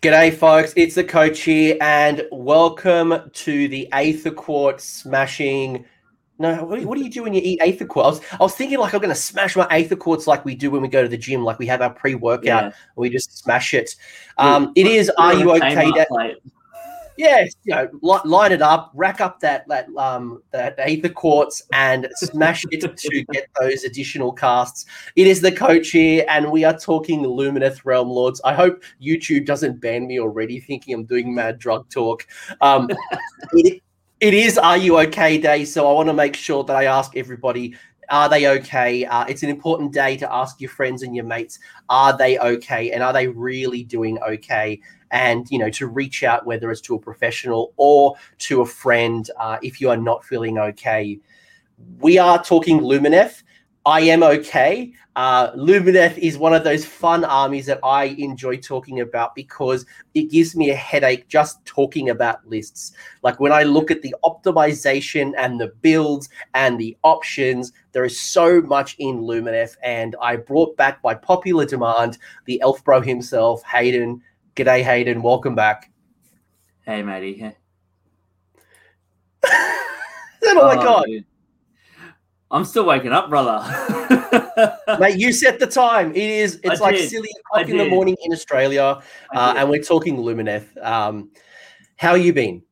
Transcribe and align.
G'day, 0.00 0.32
folks. 0.32 0.72
It's 0.76 0.94
the 0.94 1.02
coach 1.02 1.40
here, 1.40 1.76
and 1.80 2.24
welcome 2.30 3.28
to 3.32 3.66
the 3.66 3.88
Aether 3.92 4.30
Quart 4.30 4.80
smashing. 4.80 5.84
No, 6.38 6.64
what, 6.64 6.80
what 6.84 6.96
do 6.96 7.02
you 7.02 7.10
do 7.10 7.24
when 7.24 7.34
you 7.34 7.40
eat 7.42 7.58
Aether 7.60 7.84
Quart? 7.84 8.06
I 8.06 8.08
was, 8.10 8.20
I 8.34 8.36
was 8.44 8.54
thinking 8.54 8.78
like 8.78 8.94
I'm 8.94 9.00
going 9.00 9.08
to 9.12 9.20
smash 9.20 9.56
my 9.56 9.66
Aether 9.72 9.96
Quartz 9.96 10.28
like 10.28 10.44
we 10.44 10.54
do 10.54 10.70
when 10.70 10.82
we 10.82 10.88
go 10.88 11.02
to 11.02 11.08
the 11.08 11.16
gym, 11.18 11.42
like 11.42 11.58
we 11.58 11.66
have 11.66 11.82
our 11.82 11.90
pre-workout, 11.90 12.44
Yeah. 12.44 12.70
we 12.94 13.10
just 13.10 13.38
smash 13.38 13.74
it. 13.74 13.96
Um, 14.36 14.70
it 14.76 14.86
is. 14.86 15.10
Are 15.18 15.34
you 15.34 15.50
okay? 15.56 15.74
Kmart 15.74 15.96
That, 15.96 16.08
plate. 16.08 16.36
Yes, 17.18 17.56
you 17.64 17.74
know, 17.74 17.88
li- 18.00 18.20
line 18.24 18.52
it 18.52 18.62
up, 18.62 18.92
rack 18.94 19.20
up 19.20 19.40
that 19.40 19.66
that 19.66 19.88
um 19.96 20.40
that 20.52 20.78
Aether 20.78 21.08
Quartz 21.08 21.64
and 21.72 22.06
smash 22.14 22.64
it 22.70 22.80
to 22.96 23.24
get 23.32 23.48
those 23.60 23.82
additional 23.82 24.32
casts. 24.32 24.86
It 25.16 25.26
is 25.26 25.40
the 25.40 25.50
coach 25.50 25.90
here, 25.90 26.24
and 26.28 26.48
we 26.52 26.62
are 26.62 26.78
talking 26.78 27.22
Lumineth 27.22 27.84
Realm 27.84 28.08
Lords. 28.08 28.40
I 28.44 28.54
hope 28.54 28.84
YouTube 29.02 29.46
doesn't 29.46 29.80
ban 29.80 30.06
me 30.06 30.20
already, 30.20 30.60
thinking 30.60 30.94
I'm 30.94 31.06
doing 31.06 31.34
mad 31.34 31.58
drug 31.58 31.90
talk. 31.90 32.24
Um, 32.60 32.88
it, 33.52 33.82
it 34.20 34.34
is 34.34 34.56
Are 34.56 34.76
You 34.76 35.00
Okay 35.00 35.38
Day, 35.38 35.64
so 35.64 35.90
I 35.90 35.92
want 35.94 36.08
to 36.10 36.14
make 36.14 36.36
sure 36.36 36.62
that 36.62 36.76
I 36.76 36.84
ask 36.84 37.16
everybody. 37.16 37.74
Are 38.10 38.28
they 38.28 38.46
okay? 38.46 39.04
Uh, 39.04 39.24
it's 39.26 39.42
an 39.42 39.50
important 39.50 39.92
day 39.92 40.16
to 40.16 40.32
ask 40.32 40.60
your 40.60 40.70
friends 40.70 41.02
and 41.02 41.14
your 41.14 41.24
mates, 41.24 41.58
are 41.88 42.16
they 42.16 42.38
okay? 42.38 42.90
And 42.92 43.02
are 43.02 43.12
they 43.12 43.28
really 43.28 43.84
doing 43.84 44.18
okay? 44.22 44.80
and 45.10 45.46
you 45.50 45.58
know 45.58 45.70
to 45.70 45.86
reach 45.86 46.22
out 46.22 46.46
whether 46.46 46.70
it's 46.70 46.80
to 46.82 46.94
a 46.94 46.98
professional 46.98 47.72
or 47.76 48.14
to 48.38 48.60
a 48.60 48.66
friend 48.66 49.30
uh, 49.38 49.58
if 49.62 49.80
you 49.80 49.90
are 49.90 49.96
not 49.96 50.24
feeling 50.24 50.58
okay 50.58 51.18
we 52.00 52.18
are 52.18 52.42
talking 52.42 52.80
lumineth 52.80 53.42
i 53.86 54.00
am 54.00 54.22
okay 54.22 54.92
uh, 55.16 55.50
lumineth 55.52 56.16
is 56.18 56.38
one 56.38 56.54
of 56.54 56.62
those 56.62 56.84
fun 56.84 57.24
armies 57.24 57.66
that 57.66 57.80
i 57.82 58.04
enjoy 58.18 58.56
talking 58.56 59.00
about 59.00 59.34
because 59.34 59.84
it 60.14 60.30
gives 60.30 60.54
me 60.54 60.70
a 60.70 60.74
headache 60.74 61.26
just 61.28 61.64
talking 61.64 62.10
about 62.10 62.46
lists 62.48 62.92
like 63.22 63.40
when 63.40 63.50
i 63.52 63.62
look 63.62 63.90
at 63.90 64.02
the 64.02 64.14
optimization 64.24 65.32
and 65.36 65.60
the 65.60 65.72
builds 65.82 66.28
and 66.54 66.78
the 66.78 66.96
options 67.02 67.72
there 67.92 68.04
is 68.04 68.20
so 68.20 68.60
much 68.62 68.94
in 68.98 69.18
lumineth 69.22 69.76
and 69.82 70.14
i 70.22 70.36
brought 70.36 70.76
back 70.76 71.02
by 71.02 71.14
popular 71.14 71.64
demand 71.64 72.18
the 72.44 72.60
elf 72.60 72.84
bro 72.84 73.00
himself 73.00 73.62
hayden 73.64 74.22
G'day, 74.58 74.82
Hayden. 74.82 75.22
Welcome 75.22 75.54
back. 75.54 75.88
Hey, 76.84 77.00
matey. 77.00 77.34
Hey. 77.34 77.56
oh 79.44 80.74
my 80.74 80.74
god, 80.74 81.04
dude. 81.06 81.24
I'm 82.50 82.64
still 82.64 82.86
waking 82.86 83.12
up, 83.12 83.28
brother. 83.28 83.60
mate! 84.98 85.18
You 85.18 85.32
set 85.32 85.58
the 85.58 85.66
time. 85.66 86.10
It 86.12 86.16
is. 86.16 86.60
It's 86.64 86.80
I 86.80 86.84
like 86.84 86.96
did. 86.96 87.10
silly 87.10 87.28
o'clock 87.40 87.68
in 87.68 87.76
the 87.76 87.88
morning 87.88 88.16
in 88.22 88.32
Australia, 88.32 89.02
uh, 89.34 89.54
and 89.56 89.68
we're 89.68 89.82
talking 89.82 90.16
Lumineth. 90.16 90.66
Um, 90.84 91.30
how 91.96 92.14
you 92.14 92.32
been? 92.32 92.62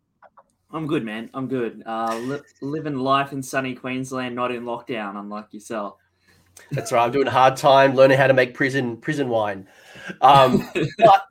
I'm 0.70 0.86
good, 0.86 1.04
man. 1.04 1.30
I'm 1.34 1.46
good. 1.46 1.82
Uh, 1.84 2.16
li- 2.22 2.40
living 2.62 2.96
life 2.96 3.32
in 3.32 3.42
sunny 3.42 3.74
Queensland, 3.74 4.34
not 4.34 4.50
in 4.50 4.64
lockdown, 4.64 5.18
unlike 5.18 5.52
yourself. 5.52 5.98
That's 6.72 6.90
right. 6.90 7.04
I'm 7.04 7.12
doing 7.12 7.26
a 7.26 7.30
hard 7.30 7.56
time 7.56 7.94
learning 7.94 8.18
how 8.18 8.26
to 8.26 8.34
make 8.34 8.54
prison 8.54 8.96
prison 8.96 9.28
wine. 9.28 9.68
Um, 10.20 10.68
but 10.98 11.22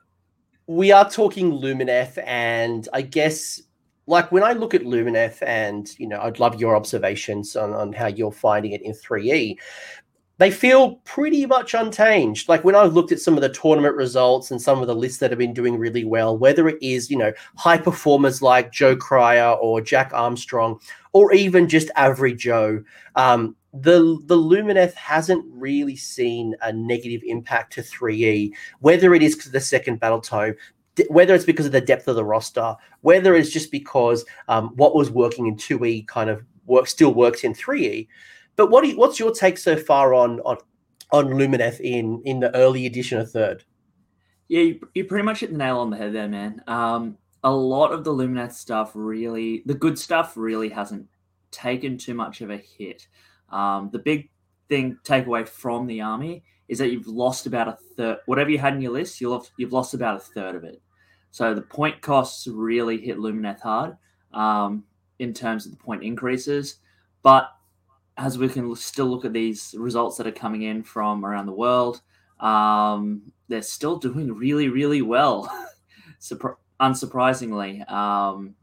we 0.66 0.92
are 0.92 1.08
talking 1.08 1.52
Lumineth, 1.52 2.18
and 2.24 2.88
I 2.92 3.02
guess 3.02 3.60
like 4.06 4.30
when 4.30 4.44
I 4.44 4.52
look 4.52 4.74
at 4.74 4.82
Lumineth, 4.82 5.42
and 5.42 5.88
you 5.98 6.08
know, 6.08 6.20
I'd 6.20 6.38
love 6.38 6.60
your 6.60 6.76
observations 6.76 7.56
on, 7.56 7.72
on 7.72 7.92
how 7.92 8.06
you're 8.06 8.32
finding 8.32 8.72
it 8.72 8.82
in 8.82 8.92
3E. 8.92 9.56
They 10.38 10.50
feel 10.50 10.96
pretty 11.04 11.46
much 11.46 11.72
unchanged. 11.72 12.46
Like 12.46 12.62
when 12.62 12.74
I've 12.74 12.92
looked 12.92 13.10
at 13.10 13.20
some 13.20 13.36
of 13.36 13.40
the 13.40 13.48
tournament 13.48 13.96
results 13.96 14.50
and 14.50 14.60
some 14.60 14.82
of 14.82 14.86
the 14.86 14.94
lists 14.94 15.18
that 15.20 15.30
have 15.30 15.38
been 15.38 15.54
doing 15.54 15.78
really 15.78 16.04
well, 16.04 16.36
whether 16.36 16.68
it 16.68 16.76
is, 16.82 17.10
you 17.10 17.16
know, 17.16 17.32
high 17.56 17.78
performers 17.78 18.42
like 18.42 18.70
Joe 18.70 18.94
Cryer 18.94 19.52
or 19.52 19.80
Jack 19.80 20.10
Armstrong, 20.12 20.78
or 21.14 21.32
even 21.32 21.68
just 21.68 21.90
average 21.96 22.42
Joe, 22.42 22.84
um, 23.14 23.56
the 23.72 24.18
the 24.26 24.36
Lumineth 24.36 24.94
hasn't 24.94 25.44
really 25.48 25.96
seen 25.96 26.54
a 26.62 26.72
negative 26.72 27.22
impact 27.24 27.72
to 27.74 27.82
3E, 27.82 28.52
whether 28.80 29.14
it 29.14 29.22
is 29.22 29.36
the 29.36 29.60
second 29.60 30.00
battle 30.00 30.20
tome, 30.20 30.54
whether 31.08 31.34
it's 31.34 31.44
because 31.44 31.66
of 31.66 31.72
the 31.72 31.80
depth 31.80 32.08
of 32.08 32.16
the 32.16 32.24
roster, 32.24 32.74
whether 33.00 33.34
it's 33.34 33.50
just 33.50 33.70
because 33.70 34.24
um, 34.48 34.70
what 34.76 34.94
was 34.94 35.10
working 35.10 35.46
in 35.46 35.56
2E 35.56 36.06
kind 36.06 36.30
of 36.30 36.42
work 36.66 36.86
still 36.86 37.14
works 37.14 37.44
in 37.44 37.52
3E. 37.52 38.08
But 38.56 38.70
what 38.70 38.86
you, 38.86 38.96
what's 38.96 39.18
your 39.18 39.32
take 39.32 39.58
so 39.58 39.76
far 39.76 40.14
on 40.14 40.40
on 40.40 40.56
on 41.12 41.26
Lumineth 41.26 41.80
in 41.80 42.22
in 42.24 42.40
the 42.40 42.54
early 42.56 42.86
edition 42.86 43.18
of 43.18 43.30
third? 43.30 43.64
Yeah, 44.48 44.74
you, 44.94 45.04
pretty 45.04 45.24
much 45.24 45.40
hit 45.40 45.50
the 45.50 45.58
nail 45.58 45.78
on 45.78 45.90
the 45.90 45.96
head 45.96 46.14
there, 46.14 46.28
man. 46.28 46.62
Um, 46.66 47.18
a 47.42 47.50
lot 47.50 47.92
of 47.92 48.04
the 48.04 48.12
Lumineth 48.12 48.52
stuff 48.52 48.92
really, 48.94 49.62
the 49.66 49.74
good 49.74 49.98
stuff 49.98 50.36
really 50.36 50.68
hasn't 50.68 51.08
taken 51.50 51.98
too 51.98 52.14
much 52.14 52.40
of 52.40 52.50
a 52.50 52.56
hit. 52.56 53.08
Um, 53.50 53.90
the 53.92 53.98
big 53.98 54.30
thing 54.68 54.98
takeaway 55.04 55.46
from 55.48 55.86
the 55.86 56.00
army 56.00 56.44
is 56.68 56.78
that 56.78 56.90
you've 56.90 57.06
lost 57.06 57.46
about 57.46 57.68
a 57.68 57.78
third. 57.96 58.18
Whatever 58.26 58.50
you 58.50 58.58
had 58.58 58.74
in 58.74 58.80
your 58.80 58.92
list, 58.92 59.20
you've 59.20 59.50
you've 59.56 59.72
lost 59.72 59.94
about 59.94 60.16
a 60.16 60.20
third 60.20 60.54
of 60.54 60.64
it. 60.64 60.80
So 61.36 61.52
the 61.52 61.60
point 61.60 62.00
costs 62.00 62.46
really 62.46 62.96
hit 62.96 63.18
Lumineth 63.18 63.60
hard 63.60 63.98
um, 64.32 64.84
in 65.18 65.34
terms 65.34 65.66
of 65.66 65.72
the 65.72 65.76
point 65.76 66.02
increases. 66.02 66.76
But 67.22 67.52
as 68.16 68.38
we 68.38 68.48
can 68.48 68.74
still 68.74 69.04
look 69.04 69.26
at 69.26 69.34
these 69.34 69.74
results 69.76 70.16
that 70.16 70.26
are 70.26 70.32
coming 70.32 70.62
in 70.62 70.82
from 70.82 71.26
around 71.26 71.44
the 71.44 71.52
world, 71.52 72.00
um, 72.40 73.20
they're 73.48 73.60
still 73.60 73.98
doing 73.98 74.32
really, 74.34 74.70
really 74.70 75.02
well. 75.02 75.46
Surpri- 76.22 76.56
unsurprisingly, 76.80 77.86
um, 77.92 78.54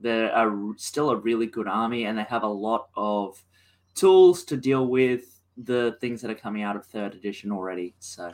they're 0.00 0.30
a, 0.30 0.72
still 0.78 1.10
a 1.10 1.16
really 1.16 1.46
good 1.46 1.68
army, 1.68 2.06
and 2.06 2.16
they 2.16 2.24
have 2.24 2.42
a 2.42 2.48
lot 2.48 2.88
of 2.96 3.44
tools 3.94 4.44
to 4.44 4.56
deal 4.56 4.86
with 4.86 5.42
the 5.58 5.98
things 6.00 6.22
that 6.22 6.30
are 6.30 6.34
coming 6.34 6.62
out 6.62 6.74
of 6.74 6.86
third 6.86 7.12
edition 7.12 7.52
already. 7.52 7.94
So 7.98 8.32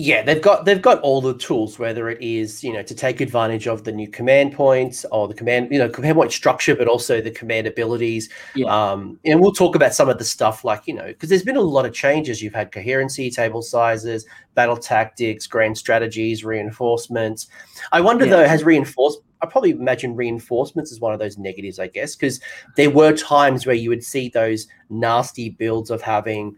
Yeah, 0.00 0.22
they've 0.22 0.40
got 0.40 0.64
they've 0.64 0.80
got 0.80 1.00
all 1.00 1.20
the 1.20 1.36
tools, 1.36 1.80
whether 1.80 2.08
it 2.08 2.22
is 2.22 2.62
you 2.62 2.72
know 2.72 2.84
to 2.84 2.94
take 2.94 3.20
advantage 3.20 3.66
of 3.66 3.82
the 3.82 3.90
new 3.90 4.06
command 4.08 4.52
points 4.52 5.04
or 5.10 5.26
the 5.26 5.34
command 5.34 5.72
you 5.72 5.78
know 5.78 5.88
command 5.88 6.14
point 6.14 6.30
structure, 6.30 6.76
but 6.76 6.86
also 6.86 7.20
the 7.20 7.32
command 7.32 7.66
abilities. 7.66 8.28
Yeah. 8.54 8.68
Um, 8.68 9.18
and 9.24 9.40
we'll 9.40 9.50
talk 9.52 9.74
about 9.74 9.92
some 9.94 10.08
of 10.08 10.18
the 10.18 10.24
stuff 10.24 10.64
like 10.64 10.86
you 10.86 10.94
know 10.94 11.08
because 11.08 11.30
there's 11.30 11.42
been 11.42 11.56
a 11.56 11.60
lot 11.60 11.84
of 11.84 11.92
changes. 11.92 12.40
You've 12.40 12.54
had 12.54 12.70
coherency, 12.70 13.28
table 13.28 13.60
sizes, 13.60 14.24
battle 14.54 14.76
tactics, 14.76 15.48
grand 15.48 15.76
strategies, 15.76 16.44
reinforcements. 16.44 17.48
I 17.90 18.00
wonder 18.00 18.24
Yeah. 18.24 18.36
though, 18.36 18.46
has 18.48 18.62
reinforce? 18.62 19.18
I 19.42 19.46
probably 19.46 19.70
imagine 19.70 20.14
reinforcements 20.14 20.92
is 20.92 21.00
one 21.00 21.12
of 21.12 21.18
those 21.18 21.38
negatives, 21.38 21.80
I 21.80 21.88
guess, 21.88 22.14
because 22.14 22.40
there 22.76 22.90
were 22.90 23.12
times 23.16 23.66
where 23.66 23.74
you 23.74 23.88
would 23.90 24.04
see 24.04 24.28
those 24.28 24.68
nasty 24.90 25.50
builds 25.50 25.90
of 25.90 26.02
having 26.02 26.54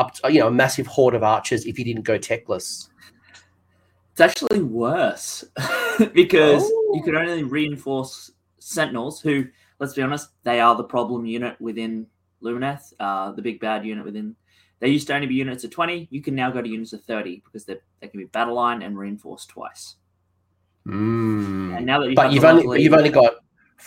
up 0.00 0.14
to, 0.14 0.32
you 0.32 0.40
know 0.40 0.48
a 0.48 0.50
massive 0.50 0.86
horde 0.86 1.14
of 1.14 1.22
archers 1.22 1.64
if 1.66 1.78
you 1.78 1.84
didn't 1.84 2.02
go 2.04 2.18
Teclis. 2.18 2.88
it's 4.12 4.20
actually 4.20 4.62
worse 4.62 5.44
because 6.14 6.62
Oh. 6.64 6.92
you 6.94 7.02
could 7.04 7.14
only 7.14 7.44
reinforce 7.44 8.32
sentinels, 8.58 9.20
who, 9.20 9.46
let's 9.78 9.94
be 9.94 10.02
honest, 10.02 10.30
they 10.42 10.58
are 10.60 10.74
the 10.76 10.84
problem 10.84 11.24
unit 11.26 11.60
within 11.60 12.06
Lumineth, 12.42 12.92
uh, 12.98 13.32
the 13.32 13.42
big 13.42 13.60
bad 13.60 13.84
unit 13.84 14.04
within. 14.04 14.34
They 14.80 14.88
used 14.88 15.06
to 15.08 15.14
only 15.14 15.26
be 15.26 15.34
units 15.34 15.62
of 15.64 15.70
20. 15.70 16.08
You 16.10 16.22
can 16.22 16.34
now 16.34 16.50
go 16.50 16.62
to 16.62 16.68
units 16.68 16.92
of 16.94 17.02
30 17.04 17.42
because 17.44 17.64
they 17.66 17.76
they 18.00 18.08
can 18.08 18.18
be 18.18 18.24
battle 18.26 18.54
line 18.54 18.80
and 18.82 18.98
reinforced 18.98 19.50
twice. 19.50 19.96
And 20.86 21.84
now 21.84 22.00
that 22.00 22.08
you 22.08 22.14
but 22.16 22.32
you've 22.32 22.44
only 22.44 22.82
you've 22.82 22.94
only 22.94 23.10
got 23.10 23.34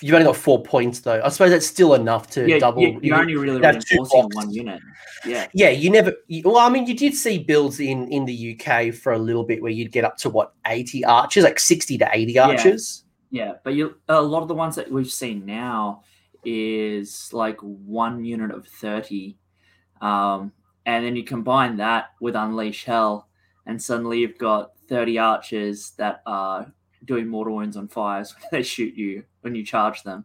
you've 0.02 0.14
only 0.14 0.26
got 0.26 0.36
four 0.38 0.64
points 0.64 1.00
though. 1.00 1.22
I 1.24 1.30
suppose 1.30 1.52
that's 1.52 1.68
still 1.68 1.94
enough 1.94 2.30
to 2.32 2.48
yeah, 2.48 2.60
double. 2.60 2.82
you, 2.82 3.00
you're 3.02 3.18
only 3.18 3.36
really 3.36 3.58
you 3.58 3.64
have 3.64 3.84
two 3.84 3.96
reinforcing 3.96 4.30
one 4.34 4.52
unit. 4.52 4.82
Yeah, 5.26 5.48
Yeah, 5.54 5.70
you 5.70 5.90
never. 5.90 6.14
You, 6.28 6.44
well, 6.46 6.58
I 6.58 6.70
mean, 6.70 6.88
you 6.88 6.96
did 6.96 7.16
see 7.16 7.40
builds 7.40 7.80
in 7.80 8.08
in 8.10 8.26
the 8.26 8.58
UK 8.60 8.94
for 8.94 9.14
a 9.14 9.20
little 9.20 9.44
bit 9.44 9.62
where 9.62 9.72
you'd 9.72 9.92
get 9.92 10.04
up 10.04 10.18
to 10.18 10.30
what 10.30 10.54
eighty 10.68 11.04
archers, 11.06 11.44
like 11.44 11.60
sixty 11.60 11.98
to 11.98 12.10
eighty 12.14 12.38
archers. 12.38 13.04
yeah, 13.34 13.54
but 13.64 13.74
you 13.74 13.96
a 14.10 14.22
lot 14.22 14.44
of 14.44 14.48
the 14.48 14.54
ones 14.54 14.76
that 14.76 14.92
we've 14.92 15.12
seen 15.12 15.44
now 15.44 16.04
is 16.46 17.32
like 17.34 17.60
one 17.62 18.24
unit 18.24 18.52
of 18.52 18.68
30 18.68 19.38
um, 20.02 20.52
and 20.86 21.06
then 21.06 21.16
you 21.16 21.24
combine 21.24 21.78
that 21.78 22.12
with 22.20 22.36
unleash 22.36 22.86
hell 22.86 23.28
and 23.66 23.82
suddenly 23.82 24.20
you've 24.20 24.38
got 24.38 24.72
30 24.90 25.18
archers 25.18 25.92
that 25.98 26.22
are 26.26 26.72
doing 27.06 27.28
mortal 27.28 27.56
wounds 27.56 27.78
on 27.78 27.88
fires 27.88 28.34
when 28.36 28.48
they 28.52 28.64
shoot 28.64 28.94
you 28.96 29.24
when 29.42 29.54
you 29.56 29.66
charge 29.66 30.04
them 30.04 30.24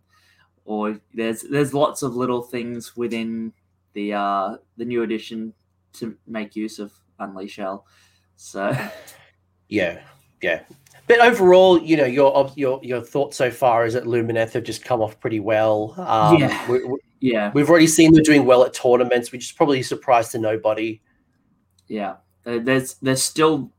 or 0.65 1.01
there's 1.15 1.43
there's 1.43 1.75
lots 1.75 2.03
of 2.03 2.15
little 2.15 2.43
things 2.43 2.97
within 2.97 3.53
the 3.95 4.13
uh 4.13 4.57
the 4.77 4.85
new 4.85 5.03
edition 5.03 5.53
to 5.93 6.17
make 6.27 6.55
use 6.55 6.79
of 6.79 6.93
unleash 7.19 7.57
hell 7.57 7.85
so 8.37 8.73
Yeah, 9.69 10.01
yeah. 10.41 10.63
But 11.09 11.21
overall, 11.21 11.79
you 11.83 11.97
know, 11.99 12.07
your 12.07 12.51
your 12.57 12.81
your 12.83 13.03
thoughts 13.03 13.37
so 13.37 13.51
far 13.51 13.85
is 13.85 13.93
that 13.95 14.05
Lumineth 14.05 14.53
have 14.53 14.65
just 14.65 14.83
come 14.85 15.03
off 15.03 15.21
pretty 15.21 15.41
well. 15.41 15.95
Um, 15.99 16.39
Yeah. 16.39 16.71
we, 16.71 16.85
we- 16.85 16.99
yeah 17.21 17.51
we've 17.53 17.69
already 17.69 17.89
seen 17.89 18.13
them 18.13 18.23
doing 18.23 18.45
well 18.47 18.63
at 18.65 18.73
tournaments, 18.73 19.33
which 19.33 19.45
is 19.47 19.53
probably 19.53 19.81
a 19.81 19.85
surprise 19.85 20.29
to 20.31 20.39
nobody. 20.39 21.01
Yeah, 21.89 22.17
there's 22.45 22.95
there's 23.03 23.23
still 23.23 23.73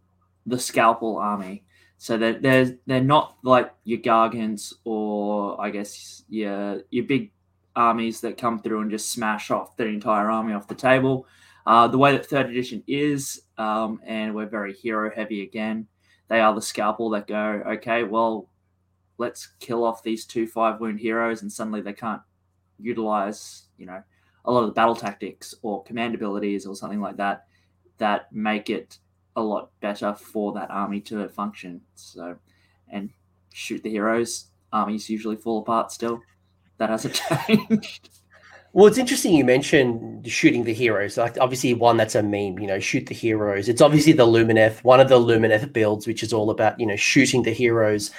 the 0.46 0.60
scalpel 0.60 1.18
army. 1.18 1.63
So 2.01 2.18
that 2.18 2.42
they're 2.42 2.78
they're 2.88 3.04
not 3.04 3.38
like 3.44 3.74
your 3.84 4.00
gargants 4.00 4.74
or 4.86 5.60
I 5.60 5.69
guess 5.69 6.24
your 6.30 6.81
your 6.92 7.04
big 7.04 7.31
armies 7.75 8.22
that 8.22 8.38
come 8.38 8.60
through 8.60 8.81
and 8.81 8.90
just 8.90 9.12
smash 9.12 9.51
off 9.51 9.75
their 9.75 9.90
entire 9.90 10.31
army 10.31 10.54
off 10.54 10.68
the 10.68 10.75
table. 10.75 11.28
Uh, 11.66 11.88
the 11.88 11.98
way 11.98 12.13
that 12.13 12.25
third 12.25 12.50
edition 12.50 12.84
is, 12.88 13.42
um, 13.57 14.00
and 14.06 14.34
we're 14.34 14.48
very 14.48 14.74
hero 14.74 15.12
heavy 15.13 15.44
again. 15.44 15.88
They 16.30 16.40
are 16.40 16.56
the 16.56 16.62
scalpel 16.62 17.10
that 17.12 17.28
go, 17.28 17.62
okay, 17.68 18.04
well, 18.04 18.50
let's 19.18 19.48
kill 19.60 19.84
off 19.84 20.01
these 20.01 20.25
two 20.25 20.48
five 20.48 20.80
wound 20.80 21.00
heroes, 21.00 21.42
and 21.42 21.51
suddenly 21.51 21.81
they 21.81 21.94
can't 21.94 22.22
utilize, 22.80 23.63
you 23.78 23.86
know, 23.86 24.01
a 24.46 24.51
lot 24.51 24.62
of 24.62 24.68
the 24.68 24.74
battle 24.74 24.96
tactics 24.96 25.54
or 25.62 25.84
command 25.84 26.16
abilities 26.16 26.66
or 26.66 26.75
something 26.75 27.01
like 27.01 27.18
that 27.18 27.46
that 27.98 28.31
make 28.31 28.69
it 28.69 29.00
a 29.39 29.41
lot 29.41 29.71
better 29.81 30.13
for 30.13 30.53
that 30.53 30.69
army 30.69 31.01
to 31.01 31.27
function. 31.30 31.81
So, 31.95 32.38
and 32.91 33.09
shoot 33.53 33.83
the 33.83 33.89
heroes, 33.89 34.47
armies 34.71 35.09
usually 35.09 35.36
fall 35.36 35.59
apart 35.59 35.91
still. 35.91 36.21
That 36.77 36.89
hasn't 36.89 37.21
changed. 37.47 38.09
Well, 38.71 38.86
it's 38.86 39.00
interesting 39.00 39.33
you 39.33 39.45
mentioned 39.45 40.27
shooting 40.30 40.63
the 40.63 40.74
heroes. 40.74 41.18
Like 41.18 41.38
obviously 41.39 41.74
one 41.74 41.97
that's 41.97 42.13
a 42.13 42.21
meme, 42.21 42.59
you 42.59 42.68
know, 42.68 42.80
shoot 42.80 43.07
the 43.07 43.15
heroes. 43.15 43.68
It's 43.68 43.81
obviously 43.81 44.13
the 44.13 44.27
Lumineth, 44.27 44.83
one 44.83 45.00
of 45.00 45.09
the 45.09 45.19
Lumineth 45.19 45.74
builds, 45.74 46.06
which 46.06 46.21
is 46.21 46.33
all 46.33 46.51
about, 46.51 46.80
you 46.80 46.86
know, 46.86 46.95
shooting 46.95 47.41
the 47.41 47.51
heroes 47.51 48.12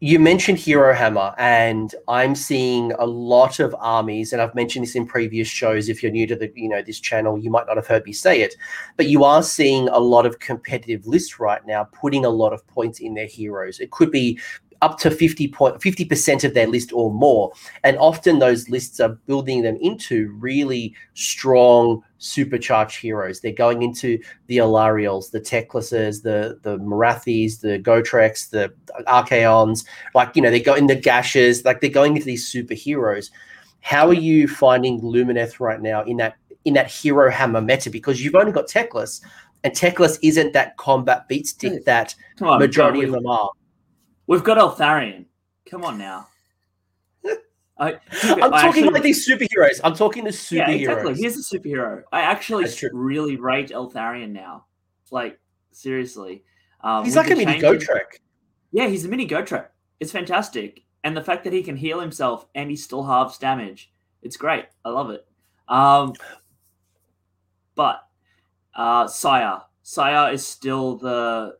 you 0.00 0.18
mentioned 0.20 0.58
Hero 0.58 0.94
Hammer, 0.94 1.34
and 1.38 1.94
I'm 2.06 2.34
seeing 2.34 2.92
a 2.92 3.06
lot 3.06 3.60
of 3.60 3.74
armies, 3.78 4.32
and 4.32 4.42
I've 4.42 4.54
mentioned 4.54 4.82
this 4.82 4.94
in 4.94 5.06
previous 5.06 5.48
shows. 5.48 5.88
If 5.88 6.02
you're 6.02 6.12
new 6.12 6.26
to 6.26 6.36
the, 6.36 6.52
you 6.54 6.68
know, 6.68 6.82
this 6.82 7.00
channel, 7.00 7.38
you 7.38 7.50
might 7.50 7.66
not 7.66 7.76
have 7.76 7.86
heard 7.86 8.04
me 8.04 8.12
say 8.12 8.42
it, 8.42 8.56
but 8.98 9.06
you 9.06 9.24
are 9.24 9.42
seeing 9.42 9.88
a 9.88 9.98
lot 9.98 10.26
of 10.26 10.38
competitive 10.38 11.06
lists 11.06 11.40
right 11.40 11.64
now, 11.66 11.84
putting 11.84 12.26
a 12.26 12.30
lot 12.30 12.52
of 12.52 12.66
points 12.66 13.00
in 13.00 13.14
their 13.14 13.26
heroes. 13.26 13.80
It 13.80 13.90
could 13.90 14.10
be 14.10 14.38
up 14.82 14.98
to 15.00 15.10
50 15.10 15.48
point 15.48 15.80
50% 15.80 16.44
of 16.44 16.54
their 16.54 16.66
list 16.66 16.92
or 16.92 17.12
more. 17.12 17.52
And 17.84 17.96
often 17.98 18.38
those 18.38 18.68
lists 18.68 19.00
are 19.00 19.10
building 19.26 19.62
them 19.62 19.76
into 19.80 20.34
really 20.38 20.94
strong 21.14 22.02
supercharged 22.18 22.98
heroes. 22.98 23.40
They're 23.40 23.52
going 23.52 23.82
into 23.82 24.18
the 24.46 24.58
Alarielles, 24.58 25.30
the 25.30 25.40
Teclises, 25.40 26.22
the 26.22 26.58
the 26.62 26.78
Morathis, 26.78 27.60
the 27.60 27.78
Gotreks, 27.78 28.50
the 28.50 28.72
Archaons 29.06 29.84
like 30.14 30.34
you 30.34 30.42
know 30.42 30.50
they 30.50 30.60
go 30.60 30.74
in 30.74 30.86
the 30.86 30.96
Gashes 30.96 31.64
like 31.64 31.80
they're 31.80 31.90
going 31.90 32.14
into 32.14 32.26
these 32.26 32.50
superheroes. 32.50 33.30
How 33.80 34.08
are 34.08 34.14
you 34.14 34.48
finding 34.48 35.00
Lumineth 35.00 35.60
right 35.60 35.80
now 35.80 36.02
in 36.02 36.16
that 36.16 36.36
in 36.64 36.74
that 36.74 36.90
hero 36.90 37.30
hammer 37.30 37.60
meta? 37.60 37.90
Because 37.90 38.24
you've 38.24 38.34
only 38.34 38.52
got 38.52 38.66
Teclis 38.68 39.20
and 39.66 39.74
Teclis 39.74 40.18
isn't 40.22 40.52
that 40.52 40.76
combat 40.76 41.26
beat 41.28 41.46
stick 41.46 41.84
that 41.84 42.14
majority 42.40 43.02
of 43.02 43.10
them 43.10 43.26
are 43.26 43.50
We've 44.26 44.44
got 44.44 44.58
Eltharion. 44.58 45.26
Come 45.70 45.84
on 45.84 45.98
now. 45.98 46.28
I, 47.78 47.92
am 47.92 47.98
talking 48.22 48.54
actually, 48.54 48.82
like 48.88 49.02
these 49.02 49.28
superheroes. 49.28 49.80
I'm 49.84 49.94
talking 49.94 50.24
the 50.24 50.30
superheroes. 50.30 50.56
Yeah, 50.56 50.70
exactly. 50.70 51.14
He's 51.14 51.52
a 51.52 51.56
superhero. 51.56 52.02
I 52.12 52.22
actually 52.22 52.66
really 52.92 53.36
rate 53.36 53.70
Eltharion 53.70 54.30
now. 54.30 54.66
Like 55.10 55.38
seriously, 55.70 56.44
um, 56.80 57.04
he's 57.04 57.16
like 57.16 57.30
a 57.30 57.36
mini 57.36 57.60
Gotrek. 57.60 58.20
Yeah, 58.72 58.88
he's 58.88 59.04
a 59.04 59.08
mini 59.08 59.26
Gotrek. 59.26 59.68
It's 60.00 60.10
fantastic, 60.10 60.82
and 61.04 61.16
the 61.16 61.22
fact 61.22 61.44
that 61.44 61.52
he 61.52 61.62
can 61.62 61.76
heal 61.76 62.00
himself 62.00 62.46
and 62.54 62.70
he 62.70 62.76
still 62.76 63.04
halves 63.04 63.38
damage, 63.38 63.92
it's 64.22 64.36
great. 64.36 64.64
I 64.84 64.90
love 64.90 65.10
it. 65.10 65.26
Um, 65.68 66.14
but 67.76 68.00
uh, 68.74 69.06
Syar, 69.06 69.62
Syar 69.82 70.32
is 70.32 70.46
still 70.46 70.96
the 70.96 71.56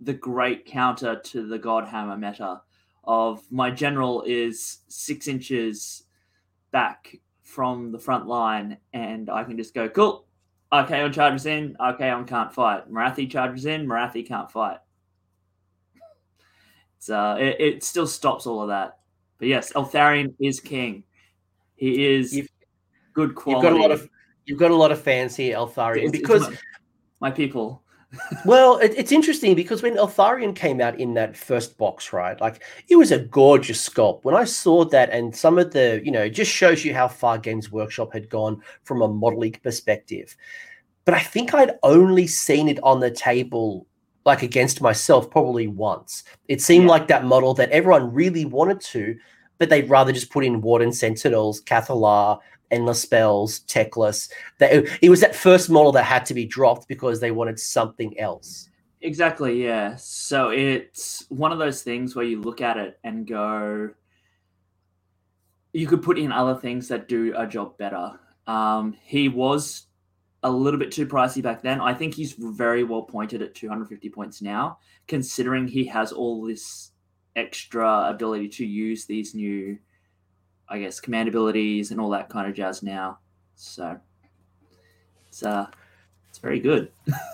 the 0.00 0.14
great 0.14 0.64
counter 0.64 1.16
to 1.16 1.46
the 1.46 1.58
Godhammer 1.58 2.18
meta 2.18 2.62
of 3.04 3.42
my 3.50 3.70
general 3.70 4.22
is 4.22 4.78
six 4.88 5.28
inches 5.28 6.04
back 6.70 7.16
from 7.42 7.90
the 7.92 7.98
front 7.98 8.26
line, 8.26 8.78
and 8.92 9.28
I 9.28 9.44
can 9.44 9.56
just 9.56 9.74
go, 9.74 9.88
cool. 9.88 10.26
Okay, 10.72 11.00
Archaon 11.00 11.12
charges 11.12 11.46
in, 11.46 11.76
Archaon 11.80 12.26
can't 12.26 12.54
fight. 12.54 12.90
Morathi 12.90 13.28
charges 13.28 13.66
in, 13.66 13.86
Morathi 13.86 14.26
can't 14.26 14.50
fight. 14.50 14.78
So 17.02 17.16
uh, 17.16 17.36
it, 17.36 17.56
it 17.58 17.82
still 17.82 18.06
stops 18.06 18.46
all 18.46 18.60
of 18.60 18.68
that. 18.68 18.98
But 19.38 19.48
yes, 19.48 19.72
Eltharion 19.72 20.34
is 20.38 20.60
king. 20.60 21.04
He 21.76 22.04
is 22.04 22.36
you've, 22.36 22.48
good 23.14 23.34
quality. 23.34 23.66
You've 23.66 23.72
got 23.72 23.80
a 23.80 23.82
lot 23.82 23.90
of 23.90 24.08
you've 24.44 24.58
got 24.58 24.70
a 24.70 24.76
lot 24.76 24.92
of 24.92 25.00
fans 25.00 25.34
here, 25.34 25.56
Eltharion, 25.56 26.12
because 26.12 26.42
my, 26.50 26.56
my 27.20 27.30
people 27.30 27.82
well, 28.44 28.78
it, 28.78 28.92
it's 28.96 29.12
interesting 29.12 29.54
because 29.54 29.82
when 29.82 29.96
Eltharion 29.96 30.54
came 30.54 30.80
out 30.80 30.98
in 30.98 31.14
that 31.14 31.36
first 31.36 31.78
box, 31.78 32.12
right, 32.12 32.40
like 32.40 32.62
it 32.88 32.96
was 32.96 33.12
a 33.12 33.18
gorgeous 33.18 33.88
sculpt. 33.88 34.24
When 34.24 34.34
I 34.34 34.44
saw 34.44 34.84
that, 34.86 35.10
and 35.10 35.34
some 35.34 35.58
of 35.58 35.72
the, 35.72 36.00
you 36.04 36.10
know, 36.10 36.22
it 36.22 36.30
just 36.30 36.50
shows 36.50 36.84
you 36.84 36.94
how 36.94 37.08
far 37.08 37.38
Games 37.38 37.70
Workshop 37.70 38.12
had 38.12 38.28
gone 38.28 38.62
from 38.84 39.02
a 39.02 39.08
modeling 39.08 39.56
perspective. 39.62 40.36
But 41.04 41.14
I 41.14 41.20
think 41.20 41.54
I'd 41.54 41.78
only 41.82 42.26
seen 42.26 42.68
it 42.68 42.82
on 42.82 43.00
the 43.00 43.10
table 43.10 43.86
like 44.26 44.42
against 44.42 44.82
myself 44.82 45.30
probably 45.30 45.66
once. 45.66 46.24
It 46.48 46.60
seemed 46.60 46.84
yeah. 46.84 46.90
like 46.90 47.08
that 47.08 47.24
model 47.24 47.54
that 47.54 47.70
everyone 47.70 48.12
really 48.12 48.44
wanted 48.44 48.80
to, 48.80 49.16
but 49.60 49.68
they'd 49.68 49.90
rather 49.90 50.10
just 50.10 50.30
put 50.30 50.44
in 50.44 50.62
Warden 50.62 50.90
Sentinels, 50.90 51.60
Cathallar, 51.60 52.40
endless 52.70 53.02
spells. 53.02 53.60
That 53.60 54.88
it 55.02 55.10
was 55.10 55.20
that 55.20 55.36
first 55.36 55.68
model 55.68 55.92
that 55.92 56.04
had 56.04 56.24
to 56.26 56.34
be 56.34 56.46
dropped 56.46 56.88
because 56.88 57.20
they 57.20 57.30
wanted 57.30 57.60
something 57.60 58.18
else. 58.18 58.70
Exactly, 59.02 59.62
yeah. 59.62 59.96
So 59.96 60.48
it's 60.48 61.26
one 61.28 61.52
of 61.52 61.58
those 61.58 61.82
things 61.82 62.16
where 62.16 62.24
you 62.24 62.40
look 62.40 62.62
at 62.62 62.78
it 62.78 62.98
and 63.04 63.26
go, 63.26 63.90
you 65.74 65.86
could 65.86 66.02
put 66.02 66.18
in 66.18 66.32
other 66.32 66.58
things 66.58 66.88
that 66.88 67.06
do 67.06 67.34
a 67.36 67.46
job 67.46 67.76
better. 67.76 68.18
Um, 68.46 68.96
he 69.02 69.28
was 69.28 69.88
a 70.42 70.50
little 70.50 70.80
bit 70.80 70.90
too 70.90 71.06
pricey 71.06 71.42
back 71.42 71.62
then. 71.62 71.82
I 71.82 71.92
think 71.92 72.14
he's 72.14 72.32
very 72.32 72.82
well 72.82 73.02
pointed 73.02 73.42
at 73.42 73.54
250 73.54 74.08
points 74.08 74.40
now, 74.40 74.78
considering 75.06 75.68
he 75.68 75.84
has 75.84 76.12
all 76.12 76.46
this 76.46 76.89
extra 77.36 78.08
ability 78.08 78.48
to 78.48 78.66
use 78.66 79.06
these 79.06 79.34
new 79.34 79.78
I 80.70 80.78
guess, 80.78 81.00
command 81.00 81.28
abilities 81.28 81.90
and 81.90 82.00
all 82.00 82.10
that 82.10 82.28
kind 82.28 82.48
of 82.48 82.54
jazz 82.54 82.82
now. 82.82 83.18
So 83.56 83.98
it's 85.28 85.42
uh 85.42 85.66
it's 86.28 86.38
very 86.38 86.60
good. 86.60 86.92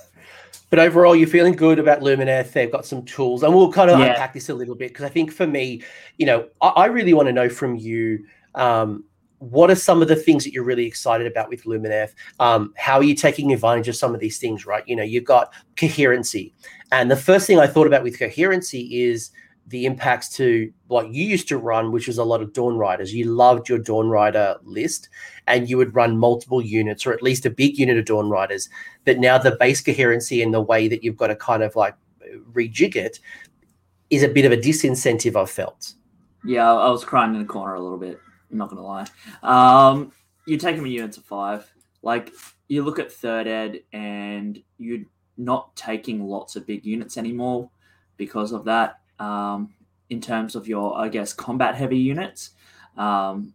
but 0.71 0.79
overall, 0.79 1.15
you're 1.15 1.29
feeling 1.29 1.55
good 1.55 1.79
about 1.79 2.01
Lumineth. 2.01 2.53
They've 2.53 2.73
got 2.73 2.87
some 2.87 3.05
tools, 3.05 3.43
and 3.43 3.55
we'll 3.55 3.71
kind 3.71 3.91
of 3.91 4.01
yeah. 4.01 4.07
unpack 4.07 4.33
this 4.33 4.49
a 4.49 4.55
little 4.55 4.75
bit 4.75 4.89
because 4.89 5.05
I 5.05 5.11
think 5.11 5.31
for 5.31 5.47
me, 5.47 5.83
you 6.17 6.25
know, 6.25 6.49
I, 6.63 6.69
I 6.69 6.87
really 6.87 7.13
want 7.13 7.27
to 7.29 7.33
know 7.33 7.51
from 7.51 7.77
you. 7.77 8.25
Um, 8.55 9.05
what 9.39 9.71
are 9.71 9.75
some 9.75 10.01
of 10.01 10.09
the 10.09 10.17
things 10.17 10.45
that 10.45 10.55
you're 10.55 10.65
really 10.65 10.87
excited 10.87 11.27
about 11.27 11.51
with 11.51 11.65
Lumineth? 11.65 12.15
Um, 12.41 12.73
how 12.79 12.97
are 12.97 13.03
you 13.03 13.15
taking 13.15 13.53
advantage 13.53 13.87
of 13.87 13.95
some 13.95 14.15
of 14.15 14.21
these 14.21 14.39
things, 14.39 14.65
right? 14.65 14.83
You 14.87 14.97
know, 14.97 15.03
you've 15.03 15.25
got 15.25 15.53
coherency. 15.77 16.55
And 16.91 17.11
the 17.11 17.17
first 17.17 17.47
thing 17.47 17.59
I 17.59 17.67
thought 17.67 17.87
about 17.87 18.03
with 18.03 18.19
coherency 18.19 19.05
is 19.05 19.33
the 19.69 19.85
impacts 19.85 20.29
to 20.37 20.73
what 20.87 21.13
you 21.13 21.25
used 21.25 21.49
to 21.49 21.59
run, 21.59 21.91
which 21.91 22.07
was 22.07 22.19
a 22.19 22.25
lot 22.25 22.41
of 22.41 22.53
Dawn 22.53 22.77
Riders. 22.77 23.13
You 23.13 23.25
loved 23.25 23.69
your 23.69 23.79
Dawn 23.79 24.09
Rider 24.09 24.57
list, 24.63 25.09
and 25.49 25.69
you 25.69 25.77
would 25.77 25.95
run 25.95 26.19
multiple 26.19 26.63
units, 26.63 27.05
or 27.05 27.13
at 27.13 27.23
least 27.23 27.47
a 27.47 27.51
big 27.51 27.77
unit 27.79 27.99
of 27.99 28.05
Dawn 28.05 28.31
Riders. 28.31 28.69
But 29.05 29.19
now 29.19 29.39
the 29.39 29.57
base 29.59 29.81
coherency 29.81 30.43
and 30.43 30.55
the 30.55 30.61
way 30.61 30.87
that 30.89 31.03
you've 31.03 31.17
got 31.17 31.29
to 31.29 31.37
kind 31.37 31.63
of 31.63 31.75
like 31.75 31.97
rejig 32.53 32.95
it 32.95 33.19
is 34.11 34.23
a 34.23 34.29
bit 34.29 34.45
of 34.45 34.53
a 34.53 34.57
disincentive. 34.57 35.35
I've 35.35 35.51
felt. 35.51 35.95
Yeah, 36.45 36.73
I 36.73 36.89
was 36.91 37.05
crying 37.05 37.35
in 37.35 37.41
the 37.41 37.47
corner 37.47 37.75
a 37.75 37.81
little 37.81 37.99
bit. 37.99 38.21
I'm 38.51 38.59
not 38.59 38.71
gonna 38.71 38.85
lie. 38.85 39.07
Um, 39.43 40.13
you're 40.47 40.61
taking 40.61 40.87
units 40.87 41.17
of 41.17 41.25
five. 41.25 41.69
Like 42.03 42.33
you 42.69 42.85
look 42.85 43.01
at 43.01 43.13
third 43.13 43.49
ed, 43.49 43.81
and 43.93 44.63
you're 44.79 45.05
not 45.37 45.75
taking 45.75 46.25
lots 46.25 46.55
of 46.55 46.67
big 46.67 46.87
units 46.87 47.19
anymore 47.19 47.69
because 48.17 48.53
of 48.53 48.65
that 48.65 49.01
um, 49.19 49.73
in 50.11 50.21
terms 50.21 50.55
of 50.55 50.69
your, 50.69 50.97
I 50.97 51.09
guess, 51.09 51.33
combat 51.33 51.75
heavy 51.75 51.99
units. 51.99 52.51
Um, 52.97 53.55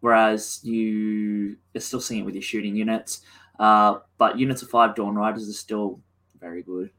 whereas 0.00 0.60
you 0.62 1.56
are 1.76 1.80
still 1.80 2.00
seeing 2.00 2.22
it 2.22 2.24
with 2.24 2.34
your 2.34 2.42
shooting 2.42 2.74
units. 2.74 3.20
Uh, 3.58 3.98
but 4.18 4.38
units 4.38 4.62
of 4.62 4.70
five 4.70 4.94
Dawn 4.94 5.14
Riders 5.14 5.48
are 5.48 5.52
still 5.52 6.00
very 6.40 6.62
good. 6.62 6.90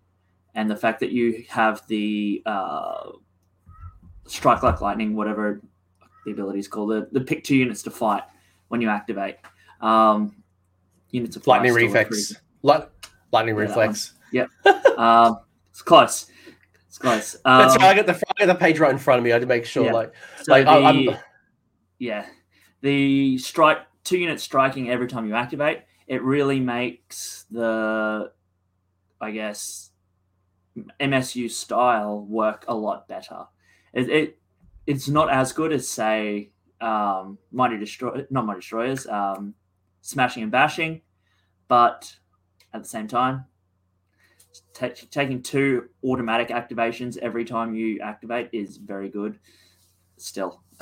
And 0.54 0.70
the 0.70 0.76
fact 0.76 1.00
that 1.00 1.12
you 1.12 1.44
have 1.50 1.86
the 1.88 2.44
uh, 2.46 3.12
strike 4.28 4.64
like 4.64 4.82
lightning, 4.82 5.16
whatever 5.16 5.62
the 6.26 6.32
ability 6.32 6.60
is 6.60 6.68
called, 6.68 6.92
the, 6.92 7.08
the 7.12 7.22
pick 7.22 7.44
two 7.44 7.56
units 7.56 7.82
to 7.84 7.92
fight 7.92 8.24
when 8.68 8.82
you 8.82 8.90
activate. 8.90 9.38
Um, 9.80 10.36
units 11.10 11.36
of 11.36 11.48
lightning 11.48 11.74
reflex. 11.74 12.36
Light, 12.62 12.88
lightning 13.32 13.56
yeah, 13.56 13.62
reflex. 13.62 14.14
Yep. 14.32 14.50
um, 14.98 15.40
it's 15.72 15.82
close. 15.82 16.28
It's 16.92 17.02
nice. 17.02 17.36
Um, 17.46 17.60
That's 17.60 17.78
right. 17.78 17.86
I 17.86 17.94
got 17.94 18.06
the 18.06 18.22
I 18.38 18.46
got 18.46 18.54
the 18.54 18.60
page 18.60 18.78
right 18.78 18.92
in 18.92 18.98
front 18.98 19.20
of 19.20 19.24
me. 19.24 19.32
I 19.32 19.36
had 19.36 19.44
to 19.44 19.48
make 19.48 19.64
sure, 19.64 19.86
yeah. 19.86 19.94
like, 19.94 20.14
so 20.44 20.52
like 20.52 20.66
the, 20.66 20.72
I, 20.72 21.20
yeah, 22.00 22.26
the 22.82 23.38
strike 23.38 23.78
two 24.04 24.18
units 24.18 24.44
striking 24.44 24.90
every 24.90 25.08
time 25.08 25.26
you 25.26 25.34
activate. 25.34 25.84
It 26.08 26.22
really 26.22 26.60
makes 26.60 27.46
the, 27.50 28.34
I 29.22 29.32
guess, 29.32 29.92
MSU 31.00 31.50
style 31.50 32.26
work 32.26 32.66
a 32.68 32.76
lot 32.76 33.08
better. 33.08 33.46
It, 33.94 34.10
it 34.10 34.40
it's 34.86 35.08
not 35.08 35.32
as 35.32 35.54
good 35.54 35.72
as 35.72 35.88
say 35.88 36.52
um, 36.82 37.38
Mighty 37.54 37.78
Destroy 37.78 38.26
not 38.30 38.46
Mighty 38.46 38.60
Destroyers, 38.60 39.08
um, 39.08 39.54
Smashing 40.02 40.44
and 40.44 40.52
Bashing, 40.52 41.04
but 41.70 42.18
at 42.74 42.84
the 42.84 42.90
same 42.90 43.08
time, 43.08 43.46
t- 44.74 45.08
taking 45.10 45.42
two 45.42 45.90
automatic 46.04 46.50
activations 46.50 47.18
every 47.18 47.46
time 47.46 47.74
you 47.74 48.00
activate 48.00 48.50
is 48.52 48.78
very 48.78 49.10
good. 49.10 49.40
Still. 50.18 50.62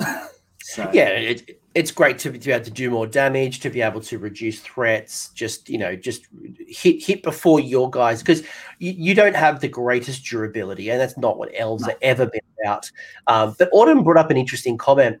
So 0.62 0.88
yeah, 0.92 1.08
it, 1.08 1.60
it's 1.74 1.90
great 1.90 2.18
to, 2.20 2.30
to 2.30 2.38
be 2.38 2.52
able 2.52 2.64
to 2.64 2.70
do 2.70 2.90
more 2.90 3.06
damage, 3.06 3.60
to 3.60 3.70
be 3.70 3.80
able 3.80 4.00
to 4.02 4.18
reduce 4.18 4.60
threats, 4.60 5.30
just 5.30 5.68
you 5.68 5.78
know, 5.78 5.96
just 5.96 6.26
hit 6.68 7.02
hit 7.02 7.22
before 7.22 7.60
your 7.60 7.90
guys 7.90 8.22
because 8.22 8.42
you, 8.78 8.92
you 8.92 9.14
don't 9.14 9.34
have 9.34 9.60
the 9.60 9.68
greatest 9.68 10.24
durability, 10.24 10.90
and 10.90 11.00
that's 11.00 11.16
not 11.16 11.38
what 11.38 11.50
elves 11.56 11.82
no. 11.82 11.88
have 11.88 11.98
ever 12.02 12.26
been 12.26 12.40
about. 12.62 12.90
Um, 13.26 13.56
but 13.58 13.70
Autumn 13.72 14.04
brought 14.04 14.18
up 14.18 14.30
an 14.30 14.36
interesting 14.36 14.76
comment, 14.76 15.20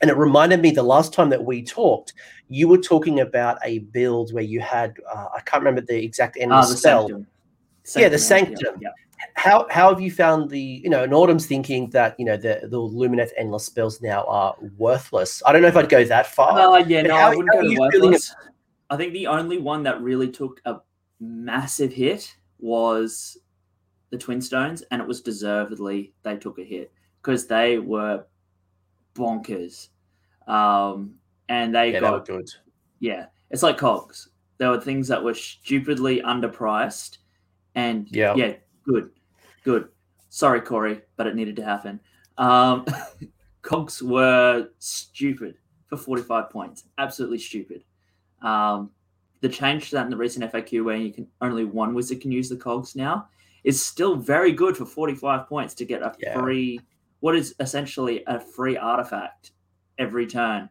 and 0.00 0.10
it 0.10 0.16
reminded 0.16 0.62
me 0.62 0.70
the 0.70 0.82
last 0.82 1.12
time 1.12 1.28
that 1.30 1.44
we 1.44 1.62
talked, 1.62 2.14
you 2.48 2.68
were 2.68 2.78
talking 2.78 3.20
about 3.20 3.58
a 3.64 3.80
build 3.80 4.32
where 4.32 4.44
you 4.44 4.60
had 4.60 4.96
uh, 5.12 5.26
I 5.36 5.40
can't 5.40 5.62
remember 5.62 5.80
the 5.80 6.02
exact 6.02 6.36
end 6.38 6.52
of 6.52 6.64
ah, 6.64 6.68
the 6.68 6.76
spell. 6.76 7.08
Sanctum. 7.08 7.26
Sanctum. 7.88 8.02
Yeah, 8.02 8.08
the 8.08 8.18
sanctum. 8.18 8.74
Yeah, 8.80 8.88
yeah 8.88 8.90
how 9.34 9.66
how 9.70 9.88
have 9.90 10.00
you 10.00 10.10
found 10.10 10.50
the 10.50 10.60
you 10.60 10.90
know? 10.90 11.04
And 11.04 11.14
Autumn's 11.14 11.46
thinking 11.46 11.90
that 11.90 12.18
you 12.18 12.24
know 12.24 12.36
the 12.36 12.60
the 12.64 12.76
Lumineth 12.76 13.30
endless 13.36 13.64
spells 13.64 14.00
now 14.00 14.24
are 14.24 14.54
worthless. 14.76 15.42
I 15.46 15.52
don't 15.52 15.62
know 15.62 15.68
if 15.68 15.76
I'd 15.76 15.88
go 15.88 16.04
that 16.04 16.26
far. 16.26 16.58
Uh, 16.58 16.78
yeah, 16.78 17.02
no, 17.02 17.16
how, 17.16 17.32
I 17.32 17.36
wouldn't 17.36 17.52
go 17.52 17.80
worthless. 17.80 18.34
I 18.90 18.96
think 18.96 19.12
the 19.12 19.26
only 19.26 19.58
one 19.58 19.82
that 19.84 20.00
really 20.00 20.30
took 20.30 20.60
a 20.64 20.78
massive 21.20 21.92
hit 21.92 22.34
was 22.58 23.38
the 24.10 24.18
Twin 24.18 24.40
Stones, 24.40 24.82
and 24.90 25.00
it 25.00 25.06
was 25.06 25.20
deservedly 25.20 26.12
they 26.22 26.36
took 26.36 26.58
a 26.58 26.64
hit 26.64 26.92
because 27.20 27.46
they 27.46 27.78
were 27.78 28.24
bonkers, 29.14 29.88
um, 30.46 31.14
and 31.48 31.74
they 31.74 31.92
yeah, 31.92 32.00
got 32.00 32.26
good. 32.26 32.48
Yeah, 33.00 33.26
it's 33.50 33.62
like 33.62 33.78
cogs. 33.78 34.28
There 34.58 34.70
were 34.70 34.80
things 34.80 35.06
that 35.08 35.22
were 35.22 35.34
stupidly 35.34 36.20
underpriced, 36.22 37.18
and 37.78 38.08
yeah, 38.10 38.34
yeah, 38.34 38.54
good. 38.84 39.10
Good. 39.62 39.88
Sorry, 40.30 40.60
Corey, 40.60 41.00
but 41.16 41.28
it 41.28 41.36
needed 41.36 41.54
to 41.56 41.64
happen. 41.64 42.00
Um, 42.36 42.84
Cogs 43.62 44.02
were 44.02 44.68
stupid 44.78 45.54
for 45.86 45.96
45 45.96 46.50
points. 46.50 46.84
Absolutely 46.98 47.38
stupid. 47.38 47.84
Um, 48.42 48.90
the 49.40 49.48
change 49.48 49.90
to 49.90 49.96
that 49.96 50.04
in 50.04 50.10
the 50.10 50.16
recent 50.16 50.50
FAQ 50.50 50.84
where 50.84 50.96
you 50.96 51.12
can 51.12 51.28
only 51.40 51.64
one 51.64 51.94
wizard 51.94 52.20
can 52.20 52.32
use 52.32 52.48
the 52.48 52.56
cogs 52.56 52.96
now 52.96 53.28
is 53.62 53.80
still 53.80 54.16
very 54.16 54.52
good 54.52 54.76
for 54.76 54.84
45 54.84 55.48
points 55.48 55.74
to 55.74 55.84
get 55.84 56.02
a 56.02 56.14
yeah. 56.18 56.34
free 56.34 56.80
what 57.20 57.36
is 57.36 57.54
essentially 57.60 58.24
a 58.26 58.40
free 58.40 58.76
artifact 58.76 59.52
every 59.98 60.26
turn. 60.26 60.68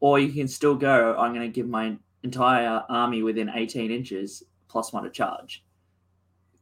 Or 0.00 0.18
you 0.18 0.32
can 0.32 0.48
still 0.48 0.74
go, 0.74 1.14
I'm 1.18 1.34
going 1.34 1.46
to 1.46 1.54
give 1.54 1.68
my 1.68 1.96
entire 2.22 2.82
army 2.88 3.22
within 3.22 3.50
18 3.54 3.90
inches 3.90 4.42
plus 4.68 4.92
one 4.92 5.04
to 5.04 5.10
charge 5.10 5.62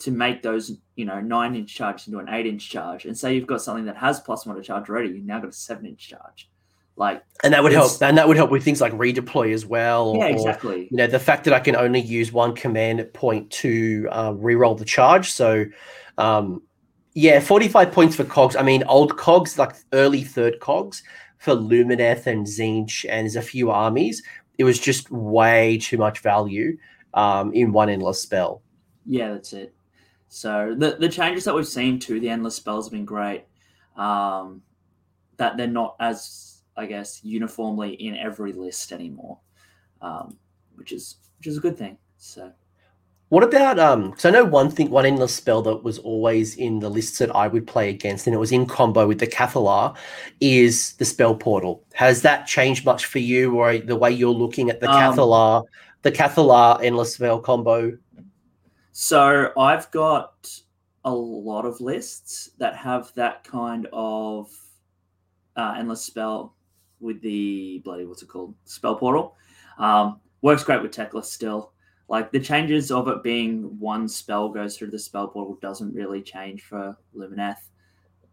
to 0.00 0.10
make 0.10 0.42
those 0.42 0.72
you 0.96 1.04
know 1.04 1.20
nine 1.20 1.54
inch 1.54 1.74
charge 1.74 2.06
into 2.06 2.18
an 2.18 2.28
eight 2.30 2.46
inch 2.46 2.68
charge. 2.68 3.04
And 3.04 3.16
say 3.16 3.34
you've 3.34 3.46
got 3.46 3.62
something 3.62 3.84
that 3.84 3.96
has 3.96 4.20
plus 4.20 4.44
one 4.44 4.56
to 4.56 4.62
charge 4.62 4.88
already 4.88 5.10
you've 5.10 5.24
now 5.24 5.38
got 5.38 5.50
a 5.50 5.52
seven 5.52 5.86
inch 5.86 6.08
charge. 6.08 6.50
Like 6.96 7.22
and 7.44 7.54
that 7.54 7.62
would 7.62 7.72
help. 7.72 7.90
and 8.02 8.18
that 8.18 8.26
would 8.28 8.36
help 8.36 8.50
with 8.50 8.64
things 8.64 8.80
like 8.80 8.92
redeploy 8.92 9.54
as 9.54 9.64
well 9.64 10.14
yeah 10.18 10.26
exactly. 10.26 10.88
you 10.90 10.96
know 10.98 11.06
the 11.06 11.18
fact 11.18 11.44
that 11.44 11.54
i 11.54 11.60
can 11.60 11.74
only 11.74 12.00
use 12.00 12.30
one 12.30 12.54
command 12.54 13.10
point 13.14 13.50
to 13.52 14.06
uh, 14.10 14.34
re-roll 14.36 14.74
the 14.74 14.84
charge. 14.84 15.30
So 15.30 15.66
um 16.18 16.62
yeah 17.14 17.40
45 17.40 17.92
points 17.92 18.16
for 18.16 18.24
cogs. 18.24 18.56
I 18.56 18.62
mean 18.62 18.82
old 18.84 19.16
cogs 19.16 19.58
like 19.58 19.76
early 19.92 20.24
third 20.24 20.60
cogs 20.60 21.02
for 21.38 21.54
lumineth 21.54 22.26
and 22.26 22.46
Tzeentch 22.46 23.06
and 23.08 23.24
there's 23.24 23.36
a 23.36 23.42
few 23.42 23.70
armies 23.70 24.22
it 24.58 24.64
was 24.64 24.78
just 24.78 25.10
way 25.10 25.78
too 25.78 25.96
much 25.96 26.18
value 26.20 26.76
um 27.14 27.52
in 27.54 27.72
one 27.72 27.88
endless 27.88 28.20
spell. 28.20 28.62
Yeah 29.06 29.32
that's 29.32 29.52
it 29.52 29.74
so 30.30 30.76
the 30.78 30.96
the 30.98 31.08
changes 31.08 31.44
that 31.44 31.54
we've 31.54 31.66
seen 31.66 31.98
to 31.98 32.20
the 32.20 32.28
endless 32.28 32.54
spells 32.54 32.86
have 32.86 32.92
been 32.92 33.04
great. 33.04 33.44
Um, 33.96 34.62
that 35.36 35.56
they're 35.56 35.66
not 35.66 35.96
as 35.98 36.62
I 36.76 36.86
guess 36.86 37.20
uniformly 37.24 37.94
in 37.94 38.16
every 38.16 38.52
list 38.52 38.92
anymore, 38.92 39.38
um, 40.00 40.38
which 40.76 40.92
is 40.92 41.16
which 41.38 41.48
is 41.48 41.58
a 41.58 41.60
good 41.60 41.76
thing. 41.76 41.98
So. 42.16 42.52
What 43.30 43.44
about 43.44 43.78
um? 43.78 44.14
So 44.18 44.28
I 44.28 44.32
know 44.32 44.44
one 44.44 44.70
thing, 44.70 44.90
one 44.90 45.06
endless 45.06 45.34
spell 45.34 45.62
that 45.62 45.84
was 45.84 45.98
always 45.98 46.56
in 46.56 46.80
the 46.80 46.88
lists 46.88 47.18
that 47.18 47.34
I 47.34 47.46
would 47.46 47.66
play 47.66 47.88
against, 47.88 48.26
and 48.26 48.34
it 48.34 48.38
was 48.38 48.50
in 48.50 48.66
combo 48.66 49.06
with 49.06 49.20
the 49.20 49.26
Cathallar, 49.26 49.96
is 50.40 50.94
the 50.94 51.04
spell 51.04 51.36
portal. 51.36 51.84
Has 51.94 52.22
that 52.22 52.46
changed 52.48 52.84
much 52.84 53.06
for 53.06 53.20
you, 53.20 53.56
or 53.56 53.78
the 53.78 53.94
way 53.94 54.10
you're 54.10 54.34
looking 54.34 54.68
at 54.68 54.80
the 54.80 54.90
um, 54.90 54.96
Cathallar, 54.96 55.64
the 56.02 56.10
Cathallar 56.10 56.82
endless 56.82 57.14
spell 57.14 57.40
combo? 57.40 57.96
So 58.92 59.52
I've 59.56 59.90
got 59.90 60.50
a 61.04 61.14
lot 61.14 61.64
of 61.64 61.80
lists 61.80 62.50
that 62.58 62.76
have 62.76 63.12
that 63.14 63.44
kind 63.44 63.86
of 63.92 64.50
uh, 65.56 65.74
endless 65.78 66.02
spell 66.02 66.56
with 67.00 67.20
the 67.22 67.80
bloody 67.84 68.04
what's 68.04 68.22
it 68.22 68.28
called 68.28 68.54
spell 68.64 68.96
portal. 68.96 69.36
Um, 69.78 70.20
works 70.42 70.64
great 70.64 70.82
with 70.82 70.92
Teclis 70.92 71.26
still. 71.26 71.72
Like 72.08 72.32
the 72.32 72.40
changes 72.40 72.90
of 72.90 73.06
it 73.08 73.22
being 73.22 73.78
one 73.78 74.08
spell 74.08 74.48
goes 74.48 74.76
through 74.76 74.90
the 74.90 74.98
spell 74.98 75.28
portal 75.28 75.58
doesn't 75.62 75.94
really 75.94 76.20
change 76.20 76.62
for 76.62 76.96
Lumineth. 77.16 77.68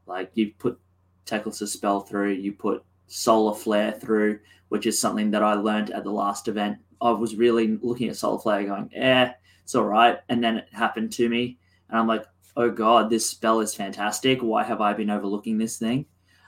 Like 0.07 0.31
you 0.33 0.53
put 0.57 0.79
Teclis' 1.25 1.67
spell 1.67 2.01
through, 2.01 2.31
you 2.31 2.53
put 2.53 2.83
Solar 3.05 3.53
Flare 3.53 3.91
through, 3.91 4.39
which 4.69 4.87
is 4.87 4.99
something 4.99 5.29
that 5.31 5.43
I 5.43 5.53
learned 5.53 5.91
at 5.91 6.03
the 6.03 6.11
last 6.11 6.47
event. 6.47 6.79
I 6.99 7.11
was 7.11 7.35
really 7.35 7.77
looking 7.81 8.09
at 8.09 8.15
Solar 8.15 8.39
Flare 8.39 8.65
going, 8.65 8.89
eh, 8.95 9.31
it's 9.67 9.75
all 9.75 9.83
right. 9.83 10.19
And 10.29 10.41
then 10.41 10.59
it 10.59 10.69
happened 10.71 11.11
to 11.11 11.27
me, 11.27 11.57
and 11.89 11.99
I'm 11.99 12.07
like, 12.07 12.23
oh 12.55 12.71
god, 12.71 13.09
this 13.09 13.29
spell 13.29 13.59
is 13.59 13.75
fantastic. 13.75 14.41
Why 14.41 14.63
have 14.63 14.79
I 14.79 14.93
been 14.93 15.09
overlooking 15.09 15.57
this 15.57 15.77
thing? 15.77 16.05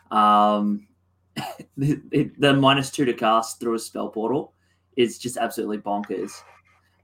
Um, 0.10 0.88
the, 1.78 2.32
the 2.38 2.54
minus 2.54 2.90
two 2.90 3.04
to 3.04 3.14
cast 3.14 3.60
through 3.60 3.74
a 3.74 3.80
spell 3.80 4.08
portal 4.08 4.54
is 4.96 5.18
just 5.18 5.36
absolutely 5.36 5.80
bonkers 5.80 6.32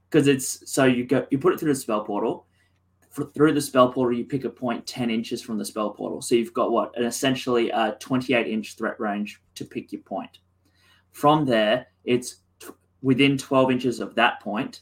because 0.08 0.26
it's 0.26 0.72
so 0.72 0.86
you 0.86 1.04
go 1.04 1.26
you 1.30 1.36
put 1.36 1.52
it 1.52 1.60
through 1.60 1.74
the 1.74 1.78
spell 1.78 2.02
portal. 2.02 2.46
For, 3.10 3.26
through 3.32 3.52
the 3.52 3.60
spell 3.60 3.92
portal, 3.92 4.16
you 4.16 4.24
pick 4.24 4.44
a 4.44 4.50
point 4.50 4.86
10 4.86 5.10
inches 5.10 5.42
from 5.42 5.58
the 5.58 5.66
spell 5.66 5.90
portal. 5.90 6.22
So 6.22 6.34
you've 6.34 6.54
got 6.54 6.70
what? 6.70 6.96
An 6.96 7.04
essentially 7.04 7.68
a 7.68 7.94
28 8.00 8.46
inch 8.46 8.74
threat 8.74 8.98
range 8.98 9.42
to 9.56 9.66
pick 9.66 9.92
your 9.92 10.00
point. 10.00 10.38
From 11.12 11.44
there, 11.44 11.88
it's 12.04 12.36
t- 12.58 12.68
within 13.02 13.36
12 13.36 13.70
inches 13.70 14.00
of 14.00 14.14
that 14.14 14.40
point, 14.40 14.80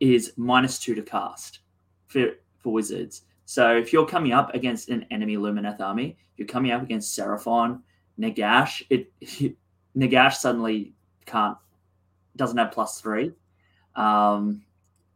is 0.00 0.32
minus 0.36 0.78
two 0.78 0.94
to 0.94 1.02
cast 1.02 1.60
for, 2.06 2.32
for 2.58 2.72
wizards. 2.72 3.22
So 3.44 3.76
if 3.76 3.92
you're 3.92 4.06
coming 4.06 4.32
up 4.32 4.54
against 4.54 4.88
an 4.90 5.06
enemy 5.10 5.36
Lumineth 5.36 5.80
army, 5.80 6.16
you're 6.36 6.46
coming 6.46 6.70
up 6.70 6.82
against 6.82 7.18
Seraphon, 7.18 7.80
Nagash. 8.18 8.82
It, 8.90 9.10
it 9.20 9.56
Nagash 9.96 10.34
suddenly 10.34 10.92
can't 11.26 11.56
doesn't 12.36 12.58
have 12.58 12.72
plus 12.72 13.00
three. 13.00 13.32
Um, 13.96 14.62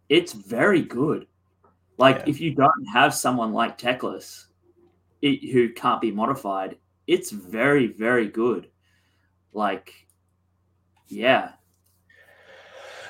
it's 0.09 0.33
very 0.33 0.83
good. 0.83 1.27
Like 1.99 2.17
yeah. 2.17 2.25
if 2.27 2.41
you 2.41 2.55
don't 2.55 2.87
have 2.93 3.15
someone 3.15 3.53
like 3.53 3.79
Teclis 3.79 4.47
it, 5.21 5.53
who 5.53 5.73
can't 5.73 6.01
be 6.01 6.11
modified, 6.11 6.77
it's 7.07 7.31
very 7.31 7.87
very 7.87 8.29
good. 8.29 8.69
Like, 9.53 10.07
yeah, 11.09 11.53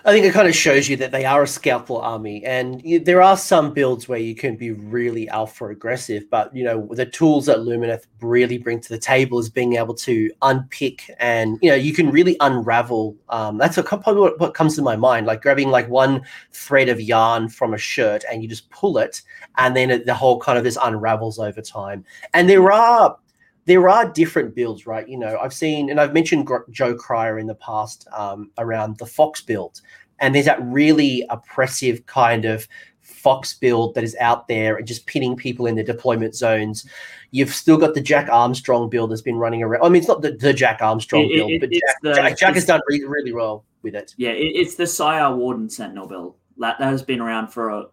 I 0.04 0.12
think 0.12 0.26
it 0.26 0.32
kind 0.32 0.48
of 0.48 0.54
shows 0.54 0.88
you 0.88 0.96
that 0.96 1.12
they 1.12 1.24
are 1.24 1.44
a 1.44 1.46
scalpel 1.46 1.98
army, 1.98 2.44
and 2.44 2.82
you, 2.84 2.98
there 2.98 3.22
are 3.22 3.36
some 3.36 3.72
builds 3.72 4.08
where 4.08 4.18
you 4.18 4.34
can 4.34 4.56
be 4.56 4.72
really 4.72 5.28
alpha 5.28 5.66
aggressive. 5.66 6.28
But 6.28 6.54
you 6.54 6.64
know, 6.64 6.88
the 6.90 7.06
tools 7.06 7.46
that 7.46 7.58
Lumineth 7.58 8.06
really 8.20 8.58
bring 8.58 8.80
to 8.80 8.88
the 8.88 8.98
table 8.98 9.38
is 9.38 9.48
being 9.48 9.76
able 9.76 9.94
to 9.94 10.30
unpick, 10.42 11.08
and 11.20 11.56
you 11.62 11.70
know, 11.70 11.76
you 11.76 11.94
can 11.94 12.10
really 12.10 12.36
unravel. 12.40 13.16
Um, 13.28 13.58
that's 13.58 13.78
a, 13.78 13.82
probably 13.84 14.20
what, 14.22 14.40
what 14.40 14.54
comes 14.54 14.74
to 14.76 14.82
my 14.82 14.96
mind, 14.96 15.26
like 15.26 15.40
grabbing 15.40 15.68
like 15.68 15.88
one 15.88 16.22
thread 16.52 16.88
of 16.88 17.00
yarn 17.00 17.48
from 17.48 17.72
a 17.72 17.78
shirt, 17.78 18.24
and 18.30 18.42
you 18.42 18.48
just 18.48 18.68
pull 18.70 18.98
it, 18.98 19.22
and 19.58 19.76
then 19.76 19.90
it, 19.90 20.04
the 20.04 20.14
whole 20.14 20.40
kind 20.40 20.58
of 20.58 20.64
this 20.64 20.78
unravels 20.82 21.38
over 21.38 21.62
time. 21.62 22.04
And 22.34 22.48
there 22.48 22.72
are 22.72 23.16
there 23.64 23.88
are 23.88 24.08
different 24.10 24.54
builds, 24.54 24.86
right? 24.86 25.08
You 25.08 25.18
know, 25.18 25.38
I've 25.38 25.54
seen, 25.54 25.90
and 25.90 26.00
I've 26.00 26.12
mentioned 26.12 26.48
Joe 26.70 26.94
Cryer 26.94 27.38
in 27.38 27.46
the 27.46 27.54
past 27.54 28.06
um, 28.12 28.50
around 28.58 28.98
the 28.98 29.06
Fox 29.06 29.40
build, 29.40 29.80
and 30.18 30.34
there's 30.34 30.46
that 30.46 30.62
really 30.62 31.24
oppressive 31.30 32.04
kind 32.06 32.44
of 32.44 32.66
Fox 33.00 33.54
build 33.54 33.94
that 33.94 34.04
is 34.04 34.16
out 34.20 34.48
there 34.48 34.76
and 34.76 34.86
just 34.86 35.06
pinning 35.06 35.36
people 35.36 35.66
in 35.66 35.76
the 35.76 35.84
deployment 35.84 36.34
zones. 36.34 36.86
You've 37.30 37.54
still 37.54 37.76
got 37.76 37.94
the 37.94 38.00
Jack 38.00 38.28
Armstrong 38.28 38.88
build 38.88 39.10
that's 39.10 39.22
been 39.22 39.36
running 39.36 39.62
around. 39.62 39.84
I 39.84 39.88
mean, 39.88 40.00
it's 40.00 40.08
not 40.08 40.22
the, 40.22 40.32
the 40.32 40.52
Jack 40.52 40.80
Armstrong 40.82 41.24
it, 41.24 41.34
build, 41.34 41.50
it, 41.50 41.60
but 41.60 41.70
Jack, 41.70 41.96
the, 42.02 42.14
Jack, 42.14 42.38
Jack 42.38 42.54
has 42.54 42.64
done 42.64 42.80
really, 42.88 43.04
really 43.04 43.32
well 43.32 43.64
with 43.82 43.94
it. 43.94 44.14
Yeah, 44.16 44.30
it, 44.30 44.52
it's 44.54 44.74
the 44.74 44.86
Syar 44.86 45.36
Warden 45.36 45.68
Sentinel 45.68 46.06
build 46.06 46.36
that, 46.58 46.78
that 46.78 46.90
has 46.90 47.02
been 47.02 47.20
around 47.20 47.48
for 47.48 47.70
a, 47.70 47.86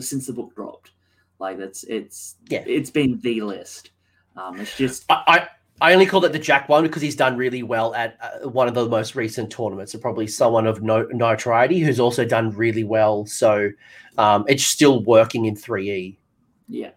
since 0.00 0.26
the 0.26 0.32
book 0.32 0.54
dropped. 0.54 0.92
Like 1.38 1.58
that's 1.58 1.84
it's 1.84 2.36
Yeah. 2.48 2.62
it's 2.66 2.90
been 2.90 3.20
the 3.20 3.40
list. 3.40 3.90
Um, 4.36 4.60
it's 4.60 4.76
just 4.76 5.04
I, 5.08 5.22
I 5.26 5.48
I 5.80 5.92
only 5.92 6.06
call 6.06 6.24
it 6.24 6.32
the 6.32 6.38
Jack 6.38 6.68
one 6.68 6.84
because 6.84 7.02
he's 7.02 7.16
done 7.16 7.36
really 7.36 7.62
well 7.62 7.94
at 7.94 8.16
uh, 8.20 8.48
one 8.48 8.68
of 8.68 8.74
the 8.74 8.88
most 8.88 9.16
recent 9.16 9.50
tournaments, 9.50 9.92
and 9.92 10.02
probably 10.02 10.26
someone 10.26 10.66
of 10.66 10.82
no, 10.82 11.02
notoriety 11.12 11.80
who's 11.80 12.00
also 12.00 12.24
done 12.24 12.50
really 12.50 12.84
well. 12.84 13.26
So 13.26 13.70
um, 14.16 14.44
it's 14.48 14.64
still 14.64 15.02
working 15.02 15.46
in 15.46 15.56
three 15.56 15.90
E. 15.90 16.18
Yeah. 16.68 16.90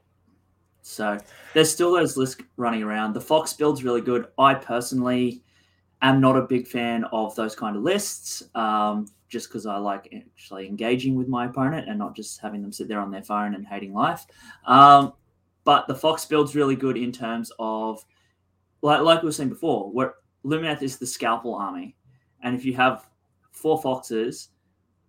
So 0.83 1.17
there's 1.53 1.71
still 1.71 1.93
those 1.93 2.17
lists 2.17 2.41
running 2.55 2.83
around. 2.83 3.13
The 3.13 3.21
Fox 3.21 3.51
build's 3.53 3.83
really 3.83 4.01
good. 4.01 4.27
I 4.37 4.53
personally 4.53 5.43
am 6.01 6.21
not 6.21 6.37
a 6.37 6.43
big 6.43 6.67
fan 6.67 7.03
of 7.11 7.35
those 7.35 7.55
kind 7.55 7.75
of 7.75 7.83
lists, 7.83 8.43
um, 8.55 9.07
just 9.27 9.49
because 9.49 9.65
I 9.65 9.77
like 9.77 10.13
actually 10.15 10.67
engaging 10.67 11.15
with 11.15 11.27
my 11.27 11.47
opponent 11.47 11.89
and 11.89 11.97
not 11.97 12.15
just 12.15 12.39
having 12.39 12.61
them 12.61 12.71
sit 12.71 12.87
there 12.87 13.01
on 13.01 13.11
their 13.11 13.23
phone 13.23 13.55
and 13.55 13.65
hating 13.65 13.93
life. 13.93 14.25
Um, 14.65 15.13
but 15.67 15.85
the 15.85 15.93
Fox 15.93 16.23
build's 16.23 16.55
really 16.55 16.77
good 16.77 16.95
in 16.95 17.11
terms 17.11 17.51
of, 17.59 18.01
like, 18.81 19.01
like 19.01 19.21
we 19.21 19.25
were 19.25 19.33
saying 19.33 19.49
before, 19.49 19.91
where 19.91 20.13
Lumineth 20.45 20.81
is 20.81 20.97
the 20.97 21.05
scalpel 21.05 21.53
army. 21.53 21.93
And 22.41 22.55
if 22.55 22.63
you 22.63 22.73
have 22.75 23.09
four 23.51 23.81
Foxes 23.81 24.47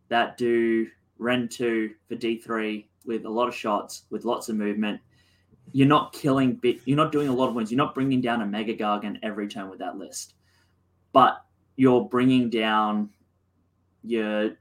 that 0.08 0.36
do 0.36 0.88
Rend 1.16 1.52
2 1.52 1.90
for 2.08 2.16
D3 2.16 2.84
with 3.04 3.24
a 3.24 3.30
lot 3.30 3.46
of 3.46 3.54
shots, 3.54 4.02
with 4.10 4.24
lots 4.24 4.48
of 4.48 4.56
movement, 4.56 5.00
you're 5.70 5.86
not 5.86 6.12
killing 6.12 6.54
bit 6.54 6.80
you're 6.86 6.96
not 6.96 7.12
doing 7.12 7.28
a 7.28 7.32
lot 7.32 7.48
of 7.48 7.54
wins 7.54 7.70
you're 7.70 7.76
not 7.76 7.94
bringing 7.94 8.22
down 8.22 8.40
a 8.40 8.46
mega 8.46 8.74
gargant 8.74 9.18
every 9.22 9.46
turn 9.46 9.68
with 9.68 9.78
that 9.78 9.98
list 9.98 10.32
but 11.12 11.44
you're 11.76 12.08
bringing 12.08 12.48
down 12.48 13.10
your 14.02 14.56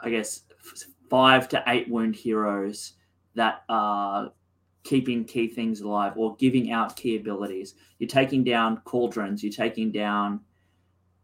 i 0.00 0.10
guess 0.10 0.42
five 1.08 1.48
to 1.48 1.62
eight 1.68 1.88
wound 1.88 2.16
heroes 2.16 2.94
that 3.36 3.62
are 3.68 4.32
keeping 4.84 5.24
key 5.24 5.48
things 5.48 5.80
alive 5.80 6.12
or 6.16 6.34
giving 6.36 6.72
out 6.72 6.96
key 6.96 7.16
abilities 7.16 7.74
you're 7.98 8.08
taking 8.08 8.42
down 8.42 8.78
cauldrons 8.84 9.42
you're 9.42 9.52
taking 9.52 9.92
down 9.92 10.40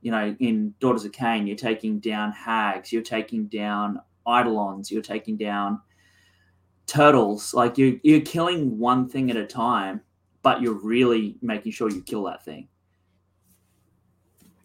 you 0.00 0.10
know 0.10 0.36
in 0.38 0.72
Daughters 0.80 1.04
of 1.04 1.12
Khaine 1.12 1.46
you're 1.46 1.56
taking 1.56 1.98
down 1.98 2.32
hags 2.32 2.92
you're 2.92 3.02
taking 3.02 3.46
down 3.46 4.00
eidolons 4.26 4.90
you're 4.90 5.02
taking 5.02 5.36
down 5.36 5.80
turtles. 6.88 7.54
Like 7.54 7.78
you 7.78 8.00
you're 8.02 8.22
killing 8.22 8.76
one 8.78 9.08
thing 9.08 9.30
at 9.30 9.36
a 9.36 9.46
time, 9.46 10.00
but 10.42 10.60
you're 10.60 10.80
really 10.82 11.36
making 11.40 11.70
sure 11.70 11.88
you 11.88 12.02
kill 12.02 12.24
that 12.24 12.44
thing. 12.44 12.66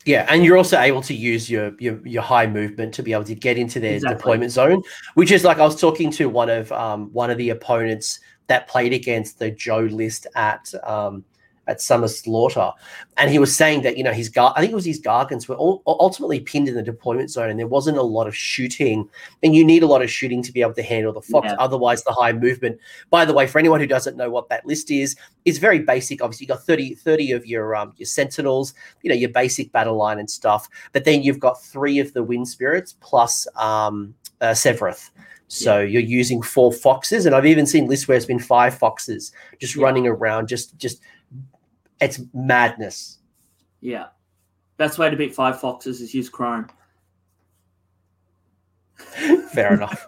Yeah, 0.05 0.25
and 0.27 0.43
you're 0.43 0.57
also 0.57 0.79
able 0.79 1.01
to 1.03 1.13
use 1.13 1.49
your 1.49 1.73
your, 1.79 2.05
your 2.07 2.23
high 2.23 2.47
movement 2.47 2.93
to 2.95 3.03
be 3.03 3.13
able 3.13 3.23
to 3.25 3.35
get 3.35 3.57
into 3.57 3.79
their 3.79 3.95
Exactly. 3.95 4.17
deployment 4.17 4.51
zone, 4.51 4.81
which 5.13 5.31
is 5.31 5.43
like 5.43 5.59
I 5.59 5.65
was 5.65 5.79
talking 5.79 6.09
to 6.11 6.27
one 6.27 6.49
of 6.49 6.71
um, 6.71 7.13
one 7.13 7.29
of 7.29 7.37
the 7.37 7.51
opponents 7.51 8.19
that 8.47 8.67
played 8.67 8.93
against 8.93 9.39
the 9.39 9.51
Joe 9.51 9.81
list 9.81 10.27
at 10.35 10.73
um, 10.83 11.23
at 11.67 11.81
Summer 11.81 12.07
Slaughter, 12.07 12.71
and 13.17 13.31
he 13.31 13.39
was 13.39 13.55
saying 13.55 13.83
that 13.83 13.97
you 13.97 14.03
know 14.03 14.11
his 14.11 14.29
gar- 14.29 14.53
I 14.55 14.59
think 14.59 14.73
it 14.73 14.75
was 14.75 14.85
his 14.85 15.01
Gargants 15.01 15.47
were 15.47 15.55
ul- 15.55 15.81
ultimately 15.85 16.39
pinned 16.41 16.67
in 16.67 16.75
the 16.75 16.83
deployment 16.83 17.29
zone, 17.29 17.49
and 17.49 17.57
there 17.57 17.67
wasn't 17.67 17.97
a 17.97 18.03
lot 18.03 18.27
of 18.27 18.35
shooting, 18.35 19.07
and 19.43 19.55
you 19.55 19.63
need 19.63 19.83
a 19.83 19.87
lot 19.87 20.01
of 20.01 20.11
shooting 20.11 20.43
to 20.43 20.51
be 20.51 20.61
able 20.61 20.73
to 20.73 20.83
handle 20.83 21.13
the 21.13 21.21
fox. 21.21 21.47
Yeah. 21.47 21.55
Otherwise, 21.59 22.03
the 22.03 22.11
high 22.11 22.33
movement. 22.33 22.79
By 23.09 23.25
the 23.25 23.33
way, 23.33 23.47
for 23.47 23.59
anyone 23.59 23.79
who 23.79 23.87
doesn't 23.87 24.17
know 24.17 24.29
what 24.29 24.49
that 24.49 24.65
list 24.65 24.91
is, 24.91 25.15
is 25.45 25.57
very 25.57 25.79
basic. 25.79 26.21
Obviously, 26.21 26.45
you 26.45 26.49
got 26.49 26.63
30, 26.63 26.95
30 26.95 27.31
of 27.31 27.45
your 27.45 27.75
um, 27.75 27.93
your 27.97 28.07
Sentinels, 28.07 28.73
you 29.01 29.09
know 29.09 29.15
your 29.15 29.29
basic 29.29 29.71
battle 29.71 29.95
line 29.95 30.19
and 30.19 30.29
stuff, 30.29 30.67
but 30.91 31.05
then 31.05 31.23
you've 31.23 31.39
got 31.39 31.61
three 31.63 31.99
of 31.99 32.11
the 32.13 32.23
Wind 32.23 32.47
Spirits 32.47 32.95
plus 32.99 33.47
um, 33.55 34.13
uh, 34.41 34.51
Sevireth. 34.51 35.11
So 35.53 35.79
you're 35.81 36.01
using 36.01 36.41
four 36.41 36.71
foxes, 36.73 37.25
and 37.25 37.35
I've 37.35 37.45
even 37.45 37.65
seen 37.65 37.87
lists 37.87 38.07
where 38.07 38.17
it's 38.17 38.25
been 38.25 38.39
five 38.39 38.77
foxes 38.77 39.31
just 39.59 39.75
Yeah. 39.75 39.83
running 39.83 40.07
around, 40.07 40.47
just 40.47 40.77
just 40.77 41.01
it's 42.01 42.19
madness. 42.33 43.19
Yeah. 43.81 44.07
Best 44.77 44.97
way 44.97 45.09
to 45.09 45.15
beat 45.15 45.35
five 45.35 45.59
foxes 45.59 46.01
is 46.01 46.13
use 46.13 46.29
Chrome. 46.29 46.67
Fair 49.53 49.73
enough. 49.73 50.07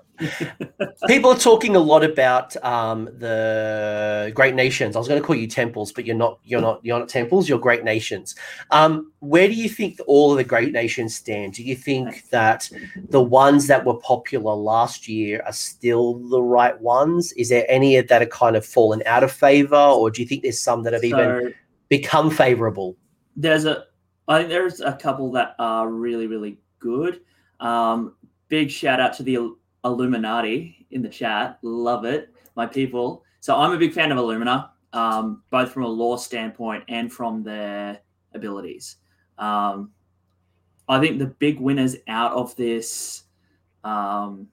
People 1.08 1.32
are 1.32 1.38
talking 1.38 1.76
a 1.76 1.80
lot 1.80 2.04
about 2.04 2.56
um, 2.64 3.06
the 3.06 4.32
great 4.34 4.56
nations. 4.56 4.96
I 4.96 5.00
was 5.00 5.08
going 5.08 5.22
to 5.22 5.26
call 5.26 5.36
you 5.36 5.48
temples, 5.48 5.92
but 5.92 6.06
you're 6.06 6.16
not. 6.16 6.40
You're 6.44 6.62
not. 6.62 6.80
You're 6.84 7.00
not 7.00 7.10
temples. 7.10 7.48
You're 7.50 7.60
great 7.60 7.84
nations. 7.84 8.36
Um, 8.72 9.12
where 9.20 9.48
do 9.48 9.54
you 9.54 9.70
think 9.70 10.00
all 10.08 10.32
of 10.32 10.38
the 10.38 10.44
great 10.44 10.72
nations 10.72 11.16
stand? 11.16 11.54
Do 11.54 11.64
you 11.64 11.76
think 11.76 12.30
that 12.30 12.70
the 13.10 13.22
ones 13.22 13.68
that 13.68 13.86
were 13.86 13.98
popular 13.98 14.54
last 14.54 15.08
year 15.08 15.42
are 15.46 15.54
still 15.54 16.16
the 16.30 16.42
right 16.42 16.80
ones? 16.82 17.32
Is 17.34 17.50
there 17.50 17.66
any 17.68 18.00
that 18.00 18.22
are 18.22 18.28
kind 18.28 18.56
of 18.56 18.66
fallen 18.66 19.02
out 19.06 19.24
of 19.24 19.32
favor, 19.32 19.76
or 19.76 20.12
do 20.12 20.22
you 20.22 20.28
think 20.28 20.44
there's 20.44 20.62
some 20.62 20.84
that 20.84 20.94
have 20.94 21.04
even 21.04 21.54
become 21.90 22.30
favorable? 22.30 22.96
there's 23.36 23.66
a 23.66 23.86
I 24.28 24.40
think 24.40 24.50
there's 24.50 24.82
a 24.82 24.94
couple 24.94 25.32
that 25.34 25.56
are 25.60 25.88
really, 25.88 26.26
really 26.26 26.58
good. 26.80 27.22
Um, 27.60 28.16
big 28.48 28.72
shout 28.72 29.00
out 29.00 29.14
to 29.18 29.24
the 29.24 29.38
Illuminati 29.86 30.86
in 30.92 31.02
the 31.02 31.10
chat. 31.10 31.60
Love 31.62 32.04
it, 32.06 32.34
my 32.56 32.66
people. 32.66 33.24
So 33.40 33.56
I'm 33.56 33.72
a 33.72 33.78
big 33.78 33.94
fan 33.94 34.12
of 34.12 34.18
Alumnia, 34.18 34.70
um, 34.94 35.44
both 35.52 35.72
from 35.72 35.84
a 35.84 35.88
law 35.88 36.18
standpoint 36.18 36.84
and 36.90 37.12
from 37.12 37.44
their 37.44 38.00
abilities. 38.34 38.98
Um, 39.38 39.92
I 40.90 41.00
think 41.00 41.20
the 41.20 41.28
big 41.28 41.60
winners 41.60 41.96
out 42.08 42.34
of 42.34 42.56
this, 42.56 43.24
um, 43.84 44.48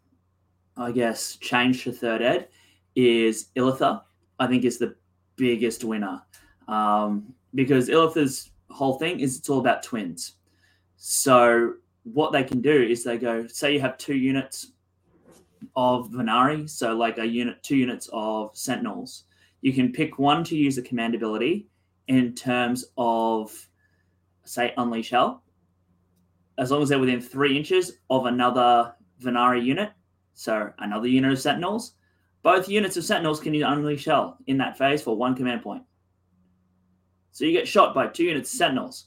I 0.77 0.93
guess, 0.93 1.37
change 1.37 1.85
to 1.85 1.93
third 1.93 2.23
ed 2.23 2.49
is 2.95 3.49
Iliatha. 3.57 4.03
I 4.39 4.47
think 4.47 4.65
is 4.65 4.79
the 4.79 4.97
biggest 5.37 5.85
winner 5.85 6.23
um, 6.69 7.35
because 7.55 7.89
Iliatha's 7.89 8.51
whole 8.71 8.99
thing 8.99 9.21
is 9.21 9.39
it's 9.39 9.49
all 9.49 9.61
about 9.61 9.83
twins. 9.83 10.35
So 10.97 11.75
what 12.05 12.33
they 12.33 12.45
can 12.45 12.61
do 12.61 12.83
is 12.83 13.05
they 13.05 13.19
go, 13.19 13.47
say 13.47 13.75
you 13.75 13.81
have 13.81 13.99
two 13.99 14.17
units 14.17 14.73
of 15.77 16.11
Vanari, 16.11 16.69
so 16.69 16.95
like 16.95 17.19
a 17.19 17.27
unit, 17.27 17.63
two 17.63 17.77
units 17.77 18.09
of 18.13 18.57
Sentinels. 18.57 19.25
You 19.61 19.73
can 19.73 19.93
pick 19.93 20.19
one 20.19 20.43
to 20.45 20.57
use 20.57 20.79
a 20.79 20.83
command 20.83 21.15
ability 21.15 21.69
in 22.09 22.35
terms 22.35 22.85
of, 22.97 23.53
say, 24.45 24.75
Unleash 24.77 25.11
Hell, 25.11 25.43
as 26.59 26.71
long 26.71 26.83
as 26.83 26.89
they're 26.89 26.99
within 26.99 27.21
three 27.21 27.57
inches 27.57 27.93
of 28.11 28.27
another 28.27 28.95
Vanari 29.23 29.65
unit, 29.65 29.91
so 30.35 30.71
another 30.79 31.07
unit 31.07 31.33
of 31.33 31.41
Sentinels. 31.41 31.95
Both 32.43 32.69
units 32.69 32.97
of 32.97 33.05
Sentinels 33.05 33.39
can 33.41 33.55
use 33.55 33.65
Unleash 33.67 34.05
Hell 34.05 34.37
in 34.47 34.59
that 34.59 34.77
phase 34.77 35.01
for 35.01 35.17
one 35.17 35.37
command 35.37 35.63
point. 35.63 35.85
So 37.31 37.45
you 37.45 37.53
get 37.53 37.69
shot 37.69 37.95
by 37.95 38.09
two 38.09 38.25
units 38.25 38.53
of 38.53 38.59
Sentinels. 38.59 39.07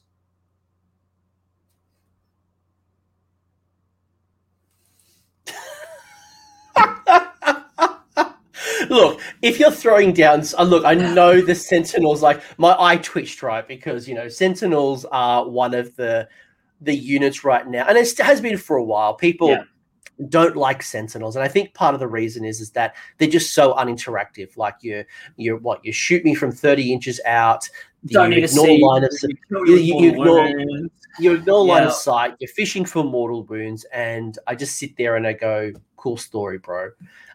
Look, 8.96 9.22
if 9.42 9.60
you're 9.60 9.72
throwing 9.72 10.14
down, 10.14 10.44
uh, 10.58 10.64
look, 10.64 10.86
I 10.86 10.94
know 10.96 11.42
the 11.42 11.56
Sentinels. 11.56 12.22
Like 12.22 12.42
my 12.58 12.76
eye 12.80 12.98
twitched 12.98 13.44
right 13.44 13.68
because 13.68 14.08
you 14.08 14.16
know 14.16 14.28
Sentinels 14.28 15.06
are 15.12 15.48
one 15.48 15.74
of 15.76 15.96
the 15.96 16.28
the 16.82 16.96
units 16.96 17.44
right 17.44 17.68
now, 17.68 17.86
and 17.88 17.98
it 17.98 18.18
has 18.20 18.42
been 18.42 18.58
for 18.58 18.78
a 18.78 18.84
while. 18.84 19.14
People 19.14 19.50
Yeah. 19.50 19.64
don't 20.30 20.56
like 20.56 20.82
Sentinels, 20.84 21.36
and 21.36 21.44
I 21.44 21.48
think 21.48 21.74
part 21.74 21.94
of 21.94 22.00
the 22.00 22.08
reason 22.08 22.44
is 22.46 22.60
is 22.62 22.72
that 22.72 22.96
they're 23.18 23.30
just 23.30 23.54
so 23.54 23.74
uninteractive. 23.74 24.56
Like 24.58 24.76
you, 24.82 25.04
you 25.38 25.58
what 25.58 25.84
you 25.86 25.92
shoot 25.92 26.24
me 26.24 26.34
from 26.36 26.52
thirty 26.52 26.92
inches 26.94 27.20
out. 27.26 27.70
Don't 28.08 28.32
you 28.32 28.38
need 28.42 28.44
ignore 28.50 28.66
see. 28.68 28.84
line 28.84 29.04
of 29.04 29.12
you 29.24 29.38
kill 29.50 29.66
you- 29.68 29.76
your 29.76 29.80
you- 29.80 30.00
you 30.04 30.10
ignore- 30.12 30.90
you 31.20 31.32
ignore 31.34 31.66
line 31.66 31.84
of 31.84 31.94
sight. 31.94 32.34
You're 32.40 32.50
fishing 32.50 32.86
for 32.86 33.04
mortal 33.04 33.44
wounds, 33.46 33.84
and 33.94 34.38
I 34.48 34.54
just 34.56 34.78
sit 34.78 34.96
there 34.98 35.16
and 35.16 35.26
I 35.26 35.34
go, 35.34 35.72
"Cool 35.98 36.18
story, 36.18 36.58
bro." 36.60 36.92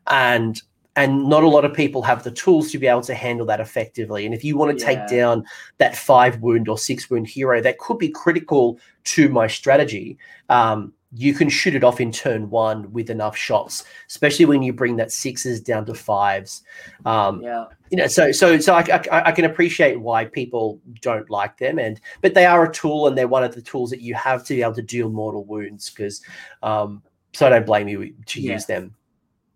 And 0.07 0.61
and 1.01 1.29
not 1.29 1.43
a 1.43 1.49
lot 1.49 1.65
of 1.65 1.73
people 1.73 2.03
have 2.03 2.23
the 2.25 2.31
tools 2.31 2.71
to 2.73 2.79
be 2.79 2.87
able 2.87 3.01
to 3.03 3.15
handle 3.15 3.47
that 3.47 3.61
effectively. 3.61 4.27
And 4.27 4.35
if 4.35 4.45
you 4.45 4.57
want 4.57 4.77
to 4.79 4.81
Yeah. 4.85 4.87
take 4.95 5.07
down 5.07 5.45
that 5.79 5.97
five 5.97 6.41
wound 6.43 6.69
or 6.69 6.77
six 6.79 7.09
wound 7.11 7.27
hero 7.27 7.61
that 7.63 7.79
could 7.79 7.99
be 7.99 8.09
critical 8.09 8.79
to 9.05 9.29
my 9.29 9.47
strategy, 9.47 10.19
um, 10.49 10.93
you 11.13 11.35
can 11.35 11.49
shoot 11.49 11.75
it 11.75 11.83
off 11.83 12.01
in 12.01 12.13
turn 12.13 12.51
one 12.51 12.93
with 12.93 13.11
enough 13.11 13.37
shots, 13.37 13.85
especially 14.09 14.45
when 14.45 14.63
you 14.63 14.73
bring 14.73 14.97
that 14.97 15.11
sixes 15.11 15.61
down 15.61 15.85
to 15.87 15.95
fives. 15.95 16.63
Um, 17.05 17.43
Yeah. 17.43 17.65
you 17.91 17.97
know 17.97 18.07
so 18.07 18.31
so 18.31 18.59
so 18.61 18.75
I, 18.75 18.83
I, 19.11 19.23
I 19.29 19.33
can 19.33 19.45
appreciate 19.47 20.01
why 20.01 20.25
people 20.25 20.81
don't 21.03 21.29
like 21.29 21.57
them 21.59 21.81
and 21.81 22.01
but 22.21 22.35
they 22.35 22.47
are 22.47 22.65
a 22.65 22.73
tool 22.73 23.09
and 23.09 23.19
they're 23.19 23.27
one 23.27 23.43
of 23.43 23.53
the 23.53 23.63
tools 23.63 23.91
that 23.91 24.01
you 24.01 24.15
have 24.15 24.45
to 24.45 24.55
be 24.55 24.63
able 24.63 24.75
to 24.75 24.83
deal 24.83 25.11
mortal 25.11 25.45
wounds 25.45 25.91
because 25.91 26.23
um 26.63 27.03
so 27.33 27.47
i 27.47 27.51
don't 27.51 27.67
blame 27.67 27.89
you 27.89 28.15
to 28.27 28.41
Yeah. 28.41 28.53
use 28.55 28.67
them 28.67 28.95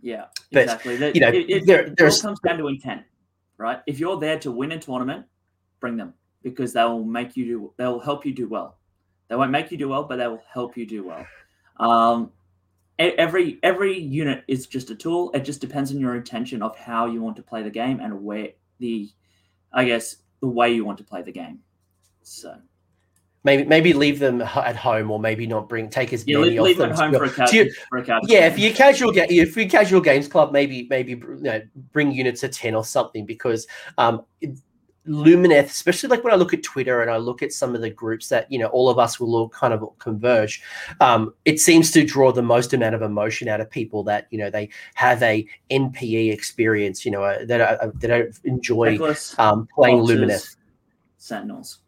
Yeah, 0.05 0.27
But, 0.53 0.65
exactly. 0.65 0.97
The- 0.97 1.15
you 1.15 1.21
know, 1.21 1.29
it, 1.29 1.49
it, 1.49 1.67
there- 1.67 1.81
it 1.85 1.89
all 1.89 1.95
there's- 1.97 2.21
comes 2.21 2.39
down 2.41 2.59
to 2.59 2.69
intent, 2.69 3.05
right? 3.57 3.81
If 3.87 3.99
you're 3.99 4.21
there 4.21 4.39
to 4.41 4.53
win 4.53 4.73
a 4.73 4.79
tournament, 4.79 5.25
bring 5.81 5.97
them 5.97 6.13
because 6.43 6.75
they 6.75 6.85
will 6.85 7.05
make 7.05 7.39
you 7.39 7.47
do. 7.47 7.73
They 7.79 7.87
will 7.87 8.01
help 8.01 8.27
you 8.27 8.35
do 8.35 8.47
well. 8.47 8.77
They 9.29 9.37
won't 9.37 9.51
make 9.51 9.73
you 9.73 9.79
do 9.79 9.89
well, 9.89 10.05
but 10.05 10.17
they 10.17 10.27
will 10.27 10.43
help 10.53 10.77
you 10.77 10.85
do 10.85 11.05
well. 11.05 11.27
Um, 11.81 12.31
every 12.99 13.59
every 13.63 13.99
unit 13.99 14.45
is 14.47 14.67
just 14.67 14.91
a 14.91 14.95
tool. 14.95 15.31
It 15.33 15.41
just 15.41 15.63
depends 15.63 15.91
on 15.91 15.99
your 15.99 16.15
intention 16.17 16.61
of 16.63 16.77
how 16.77 17.07
you 17.07 17.23
want 17.23 17.37
to 17.37 17.43
play 17.43 17.63
the 17.63 17.71
game 17.71 17.99
and 18.01 18.23
where 18.23 18.51
the, 18.81 19.09
I 19.73 19.87
guess, 19.87 20.17
the 20.41 20.49
way 20.49 20.75
you 20.75 20.85
want 20.85 20.99
to 20.99 21.05
play 21.05 21.23
the 21.23 21.33
game. 21.33 21.61
So 22.23 22.57
maybe 23.45 23.65
maybe 23.65 23.93
leave 23.93 24.19
them 24.19 24.41
at 24.43 24.77
home 24.77 25.11
or 25.11 25.21
maybe 25.21 25.47
not 25.47 25.69
bring 25.69 25.89
take 25.89 26.13
as 26.13 26.27
yeah, 26.27 26.39
many 26.39 26.51
leave, 26.51 26.63
leave 26.63 26.79
them 26.79 26.91
home 26.91 27.13
for 27.13 27.25
a, 27.25 27.55
you, 27.55 27.73
for 27.89 27.99
a 27.99 28.05
couch 28.05 28.25
yeah 28.27 28.47
if 28.47 28.59
you 28.59 28.73
casual 28.73 29.13
ga- 29.13 29.27
if 29.29 29.57
you 29.57 29.69
casual 29.69 30.01
games 30.01 30.27
club 30.27 30.53
maybe 30.53 30.87
maybe 30.91 31.13
you 31.13 31.39
know, 31.41 31.63
bring 31.93 32.11
units 32.11 32.43
of 32.43 32.51
10 32.51 32.75
or 32.75 32.85
something 32.85 33.25
because 33.25 33.67
um 33.99 34.25
Lumineth, 35.07 35.67
especially 35.67 36.09
like 36.09 36.25
when 36.25 36.33
I 36.33 36.37
look 36.37 36.55
at 36.55 36.63
Twitter 36.63 37.03
and 37.03 37.11
I 37.11 37.19
look 37.19 37.43
at 37.43 37.53
some 37.53 37.75
of 37.75 37.83
the 37.83 37.91
groups 37.91 38.31
that 38.31 38.51
you 38.51 38.59
know 38.59 38.69
all 38.69 38.89
of 38.89 38.99
us 38.99 39.21
will 39.21 39.35
all 39.37 39.51
kind 39.51 39.75
of 39.75 39.87
converge, 39.99 40.63
um, 41.01 41.35
it 41.45 41.61
seems 41.61 41.91
to 41.91 42.05
draw 42.05 42.33
the 42.33 42.43
most 42.43 42.73
amount 42.73 42.95
of 42.95 43.03
emotion 43.03 43.49
out 43.49 43.61
of 43.61 43.71
people 43.71 44.03
that 44.05 44.27
you 44.31 44.39
know 44.39 44.49
they 44.49 44.71
have 44.95 45.23
a 45.23 45.47
NPE 45.71 46.33
experience, 46.33 47.05
you 47.05 47.11
know, 47.11 47.23
uh, 47.23 47.45
that 47.45 47.61
uh, 47.61 47.91
that 47.97 48.41
enjoy 48.45 48.99
um, 49.37 49.69
playing 49.75 49.99
Lumineth. 49.99 50.57
Sentinels. 51.19 51.81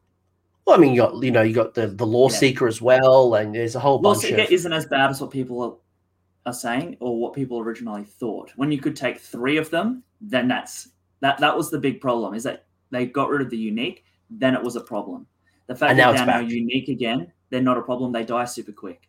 Well, 0.66 0.76
I 0.76 0.80
mean, 0.80 0.94
you 0.94 1.00
got 1.00 1.22
you 1.22 1.30
know 1.30 1.42
you 1.42 1.54
got 1.54 1.74
the 1.74 1.86
the 1.86 2.06
Law 2.06 2.28
yeah. 2.28 2.36
Seeker 2.36 2.66
as 2.66 2.82
well, 2.82 3.34
and 3.34 3.54
there's 3.54 3.76
a 3.76 3.80
whole 3.80 4.00
Law 4.00 4.14
bunch. 4.14 4.22
Seeker 4.22 4.42
of... 4.42 4.50
isn't 4.50 4.72
as 4.72 4.86
bad 4.86 5.10
as 5.10 5.20
what 5.20 5.30
people 5.30 5.62
are, 5.62 6.50
are 6.50 6.52
saying 6.52 6.96
or 7.00 7.18
what 7.20 7.34
people 7.34 7.60
originally 7.60 8.04
thought. 8.04 8.52
When 8.56 8.72
you 8.72 8.78
could 8.78 8.96
take 8.96 9.20
three 9.20 9.58
of 9.58 9.70
them, 9.70 10.02
then 10.20 10.48
that's 10.48 10.88
that 11.20 11.38
that 11.38 11.56
was 11.56 11.70
the 11.70 11.78
big 11.78 12.00
problem. 12.00 12.34
Is 12.34 12.42
that 12.42 12.66
they 12.90 13.06
got 13.06 13.28
rid 13.28 13.42
of 13.42 13.50
the 13.50 13.56
unique, 13.56 14.04
then 14.28 14.54
it 14.54 14.62
was 14.62 14.74
a 14.74 14.80
problem. 14.80 15.26
The 15.68 15.76
fact 15.76 15.90
and 15.90 16.00
that 16.00 16.16
they're 16.16 16.26
now 16.26 16.40
unique 16.40 16.88
again, 16.88 17.32
they're 17.50 17.60
not 17.60 17.78
a 17.78 17.82
problem. 17.82 18.10
They 18.10 18.24
die 18.24 18.44
super 18.44 18.72
quick. 18.72 19.08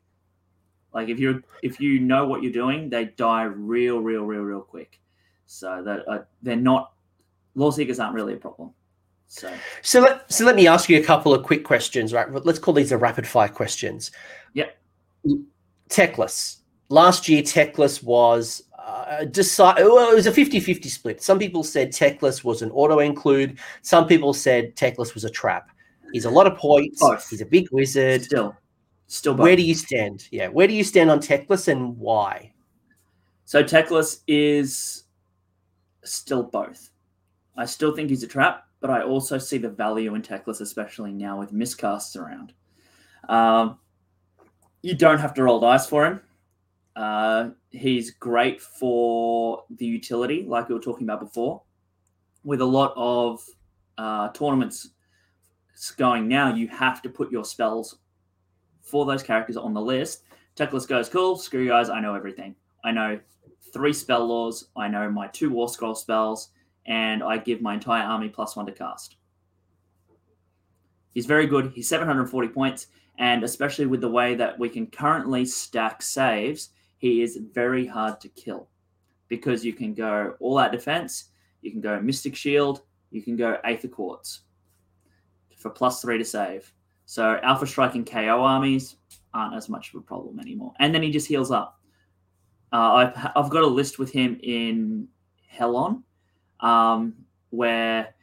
Like 0.94 1.10
if 1.10 1.20
you 1.20 1.44
if 1.64 1.80
you 1.80 2.00
know 2.00 2.28
what 2.28 2.44
you're 2.44 2.52
doing, 2.52 2.88
they 2.90 3.06
die 3.06 3.44
real, 3.44 4.00
real, 4.00 4.26
real, 4.26 4.42
real 4.42 4.62
quick. 4.62 5.00
So 5.48 5.82
that 5.84 6.08
uh, 6.08 6.24
they're 6.44 6.56
not 6.56 6.94
Loreseekers 7.56 8.04
aren't 8.04 8.14
really 8.14 8.34
a 8.34 8.38
problem. 8.38 8.72
So 9.28 9.54
so 9.82 10.02
let 10.02 10.32
so 10.32 10.46
let 10.46 10.56
me 10.56 10.68
ask 10.68 10.90
you 10.90 11.00
a 11.00 11.04
couple 11.04 11.34
of 11.34 11.44
quick 11.44 11.64
questions, 11.64 12.14
right? 12.14 12.32
Let's 12.46 12.60
call 12.60 12.74
these 12.74 12.90
the 12.90 12.98
rapid 12.98 13.28
fire 13.28 13.50
questions. 13.50 14.12
Yeah. 14.54 14.68
Teclis. 15.90 16.58
Last 16.90 17.28
year, 17.28 17.42
Teclis 17.42 18.02
was 18.02 18.64
uh, 18.80 19.26
decide 19.26 19.84
well, 19.84 20.10
it 20.10 20.16
was 20.16 20.28
a 20.28 20.32
50-50 20.32 20.86
split. 20.86 21.22
Some 21.22 21.40
people 21.40 21.64
said 21.64 21.92
Teclis 21.92 22.44
was 22.44 22.62
an 22.62 22.72
auto 22.72 23.00
include. 23.00 23.60
Some 23.82 24.08
people 24.08 24.34
said 24.34 24.76
Teclis 24.76 25.14
was 25.14 25.26
a 25.26 25.30
trap. 25.30 25.70
He's 26.14 26.26
a 26.26 26.30
lot 26.30 26.48
of 26.48 26.58
points. 26.58 27.02
Both. 27.02 27.30
He's 27.30 27.42
a 27.42 27.46
big 27.46 27.68
wizard. 27.72 28.24
Still, 28.24 28.56
still. 29.08 29.34
Both. 29.34 29.44
Where 29.44 29.56
do 29.58 29.62
you 29.62 29.76
stand? 29.76 30.28
Yeah, 30.32 30.48
where 30.48 30.68
do 30.68 30.74
you 30.74 30.86
stand 30.86 31.12
on 31.12 31.20
Teclis 31.20 31.68
and 31.68 31.98
why? 31.98 32.54
So 33.44 33.62
Teclis 33.62 34.22
is 34.28 35.04
still 36.04 36.44
both. 36.44 36.90
I 37.58 37.66
still 37.66 37.96
think 37.96 38.10
he's 38.10 38.24
a 38.24 38.28
trap, 38.28 38.67
but 38.80 38.90
I 38.90 39.02
also 39.02 39.38
see 39.38 39.58
the 39.58 39.70
value 39.70 40.16
in 40.16 40.22
Teclis, 40.22 40.62
especially 40.62 41.12
now 41.12 41.40
with 41.40 41.54
miscasts 41.54 42.16
around. 42.16 42.54
Um, 43.30 43.80
you 44.82 44.96
don't 44.96 45.20
have 45.20 45.34
to 45.36 45.44
roll 45.44 45.60
dice 45.60 45.88
for 45.88 46.06
him. 46.06 46.22
Uh, 46.96 47.50
he's 47.70 48.12
great 48.12 48.62
for 48.62 49.64
the 49.70 49.86
utility, 49.86 50.46
like 50.48 50.70
we 50.70 50.76
were 50.76 50.82
talking 50.82 51.06
about 51.06 51.20
before. 51.20 51.62
With 52.44 52.62
a 52.62 52.66
lot 52.66 52.94
of 52.96 53.44
uh, 53.98 54.30
tournaments 54.30 54.90
going 55.98 56.28
now, 56.28 56.54
you 56.54 56.68
have 56.70 57.02
to 57.02 57.10
put 57.10 57.32
your 57.32 57.46
spells 57.46 58.00
for 58.82 59.06
those 59.06 59.22
characters 59.22 59.58
on 59.58 59.74
the 59.74 59.82
list. 59.82 60.24
Teclis 60.56 60.88
goes, 60.88 61.10
cool, 61.10 61.36
screw 61.36 61.62
you 61.62 61.70
guys, 61.70 61.90
I 61.90 62.00
know 62.00 62.16
everything. 62.16 62.56
I 62.84 62.92
know 62.92 63.20
three 63.74 63.94
spell 63.94 64.28
lores, 64.28 64.66
I 64.76 64.88
know 64.88 65.10
my 65.12 65.28
two 65.28 65.50
War 65.50 65.70
Scroll 65.70 65.94
spells, 65.94 66.50
and 66.88 67.24
I 67.24 67.38
give 67.38 67.62
my 67.62 67.74
entire 67.74 68.04
army 68.04 68.30
plus 68.30 68.56
one 68.56 68.66
to 68.66 68.72
cast. 68.72 69.18
He's 71.14 71.26
very 71.26 71.48
good. 71.48 71.72
He's 71.74 71.90
740 71.90 72.48
points, 72.50 72.88
and 73.18 73.44
especially 73.44 73.86
with 73.86 74.02
the 74.02 74.10
way 74.10 74.36
that 74.36 74.58
we 74.58 74.70
can 74.70 74.88
currently 74.88 75.46
stack 75.46 76.02
saves, 76.02 76.70
he 76.98 77.22
is 77.22 77.40
very 77.54 77.86
hard 77.86 78.20
to 78.22 78.30
kill 78.30 78.70
because 79.28 79.66
you 79.66 79.74
can 79.74 79.94
go 79.94 80.36
all 80.40 80.58
out 80.58 80.72
defense, 80.72 81.26
you 81.62 81.72
can 81.72 81.82
go 81.82 82.00
Mystic 82.00 82.36
Shield, 82.36 82.82
you 83.12 83.22
can 83.22 83.36
go 83.36 83.58
Aether 83.64 83.88
Quartz 83.88 84.42
for 85.58 85.70
plus 85.70 86.02
three 86.02 86.18
to 86.18 86.26
save. 86.26 86.72
So 87.06 87.40
Alpha 87.44 87.66
Strike 87.66 87.96
and 87.96 88.06
KO 88.06 88.44
armies 88.44 88.98
aren't 89.34 89.56
as 89.56 89.70
much 89.70 89.90
of 89.90 89.96
a 89.96 90.02
problem 90.02 90.40
anymore. 90.40 90.74
And 90.80 90.94
then 90.94 91.02
he 91.02 91.12
just 91.12 91.28
heals 91.28 91.52
up. 91.52 91.80
Uh, 92.72 92.94
I've, 92.94 93.32
I've 93.36 93.50
got 93.50 93.64
a 93.64 93.68
list 93.68 93.98
with 93.98 94.12
him 94.12 94.40
in 94.44 95.08
Helon 95.48 96.04
um, 96.60 97.14
where 97.50 98.14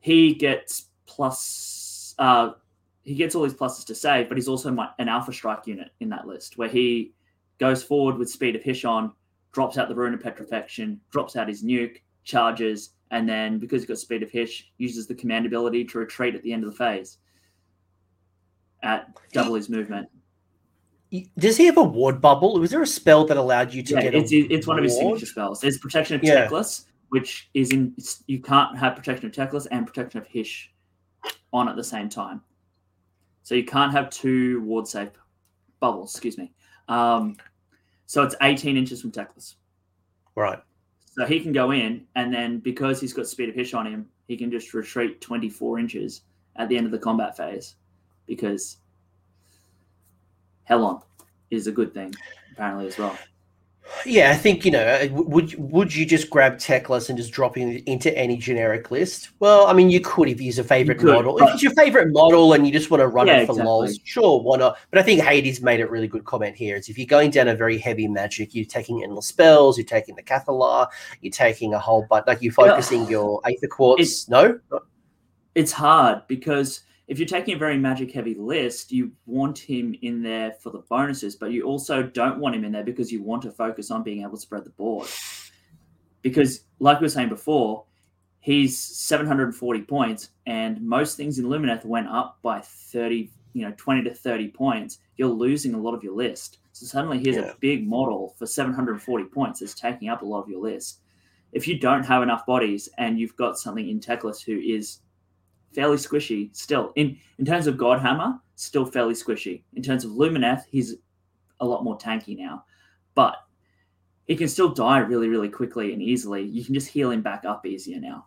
he 0.00 0.34
gets 0.34 0.86
plus 1.06 2.14
uh, 2.18 2.52
he 3.02 3.14
gets 3.14 3.34
all 3.34 3.42
these 3.42 3.54
pluses 3.54 3.84
to 3.86 3.94
save, 3.94 4.28
but 4.28 4.36
he's 4.36 4.48
also 4.48 4.70
my, 4.70 4.88
an 4.98 5.08
Alpha 5.08 5.32
Strike 5.32 5.66
unit 5.66 5.90
in 6.00 6.08
that 6.10 6.26
list 6.26 6.56
where 6.56 6.68
he 6.68 7.12
goes 7.58 7.82
forward 7.82 8.16
with 8.16 8.30
speed 8.30 8.54
of 8.54 8.62
Hysh 8.62 8.84
on, 8.84 9.12
drops 9.52 9.76
out 9.76 9.88
the 9.88 9.94
Rune 9.94 10.14
of 10.14 10.20
Petrifaction, 10.20 10.98
drops 11.10 11.36
out 11.36 11.48
his 11.48 11.64
nuke, 11.64 11.98
charges, 12.24 12.90
and 13.10 13.28
then 13.28 13.58
because 13.58 13.82
he's 13.82 13.88
got 13.88 13.98
speed 13.98 14.22
of 14.22 14.30
Hysh, 14.30 14.70
uses 14.78 15.06
the 15.06 15.14
command 15.14 15.46
ability 15.46 15.84
to 15.84 15.98
retreat 15.98 16.34
at 16.34 16.42
the 16.42 16.52
end 16.52 16.64
of 16.64 16.70
the 16.70 16.76
phase 16.76 17.18
at 18.82 19.08
double 19.32 19.54
his 19.54 19.68
movement. 19.68 20.08
Does 21.38 21.58
he 21.58 21.66
have 21.66 21.76
a 21.76 21.82
ward 21.82 22.20
bubble? 22.20 22.58
Was 22.58 22.70
there 22.70 22.82
a 22.82 22.86
spell 22.86 23.26
that 23.26 23.36
allowed 23.36 23.74
you 23.74 23.82
to 23.82 23.94
yeah, 23.94 24.02
get? 24.02 24.14
It's, 24.14 24.30
it's 24.32 24.66
one 24.66 24.78
of 24.78 24.84
his 24.84 24.96
signature 24.96 25.26
spells. 25.26 25.60
There's 25.60 25.76
protection 25.76 26.16
of 26.16 26.24
yeah. 26.24 26.46
Teclis, 26.46 26.86
which 27.12 27.50
is 27.52 27.72
in 27.72 27.94
you 28.26 28.40
can't 28.40 28.76
have 28.78 28.96
protection 28.96 29.26
of 29.26 29.32
Teclis 29.32 29.66
and 29.70 29.86
protection 29.86 30.18
of 30.18 30.26
Hysh 30.26 30.72
on 31.52 31.68
at 31.68 31.76
the 31.76 31.84
same 31.84 32.08
time. 32.08 32.40
So 33.42 33.54
you 33.54 33.64
can't 33.64 33.92
have 33.92 34.08
two 34.08 34.62
ward 34.62 34.88
safe 34.88 35.10
bubbles. 35.78 36.14
Excuse 36.14 36.38
me. 36.38 36.52
Um, 36.88 37.36
so 38.06 38.22
it's 38.22 38.34
18 38.40 38.78
inches 38.78 39.02
from 39.02 39.12
Teclis. 39.12 39.56
Right. 40.36 40.58
So 41.10 41.26
he 41.26 41.38
can 41.38 41.52
go 41.52 41.72
in, 41.72 42.06
and 42.14 42.32
then 42.32 42.60
because 42.60 42.98
he's 42.98 43.12
got 43.12 43.26
speed 43.26 43.50
of 43.50 43.54
Hysh 43.54 43.74
on 43.74 43.86
him, 43.86 44.08
he 44.26 44.34
can 44.34 44.50
just 44.50 44.72
retreat 44.72 45.20
24 45.20 45.78
inches 45.80 46.22
at 46.56 46.70
the 46.70 46.78
end 46.78 46.86
of 46.86 46.92
the 46.92 46.98
combat 46.98 47.36
phase 47.36 47.74
because 48.26 48.78
Helon 50.64 51.00
is 51.50 51.66
a 51.66 51.72
good 51.72 51.92
thing, 51.92 52.14
apparently, 52.52 52.86
as 52.86 52.96
well. 52.96 53.18
Yeah, 54.06 54.30
I 54.30 54.34
think 54.34 54.64
you 54.64 54.70
know. 54.70 54.84
Uh, 54.84 55.08
would 55.10 55.54
would 55.58 55.94
you 55.94 56.06
just 56.06 56.30
grab 56.30 56.56
Teclis 56.56 57.08
and 57.08 57.18
just 57.18 57.32
drop 57.32 57.56
it 57.56 57.82
into 57.86 58.16
any 58.16 58.36
generic 58.36 58.90
list? 58.90 59.30
Well, 59.38 59.66
I 59.66 59.72
mean, 59.72 59.90
you 59.90 60.00
could 60.00 60.28
if 60.28 60.38
he's 60.38 60.58
a 60.58 60.64
favorite 60.64 60.98
could, 60.98 61.12
model. 61.12 61.38
If 61.38 61.54
it's 61.54 61.62
your 61.62 61.72
favorite 61.72 62.12
model 62.12 62.52
and 62.52 62.66
you 62.66 62.72
just 62.72 62.90
want 62.90 63.00
to 63.00 63.08
run 63.08 63.26
yeah, 63.26 63.38
it 63.38 63.46
for 63.46 63.52
exactly. 63.52 63.64
lols, 63.64 63.98
sure, 64.04 64.40
why 64.40 64.56
not? 64.56 64.78
But 64.90 64.98
I 64.98 65.02
think 65.02 65.20
Hades 65.20 65.62
made 65.62 65.80
a 65.80 65.86
really 65.86 66.08
good 66.08 66.24
comment 66.24 66.56
here. 66.56 66.76
Is 66.76 66.88
if 66.88 66.98
you're 66.98 67.06
going 67.06 67.30
down 67.30 67.48
a 67.48 67.54
very 67.54 67.78
heavy 67.78 68.08
magic, 68.08 68.54
you're 68.54 68.64
taking 68.64 69.02
endless 69.02 69.26
spells, 69.26 69.76
you're 69.76 69.84
taking 69.84 70.14
the 70.14 70.22
Cathallar, 70.22 70.88
you're 71.20 71.32
taking 71.32 71.74
a 71.74 71.78
whole 71.78 72.06
bunch, 72.08 72.26
like 72.26 72.42
you're 72.42 72.52
focusing 72.52 73.02
yeah. 73.02 73.10
your 73.10 73.40
Aether 73.44 73.68
Quartz. 73.68 74.02
It's, 74.02 74.28
no, 74.28 74.58
it's 75.54 75.72
hard 75.72 76.22
because 76.28 76.80
if 77.08 77.18
you're 77.18 77.28
taking 77.28 77.54
a 77.54 77.58
very 77.58 77.76
magic 77.76 78.12
heavy 78.12 78.34
list, 78.34 78.92
you 78.92 79.12
want 79.26 79.58
him 79.58 79.94
in 80.02 80.22
there 80.22 80.52
for 80.52 80.70
the 80.70 80.82
bonuses, 80.88 81.34
but 81.34 81.52
you 81.52 81.64
also 81.64 82.02
don't 82.02 82.38
want 82.38 82.54
him 82.54 82.64
in 82.64 82.72
there 82.72 82.84
because 82.84 83.10
you 83.10 83.22
want 83.22 83.42
to 83.42 83.50
focus 83.50 83.90
on 83.90 84.02
being 84.02 84.22
able 84.22 84.32
to 84.32 84.40
spread 84.40 84.64
the 84.64 84.70
board. 84.70 85.08
Because, 86.22 86.64
like 86.78 87.00
we 87.00 87.06
were 87.06 87.10
saying 87.10 87.28
before, 87.28 87.84
he's 88.38 88.78
740 88.78 89.82
points, 89.82 90.30
and 90.46 90.80
most 90.80 91.16
things 91.16 91.38
in 91.38 91.46
Lumineth 91.46 91.84
went 91.84 92.08
up 92.08 92.38
by 92.42 92.60
30, 92.60 93.30
you 93.52 93.66
know, 93.66 93.74
20 93.76 94.04
to 94.04 94.14
30 94.14 94.48
points. 94.48 94.98
You're 95.16 95.28
losing 95.28 95.74
a 95.74 95.78
lot 95.78 95.94
of 95.94 96.04
your 96.04 96.14
list. 96.14 96.58
So 96.72 96.86
suddenly 96.86 97.18
here's 97.18 97.36
yeah. 97.36 97.50
a 97.50 97.56
big 97.60 97.86
model 97.86 98.34
for 98.38 98.46
740 98.46 99.24
points 99.24 99.60
that's 99.60 99.74
taking 99.74 100.08
up 100.08 100.22
a 100.22 100.24
lot 100.24 100.42
of 100.42 100.48
your 100.48 100.62
list. 100.62 101.00
If 101.52 101.68
you 101.68 101.78
don't 101.78 102.04
have 102.04 102.22
enough 102.22 102.46
bodies 102.46 102.88
and 102.96 103.18
you've 103.18 103.36
got 103.36 103.58
something 103.58 103.88
in 103.88 104.00
Teclis 104.00 104.42
who 104.42 104.58
is 104.58 105.00
fairly 105.74 105.96
squishy 105.96 106.54
still. 106.54 106.92
In 106.96 107.16
in 107.38 107.44
terms 107.44 107.66
of 107.66 107.76
Godhammer, 107.76 108.38
still 108.56 108.84
fairly 108.84 109.14
squishy. 109.14 109.62
In 109.74 109.82
terms 109.82 110.04
of 110.04 110.12
Lumineth, 110.12 110.62
he's 110.70 110.96
a 111.60 111.66
lot 111.66 111.84
more 111.84 111.98
tanky 111.98 112.36
now. 112.38 112.64
But 113.14 113.36
he 114.26 114.36
can 114.36 114.48
still 114.48 114.68
die 114.68 114.98
really, 114.98 115.28
really 115.28 115.48
quickly 115.48 115.92
and 115.92 116.02
easily. 116.02 116.42
You 116.42 116.64
can 116.64 116.74
just 116.74 116.88
heal 116.88 117.10
him 117.10 117.22
back 117.22 117.44
up 117.44 117.66
easier 117.66 118.00
now. 118.00 118.26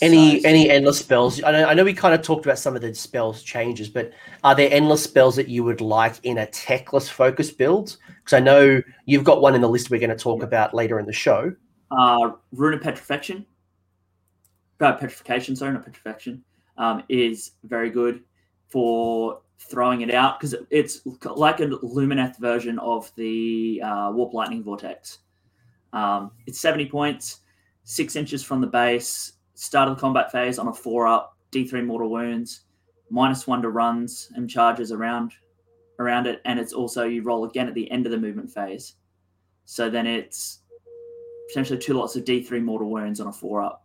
Any 0.00 0.40
so, 0.40 0.48
any 0.48 0.70
endless 0.70 0.98
spells? 0.98 1.42
I 1.42 1.52
know, 1.52 1.66
I 1.66 1.74
know 1.74 1.84
we 1.84 1.94
kind 1.94 2.14
of 2.14 2.22
talked 2.22 2.44
about 2.44 2.58
some 2.58 2.74
of 2.74 2.82
the 2.82 2.94
spells 2.94 3.42
changes, 3.42 3.88
but 3.88 4.12
are 4.42 4.54
there 4.54 4.68
endless 4.72 5.04
spells 5.04 5.36
that 5.36 5.48
you 5.48 5.62
would 5.62 5.80
like 5.80 6.16
in 6.24 6.38
a 6.38 6.46
Teclis 6.46 7.08
focus 7.08 7.50
build? 7.50 7.96
Because 8.18 8.32
I 8.32 8.40
know 8.40 8.82
you've 9.06 9.24
got 9.24 9.40
one 9.40 9.54
in 9.54 9.60
the 9.60 9.68
list 9.68 9.90
we're 9.90 10.00
going 10.00 10.10
to 10.10 10.16
talk 10.16 10.42
about 10.42 10.74
later 10.74 10.98
in 10.98 11.06
the 11.06 11.12
show. 11.12 11.54
Uh, 11.92 12.32
Rune 12.52 12.74
of 12.74 12.80
Petrifaction 12.80 13.44
uh, 14.80 14.92
petrification, 14.92 15.56
sorry, 15.56 15.72
not 15.72 15.84
petrifaction, 15.84 16.42
um, 16.78 17.02
is 17.08 17.52
very 17.64 17.90
good. 17.90 18.22
for 18.68 19.40
throwing 19.58 20.00
it 20.02 20.12
out 20.12 20.38
because 20.38 20.54
it's 20.70 21.02
like 21.24 21.60
a 21.60 21.66
Lumineth 21.66 22.38
version 22.38 22.78
of 22.80 23.10
the 23.16 23.80
uh, 23.84 24.10
Warp 24.12 24.34
Lightning 24.34 24.62
Vortex. 24.62 25.18
Um, 25.92 26.32
it's 26.46 26.60
70 26.60 26.86
points, 26.86 27.40
six 27.84 28.16
inches 28.16 28.42
from 28.42 28.60
the 28.60 28.66
base, 28.66 29.34
start 29.54 29.88
of 29.88 29.96
the 29.96 30.00
combat 30.00 30.32
phase 30.32 30.58
on 30.58 30.68
a 30.68 30.72
four 30.72 31.06
up, 31.06 31.36
D3 31.52 31.84
mortal 31.84 32.10
wounds, 32.10 32.62
minus 33.10 33.46
one 33.46 33.62
to 33.62 33.68
runs 33.68 34.30
and 34.34 34.50
charges 34.50 34.90
around 34.90 35.32
around 36.00 36.26
it, 36.26 36.40
and 36.44 36.58
it's 36.58 36.72
also 36.72 37.04
you 37.04 37.22
roll 37.22 37.44
again 37.44 37.68
at 37.68 37.74
the 37.74 37.88
end 37.92 38.04
of 38.04 38.10
the 38.10 38.18
movement 38.18 38.50
phase. 38.50 38.94
So 39.64 39.88
then 39.88 40.08
it's 40.08 40.58
potentially 41.48 41.78
two 41.78 41.94
lots 41.94 42.16
of 42.16 42.24
D3 42.24 42.60
mortal 42.62 42.90
wounds 42.90 43.20
on 43.20 43.28
a 43.28 43.32
four 43.32 43.62
up 43.62 43.83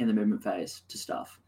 in 0.00 0.08
the 0.08 0.14
movement 0.14 0.42
phase 0.42 0.82
to 0.88 0.98
stuff. 0.98 1.38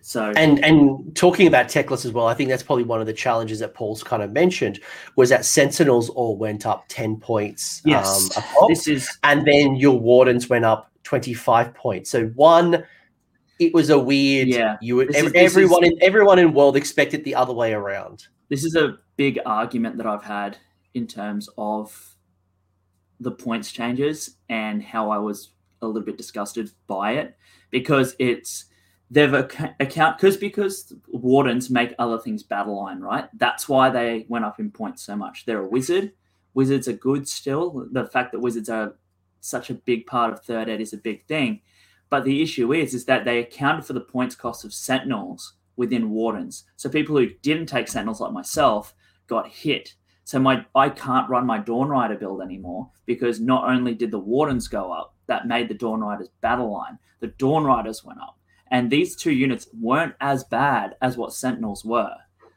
So 0.00 0.32
and 0.36 0.64
and 0.64 1.14
talking 1.14 1.46
about 1.46 1.66
Teclis 1.66 2.04
as 2.04 2.12
well, 2.12 2.26
I 2.26 2.34
think 2.34 2.48
that's 2.48 2.62
probably 2.62 2.84
one 2.84 3.00
of 3.00 3.06
the 3.06 3.12
challenges 3.12 3.60
that 3.60 3.74
Paul's 3.74 4.02
kind 4.02 4.22
of 4.22 4.32
mentioned 4.32 4.80
was 5.14 5.28
that 5.28 5.44
Sentinels 5.44 6.08
all 6.08 6.36
went 6.36 6.66
up 6.66 6.86
ten 6.88 7.16
points. 7.16 7.82
Yes, 7.84 8.36
um, 8.36 8.42
a 8.42 8.68
this 8.68 8.88
is 8.88 9.08
and 9.22 9.46
then 9.46 9.76
your 9.76 10.00
Wardens 10.00 10.48
went 10.48 10.64
up 10.64 10.90
twenty 11.04 11.34
five 11.34 11.74
points. 11.74 12.10
So 12.10 12.26
one, 12.28 12.84
it 13.60 13.72
was 13.74 13.90
a 13.90 13.98
weird. 13.98 14.48
Yeah, 14.48 14.78
you 14.80 14.96
would 14.96 15.10
is- 15.10 15.16
every, 15.16 15.30
this 15.30 15.42
is- 15.42 15.52
everyone 15.52 15.84
in 15.84 15.98
everyone 16.02 16.38
in 16.40 16.52
world 16.54 16.76
expected 16.76 17.22
the 17.24 17.34
other 17.34 17.52
way 17.52 17.72
around. 17.74 18.26
this 18.48 18.64
is 18.64 18.74
a 18.74 18.96
big 19.16 19.38
argument 19.44 19.98
that 19.98 20.06
I've 20.06 20.24
had 20.24 20.56
in 20.94 21.06
terms 21.06 21.48
of 21.58 22.16
the 23.20 23.30
points 23.30 23.70
changes 23.72 24.36
and 24.48 24.82
how 24.82 25.10
I 25.10 25.18
was 25.18 25.50
a 25.82 25.86
little 25.86 26.02
bit 26.02 26.16
disgusted 26.16 26.70
by 26.86 27.12
it 27.12 27.36
because 27.70 28.14
it's 28.18 28.66
they've 29.10 29.34
ac- 29.34 29.74
account 29.80 30.18
because 30.18 30.36
because 30.36 30.92
wardens 31.08 31.70
make 31.70 31.94
other 31.98 32.18
things 32.18 32.42
battle 32.42 32.76
line 32.82 33.00
right? 33.00 33.28
That's 33.34 33.68
why 33.68 33.90
they 33.90 34.26
went 34.28 34.44
up 34.44 34.60
in 34.60 34.70
points 34.70 35.02
so 35.02 35.16
much. 35.16 35.44
They're 35.46 35.62
a 35.62 35.68
wizard. 35.68 36.12
Wizards 36.54 36.88
are 36.88 36.94
good 36.94 37.28
still. 37.28 37.86
The 37.92 38.06
fact 38.06 38.32
that 38.32 38.40
wizards 38.40 38.68
are 38.68 38.96
such 39.40 39.70
a 39.70 39.74
big 39.74 40.06
part 40.06 40.32
of 40.32 40.42
third 40.42 40.68
ed 40.68 40.80
is 40.80 40.92
a 40.92 40.98
big 40.98 41.24
thing. 41.26 41.60
But 42.10 42.24
the 42.24 42.42
issue 42.42 42.72
is 42.72 42.94
is 42.94 43.04
that 43.04 43.24
they 43.24 43.38
accounted 43.38 43.84
for 43.84 43.92
the 43.92 44.00
points 44.00 44.34
cost 44.34 44.64
of 44.64 44.72
sentinels 44.72 45.54
within 45.76 46.10
wardens. 46.10 46.64
So 46.76 46.88
people 46.88 47.16
who 47.16 47.30
didn't 47.42 47.66
take 47.66 47.88
sentinels 47.88 48.20
like 48.20 48.32
myself 48.32 48.94
got 49.26 49.48
hit. 49.48 49.94
So 50.24 50.38
my 50.38 50.66
I 50.74 50.90
can't 50.90 51.30
run 51.30 51.46
my 51.46 51.58
Dawn 51.58 51.88
Rider 51.88 52.16
build 52.16 52.42
anymore 52.42 52.90
because 53.06 53.40
not 53.40 53.70
only 53.70 53.94
did 53.94 54.10
the 54.10 54.18
Wardens 54.18 54.68
go 54.68 54.92
up, 54.92 55.14
that 55.28 55.46
made 55.46 55.68
the 55.68 55.74
Dawn 55.74 56.00
Riders 56.00 56.28
battle 56.40 56.72
line. 56.72 56.98
The 57.20 57.28
Dawn 57.28 57.64
Riders 57.64 58.04
went 58.04 58.20
up. 58.20 58.38
And 58.70 58.90
these 58.90 59.16
two 59.16 59.32
units 59.32 59.68
weren't 59.78 60.14
as 60.20 60.44
bad 60.44 60.96
as 61.00 61.16
what 61.16 61.32
Sentinels 61.32 61.84
were. 61.84 62.16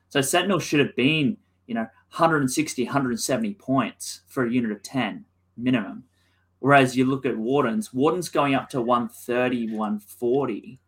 So 0.09 0.19
Sentinels 0.19 0.63
should 0.63 0.79
have 0.79 0.95
been, 0.95 1.37
you 1.67 1.75
know, 1.75 1.87
160, 2.17 2.83
170 2.83 3.53
points 3.53 4.21
for 4.27 4.45
a 4.45 4.51
unit 4.51 4.71
of 4.71 4.83
10 4.83 5.25
minimum. 5.55 6.03
Whereas 6.59 6.97
you 6.97 7.05
look 7.05 7.25
at 7.25 7.37
Wardens, 7.37 7.93
Wardens 7.93 8.29
going 8.29 8.53
up 8.53 8.69
to 8.69 8.81
130, 8.81 9.75
140, 9.75 10.79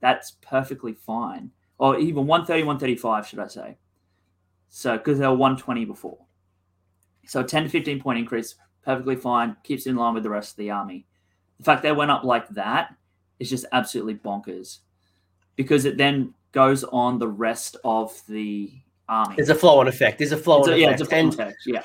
that's 0.00 0.36
perfectly 0.40 0.94
fine. 0.94 1.50
Or 1.78 1.98
even 1.98 2.26
130, 2.26 2.62
135, 2.62 3.26
should 3.26 3.38
I 3.38 3.46
say. 3.46 3.76
So, 4.70 4.96
because 4.96 5.18
they 5.18 5.26
were 5.26 5.34
120 5.34 5.84
before. 5.84 6.18
So, 7.26 7.40
a 7.40 7.44
10 7.44 7.64
to 7.64 7.68
15 7.68 8.00
point 8.00 8.18
increase, 8.18 8.56
perfectly 8.82 9.16
fine, 9.16 9.56
keeps 9.62 9.86
in 9.86 9.96
line 9.96 10.14
with 10.14 10.22
the 10.22 10.30
rest 10.30 10.52
of 10.52 10.56
the 10.56 10.70
army. 10.70 11.06
The 11.64 11.72
fact 11.72 11.82
they 11.82 11.92
went 11.92 12.10
up 12.10 12.24
like 12.24 12.46
that 12.50 12.94
is 13.40 13.48
just 13.48 13.64
absolutely 13.72 14.16
bonkers 14.16 14.80
because 15.56 15.86
it 15.86 15.96
then 15.96 16.34
goes 16.52 16.84
on 16.84 17.18
the 17.18 17.28
rest 17.28 17.78
of 17.84 18.20
the 18.28 18.70
army. 19.08 19.36
There's 19.36 19.48
a 19.48 19.54
flow 19.54 19.78
on 19.80 19.88
effect. 19.88 20.18
There's 20.18 20.32
a 20.32 20.36
flow 20.36 20.58
It's 20.60 20.68
on 20.68 20.74
a- 20.74 20.76
yeah, 20.76 20.86
effect. 20.88 21.00
it's 21.00 21.10
a 21.12 21.14
and 21.16 21.30
context. 21.36 21.66
Yeah. 21.66 21.82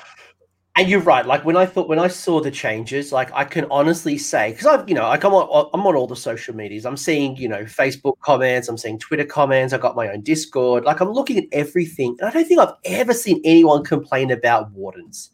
And 0.76 0.86
you're 0.88 1.00
right. 1.00 1.24
Like 1.24 1.46
when 1.46 1.56
I 1.56 1.64
thought, 1.64 1.88
when 1.88 1.98
I 1.98 2.08
saw 2.08 2.40
the 2.42 2.50
changes, 2.50 3.10
like 3.10 3.32
I 3.32 3.44
can 3.44 3.64
honestly 3.70 4.18
say, 4.18 4.50
because 4.52 4.66
I've, 4.66 4.86
you 4.88 4.94
know, 4.94 5.02
like 5.02 5.24
I'm 5.24 5.32
on, 5.32 5.70
I'm 5.74 5.86
on 5.86 5.96
all 5.96 6.06
the 6.06 6.14
social 6.14 6.54
medias. 6.54 6.84
I'm 6.84 6.96
seeing, 6.96 7.36
you 7.36 7.48
know, 7.48 7.64
Facebook 7.64 8.18
comments. 8.20 8.68
I'm 8.68 8.76
seeing 8.78 8.98
Twitter 8.98 9.24
comments. 9.24 9.72
I 9.72 9.78
got 9.78 9.96
my 9.96 10.08
own 10.10 10.20
Discord. 10.20 10.84
Like 10.84 11.00
I'm 11.00 11.10
looking 11.10 11.38
at 11.38 11.44
everything, 11.52 12.16
and 12.20 12.28
I 12.28 12.32
don't 12.32 12.46
think 12.46 12.60
I've 12.60 12.74
ever 12.84 13.14
seen 13.14 13.40
anyone 13.44 13.82
complain 13.82 14.30
about 14.30 14.70
wardens. 14.72 15.30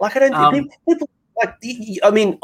Like 0.00 0.16
I 0.16 0.20
don't 0.20 0.34
Um, 0.34 0.52
think 0.54 0.72
people 0.86 1.08
like. 1.42 1.54
I 2.04 2.10
mean, 2.10 2.38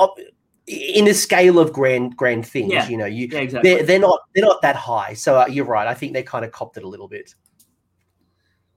in 0.66 1.04
the 1.06 1.14
scale 1.14 1.58
of 1.58 1.72
grand 1.72 2.16
grand 2.16 2.46
things, 2.46 2.72
Yeah. 2.72 2.88
you 2.88 2.96
know, 2.96 3.06
you 3.06 3.28
Yeah, 3.30 3.40
exactly. 3.40 3.74
they're 3.74 3.84
they're 3.84 3.98
not 3.98 4.20
they're 4.34 4.44
not 4.44 4.62
that 4.62 4.76
high. 4.76 5.14
So 5.14 5.40
uh, 5.40 5.46
you're 5.46 5.64
right. 5.64 5.86
I 5.86 5.94
think 5.94 6.12
they 6.12 6.22
kind 6.22 6.44
of 6.44 6.52
copped 6.52 6.76
it 6.76 6.84
a 6.84 6.88
little 6.88 7.08
bit. 7.08 7.34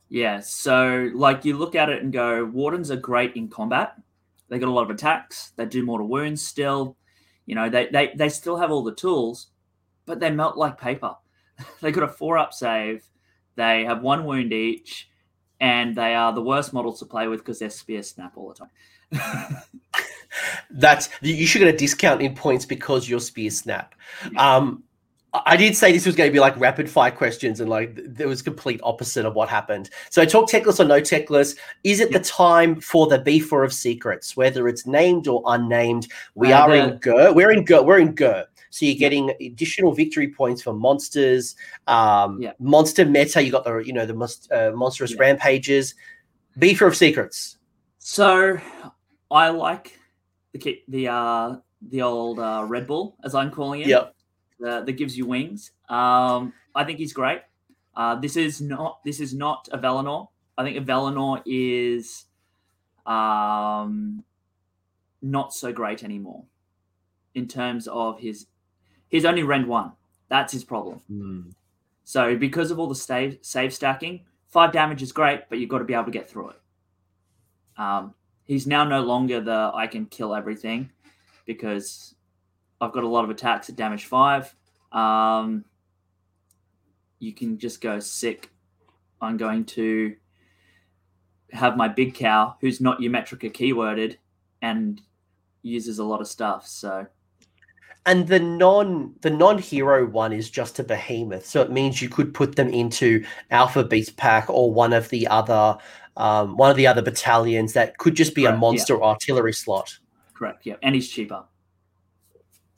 Yeah, 0.10 0.40
so 0.40 1.10
like 1.14 1.46
you 1.46 1.58
look 1.58 1.76
at 1.76 1.90
it 1.90 2.02
and 2.04 2.14
go, 2.14 2.46
Wardens 2.46 2.92
are 2.92 2.96
great 2.96 3.36
in 3.36 3.48
combat. 3.50 3.96
They 4.50 4.60
got 4.60 4.70
a 4.70 4.72
lot 4.72 4.84
of 4.84 4.92
attacks. 4.92 5.52
They 5.58 5.66
do 5.66 5.84
mortal 5.84 6.08
wounds 6.08 6.42
still. 6.42 6.96
You 7.46 7.56
know, 7.56 7.70
they 7.70 7.88
they, 7.88 8.14
they 8.16 8.30
still 8.30 8.58
have 8.58 8.72
all 8.72 8.84
the 8.84 8.94
tools, 8.94 9.48
but 10.06 10.20
they 10.20 10.30
melt 10.32 10.58
like 10.58 10.80
paper. 10.80 11.16
they 11.82 11.92
got 11.92 12.04
a 12.04 12.08
four 12.08 12.38
up 12.38 12.54
save. 12.54 13.04
They 13.56 13.86
have 13.86 14.02
one 14.02 14.26
wound 14.26 14.54
each, 14.54 15.10
and 15.60 15.96
they 15.96 16.14
are 16.14 16.34
the 16.34 16.42
worst 16.42 16.74
models 16.74 17.00
to 17.00 17.06
play 17.06 17.28
with 17.28 17.40
because 17.40 17.60
they're 17.60 17.70
spear 17.70 18.04
snap 18.04 18.34
all 18.36 18.50
the 18.50 18.56
time. 18.56 18.70
That's 20.72 21.10
you- 21.22 21.46
should 21.48 21.60
get 21.60 21.74
a 21.74 21.78
discount 21.78 22.22
in 22.22 22.36
points 22.36 22.66
because 22.66 23.08
your 23.10 23.20
spear 23.20 23.50
snap. 23.50 23.96
Um, 24.38 24.84
I 25.34 25.42
I 25.46 25.58
did 25.58 25.76
say 25.76 25.92
this 25.92 26.06
was 26.06 26.16
going 26.16 26.30
to 26.30 26.34
be 26.34 26.40
like 26.40 26.58
rapid 26.60 26.90
fire 26.90 27.12
questions, 27.12 27.60
and 27.60 27.70
like 27.70 27.96
th- 27.96 28.08
there 28.12 28.28
was 28.28 28.42
complete 28.42 28.80
opposite 28.84 29.26
of 29.26 29.34
what 29.36 29.48
happened. 29.50 29.90
So, 30.10 30.24
talk 30.26 30.50
Teclis 30.50 30.80
or 30.80 30.86
no 30.86 31.00
Teclis. 31.02 31.58
Is 31.84 32.00
it 32.00 32.12
the 32.12 32.20
time 32.20 32.80
for 32.82 33.08
the 33.08 33.20
beefer 33.20 33.64
of 33.66 33.74
secrets, 33.74 34.36
whether 34.38 34.68
it's 34.68 34.86
named 34.86 35.28
or 35.28 35.42
unnamed? 35.46 36.08
We 36.36 36.52
Uh, 36.52 36.60
are 36.62 36.70
the- 36.72 36.84
in 36.94 36.98
Gur. 37.00 37.34
We're 37.34 37.52
in 37.52 37.64
Gur. 37.66 37.84
We're 37.84 38.00
in 38.00 38.14
Gur. 38.16 38.46
So 38.70 38.86
you're 38.86 38.96
getting 38.96 39.32
additional 39.40 39.94
victory 39.94 40.28
points 40.30 40.62
for 40.62 40.74
monsters. 40.74 41.56
Um, 41.88 42.42
Yeah. 42.42 42.52
Monster 42.60 43.06
meta. 43.06 43.42
You 43.42 43.52
got 43.52 43.64
the 43.64 43.78
you 43.78 43.94
know 43.94 44.06
the 44.06 44.14
most 44.14 44.52
uh, 44.52 44.72
monstrous 44.76 45.12
Yeah. 45.12 45.18
rampages. 45.22 45.96
Beefer 46.60 46.88
of 46.88 46.96
secrets. 46.96 47.58
So 48.00 48.58
I 49.32 49.50
like 49.50 50.00
the 50.54 50.84
the 50.88 51.08
uh 51.08 51.56
the 51.90 52.02
old 52.02 52.40
uh, 52.40 52.66
Red 52.68 52.88
Bull, 52.88 53.16
as 53.24 53.36
I'm 53.36 53.52
calling 53.52 53.82
it. 53.82 53.88
Yep. 53.88 54.16
uh, 54.66 54.82
that 54.82 54.94
gives 54.94 55.18
you 55.18 55.26
wings. 55.26 55.72
Um, 55.90 56.54
I 56.74 56.84
think 56.84 57.00
he's 57.00 57.14
great. 57.14 57.42
Uh, 57.96 58.16
this 58.16 58.36
is 58.36 58.62
not 58.62 59.04
this 59.04 59.20
is 59.20 59.34
not 59.34 59.68
Avalenor. 59.72 60.28
I 60.58 60.64
think 60.64 60.78
Avalenor 60.86 61.42
is 61.46 62.26
um, 63.06 64.24
not 65.22 65.54
so 65.54 65.72
great 65.72 66.04
anymore 66.04 66.44
in 67.36 67.48
terms 67.48 67.88
of 67.88 68.20
his 68.20 68.48
he's 69.10 69.26
only 69.26 69.44
rend 69.44 69.68
one. 69.68 69.92
That's 70.30 70.52
his 70.54 70.64
problem. 70.64 71.02
So 72.04 72.36
because 72.38 72.72
of 72.72 72.80
all 72.80 72.88
the 72.88 72.96
save 72.96 73.40
save 73.42 73.74
stacking, 73.74 74.22
five 74.48 74.72
damage 74.72 75.02
is 75.02 75.12
great, 75.12 75.50
but 75.50 75.60
you've 75.60 75.70
got 75.70 75.80
to 75.80 75.86
be 75.86 75.94
able 75.94 76.06
to 76.06 76.12
get 76.12 76.30
through 76.30 76.52
it. 76.52 76.62
Um, 77.78 78.14
he's 78.46 78.66
now 78.66 78.84
no 78.84 79.02
longer 79.02 79.42
the 79.42 79.72
I 79.74 79.88
can 79.88 80.06
kill 80.06 80.34
everything 80.34 80.90
because 81.46 82.16
I've 82.80 82.94
got 82.94 83.04
a 83.04 83.08
lot 83.08 83.24
of 83.24 83.30
attacks 83.30 83.70
at 83.70 83.76
damage 83.76 84.06
five. 84.06 84.56
Um, 84.92 85.66
you 87.20 87.34
can 87.34 87.58
just 87.58 87.82
go 87.82 88.00
sick. 88.00 88.50
I'm 89.22 89.38
going 89.38 89.66
to 89.66 90.16
have 91.52 91.78
my 91.78 91.88
big 91.88 92.14
cow, 92.14 92.56
who's 92.62 92.82
not 92.82 93.00
Ymetrica 93.00 93.52
keyworded, 93.52 94.18
and 94.62 95.02
uses 95.62 96.00
a 96.00 96.04
lot 96.04 96.22
of 96.22 96.28
stuff. 96.28 96.68
So 96.68 97.08
and 98.06 98.28
the 98.28 98.40
non 98.40 99.16
the 99.22 99.30
non-hero 99.30 100.06
one 100.06 100.32
is 100.32 100.50
just 100.50 100.80
a 100.80 100.84
behemoth 100.84 101.46
so 101.46 101.62
it 101.62 101.72
means 101.72 102.02
you 102.02 102.10
could 102.10 102.34
put 102.34 102.56
them 102.56 102.70
into 102.70 103.26
alpha 103.52 103.84
beast 103.84 104.16
pack 104.16 104.50
or 104.50 104.72
one 104.72 104.94
of 104.94 105.10
the 105.10 105.28
other 105.28 105.78
um, 106.18 106.56
one 106.58 106.72
of 106.72 106.78
the 106.78 106.88
other 106.88 107.02
battalions 107.02 107.74
that 107.74 107.98
could 107.98 108.16
just 108.16 108.34
be 108.36 108.44
Correct, 108.44 108.54
a 108.54 108.56
yeah. 108.56 108.60
monster 108.60 109.04
artillery 109.04 109.54
slot 109.54 109.98
correct, 110.34 110.66
yeah, 110.66 110.76
and 110.84 110.96
he's 110.96 111.10
cheaper. 111.10 111.44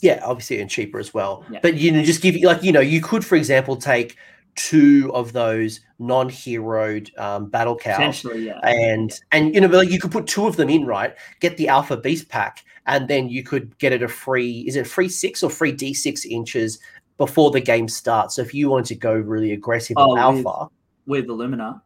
yeah 0.01 0.19
obviously 0.23 0.59
and 0.61 0.69
cheaper 0.69 0.99
as 0.99 1.13
well 1.13 1.43
Yeah. 1.49 1.59
but 1.61 1.75
you 1.75 1.91
know 1.91 2.03
just 2.03 2.21
give 2.21 2.35
you 2.35 2.47
like 2.47 2.63
you 2.63 2.71
know 2.71 2.79
you 2.79 3.01
could 3.01 3.25
for 3.25 3.35
example 3.35 3.75
take 3.75 4.15
two 4.55 5.11
of 5.13 5.33
those 5.33 5.81
non-heroed 5.99 7.11
um, 7.19 7.47
battle 7.49 7.75
cows 7.75 7.95
Potentially, 7.97 8.45
yeah. 8.47 8.59
and 8.63 9.11
and 9.31 9.53
you 9.53 9.61
know 9.61 9.67
but 9.67 9.77
like 9.77 9.89
you 9.89 9.99
could 9.99 10.11
put 10.11 10.25
two 10.27 10.47
of 10.47 10.55
them 10.55 10.69
in 10.69 10.85
right 10.85 11.15
get 11.39 11.57
the 11.57 11.67
alpha 11.67 11.95
beast 11.97 12.29
pack 12.29 12.63
and 12.87 13.07
then 13.07 13.27
you 13.29 13.43
could 13.43 13.77
get 13.79 13.91
it 13.91 14.01
a 14.03 14.07
free 14.07 14.61
is 14.67 14.75
it 14.75 14.87
free 14.87 15.09
six 15.09 15.43
or 15.43 15.49
free 15.49 15.73
d6 15.73 16.25
inches 16.25 16.79
before 17.17 17.49
the 17.51 17.59
game 17.59 17.87
starts 17.87 18.35
so 18.35 18.41
if 18.43 18.53
you 18.53 18.69
wanted 18.69 18.85
to 18.85 18.95
go 18.95 19.13
really 19.13 19.51
aggressive 19.51 19.95
Oh, 19.97 20.17
on 20.17 20.35
with- 20.37 20.45
alpha 20.45 20.71
with 21.07 21.25
Illumina, 21.27 21.81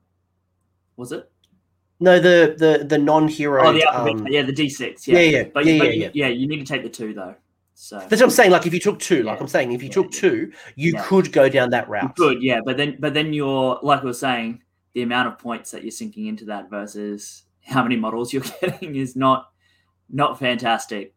was 0.97 1.11
it? 1.13 1.30
No 2.01 2.19
the 2.19 2.55
the 2.57 2.83
the 2.85 2.97
non-hero 2.97 3.67
Oh, 3.67 3.73
the 3.73 3.85
um, 3.95 4.27
yeah, 4.27 4.41
the 4.41 4.51
D6. 4.51 5.07
yeah 5.07 5.19
Yeah, 5.19 5.19
yeah 5.19 5.43
but, 5.53 5.65
yeah, 5.65 5.77
but 5.77 5.83
yeah, 5.87 5.93
you, 5.93 6.01
yeah. 6.01 6.09
yeah, 6.13 6.27
you 6.27 6.47
need 6.47 6.59
to 6.59 6.65
take 6.65 6.83
the 6.83 6.89
two 6.89 7.13
though. 7.13 7.35
So 7.73 7.97
That's 7.97 8.11
what 8.21 8.23
I'm 8.23 8.29
saying. 8.29 8.51
Like 8.51 8.67
if 8.67 8.73
you 8.73 8.79
took 8.79 8.99
two, 8.99 9.23
like 9.23 9.39
I'm 9.41 9.47
saying, 9.47 9.71
if 9.71 9.81
you 9.81 9.87
Yeah, 9.87 9.93
took 9.93 10.13
yeah. 10.13 10.19
two, 10.19 10.51
you 10.75 10.93
Yeah. 10.93 11.03
could 11.03 11.31
go 11.31 11.49
down 11.49 11.69
that 11.71 11.85
you 11.85 11.91
route. 11.93 12.15
could, 12.15 12.43
yeah, 12.43 12.59
but 12.63 12.77
then 12.77 12.97
but 12.99 13.13
then 13.13 13.33
you're 13.33 13.79
like 13.81 14.03
we 14.03 14.07
were 14.09 14.13
saying, 14.13 14.61
the 14.93 15.01
amount 15.03 15.29
of 15.29 15.39
points 15.39 15.71
that 15.71 15.83
you're 15.83 15.91
sinking 15.91 16.27
into 16.27 16.45
that 16.45 16.69
versus 16.69 17.43
how 17.63 17.81
many 17.81 17.95
models 17.95 18.33
you're 18.33 18.43
getting 18.61 18.95
is 18.95 19.15
not 19.15 19.49
not 20.09 20.37
fantastic. 20.37 21.13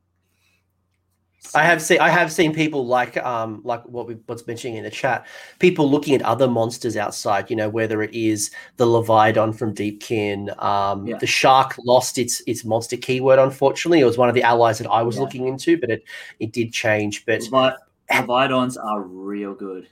So- 1.47 1.59
I 1.59 1.63
have 1.63 1.83
seen 1.83 2.01
I 2.01 2.09
have 2.09 2.33
seen 2.33 2.55
people 2.55 2.87
like 2.87 3.17
um 3.19 3.61
like 3.65 3.83
what 3.85 4.07
we 4.09 4.15
what's 4.27 4.47
mentioning 4.47 4.77
in 4.77 4.85
the 4.85 4.91
chat, 4.91 5.27
people 5.59 5.91
looking 5.91 6.15
at 6.15 6.23
other 6.23 6.49
monsters 6.49 6.97
outside, 6.97 7.51
you 7.51 7.57
know, 7.57 7.69
whether 7.69 8.03
it 8.03 8.15
is 8.15 8.51
the 8.79 8.87
Leviathan 8.87 9.53
from 9.53 9.75
Deepkin, 9.75 10.51
um 10.63 11.07
Yeah. 11.07 11.19
the 11.19 11.27
shark 11.27 11.77
lost 11.85 12.17
its 12.19 12.41
its 12.47 12.65
monster 12.65 12.97
keyword, 12.97 13.39
unfortunately. 13.39 14.01
It 14.01 14.05
was 14.07 14.17
one 14.19 14.29
of 14.31 14.35
the 14.35 14.43
allies 14.43 14.79
that 14.79 14.89
I 14.89 15.03
was 15.03 15.17
Yeah. 15.17 15.23
looking 15.23 15.47
into, 15.47 15.79
but 15.79 15.91
it 15.91 16.03
it 16.41 16.53
did 16.53 16.73
change. 16.73 17.25
But 17.27 17.43
Levi- 17.43 17.73
Leviathans 18.11 18.77
are 18.77 19.03
real 19.03 19.55
good. 19.55 19.87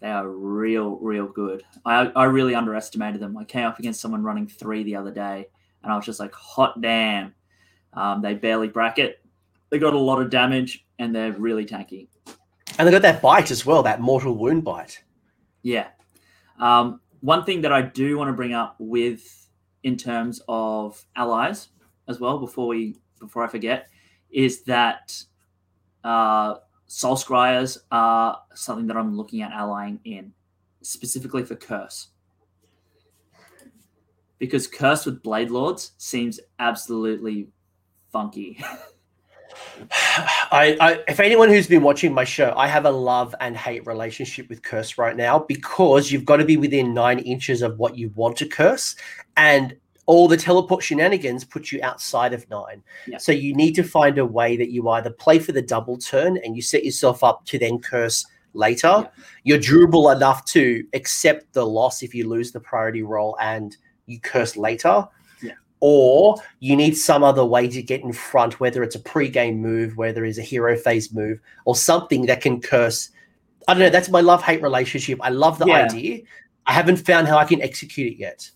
They 0.00 0.08
are 0.08 0.28
real, 0.28 0.96
real 0.96 1.26
good. 1.26 1.62
I, 1.84 2.06
I 2.16 2.24
really 2.24 2.54
underestimated 2.54 3.20
them. 3.20 3.36
I 3.36 3.44
came 3.44 3.66
up 3.66 3.78
against 3.78 4.00
someone 4.00 4.22
running 4.22 4.46
three 4.48 4.82
the 4.82 4.96
other 4.96 5.10
day, 5.10 5.46
and 5.82 5.92
I 5.92 5.96
was 5.96 6.06
just 6.06 6.18
like, 6.20 6.32
hot 6.32 6.80
damn. 6.80 7.34
Um, 7.92 8.22
they 8.22 8.32
barely 8.34 8.68
bracket. 8.68 9.20
They 9.70 9.78
got 9.78 9.94
a 9.94 9.98
lot 9.98 10.20
of 10.20 10.30
damage, 10.30 10.86
and 10.98 11.14
they're 11.14 11.32
really 11.32 11.64
tanky. 11.64 12.08
and 12.78 12.86
they 12.86 12.92
got 12.92 13.02
that 13.02 13.22
bite 13.22 13.50
as 13.50 13.64
well, 13.64 13.82
that 13.82 14.00
mortal 14.00 14.36
wound 14.36 14.64
bite. 14.64 15.02
Yeah. 15.62 15.88
Um, 16.58 17.00
one 17.20 17.44
thing 17.44 17.60
that 17.62 17.72
I 17.72 17.82
do 17.82 18.16
want 18.18 18.28
to 18.28 18.32
bring 18.32 18.52
up 18.52 18.76
with 18.78 19.48
in 19.82 19.96
terms 19.96 20.40
of 20.48 21.02
allies 21.16 21.68
as 22.08 22.20
well 22.20 22.38
before 22.38 22.66
we 22.66 22.96
before 23.18 23.44
I 23.44 23.48
forget 23.48 23.88
is 24.30 24.62
that 24.62 25.22
uh, 26.04 26.56
soul 26.86 27.16
scryers 27.16 27.78
are 27.90 28.40
something 28.54 28.86
that 28.86 28.96
I'm 28.96 29.16
looking 29.16 29.42
at 29.42 29.52
allying 29.52 30.00
in 30.04 30.32
specifically 30.82 31.44
for 31.44 31.56
curse 31.56 32.08
because 34.40 34.66
curse 34.66 35.06
with 35.06 35.22
blade 35.22 35.50
lords 35.50 35.92
seems 35.98 36.40
absolutely 36.58 37.48
funky. 38.10 38.62
I, 40.52 40.76
I 40.80 40.98
if 41.08 41.20
anyone 41.20 41.48
who's 41.48 41.66
been 41.66 41.82
watching 41.82 42.12
my 42.12 42.24
show, 42.24 42.52
I 42.56 42.66
have 42.66 42.84
a 42.84 42.90
love 42.90 43.34
and 43.40 43.56
hate 43.56 43.86
relationship 43.86 44.48
with 44.48 44.62
curse 44.62 44.98
right 44.98 45.16
now 45.16 45.38
because 45.38 46.10
you've 46.12 46.24
got 46.24 46.36
to 46.36 46.44
be 46.44 46.56
within 46.56 46.92
nine 46.92 47.18
inches 47.20 47.62
of 47.62 47.78
what 47.78 47.96
you 47.96 48.10
want 48.14 48.36
to 48.38 48.46
curse, 48.46 48.96
and 49.36 49.76
all 50.06 50.26
the 50.26 50.36
teleport 50.36 50.82
shenanigans 50.82 51.44
put 51.44 51.70
you 51.70 51.78
outside 51.82 52.32
of 52.32 52.48
nine. 52.50 52.82
Yeah. 53.06 53.18
So 53.18 53.30
you 53.30 53.54
need 53.54 53.74
to 53.76 53.84
find 53.84 54.18
a 54.18 54.26
way 54.26 54.56
that 54.56 54.70
you 54.70 54.88
either 54.88 55.10
play 55.10 55.38
for 55.38 55.52
the 55.52 55.62
double 55.62 55.98
turn 55.98 56.36
and 56.38 56.56
you 56.56 56.62
set 56.62 56.84
yourself 56.84 57.22
up 57.22 57.46
to 57.46 57.58
then 57.58 57.78
curse 57.78 58.26
later. 58.52 58.88
Yeah. 58.88 59.08
You're 59.44 59.58
durable 59.58 60.10
enough 60.10 60.44
to 60.46 60.84
accept 60.94 61.52
the 61.52 61.64
loss 61.64 62.02
if 62.02 62.12
you 62.12 62.28
lose 62.28 62.50
the 62.50 62.58
priority 62.58 63.04
roll 63.04 63.36
and 63.40 63.76
you 64.06 64.18
curse 64.18 64.56
later. 64.56 65.06
Or 65.80 66.36
you 66.58 66.76
need 66.76 66.96
some 66.96 67.24
other 67.24 67.44
way 67.44 67.66
to 67.68 67.82
get 67.82 68.02
in 68.02 68.12
front, 68.12 68.60
whether 68.60 68.82
it's 68.82 68.96
a 68.96 69.00
pre-game 69.00 69.58
move, 69.58 69.96
whether 69.96 70.24
it's 70.26 70.38
a 70.38 70.42
hero 70.42 70.76
phase 70.76 71.12
move, 71.12 71.40
or 71.64 71.74
something 71.74 72.26
that 72.26 72.42
can 72.42 72.60
curse. 72.60 73.10
I 73.66 73.74
don't 73.74 73.82
know. 73.82 73.90
That's 73.90 74.10
my 74.10 74.20
love-hate 74.20 74.62
relationship. 74.62 75.18
I 75.22 75.30
love 75.30 75.58
the 75.58 75.66
Yeah. 75.66 75.86
idea. 75.86 76.22
I 76.66 76.72
haven't 76.72 76.98
found 76.98 77.28
how 77.28 77.38
I 77.38 77.44
can 77.46 77.62
execute 77.62 78.12
it 78.12 78.18
yet. 78.18 78.50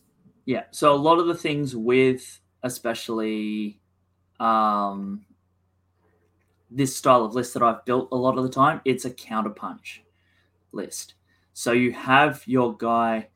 Yeah. 0.44 0.64
So 0.70 0.94
a 0.94 0.96
lot 0.96 1.18
of 1.18 1.26
the 1.26 1.34
things 1.34 1.74
with 1.74 2.40
especially 2.62 3.80
um, 4.40 5.24
this 6.70 6.96
style 6.96 7.24
of 7.24 7.34
list 7.34 7.54
that 7.54 7.62
I've 7.62 7.84
built 7.84 8.08
a 8.12 8.16
lot 8.16 8.36
of 8.36 8.42
the 8.42 8.50
time, 8.50 8.80
it's 8.84 9.04
a 9.04 9.10
counterpunch 9.10 10.00
list. 10.72 11.14
So 11.52 11.72
you 11.72 11.92
have 11.92 12.42
your 12.46 12.76
guy 12.76 13.28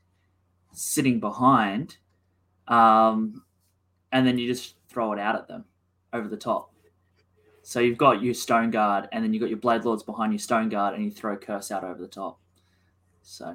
sitting 0.72 1.20
behind, 1.20 1.96
um, 2.66 3.44
and 4.12 4.26
then 4.26 4.38
you 4.38 4.46
just 4.46 4.74
throw 4.88 5.12
it 5.12 5.18
out 5.18 5.36
at 5.36 5.48
them 5.48 5.64
over 6.12 6.28
the 6.28 6.36
top. 6.36 6.72
So 7.62 7.80
you've 7.80 7.98
got 7.98 8.22
your 8.22 8.32
Stone 8.34 8.70
Guard, 8.70 9.08
and 9.12 9.22
then 9.22 9.34
you've 9.34 9.42
got 9.42 9.50
your 9.50 9.58
Blade 9.58 9.84
Lords 9.84 10.02
behind 10.02 10.32
your 10.32 10.38
Stone 10.38 10.70
Guard, 10.70 10.94
and 10.94 11.04
you 11.04 11.10
throw 11.10 11.36
Curse 11.36 11.70
out 11.70 11.84
over 11.84 12.00
the 12.00 12.08
top. 12.08 12.38
So 13.22 13.54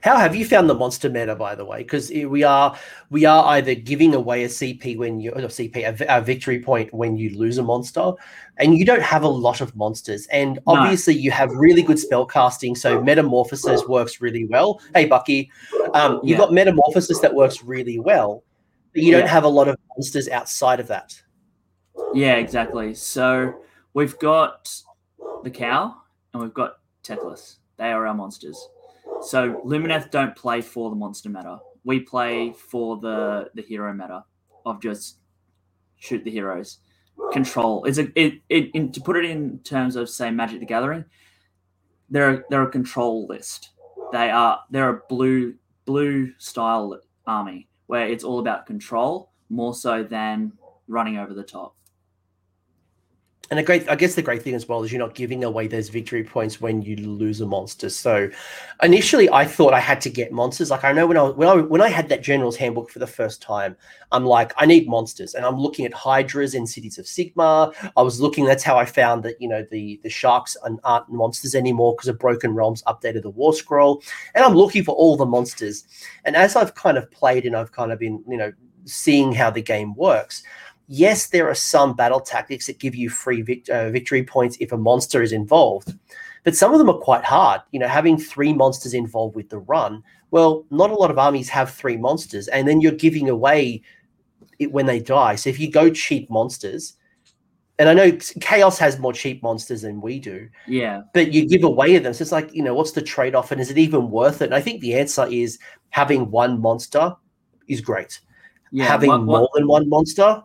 How 0.00 0.16
have 0.16 0.34
you 0.34 0.46
found 0.46 0.70
the 0.70 0.74
monster 0.74 1.10
meta, 1.10 1.34
by 1.36 1.54
the 1.54 1.66
way? 1.66 1.78
Because 1.78 2.10
we 2.10 2.42
are 2.44 2.74
we 3.10 3.26
are 3.26 3.44
either 3.56 3.74
giving 3.74 4.14
away 4.14 4.44
a 4.44 4.48
CP 4.48 4.96
when 4.96 5.20
you 5.20 5.32
or 5.32 5.42
CP 5.42 5.76
a, 6.00 6.18
a 6.18 6.22
victory 6.22 6.60
point 6.60 6.92
when 6.94 7.16
you 7.16 7.36
lose 7.36 7.58
a 7.58 7.62
monster, 7.62 8.12
and 8.56 8.78
you 8.78 8.86
don't 8.86 9.02
have 9.02 9.22
a 9.22 9.28
lot 9.28 9.60
of 9.60 9.76
monsters. 9.76 10.26
And 10.28 10.54
No. 10.66 10.76
obviously, 10.76 11.14
you 11.14 11.30
have 11.30 11.50
really 11.52 11.82
good 11.82 11.98
spell 11.98 12.24
casting, 12.24 12.74
so 12.74 13.02
metamorphosis 13.02 13.86
works 13.86 14.22
really 14.22 14.46
well. 14.46 14.80
Hey, 14.94 15.04
Bucky, 15.04 15.50
um, 15.92 16.20
you've 16.22 16.38
Yeah. 16.38 16.46
got 16.46 16.52
metamorphosis 16.54 17.20
that 17.20 17.34
works 17.34 17.62
really 17.62 17.98
well, 17.98 18.44
but 18.98 19.04
you 19.04 19.12
don't 19.12 19.20
Yeah. 19.20 19.28
have 19.28 19.44
a 19.44 19.48
lot 19.48 19.68
of 19.68 19.76
monsters 19.96 20.28
outside 20.28 20.80
of 20.80 20.88
that. 20.88 21.22
Yeah, 22.14 22.34
exactly. 22.34 22.94
So 22.94 23.54
we've 23.94 24.18
got 24.18 24.74
the 25.44 25.50
cow 25.50 25.94
and 26.32 26.42
we've 26.42 26.52
got 26.52 26.78
Teclis. 27.04 27.58
They 27.76 27.92
are 27.92 28.08
our 28.08 28.14
monsters. 28.14 28.58
So 29.20 29.60
Lumineth 29.64 30.10
don't 30.10 30.34
play 30.34 30.60
for 30.60 30.90
the 30.90 30.96
monster 30.96 31.28
meta. 31.28 31.60
We 31.84 32.00
play 32.00 32.52
for 32.52 32.96
the 32.98 33.50
the 33.54 33.62
hero 33.62 33.92
meta 33.92 34.24
of 34.66 34.82
just 34.82 35.18
shoot 35.96 36.24
the 36.24 36.30
heroes. 36.32 36.78
Control. 37.32 37.84
It's 37.84 37.98
a 37.98 38.08
it, 38.20 38.40
it 38.48 38.70
in, 38.74 38.90
to 38.92 39.00
put 39.00 39.16
it 39.16 39.24
in 39.26 39.60
terms 39.60 39.94
of 39.94 40.08
say 40.10 40.32
Magic 40.32 40.58
the 40.58 40.66
Gathering. 40.66 41.04
They're 42.10 42.44
they're 42.50 42.62
a 42.62 42.70
control 42.70 43.26
list. 43.28 43.70
They 44.10 44.28
are 44.30 44.58
they're 44.70 44.88
a 44.90 45.02
blue 45.08 45.54
blue 45.84 46.32
style 46.38 46.98
army 47.28 47.67
where 47.88 48.06
it's 48.06 48.22
all 48.22 48.38
about 48.38 48.66
control 48.66 49.30
more 49.50 49.74
so 49.74 50.04
than 50.04 50.52
running 50.86 51.18
over 51.18 51.34
the 51.34 51.42
top. 51.42 51.74
And 53.50 53.58
a 53.58 53.62
great, 53.62 53.88
I 53.88 53.96
guess 53.96 54.14
the 54.14 54.20
great 54.20 54.42
thing 54.42 54.54
as 54.54 54.68
well 54.68 54.82
is 54.82 54.92
you're 54.92 54.98
not 54.98 55.14
giving 55.14 55.42
away 55.42 55.68
those 55.68 55.88
victory 55.88 56.22
points 56.22 56.60
when 56.60 56.82
you 56.82 56.96
lose 56.96 57.40
a 57.40 57.46
monster. 57.46 57.88
So, 57.88 58.28
initially, 58.82 59.30
I 59.30 59.46
thought 59.46 59.72
I 59.72 59.80
had 59.80 60.02
to 60.02 60.10
get 60.10 60.32
monsters. 60.32 60.70
Like 60.70 60.84
I 60.84 60.92
know 60.92 61.06
when 61.06 61.16
I 61.16 61.22
when 61.30 61.48
I 61.48 61.54
when 61.54 61.80
I 61.80 61.88
had 61.88 62.10
that 62.10 62.22
General's 62.22 62.56
Handbook 62.56 62.90
for 62.90 62.98
the 62.98 63.06
first 63.06 63.40
time, 63.40 63.74
I'm 64.12 64.26
like, 64.26 64.52
I 64.58 64.66
need 64.66 64.86
monsters, 64.86 65.34
and 65.34 65.46
I'm 65.46 65.56
looking 65.58 65.86
at 65.86 65.94
Hydras 65.94 66.54
in 66.54 66.66
Cities 66.66 66.98
of 66.98 67.06
Sigmar. 67.06 67.74
I 67.96 68.02
was 68.02 68.20
looking. 68.20 68.44
That's 68.44 68.64
how 68.64 68.76
I 68.76 68.84
found 68.84 69.22
that 69.22 69.40
you 69.40 69.48
know 69.48 69.64
the 69.70 69.98
the 70.02 70.10
sharks 70.10 70.54
aren't- 70.84 71.08
monsters 71.08 71.54
anymore 71.54 71.94
because 71.94 72.08
of 72.08 72.18
Broken 72.18 72.54
Realms 72.54 72.82
updated 72.86 73.22
the 73.22 73.30
War 73.30 73.54
Scroll, 73.54 74.02
and 74.34 74.44
I'm 74.44 74.54
looking 74.54 74.84
for 74.84 74.94
all 74.94 75.16
the 75.16 75.24
monsters. 75.24 75.84
And 76.26 76.36
as 76.36 76.54
I've 76.54 76.74
kind 76.74 76.98
of 76.98 77.10
played 77.10 77.46
and 77.46 77.56
I've 77.56 77.72
kind 77.72 77.92
of 77.92 77.98
been 77.98 78.22
you 78.28 78.36
know 78.36 78.52
seeing 78.84 79.32
how 79.32 79.50
the 79.50 79.62
game 79.62 79.94
works 79.94 80.42
yes, 80.88 81.26
there 81.28 81.48
are 81.48 81.54
some 81.54 81.94
battle 81.94 82.20
tactics 82.20 82.66
that 82.66 82.78
give 82.78 82.94
you 82.94 83.08
free 83.10 83.42
vic- 83.42 83.68
uh, 83.68 83.90
victory 83.90 84.24
points 84.24 84.56
if 84.58 84.72
a 84.72 84.76
monster 84.76 85.22
is 85.22 85.32
involved, 85.32 85.94
but 86.44 86.56
some 86.56 86.72
of 86.72 86.78
them 86.78 86.88
are 86.90 86.98
quite 86.98 87.24
hard. 87.24 87.60
You 87.70 87.80
know, 87.80 87.88
having 87.88 88.18
three 88.18 88.52
monsters 88.52 88.94
involved 88.94 89.36
with 89.36 89.50
the 89.50 89.58
run, 89.58 90.02
well, 90.30 90.64
not 90.70 90.90
a 90.90 90.94
lot 90.94 91.10
of 91.10 91.18
armies 91.18 91.48
have 91.50 91.70
three 91.70 91.96
monsters, 91.96 92.48
and 92.48 92.66
then 92.66 92.80
you're 92.80 92.92
giving 92.92 93.28
away 93.28 93.82
it 94.58 94.72
when 94.72 94.86
they 94.86 94.98
die. 95.00 95.36
So 95.36 95.50
if 95.50 95.60
you 95.60 95.70
go 95.70 95.90
cheap 95.90 96.28
monsters, 96.30 96.94
and 97.78 97.88
I 97.88 97.94
know 97.94 98.10
Chaos 98.40 98.76
has 98.78 98.98
more 98.98 99.12
cheap 99.12 99.40
monsters 99.42 99.82
than 99.82 100.00
we 100.00 100.18
do, 100.18 100.48
Yeah. 100.66 101.02
but 101.14 101.32
you 101.32 101.46
give 101.48 101.62
away 101.62 101.96
them. 101.98 102.12
So 102.12 102.22
it's 102.22 102.32
like, 102.32 102.52
you 102.52 102.62
know, 102.62 102.74
what's 102.74 102.90
the 102.90 103.02
trade 103.02 103.36
off? 103.36 103.52
And 103.52 103.60
is 103.60 103.70
it 103.70 103.78
even 103.78 104.10
worth 104.10 104.42
it? 104.42 104.46
And 104.46 104.54
I 104.54 104.60
think 104.60 104.80
the 104.80 104.94
answer 104.94 105.26
is 105.30 105.58
having 105.90 106.30
one 106.32 106.60
monster 106.60 107.14
is 107.68 107.80
great. 107.80 108.20
Yeah. 108.70 108.84
having 108.84 109.08
what- 109.10 109.24
what- 109.24 109.38
more 109.38 109.50
than 109.54 109.66
one 109.66 109.88
monster, 109.88 110.42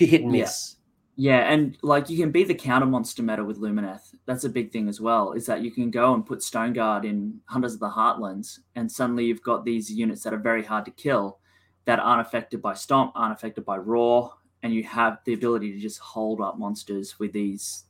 you 0.00 0.06
hit 0.06 0.22
and 0.22 0.34
Yeah. 0.34 0.42
miss. 0.42 0.76
Yeah, 1.16 1.52
and 1.52 1.76
like 1.82 2.08
you 2.08 2.16
can 2.16 2.30
be 2.30 2.42
the 2.42 2.54
counter 2.54 2.86
monster 2.86 3.22
meta 3.22 3.44
with 3.44 3.58
Lumineth. 3.58 4.14
That's 4.24 4.44
a 4.44 4.48
big 4.48 4.72
thing 4.72 4.88
as 4.88 4.98
well. 5.00 5.32
Is 5.32 5.44
that 5.46 5.60
you 5.62 5.70
can 5.70 5.90
go 5.90 6.14
and 6.14 6.24
put 6.24 6.42
Stone 6.42 6.72
Guard 6.72 7.04
in 7.04 7.38
Hunters 7.44 7.74
of 7.74 7.80
the 7.80 7.90
Heartlands, 7.90 8.60
and 8.76 8.90
suddenly 8.90 9.26
you've 9.26 9.42
got 9.42 9.64
these 9.64 9.92
units 9.92 10.22
that 10.22 10.32
are 10.32 10.38
very 10.38 10.64
hard 10.64 10.86
to 10.86 10.90
kill, 10.90 11.38
that 11.84 11.98
aren't 11.98 12.26
affected 12.26 12.62
by 12.62 12.72
Stomp, 12.72 13.12
aren't 13.14 13.34
affected 13.34 13.64
by 13.66 13.76
Roar, 13.76 14.32
and 14.62 14.72
you 14.72 14.84
have 14.84 15.18
the 15.26 15.34
ability 15.34 15.72
to 15.72 15.78
just 15.78 15.98
hold 15.98 16.40
up 16.40 16.58
monsters 16.58 17.18
with 17.18 17.32
these 17.32 17.84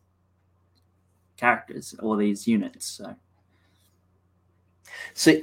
characters 1.36 1.94
or 2.00 2.16
these 2.16 2.48
units. 2.48 2.86
So 2.86 3.14
So, 5.14 5.40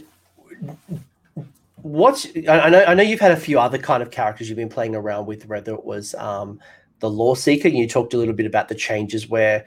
what's 1.82 2.28
I 2.48 2.60
I 2.60 2.70
know 2.70 2.84
I 2.86 2.94
know 2.94 3.04
you've 3.04 3.20
had 3.20 3.32
a 3.32 3.38
few 3.38 3.60
other 3.60 3.78
kind 3.78 4.04
of 4.04 4.12
characters 4.12 4.50
you've 4.50 4.58
been 4.58 4.70
playing 4.70 4.96
around 4.96 5.26
with, 5.26 5.48
whether 5.48 5.74
it 5.74 5.86
was 5.86 6.16
um, 6.16 6.60
the 7.00 7.10
Loreseeker. 7.10 7.74
You 7.74 7.88
talked 7.88 8.14
a 8.14 8.18
little 8.18 8.34
bit 8.34 8.46
about 8.46 8.68
the 8.68 8.76
changes 8.76 9.30
where 9.30 9.66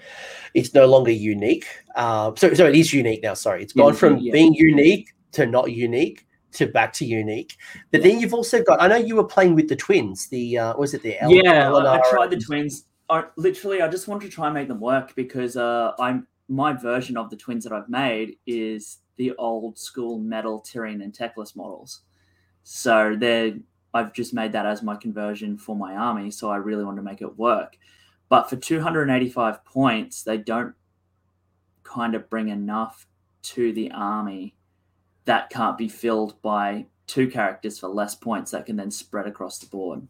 it's 0.54 0.74
no 0.74 0.86
longer 0.86 1.10
unique. 1.10 1.66
Uh, 1.94 2.32
so, 2.36 2.54
so 2.54 2.66
it 2.66 2.76
is 2.76 2.92
unique 2.92 3.22
now. 3.22 3.34
Sorry, 3.34 3.62
it's 3.62 3.72
gone 3.72 3.94
from 3.94 4.18
yeah. 4.18 4.32
being 4.32 4.54
unique 4.54 5.14
to 5.32 5.46
not 5.46 5.72
unique 5.72 6.26
to 6.52 6.66
back 6.66 6.92
to 6.94 7.04
unique. 7.04 7.56
But 7.90 8.02
then 8.02 8.20
you've 8.20 8.34
also 8.34 8.62
got. 8.62 8.80
I 8.80 8.86
know 8.86 8.96
you 8.96 9.16
were 9.16 9.24
playing 9.24 9.54
with 9.54 9.68
the 9.68 9.76
twins. 9.76 10.28
The 10.28 10.58
uh, 10.58 10.76
was 10.76 10.94
it 10.94 11.02
the 11.02 11.20
El- 11.20 11.32
yeah, 11.32 11.72
I, 11.72 11.98
I 11.98 12.10
tried 12.10 12.30
the 12.30 12.40
twins. 12.40 12.84
I, 13.08 13.24
literally, 13.36 13.82
I 13.82 13.88
just 13.88 14.08
want 14.08 14.22
to 14.22 14.28
try 14.28 14.46
and 14.46 14.54
make 14.54 14.68
them 14.68 14.80
work 14.80 15.14
because 15.14 15.56
uh, 15.56 15.92
I'm 15.98 16.26
my 16.48 16.72
version 16.72 17.16
of 17.16 17.30
the 17.30 17.36
twins 17.36 17.64
that 17.64 17.72
I've 17.72 17.88
made 17.88 18.36
is 18.46 18.98
the 19.16 19.32
old 19.36 19.78
school 19.78 20.18
metal 20.18 20.60
Tyrion 20.60 21.02
and 21.02 21.12
Teclis 21.12 21.56
models. 21.56 22.00
So 22.64 23.16
they're 23.18 23.54
I've 23.94 24.12
just 24.12 24.32
made 24.32 24.52
that 24.52 24.66
as 24.66 24.82
my 24.82 24.96
conversion 24.96 25.58
for 25.58 25.76
my 25.76 25.94
army. 25.94 26.30
So 26.30 26.50
I 26.50 26.56
really 26.56 26.84
want 26.84 26.96
to 26.96 27.02
make 27.02 27.20
it 27.20 27.38
work. 27.38 27.76
But 28.28 28.48
for 28.48 28.56
285 28.56 29.64
points, 29.64 30.22
they 30.22 30.38
don't 30.38 30.74
kind 31.82 32.14
of 32.14 32.30
bring 32.30 32.48
enough 32.48 33.06
to 33.42 33.72
the 33.72 33.90
army 33.90 34.54
that 35.26 35.50
can't 35.50 35.76
be 35.76 35.88
filled 35.88 36.40
by 36.40 36.86
two 37.06 37.28
characters 37.28 37.78
for 37.78 37.88
less 37.88 38.14
points 38.14 38.52
that 38.52 38.64
can 38.64 38.76
then 38.76 38.90
spread 38.90 39.26
across 39.26 39.58
the 39.58 39.66
board. 39.66 40.06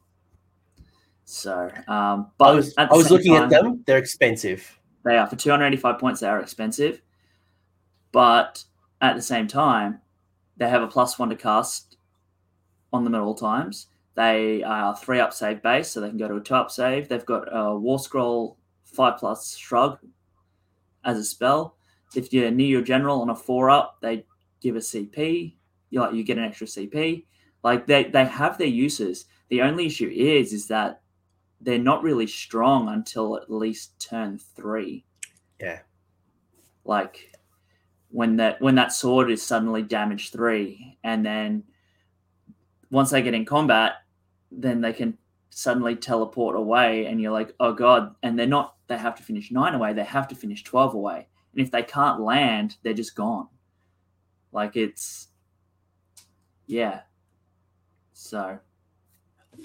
So, 1.25 1.71
um, 1.89 2.31
but 2.39 2.45
I 2.45 2.53
was, 2.53 2.75
I 2.79 2.85
was 2.93 3.11
looking 3.11 3.35
time, 3.35 3.45
at 3.45 3.51
them; 3.51 3.83
they're 3.87 3.99
expensive. 3.99 4.79
They 5.05 5.17
are 5.17 5.27
for 5.27 5.37
285 5.37 5.99
points. 5.99 6.21
They 6.21 6.29
are 6.29 6.41
expensive, 6.41 7.01
but 8.13 8.65
at 9.03 9.17
the 9.17 9.23
same 9.23 9.49
time, 9.49 10.01
they 10.57 10.69
have 10.69 10.83
a 10.83 10.87
plus 10.87 11.19
one 11.19 11.29
to 11.29 11.37
cast 11.37 11.97
on 12.93 13.05
them 13.05 13.15
at 13.15 13.21
all 13.21 13.35
times. 13.35 13.89
They 14.15 14.63
are 14.63 14.97
three 14.97 15.19
up 15.19 15.33
save 15.33 15.63
base, 15.63 15.89
so 15.89 16.01
they 16.01 16.09
can 16.09 16.19
go 16.19 16.29
to 16.29 16.37
a 16.37 16.41
two 16.41 16.55
up 16.55 16.71
save. 16.71 17.09
They've 17.09 17.27
got 17.27 17.49
a 17.51 17.77
War 17.77 17.99
Scroll 17.99 18.57
five 18.85 19.19
plus 19.19 19.57
shrug 19.57 19.99
as 21.05 21.19
a 21.19 21.25
spell. 21.25 21.77
If 22.15 22.33
you're 22.33 22.51
near 22.51 22.69
your 22.69 22.83
general 22.83 23.23
on 23.23 23.31
a 23.31 23.35
four 23.35 23.71
up, 23.71 23.99
they 24.01 24.25
give 24.61 24.77
a 24.77 24.81
CP. 24.81 25.55
You 25.91 26.01
like 26.01 26.15
you 26.15 26.23
get 26.23 26.39
an 26.39 26.45
extra 26.45 26.67
CP. 26.67 27.25
Like 27.65 27.87
they 27.87 28.05
they 28.05 28.25
have 28.27 28.59
their 28.59 28.67
uses. 28.67 29.27
The 29.49 29.63
only 29.63 29.87
issue 29.87 30.11
is 30.15 30.53
is 30.53 30.69
that 30.69 31.01
they're 31.61 31.79
not 31.79 32.03
really 32.03 32.27
strong 32.27 32.89
until 32.89 33.37
at 33.37 33.51
least 33.51 33.99
turn 33.99 34.39
three. 34.39 35.05
Yeah. 35.61 35.81
Like 36.85 37.33
when 38.13 38.37
that 38.37 38.61
when 38.61 38.75
that 38.77 38.93
sword 38.93 39.31
is 39.31 39.43
suddenly 39.43 39.83
damage 39.83 40.31
three, 40.31 40.99
and 41.03 41.25
then 41.25 41.65
once 42.91 43.11
they 43.11 43.23
get 43.23 43.35
in 43.35 43.45
combat, 43.45 43.95
then 44.51 44.81
they 44.81 44.93
can 44.93 45.17
suddenly 45.51 45.97
teleport 45.97 46.55
away, 46.57 47.07
and 47.07 47.21
you're 47.21 47.33
like, 47.33 47.55
oh 47.59 47.73
god! 47.73 48.15
And 48.23 48.39
they're 48.39 48.47
not. 48.47 48.77
They 48.87 48.99
have 48.99 49.15
to 49.17 49.23
finish 49.23 49.51
nine 49.51 49.75
away. 49.75 49.95
They 49.95 50.05
have 50.05 50.29
to 50.29 50.35
finish 50.35 50.63
twelve 50.63 50.95
away, 50.95 51.27
and 51.53 51.65
if 51.65 51.71
they 51.71 51.83
can't 51.83 52.21
land, 52.21 52.77
they're 52.83 52.93
just 52.93 53.17
gone. 53.17 53.49
Like 54.53 54.77
it's, 54.77 55.29
yeah. 56.67 57.01
So 58.13 58.59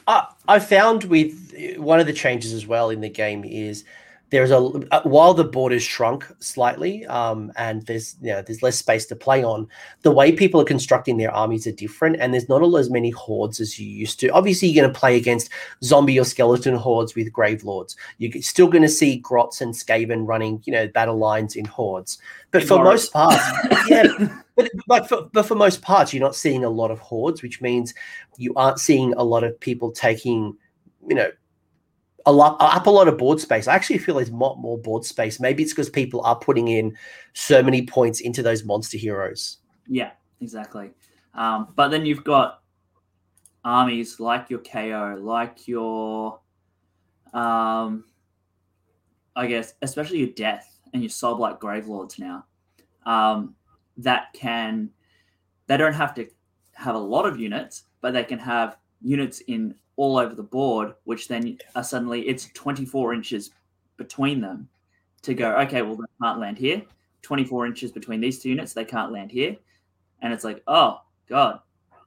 I, 0.07 0.27
I 0.47 0.59
found 0.59 1.03
with 1.03 1.53
one 1.77 1.99
of 1.99 2.07
the 2.07 2.13
changes 2.13 2.53
as 2.53 2.65
well 2.65 2.89
in 2.89 3.01
the 3.01 3.09
game 3.09 3.43
is 3.43 3.83
there's 4.29 4.51
a 4.51 4.59
while 5.03 5.33
the 5.33 5.43
board 5.43 5.71
is 5.71 5.83
shrunk 5.83 6.25
slightly 6.39 7.05
um, 7.05 7.51
and 7.55 7.85
there's 7.85 8.17
you 8.21 8.31
know 8.31 8.41
there's 8.41 8.61
less 8.61 8.77
space 8.77 9.05
to 9.05 9.15
play 9.15 9.43
on 9.43 9.67
the 10.01 10.11
way 10.11 10.31
people 10.31 10.59
are 10.59 10.65
constructing 10.65 11.17
their 11.17 11.33
armies 11.33 11.65
are 11.65 11.71
different 11.71 12.17
and 12.19 12.33
there's 12.33 12.49
not 12.49 12.61
as 12.77 12.89
many 12.89 13.09
hordes 13.09 13.59
as 13.59 13.79
you 13.79 13.87
used 13.87 14.19
to. 14.19 14.27
Obviously 14.29 14.67
you're 14.67 14.81
going 14.81 14.93
to 14.93 14.99
play 14.99 15.15
against 15.15 15.49
zombie 15.83 16.19
or 16.19 16.25
skeleton 16.25 16.75
hordes 16.75 17.15
with 17.15 17.31
grave 17.31 17.63
lords. 17.63 17.95
You're 18.17 18.41
still 18.41 18.67
going 18.67 18.81
to 18.81 18.89
see 18.89 19.17
grots 19.17 19.61
and 19.61 19.73
skaven 19.73 20.27
running 20.27 20.61
you 20.65 20.73
know 20.73 20.87
battle 20.89 21.17
lines 21.17 21.55
in 21.55 21.65
hordes. 21.65 22.17
But 22.51 22.63
for 22.63 22.83
most 22.83 23.13
parts 23.13 23.43
yeah 23.87 24.07
but, 24.55 24.69
but 24.87 25.07
for, 25.07 25.29
but 25.31 25.43
for 25.43 25.55
most 25.55 25.81
parts 25.81 26.13
you're 26.13 26.23
not 26.23 26.35
seeing 26.35 26.63
a 26.63 26.69
lot 26.69 26.91
of 26.91 26.99
hordes 26.99 27.41
which 27.41 27.61
means 27.61 27.93
you 28.37 28.53
aren't 28.55 28.79
seeing 28.79 29.13
a 29.13 29.23
lot 29.23 29.43
of 29.43 29.57
people 29.59 29.91
taking 29.91 30.55
you 31.07 31.15
know 31.15 31.29
a 32.27 32.31
lot 32.31 32.57
up 32.59 32.85
a 32.85 32.89
lot 32.89 33.07
of 33.07 33.17
board 33.17 33.39
space. 33.39 33.67
I 33.67 33.73
actually 33.73 33.99
feel 33.99 34.15
there's 34.15 34.29
a 34.29 34.35
lot 34.35 34.57
more 34.57 34.77
board 34.77 35.05
space. 35.05 35.39
Maybe 35.39 35.63
it's 35.63 35.71
because 35.71 35.89
people 35.89 36.21
are 36.21 36.37
putting 36.37 36.67
in 36.67 36.95
so 37.33 37.63
many 37.63 37.87
points 37.87 38.19
into 38.19 38.43
those 38.43 38.65
monster 38.65 38.97
heroes. 38.97 39.59
Yeah, 39.87 40.11
exactly. 40.41 40.91
Um, 41.33 41.69
but 41.75 41.87
then 41.87 42.05
you've 42.05 42.25
got 42.25 42.61
armies 43.63 44.19
like 44.19 44.49
your 44.49 44.59
KO, 44.59 45.17
like 45.21 45.69
your, 45.69 46.39
um, 47.33 48.03
I 49.35 49.47
guess, 49.47 49.75
especially 49.81 50.19
your 50.19 50.29
Death 50.29 50.79
and 50.93 51.01
your 51.01 51.09
Soul 51.09 51.35
Blight 51.35 51.61
Gravelords 51.61 52.19
now, 52.19 52.45
um, 53.05 53.55
that 53.95 54.33
can, 54.33 54.89
they 55.67 55.77
don't 55.77 55.93
have 55.93 56.13
to 56.15 56.27
have 56.73 56.95
a 56.95 56.99
lot 56.99 57.25
of 57.25 57.39
units, 57.39 57.83
but 58.01 58.13
they 58.13 58.25
can 58.25 58.39
have 58.39 58.75
units 59.07 59.39
in 59.47 59.73
all 59.95 60.17
over 60.17 60.35
the 60.35 60.43
board, 60.43 60.93
which 61.05 61.27
then 61.27 61.57
are 61.75 61.83
suddenly 61.83 62.27
it's 62.27 62.49
24 62.53 63.13
inches 63.13 63.51
between 63.95 64.41
them 64.41 64.67
to 65.23 65.33
go, 65.33 65.55
okay, 65.61 65.81
well, 65.81 65.95
they 65.95 66.03
can't 66.21 66.39
land 66.39 66.57
here. 66.57 66.81
24 67.21 67.65
inches 67.65 67.91
between 67.91 68.21
these 68.21 68.39
two 68.39 68.49
units, 68.49 68.73
they 68.73 68.85
can't 68.85 69.11
land 69.11 69.31
here. 69.31 69.55
And 70.21 70.33
it's 70.33 70.43
like, 70.43 70.61
oh, 70.67 71.01
God, 71.27 71.59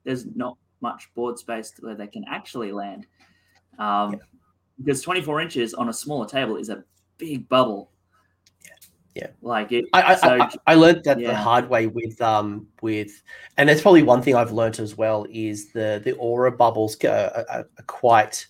there's 0.05 0.27
not 0.37 0.57
much 0.81 1.13
board 1.15 1.39
space 1.39 1.73
where 1.81 1.95
they 1.95 2.07
can 2.07 2.25
actually 2.29 2.71
land. 2.71 3.07
Um, 3.79 4.13
yeah. 4.13 4.19
Because 4.79 5.03
24 5.03 5.41
inches 5.41 5.75
on 5.75 5.89
a 5.89 5.93
smaller 5.93 6.27
table 6.27 6.57
is 6.57 6.69
a 6.69 6.85
big 7.19 7.49
bubble. 7.49 7.91
Yeah, 9.21 9.29
like 9.43 9.73
it. 9.73 9.85
I 9.93 10.03
I, 10.03 10.15
so, 10.15 10.29
I, 10.29 10.51
I 10.67 10.75
learned 10.75 11.05
that 11.05 11.21
yeah. 11.21 11.29
the 11.29 11.37
hard 11.37 11.69
way 11.69 11.87
with 11.87 12.21
um 12.21 12.67
with, 12.81 13.23
and 13.57 13.69
that's 13.69 13.83
probably 13.83 14.03
one 14.03 14.23
thing 14.23 14.35
I've 14.35 14.53
learned 14.53 14.81
as 14.81 14.97
well 14.97 15.27
is 15.31 15.73
the 15.73 16.01
the 16.03 16.13
aura 16.13 16.51
bubbles 16.51 16.97
are, 17.05 17.09
are, 17.09 17.47
are 17.51 17.85
quite 17.87 18.47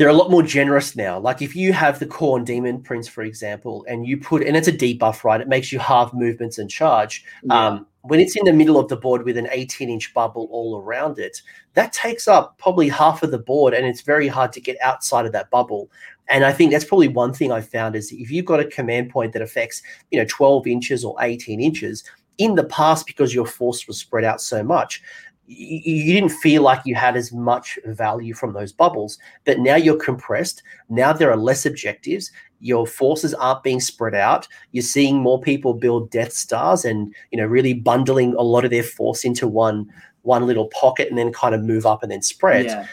they're 0.00 0.08
a 0.08 0.14
lot 0.14 0.30
more 0.30 0.42
generous 0.42 0.96
now. 0.96 1.18
Like 1.18 1.42
if 1.42 1.54
you 1.54 1.74
have 1.74 1.98
the 1.98 2.06
Khorne 2.06 2.46
Demon 2.46 2.80
Prince, 2.80 3.06
for 3.06 3.20
example, 3.20 3.84
and 3.86 4.06
you 4.06 4.16
put 4.16 4.42
and 4.42 4.56
it's 4.56 4.66
a 4.66 4.72
debuff, 4.72 5.24
right? 5.24 5.42
It 5.42 5.46
makes 5.46 5.70
you 5.70 5.78
half 5.78 6.14
movements 6.14 6.56
and 6.56 6.70
charge. 6.70 7.22
Yeah. 7.42 7.66
Um, 7.66 7.86
when 8.00 8.18
it's 8.18 8.34
in 8.34 8.46
the 8.46 8.52
middle 8.54 8.78
of 8.78 8.88
the 8.88 8.96
board 8.96 9.26
with 9.26 9.36
an 9.36 9.48
18 9.50 9.90
inch 9.90 10.14
bubble 10.14 10.48
all 10.50 10.80
around 10.80 11.18
it, 11.18 11.42
that 11.74 11.92
takes 11.92 12.26
up 12.26 12.56
probably 12.56 12.88
half 12.88 13.22
of 13.22 13.30
the 13.30 13.38
board, 13.38 13.74
and 13.74 13.84
it's 13.84 14.00
very 14.00 14.26
hard 14.26 14.54
to 14.54 14.60
get 14.62 14.78
outside 14.80 15.26
of 15.26 15.32
that 15.32 15.50
bubble. 15.50 15.90
And 16.30 16.46
I 16.46 16.52
think 16.52 16.72
that's 16.72 16.86
probably 16.86 17.08
one 17.08 17.34
thing 17.34 17.52
I 17.52 17.60
found 17.60 17.94
is 17.94 18.10
if 18.10 18.30
you've 18.30 18.46
got 18.46 18.58
a 18.58 18.64
command 18.64 19.10
point 19.10 19.34
that 19.34 19.42
affects, 19.42 19.82
you 20.10 20.18
know, 20.18 20.24
12 20.30 20.66
inches 20.66 21.04
or 21.04 21.14
18 21.20 21.60
inches, 21.60 22.04
in 22.38 22.54
the 22.54 22.64
past, 22.64 23.06
because 23.06 23.34
your 23.34 23.44
force 23.44 23.86
was 23.86 23.98
spread 23.98 24.24
out 24.24 24.40
so 24.40 24.62
much, 24.62 25.02
you, 25.50 26.14
didn't 26.14 26.30
feel 26.30 26.62
like 26.62 26.80
you 26.84 26.94
had 26.94 27.16
as 27.16 27.32
much 27.32 27.78
value 27.86 28.34
from 28.34 28.52
those 28.52 28.72
bubbles. 28.72 29.18
But 29.44 29.58
now 29.58 29.76
you're 29.76 29.96
compressed. 29.96 30.62
Now 30.88 31.12
there 31.12 31.30
are 31.30 31.36
less 31.36 31.66
objectives. 31.66 32.30
Your 32.60 32.86
forces 32.86 33.34
aren't 33.34 33.62
being 33.62 33.80
spread 33.80 34.14
out. 34.14 34.46
You're 34.72 34.82
seeing 34.82 35.18
more 35.18 35.40
people 35.40 35.74
build 35.74 36.10
Death 36.10 36.32
Stars 36.32 36.84
and 36.84 37.14
you 37.32 37.38
know 37.38 37.46
really 37.46 37.74
bundling 37.74 38.34
a 38.34 38.42
lot 38.42 38.64
of 38.64 38.70
their 38.70 38.82
force 38.82 39.24
into 39.24 39.48
one 39.48 39.92
one 40.22 40.46
little 40.46 40.68
pocket 40.68 41.08
and 41.08 41.18
then 41.18 41.32
kind 41.32 41.54
of 41.54 41.62
move 41.62 41.86
up 41.86 42.02
and 42.02 42.12
then 42.12 42.22
spread. 42.22 42.66
Yeah. 42.66 42.86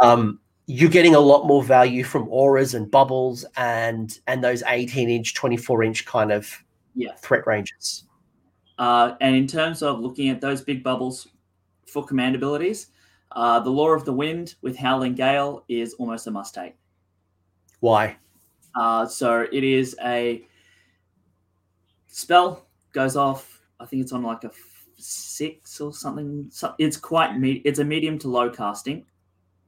Um, 0.00 0.38
you're 0.66 0.90
getting 0.90 1.14
a 1.14 1.20
lot 1.20 1.46
more 1.46 1.62
value 1.62 2.04
from 2.04 2.28
auras 2.28 2.74
and 2.74 2.90
bubbles 2.90 3.44
and 3.56 4.20
and 4.26 4.44
those 4.44 4.62
18 4.66 5.08
inch 5.08 5.34
24 5.34 5.82
inch 5.82 6.04
kind 6.04 6.30
of 6.30 6.62
yeah. 6.94 7.14
threat 7.14 7.46
ranges 7.46 8.04
uh, 8.78 9.14
and 9.20 9.34
in 9.34 9.46
terms 9.46 9.82
of 9.82 9.98
looking 9.98 10.28
at 10.28 10.40
those 10.42 10.60
big 10.60 10.84
bubbles 10.84 11.28
for 11.92 12.04
command 12.04 12.34
abilities 12.34 12.88
uh, 13.32 13.60
the 13.60 13.70
lore 13.70 13.94
of 13.94 14.04
the 14.04 14.12
wind 14.12 14.54
with 14.62 14.76
howling 14.76 15.14
gale 15.14 15.64
is 15.68 15.94
almost 15.94 16.26
a 16.26 16.30
must 16.30 16.54
take 16.54 16.76
why 17.80 18.16
uh, 18.74 19.06
so 19.06 19.46
it 19.52 19.64
is 19.64 19.96
a 20.04 20.46
spell 22.08 22.66
goes 22.92 23.16
off 23.16 23.60
i 23.80 23.86
think 23.86 24.02
it's 24.02 24.12
on 24.12 24.22
like 24.22 24.44
a 24.44 24.50
six 24.96 25.80
or 25.80 25.92
something 25.92 26.50
it's 26.78 26.96
quite 26.96 27.38
me- 27.38 27.62
it's 27.64 27.78
a 27.78 27.84
medium 27.84 28.18
to 28.18 28.28
low 28.28 28.50
casting 28.50 29.04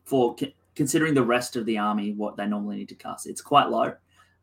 for 0.04 0.34
considering 0.74 1.14
the 1.14 1.22
rest 1.22 1.56
of 1.56 1.66
the 1.66 1.78
army, 1.78 2.12
what 2.12 2.36
they 2.36 2.46
normally 2.46 2.76
need 2.76 2.88
to 2.88 2.94
cast. 2.94 3.26
It's 3.26 3.40
quite 3.40 3.68
low. 3.68 3.92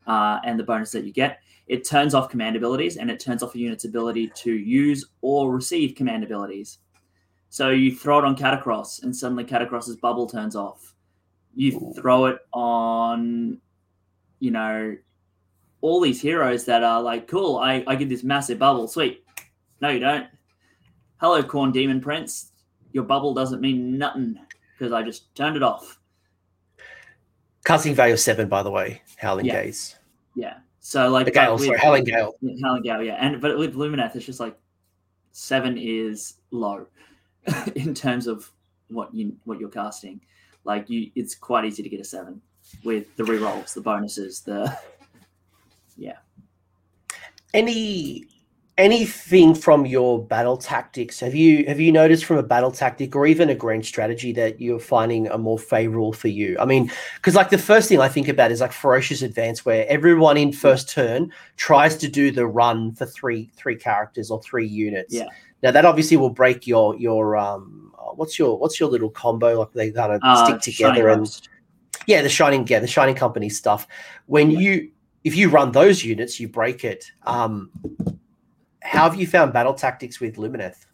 Uh, 0.06 0.38
and 0.44 0.58
the 0.58 0.64
bonus 0.64 0.92
that 0.92 1.04
you 1.04 1.12
get, 1.12 1.40
it 1.66 1.84
turns 1.84 2.14
off 2.14 2.30
command 2.30 2.56
abilities 2.56 2.96
and 2.96 3.10
it 3.10 3.20
turns 3.20 3.42
off 3.42 3.54
a 3.54 3.58
unit's 3.58 3.84
ability 3.84 4.30
to 4.36 4.52
use 4.52 5.04
or 5.20 5.52
receive 5.52 5.94
command 5.94 6.24
abilities. 6.24 6.78
So 7.50 7.70
you 7.70 7.94
throw 7.94 8.18
it 8.18 8.24
on 8.24 8.36
Katakros 8.36 9.02
and 9.02 9.14
suddenly 9.14 9.44
Katakros' 9.44 9.98
bubble 10.00 10.26
turns 10.26 10.54
off. 10.54 10.94
You 11.54 11.92
throw 11.96 12.26
it 12.26 12.38
on, 12.52 13.58
you 14.38 14.50
know, 14.50 14.96
all 15.80 16.00
these 16.00 16.20
heroes 16.20 16.64
that 16.66 16.82
are 16.82 17.00
like, 17.02 17.26
cool, 17.26 17.56
I, 17.56 17.82
I 17.86 17.96
give 17.96 18.08
this 18.08 18.22
massive 18.22 18.58
bubble. 18.58 18.86
Sweet. 18.86 19.24
No, 19.80 19.88
you 19.88 20.00
don't. 20.00 20.26
Hello, 21.20 21.42
Khorne 21.42 21.72
Demon 21.72 22.00
Prince. 22.00 22.52
Your 22.92 23.04
bubble 23.04 23.34
doesn't 23.34 23.60
mean 23.60 23.96
nothing 23.96 24.38
because 24.78 24.92
I 24.92 25.02
just 25.02 25.34
turned 25.34 25.56
it 25.56 25.62
off. 25.62 25.98
Casting 27.64 27.94
value 27.94 28.16
seven, 28.16 28.48
by 28.48 28.62
the 28.62 28.70
way. 28.70 29.02
Howling 29.16 29.46
yeah. 29.46 29.64
Gaze. 29.64 29.96
Yeah. 30.34 30.58
So 30.80 31.08
like 31.08 31.26
the 31.26 31.32
Gale, 31.32 31.54
with, 31.54 31.64
sorry, 31.64 31.78
Howling 31.78 32.04
Gale. 32.04 32.34
Howling 32.62 32.82
Gale, 32.82 33.02
yeah. 33.02 33.14
And 33.14 33.40
but 33.40 33.58
with 33.58 33.74
Lumineth, 33.74 34.16
it's 34.16 34.24
just 34.24 34.40
like 34.40 34.56
seven 35.32 35.76
is 35.76 36.34
low 36.50 36.86
in 37.74 37.94
terms 37.94 38.26
of 38.26 38.50
what 38.88 39.14
you 39.14 39.36
what 39.44 39.60
you're 39.60 39.68
casting. 39.68 40.20
Like 40.64 40.90
you, 40.90 41.10
it's 41.14 41.34
quite 41.34 41.64
easy 41.64 41.82
to 41.82 41.88
get 41.88 42.00
a 42.00 42.04
seven. 42.04 42.40
with 42.84 43.14
the 43.16 43.22
rerolls, 43.22 43.74
the 43.74 43.80
bonuses, 43.80 44.40
the 44.40 44.76
yeah. 45.96 46.18
Any 47.54 48.28
anything 48.78 49.56
from 49.56 49.84
your 49.84 50.24
battle 50.24 50.56
tactics 50.56 51.18
have 51.18 51.34
you 51.34 51.66
have 51.66 51.80
you 51.80 51.90
noticed 51.90 52.24
from 52.24 52.36
a 52.36 52.42
battle 52.44 52.70
tactic 52.70 53.14
or 53.16 53.26
even 53.26 53.50
a 53.50 53.54
grand 53.54 53.84
strategy 53.84 54.30
that 54.30 54.60
you're 54.60 54.78
finding 54.78 55.26
a 55.28 55.36
more 55.36 55.58
favorable 55.58 56.12
for 56.12 56.28
you 56.28 56.56
i 56.60 56.64
mean 56.64 56.88
because 57.16 57.34
like 57.34 57.50
the 57.50 57.58
first 57.58 57.88
thing 57.88 57.98
i 58.00 58.06
think 58.06 58.28
about 58.28 58.52
is 58.52 58.60
like 58.60 58.70
ferocious 58.70 59.20
advance 59.20 59.64
where 59.64 59.84
everyone 59.88 60.36
in 60.36 60.52
first 60.52 60.88
turn 60.88 61.28
tries 61.56 61.96
to 61.96 62.06
do 62.06 62.30
the 62.30 62.46
run 62.46 62.92
for 62.92 63.04
three 63.04 63.50
three 63.56 63.74
characters 63.74 64.30
or 64.30 64.40
three 64.42 64.66
units 64.66 65.12
yeah 65.12 65.26
now 65.62 65.70
that 65.70 65.84
obviously 65.84 66.16
will 66.16 66.30
break 66.30 66.66
your 66.66 66.96
your 66.96 67.36
um 67.36 67.92
what's 68.14 68.38
your 68.38 68.58
what's 68.58 68.78
your 68.80 68.88
little 68.88 69.10
combo 69.10 69.58
like 69.58 69.72
they 69.72 69.90
kind 69.90 70.12
of 70.12 70.22
Uh, 70.22 70.44
stick 70.46 70.60
together 70.60 71.08
and 71.08 71.40
yeah 72.06 72.22
the 72.22 72.28
shining 72.28 72.66
yeah 72.68 72.78
the 72.78 72.86
shining 72.86 73.14
company 73.14 73.48
stuff 73.48 73.86
when 74.26 74.50
Yeah. 74.50 74.58
you 74.60 74.90
if 75.24 75.36
you 75.36 75.48
run 75.50 75.72
those 75.72 76.04
units 76.04 76.38
you 76.40 76.48
break 76.48 76.84
it 76.84 77.04
um 77.26 77.70
how 78.82 79.08
have 79.10 79.18
you 79.20 79.26
found 79.26 79.52
battle 79.52 79.74
tactics 79.74 80.20
with 80.20 80.36
lumineth 80.36 80.86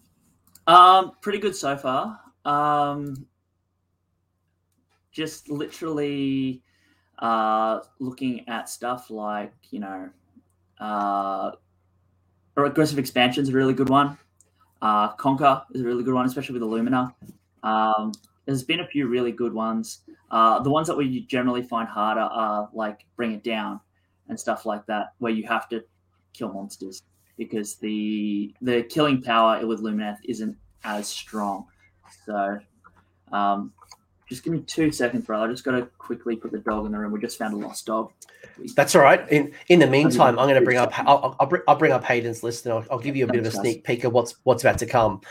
Um, 0.67 1.13
pretty 1.21 1.39
good 1.39 1.55
so 1.55 1.77
far. 1.77 2.19
Um, 2.47 3.27
just 5.13 5.49
literally 5.51 6.63
uh, 7.19 7.81
looking 8.01 8.49
at 8.49 8.69
stuff 8.69 9.11
like 9.11 9.53
you 9.71 9.81
know, 9.81 10.09
uh, 10.81 11.53
or 12.57 12.65
aggressive 12.65 12.99
expansion 12.99 13.43
is 13.43 13.51
a 13.51 13.53
really 13.53 13.75
good 13.75 13.89
one. 13.91 14.17
Uh, 14.85 15.09
Conquer 15.15 15.63
is 15.73 15.81
a 15.81 15.85
really 15.85 16.05
good 16.05 16.13
one, 16.13 16.27
especially 16.27 16.53
with 16.53 16.63
Alumnia. 16.63 17.15
Um, 17.63 18.13
there's 18.45 18.63
been 18.63 18.81
a 18.81 18.87
few 18.87 19.09
really 19.09 19.33
good 19.33 19.55
ones. 19.55 20.01
Uh, 20.31 20.61
the 20.61 20.69
ones 20.69 20.87
that 20.89 20.97
we 20.97 21.21
generally 21.21 21.63
find 21.63 21.89
harder 21.89 22.21
are 22.21 22.69
like 22.75 23.07
Bring 23.17 23.33
It 23.33 23.43
Down 23.43 23.81
and 24.29 24.39
stuff 24.39 24.67
like 24.67 24.85
that, 24.85 25.15
where 25.19 25.33
you 25.33 25.47
have 25.49 25.71
to 25.71 25.83
kill 26.35 26.53
monsters 26.53 27.03
because 27.39 27.77
the 27.77 28.55
the 28.61 28.83
killing 28.83 29.23
power 29.23 29.67
with 29.67 29.81
Lumineth 29.81 30.19
isn't 30.25 30.55
as 30.85 31.09
strong. 31.09 31.65
So, 32.27 32.59
um, 33.33 33.73
just 34.35 34.45
give 34.45 34.53
me 34.53 34.61
two 34.61 34.91
seconds, 34.93 35.25
brother. 35.25 35.47
I 35.47 35.51
just 35.51 35.65
got 35.65 35.73
to 35.73 35.87
quickly 35.99 36.37
put 36.37 36.53
the 36.53 36.59
dog 36.59 36.87
in 36.87 36.93
the 36.93 36.99
room. 36.99 37.13
We 37.13 37.21
just 37.21 37.39
found 37.39 37.55
a 37.55 37.57
lost 37.57 37.87
dog. 37.87 38.11
that's 38.77 38.95
all 38.95 39.03
right 39.03 39.29
in 39.31 39.53
in 39.69 39.81
the 39.81 39.87
meantime 39.87 40.39
i'm 40.39 40.47
going 40.47 40.55
to 40.55 40.61
bring 40.61 40.77
up 40.77 40.93
I'll, 41.09 41.35
I'll, 41.41 41.47
bring, 41.47 41.63
I'll 41.67 41.75
bring 41.77 41.91
up 41.93 42.05
hayden's 42.05 42.43
list 42.45 42.67
and 42.67 42.75
I'll, 42.75 42.85
I'll 42.91 42.99
give 43.01 43.17
you 43.17 43.25
a 43.25 43.27
bit 43.27 43.41
of 43.41 43.47
a 43.47 43.51
sneak 43.51 43.83
peek 43.85 44.05
of 44.05 44.13
what's 44.13 44.37
what's 44.45 44.63
about 44.63 44.79
to 44.79 44.87
come 44.87 45.23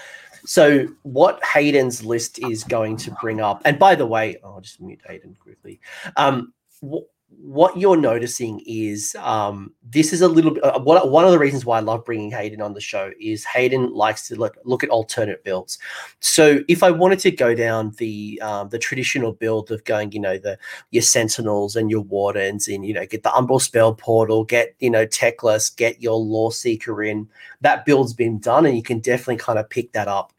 so 0.46 0.88
what 1.04 1.42
hayden's 1.46 2.04
list 2.04 2.40
is 2.50 2.64
going 2.66 2.98
to 2.98 3.12
bring 3.22 3.40
up 3.40 3.62
and 3.66 3.80
by 3.80 3.96
the 3.96 4.06
way 4.06 4.38
i'll 4.44 4.60
just 4.60 4.82
mute 4.82 5.00
hayden 5.08 5.38
quickly 5.40 5.80
um 6.18 6.54
wh- 6.86 7.08
what 7.40 7.78
you're 7.78 7.98
noticing 7.98 8.62
is 8.66 9.16
um, 9.20 9.74
this 9.84 10.14
is 10.14 10.22
a 10.22 10.28
little 10.28 10.52
bit 10.52 10.64
uh, 10.64 10.80
one 10.80 11.26
of 11.26 11.32
the 11.32 11.40
reasons 11.40 11.66
why 11.66 11.78
I 11.78 11.82
love 11.82 12.06
bringing 12.06 12.32
Hayden 12.32 12.62
on 12.62 12.74
the 12.74 12.82
show 12.82 13.12
is 13.20 13.46
Hayden 13.46 13.94
likes 13.94 14.28
to 14.28 14.36
look, 14.36 14.58
look 14.64 14.84
at 14.84 14.90
alternate 14.90 15.44
builds. 15.44 15.78
So 16.20 16.62
if 16.68 16.84
I 16.84 16.92
wanted 16.92 17.20
to 17.20 17.32
go 17.32 17.54
down 17.54 17.94
the 17.98 18.40
um, 18.42 18.70
the 18.70 18.80
traditional 18.80 19.34
build 19.34 19.72
of 19.72 19.84
going, 19.84 20.12
you 20.12 20.20
know, 20.20 20.38
the 20.38 20.58
your 20.92 21.04
Sentinels 21.04 21.76
and 21.76 21.90
your 21.92 22.02
Wardens, 22.02 22.68
and 22.68 22.86
you 22.86 22.94
know, 22.94 23.06
get 23.06 23.24
the 23.24 23.30
Umbral 23.30 23.62
Spell 23.62 23.94
Portal, 23.94 24.44
get 24.44 24.76
you 24.80 24.90
know 24.90 25.06
Teclis, 25.06 25.76
get 25.76 26.02
your 26.02 26.20
Loreseeker 26.20 27.08
in, 27.08 27.28
that 27.62 27.86
build's 27.86 28.14
been 28.14 28.40
done, 28.40 28.66
and 28.66 28.76
you 28.76 28.84
can 28.84 29.00
definitely 29.00 29.38
kind 29.38 29.60
of 29.60 29.70
pick 29.70 29.92
that 29.94 30.08
up. 30.08 30.34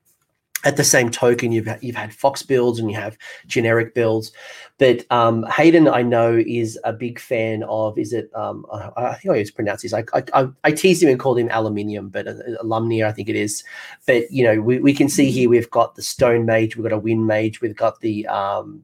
At 0.64 0.76
the 0.76 0.84
same 0.84 1.10
token, 1.10 1.52
you've 1.52 1.68
you've 1.82 1.94
had 1.94 2.14
Fox 2.14 2.42
builds 2.42 2.78
and 2.78 2.90
you 2.90 2.96
have 2.96 3.18
generic 3.46 3.94
builds, 3.94 4.32
but 4.78 5.04
um, 5.10 5.44
Hayden 5.44 5.86
I 5.88 6.02
know 6.02 6.42
is 6.46 6.78
a 6.84 6.92
big 6.92 7.18
fan 7.18 7.62
of. 7.64 7.98
Is 7.98 8.12
it? 8.12 8.30
Um, 8.34 8.66
I, 8.72 8.90
I 8.96 9.14
think 9.14 9.26
I 9.26 9.28
always 9.28 9.50
pronounce 9.50 9.82
this. 9.82 9.92
I, 9.92 10.04
I 10.32 10.48
I 10.64 10.72
teased 10.72 11.02
him 11.02 11.10
and 11.10 11.20
called 11.20 11.38
him 11.38 11.48
aluminium, 11.50 12.08
but 12.08 12.26
uh, 12.26 12.34
alumnia 12.62 13.06
I 13.06 13.12
think 13.12 13.28
it 13.28 13.36
is. 13.36 13.62
But 14.06 14.30
you 14.30 14.42
know 14.42 14.60
we, 14.60 14.78
we 14.78 14.94
can 14.94 15.08
see 15.08 15.30
here 15.30 15.50
we've 15.50 15.70
got 15.70 15.94
the 15.94 16.02
Stone 16.02 16.46
Mage, 16.46 16.76
we've 16.76 16.84
got 16.84 16.92
a 16.92 16.98
Wind 16.98 17.26
Mage, 17.26 17.60
we've 17.60 17.76
got 17.76 18.00
the 18.00 18.26
um, 18.26 18.82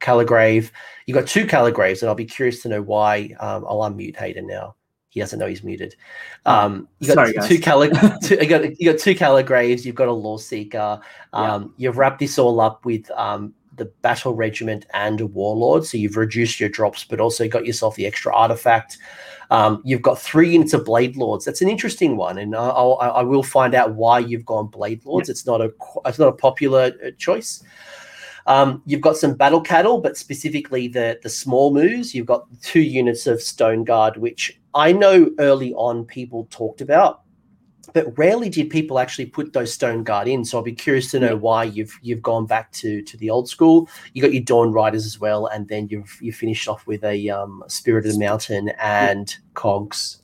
Calligrave. 0.00 0.70
You've 1.06 1.16
got 1.16 1.26
two 1.26 1.46
Calligraves, 1.46 2.02
and 2.02 2.08
I'll 2.08 2.14
be 2.14 2.24
curious 2.24 2.62
to 2.62 2.68
know 2.68 2.82
why. 2.82 3.34
Um, 3.38 3.64
I'll 3.68 3.80
unmute 3.80 4.16
Hayden 4.16 4.46
now. 4.46 4.76
He 5.16 5.20
doesn't 5.20 5.38
know 5.38 5.46
he's 5.46 5.64
muted. 5.64 5.96
Um, 6.44 6.88
you 6.98 7.06
got 7.06 7.14
Sorry, 7.14 7.48
two 7.48 7.58
Cali- 7.58 7.90
two, 8.22 8.34
you 8.34 8.46
got 8.46 8.78
you 8.78 8.92
got 8.92 9.00
two 9.00 9.14
Calligraves. 9.14 9.82
You've 9.86 9.94
got 9.94 10.08
a 10.08 10.10
Loreseeker. 10.12 10.74
Yeah. 10.74 11.00
Um, 11.32 11.72
You've 11.78 11.96
wrapped 11.96 12.18
this 12.18 12.38
all 12.38 12.60
up 12.60 12.84
with 12.84 13.10
um, 13.12 13.54
the 13.76 13.86
Battle 14.02 14.34
Regiment 14.34 14.84
and 14.92 15.22
a 15.22 15.26
Warlord, 15.26 15.86
so 15.86 15.96
you've 15.96 16.18
reduced 16.18 16.60
your 16.60 16.68
drops, 16.68 17.02
but 17.04 17.18
also 17.18 17.48
got 17.48 17.64
yourself 17.64 17.96
the 17.96 18.04
extra 18.06 18.30
artifact. 18.34 18.98
Um, 19.50 19.80
you've 19.86 20.02
got 20.02 20.18
three 20.20 20.52
units 20.52 20.74
of 20.74 20.84
Blade 20.84 21.16
Lords. 21.16 21.46
That's 21.46 21.62
an 21.62 21.70
interesting 21.70 22.18
one, 22.18 22.36
and 22.36 22.54
I- 22.54 22.68
I'll, 22.68 22.98
I 23.00 23.22
will 23.22 23.42
find 23.42 23.74
out 23.74 23.94
why 23.94 24.18
you've 24.18 24.44
gone 24.44 24.66
Blade 24.66 25.02
Lords. 25.06 25.30
It's 25.30 25.46
not 25.46 25.62
a 25.62 25.72
it's 26.04 26.18
not 26.18 26.28
a 26.28 26.32
popular 26.32 26.92
uh, 27.02 27.10
choice. 27.16 27.64
Um, 28.48 28.80
you've 28.86 29.00
got 29.00 29.16
some 29.16 29.34
battle 29.34 29.60
cattle, 29.60 29.98
but 29.98 30.16
specifically 30.18 30.88
the 30.88 31.18
the 31.22 31.30
small 31.30 31.72
moves. 31.72 32.14
You've 32.14 32.26
got 32.26 32.46
two 32.60 32.82
units 32.82 33.26
of 33.26 33.40
Stone 33.42 33.84
Guard, 33.84 34.18
which 34.18 34.60
I 34.76 34.92
know 34.92 35.30
early 35.38 35.72
on 35.72 36.04
people 36.04 36.46
talked 36.50 36.82
about, 36.82 37.22
but 37.94 38.16
rarely 38.18 38.50
did 38.50 38.68
people 38.68 38.98
actually 38.98 39.24
put 39.24 39.54
those 39.54 39.72
Stone 39.72 40.04
Guard 40.04 40.28
in. 40.28 40.44
So 40.44 40.58
I'll 40.58 40.64
be 40.64 40.72
curious 40.72 41.10
to 41.12 41.20
know 41.20 41.34
why 41.34 41.64
you've 41.64 41.98
you've 42.02 42.20
gone 42.20 42.44
back 42.44 42.70
to 42.72 43.00
to 43.00 43.16
the 43.16 43.30
old 43.30 43.48
school. 43.48 43.88
You 44.12 44.20
got 44.20 44.34
your 44.34 44.42
Dawn 44.42 44.72
Riders 44.72 45.06
as 45.06 45.18
well, 45.18 45.46
and 45.46 45.66
then 45.66 45.88
you've 45.88 46.18
you 46.20 46.30
finished 46.30 46.68
off 46.68 46.86
with 46.86 47.02
a 47.04 47.30
um, 47.30 47.64
Spirit 47.68 48.04
of 48.04 48.12
the 48.12 48.18
Mountain 48.18 48.68
and 48.78 49.34
Cogs. 49.54 50.20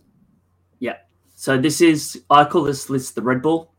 Yeah. 0.80 0.98
So 1.34 1.56
this 1.56 1.80
is 1.80 2.22
I 2.28 2.44
call 2.44 2.64
this 2.64 2.90
list 2.90 3.14
the 3.14 3.22
Red 3.22 3.40
Bull, 3.40 3.72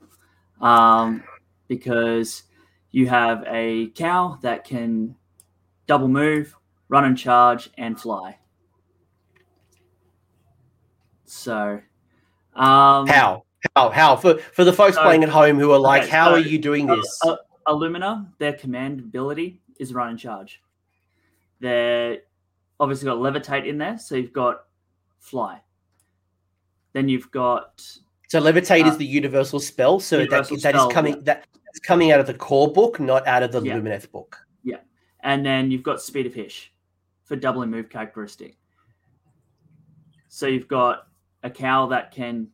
um, 0.60 1.24
because 1.68 2.44
you 2.90 3.08
have 3.08 3.44
a 3.48 3.90
cow 3.90 4.40
that 4.42 4.64
can 4.64 5.16
double 5.86 6.08
move, 6.08 6.56
run 6.90 7.06
and 7.06 7.18
charge, 7.18 7.70
and 7.78 8.00
fly. 8.00 8.40
So, 11.34 11.82
um, 12.56 13.08
How? 13.08 13.44
How? 13.76 13.90
How? 13.90 14.16
For 14.16 14.38
for 14.38 14.64
the 14.64 14.74
folks 14.74 14.96
So- 14.96 15.02
playing 15.02 15.24
at 15.24 15.30
home 15.30 15.58
who 15.58 15.72
are 15.72 15.80
like, 15.80 16.04
okay, 16.04 16.12
how 16.12 16.30
so- 16.30 16.34
are 16.36 16.40
you 16.40 16.60
doing 16.60 16.90
Uh, 16.90 16.96
this? 16.98 17.20
uh, 17.26 17.38
Alumnia, 17.68 18.28
their 18.38 18.54
command 18.54 19.00
ability 19.00 19.62
is 19.80 19.94
run 19.94 20.10
and 20.10 20.20
charge. 20.20 20.62
They're 21.60 22.20
obviously 22.80 23.06
got 23.06 23.18
levitate 23.18 23.66
in 23.68 23.78
there, 23.78 23.98
so 23.98 24.16
you've 24.16 24.34
got 24.34 24.66
fly. 25.20 25.62
Then 26.92 27.10
you've 27.10 27.32
got 27.32 27.82
So 28.28 28.40
levitate 28.42 28.86
is 28.86 28.96
Uh, 28.96 28.98
the 28.98 29.06
universal 29.06 29.60
spell. 29.60 30.00
So 30.00 30.18
that, 30.18 30.24
universal 30.26 30.58
that 30.58 30.76
is 30.76 30.82
spell, 30.82 30.92
coming 30.92 31.16
yeah. 31.16 31.22
that 31.24 31.48
is 31.74 31.80
coming 31.80 32.12
out 32.12 32.20
of 32.20 32.28
the 32.28 32.34
core 32.34 32.72
book, 32.72 33.00
not 33.00 33.26
out 33.28 33.42
of 33.44 33.52
the 33.52 33.62
Yeah. 33.62 33.78
Lumineth 33.78 34.12
book. 34.12 34.38
Yeah, 34.64 34.82
and 35.22 35.44
then 35.46 35.72
you've 35.72 35.84
got 35.84 36.02
speed 36.02 36.26
of 36.28 36.34
Hysh 36.34 36.72
for 37.24 37.36
doubling 37.36 37.70
move 37.72 37.90
characteristic. 37.90 38.58
So 40.28 40.48
you've 40.48 40.68
got 40.68 41.08
a 41.44 41.50
cow 41.50 41.88
that 41.88 42.12
can 42.12 42.48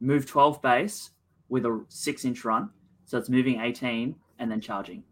move 0.00 0.26
12 0.26 0.60
base 0.62 1.10
with 1.48 1.64
a 1.66 1.84
six 1.88 2.24
inch 2.24 2.44
run. 2.44 2.70
So 3.04 3.18
it's 3.18 3.28
moving 3.28 3.60
18 3.60 4.14
and 4.38 4.50
then 4.50 4.60
charging. 4.60 5.02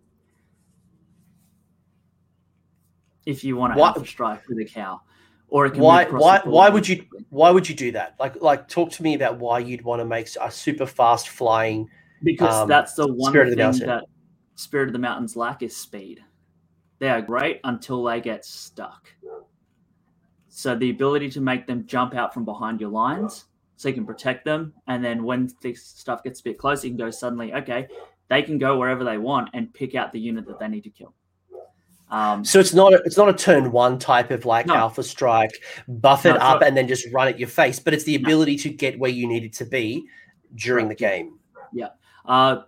If 3.27 3.45
you 3.45 3.57
want 3.57 3.75
to 3.75 3.83
alpha 3.83 4.07
strike 4.07 4.49
with 4.49 4.59
a 4.59 4.65
cow. 4.65 5.01
Or 5.49 5.67
it 5.67 5.73
can 5.73 5.83
Why? 5.83 6.05
Why? 6.05 6.41
Why 6.45 6.69
would 6.69 6.89
you? 6.89 7.05
Why 7.29 7.51
would 7.51 7.69
you 7.69 7.75
do 7.75 7.93
that? 7.93 8.15
Like, 8.21 8.41
like, 8.41 8.69
talk 8.69 8.91
to 8.93 9.03
me 9.03 9.15
about 9.15 9.39
why 9.39 9.59
you'd 9.59 9.83
want 9.83 10.01
to 10.01 10.05
make 10.05 10.29
a 10.41 10.51
super 10.51 10.87
fast 10.87 11.29
flying. 11.29 11.89
Because 12.23 12.55
um, 12.55 12.69
that's 12.69 12.95
the 12.95 13.13
one 13.13 13.37
of 13.37 13.51
the 13.51 13.57
thing 13.57 13.87
that 13.87 14.05
Spirit 14.55 14.89
of 14.89 14.93
the 14.93 14.99
Mountains 14.99 15.37
lack 15.37 15.63
is 15.63 15.77
speed. 15.77 16.21
They 17.01 17.09
are 17.09 17.21
great 17.21 17.61
until 17.65 18.05
they 18.05 18.21
get 18.21 18.45
stuck. 18.45 19.09
So 20.51 20.75
the 20.75 20.91
ability 20.91 21.31
to 21.31 21.41
make 21.41 21.67
them 21.67 21.87
jump 21.87 22.15
out 22.15 22.35
from 22.35 22.45
behind 22.45 22.81
your 22.81 22.91
lines, 22.91 23.45
so 23.77 23.89
you 23.89 23.95
can 23.95 24.05
protect 24.05 24.45
them, 24.45 24.75
and 24.89 25.03
then 25.03 25.23
when 25.25 25.49
this 25.63 25.83
stuff 25.83 26.23
gets 26.23 26.41
a 26.41 26.43
bit 26.45 26.59
close, 26.59 26.85
you 26.85 26.91
can 26.91 26.99
go 26.99 27.11
suddenly. 27.11 27.55
Okay, 27.55 27.87
they 28.29 28.43
can 28.43 28.59
go 28.59 28.77
wherever 28.77 29.05
they 29.05 29.17
want 29.17 29.49
and 29.55 29.73
pick 29.73 29.95
out 29.95 30.13
the 30.13 30.21
unit 30.21 30.47
that 30.47 30.59
they 30.59 30.69
need 30.69 30.83
to 30.85 30.91
kill. 30.91 31.15
Um, 32.11 32.45
So 32.45 32.59
it's 32.59 32.75
not. 32.75 32.93
A, 32.93 32.97
it's 33.05 33.17
not 33.17 33.29
a 33.29 33.33
turn 33.33 33.71
one 33.71 33.97
type 33.99 34.33
of 34.33 34.45
like 34.45 34.67
No. 34.67 34.75
alpha 34.75 35.03
strike, 35.05 35.63
buff 35.87 36.27
it 36.27 36.35
it's 36.35 36.43
up 36.45 36.61
not. 36.61 36.67
and 36.67 36.77
then 36.77 36.89
just 36.89 37.07
run 37.13 37.29
at 37.29 37.39
your 37.39 37.49
face. 37.49 37.79
But 37.79 37.95
it's 37.95 38.03
the 38.05 38.19
No. 38.19 38.27
ability 38.27 38.57
to 38.59 38.69
get 38.71 38.99
where 38.99 39.11
you 39.11 39.29
need 39.29 39.45
it 39.45 39.53
to 39.55 39.65
be 39.65 40.05
during 40.57 40.89
the 40.89 40.95
game. 40.97 41.39
yeah. 41.73 41.91
Uh, 42.27 42.63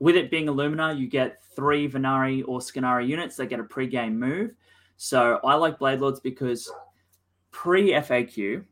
with 0.00 0.16
it 0.16 0.30
being 0.30 0.46
Alumnia, 0.46 0.98
you 0.98 1.06
get 1.08 1.42
three 1.56 1.88
Vanari 1.88 2.42
or 2.46 2.58
Scinari 2.60 3.06
units 3.06 3.36
They 3.36 3.46
get 3.46 3.58
a 3.60 3.64
pre-game 3.64 4.18
move. 4.18 4.54
So 4.96 5.40
I 5.44 5.54
like 5.54 5.78
Blade 5.78 6.00
Lords 6.00 6.20
because 6.20 6.70
pre-FAQ, 7.50 8.64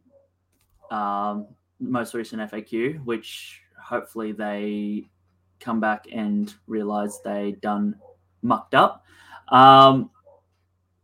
um, 0.91 1.47
most 1.81 2.14
recent 2.14 2.43
FAQ, 2.51 3.05
which 3.05 3.61
hopefully 3.81 4.33
they 4.33 5.05
come 5.61 5.81
back 5.81 6.07
and 6.12 6.55
realize 6.66 7.20
they 7.22 7.57
done 7.61 7.97
mucked 8.43 8.74
up. 8.74 9.05
Um, 9.49 10.11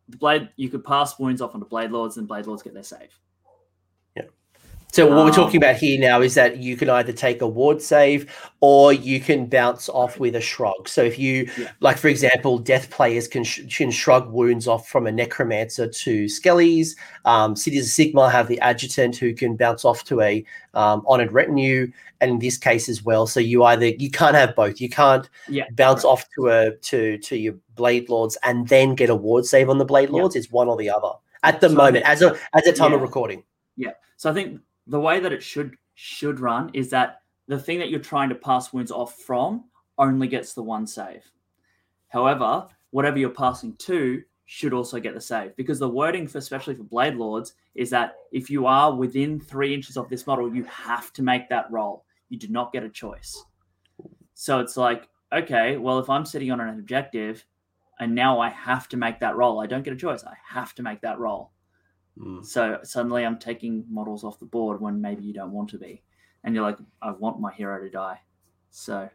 the 0.09 0.17
blade 0.17 0.51
you 0.57 0.69
could 0.69 0.85
pass 0.85 1.19
wounds 1.19 1.41
off 1.41 1.55
onto 1.55 1.67
blade 1.67 1.91
lords, 1.91 2.17
and 2.17 2.29
blade 2.29 2.47
lords 2.47 2.63
get 2.63 2.75
their 2.75 2.83
save. 2.83 3.19
So 4.93 5.07
what 5.07 5.17
Um, 5.21 5.25
we're 5.25 5.33
talking 5.33 5.57
about 5.57 5.77
here 5.77 5.99
now 5.99 6.21
is 6.21 6.35
that 6.35 6.59
you 6.59 6.77
can 6.77 6.91
either 6.91 7.13
take 7.13 7.41
a 7.41 7.47
ward 7.49 7.81
save 7.81 8.27
or 8.61 8.93
you 8.93 9.21
can 9.21 9.47
bounce 9.47 9.89
off 9.89 10.21
with 10.21 10.37
a 10.37 10.41
shrug. 10.41 10.87
So 10.87 11.03
if 11.03 11.19
you, 11.19 11.49
Yeah. 11.57 11.69
like 11.81 11.97
for 11.97 12.09
example, 12.09 12.59
death 12.59 12.91
players 12.91 13.27
can, 13.27 13.43
sh- 13.43 13.61
can 13.75 13.91
shrug 13.91 14.31
wounds 14.31 14.69
off 14.69 14.87
from 14.87 15.07
a 15.07 15.13
necromancer 15.13 15.87
to 15.87 16.25
skellies. 16.27 16.95
Um, 17.25 17.57
Cities 17.57 17.87
of 17.87 18.07
Sigmar 18.07 18.31
have 18.31 18.49
the 18.49 18.61
adjutant 18.61 19.17
who 19.17 19.33
can 19.33 19.57
bounce 19.57 19.87
off 19.87 20.05
to 20.05 20.21
a 20.21 20.45
um, 20.75 21.03
honored 21.09 21.33
retinue, 21.33 21.91
and 22.21 22.31
in 22.33 22.39
this 22.39 22.59
case 22.59 22.89
as 22.91 23.03
well. 23.03 23.27
So 23.27 23.41
you 23.41 23.65
either 23.65 23.87
you 23.87 24.11
can't 24.11 24.35
have 24.35 24.55
both. 24.55 24.79
You 24.79 24.91
can't 24.91 25.27
Yeah, 25.49 25.65
bounce 25.73 26.05
off 26.05 26.27
to 26.35 26.49
a 26.51 26.71
to 26.77 27.17
to 27.17 27.37
your 27.37 27.55
blade 27.77 28.11
lords 28.11 28.37
and 28.43 28.69
then 28.69 28.95
get 28.95 29.09
a 29.09 29.15
ward 29.15 29.47
save 29.47 29.71
on 29.71 29.79
the 29.79 29.85
blade 29.87 30.11
Yeah. 30.11 30.17
lords. 30.21 30.37
It's 30.37 30.51
one 30.53 30.69
or 30.69 30.77
the 30.77 30.91
other 30.91 31.13
at 31.43 31.63
the 31.63 31.71
So 31.71 31.75
moment, 31.77 32.05
as 32.05 32.21
a 32.21 32.37
as 32.53 32.67
a 32.67 32.73
time 32.75 32.93
of 32.93 33.01
recording. 33.01 33.43
Yeah. 33.79 33.93
So 34.19 34.31
I 34.31 34.35
think 34.35 34.61
the 34.87 35.01
way 35.01 35.21
that 35.21 35.33
it 35.33 35.43
should 35.43 35.77
should 35.95 36.41
run 36.41 36.71
is 36.73 36.91
that 36.91 37.21
the 37.49 37.59
thing 37.59 37.79
that 37.79 37.91
you're 37.91 38.01
trying 38.01 38.29
to 38.29 38.35
pass 38.35 38.73
wounds 38.73 38.91
off 38.91 39.15
from 39.15 39.65
only 39.99 40.27
gets 40.27 40.55
the 40.55 40.63
one 40.63 40.87
save. 40.87 41.31
However, 42.09 42.67
whatever 42.91 43.19
you're 43.19 43.31
passing 43.31 43.75
to 43.77 44.23
should 44.45 44.73
also 44.73 45.01
get 45.01 45.15
the 45.15 45.21
save 45.21 45.55
because 45.57 45.79
the 45.79 45.89
wording 45.89 46.27
for 46.27 46.39
especially 46.39 46.75
for 46.75 46.83
blade 46.83 47.15
lords 47.15 47.55
is 47.75 47.91
that 47.91 48.17
if 48.33 48.51
you 48.51 48.67
are 48.67 48.95
within 48.95 49.41
three 49.41 49.73
inches 49.73 49.97
of 49.97 50.09
this 50.09 50.27
model, 50.27 50.55
you 50.55 50.65
have 50.65 51.13
to 51.15 51.23
make 51.23 51.49
that 51.49 51.71
roll. 51.71 52.05
You 52.29 52.39
do 52.39 52.49
not 52.49 52.73
get 52.73 52.83
a 52.83 52.89
choice. 52.89 53.45
So 54.35 54.61
it's 54.61 54.77
like, 54.77 55.09
okay, 55.33 55.77
well, 55.77 55.99
if 55.99 56.11
I'm 56.11 56.27
sitting 56.27 56.51
on 56.51 56.61
an 56.61 56.69
objective 56.69 57.47
and 58.01 58.15
now 58.15 58.41
I 58.41 58.51
have 58.51 58.89
to 58.89 58.97
make 58.97 59.21
that 59.21 59.37
roll, 59.37 59.61
I 59.61 59.67
don't 59.67 59.85
get 59.85 59.95
a 59.95 59.97
choice. 59.97 60.25
I 60.25 60.37
have 60.47 60.75
to 60.75 60.83
make 60.83 61.01
that 61.03 61.19
roll. 61.19 61.53
Mm. 62.19 62.45
So 62.45 62.79
suddenly 62.83 63.25
I'm 63.25 63.39
taking 63.39 63.85
models 63.89 64.25
off 64.25 64.39
the 64.39 64.45
board 64.47 64.81
when 64.81 65.01
maybe 65.01 65.23
you 65.25 65.33
don't 65.33 65.53
want 65.53 65.71
to 65.71 65.79
be. 65.79 66.03
And 66.45 66.55
you're 66.55 66.65
like, 66.65 66.79
I 67.01 67.13
want 67.13 67.41
my 67.41 67.53
hero 67.53 67.81
to 67.81 67.89
die. 67.89 68.21
So 68.71 69.09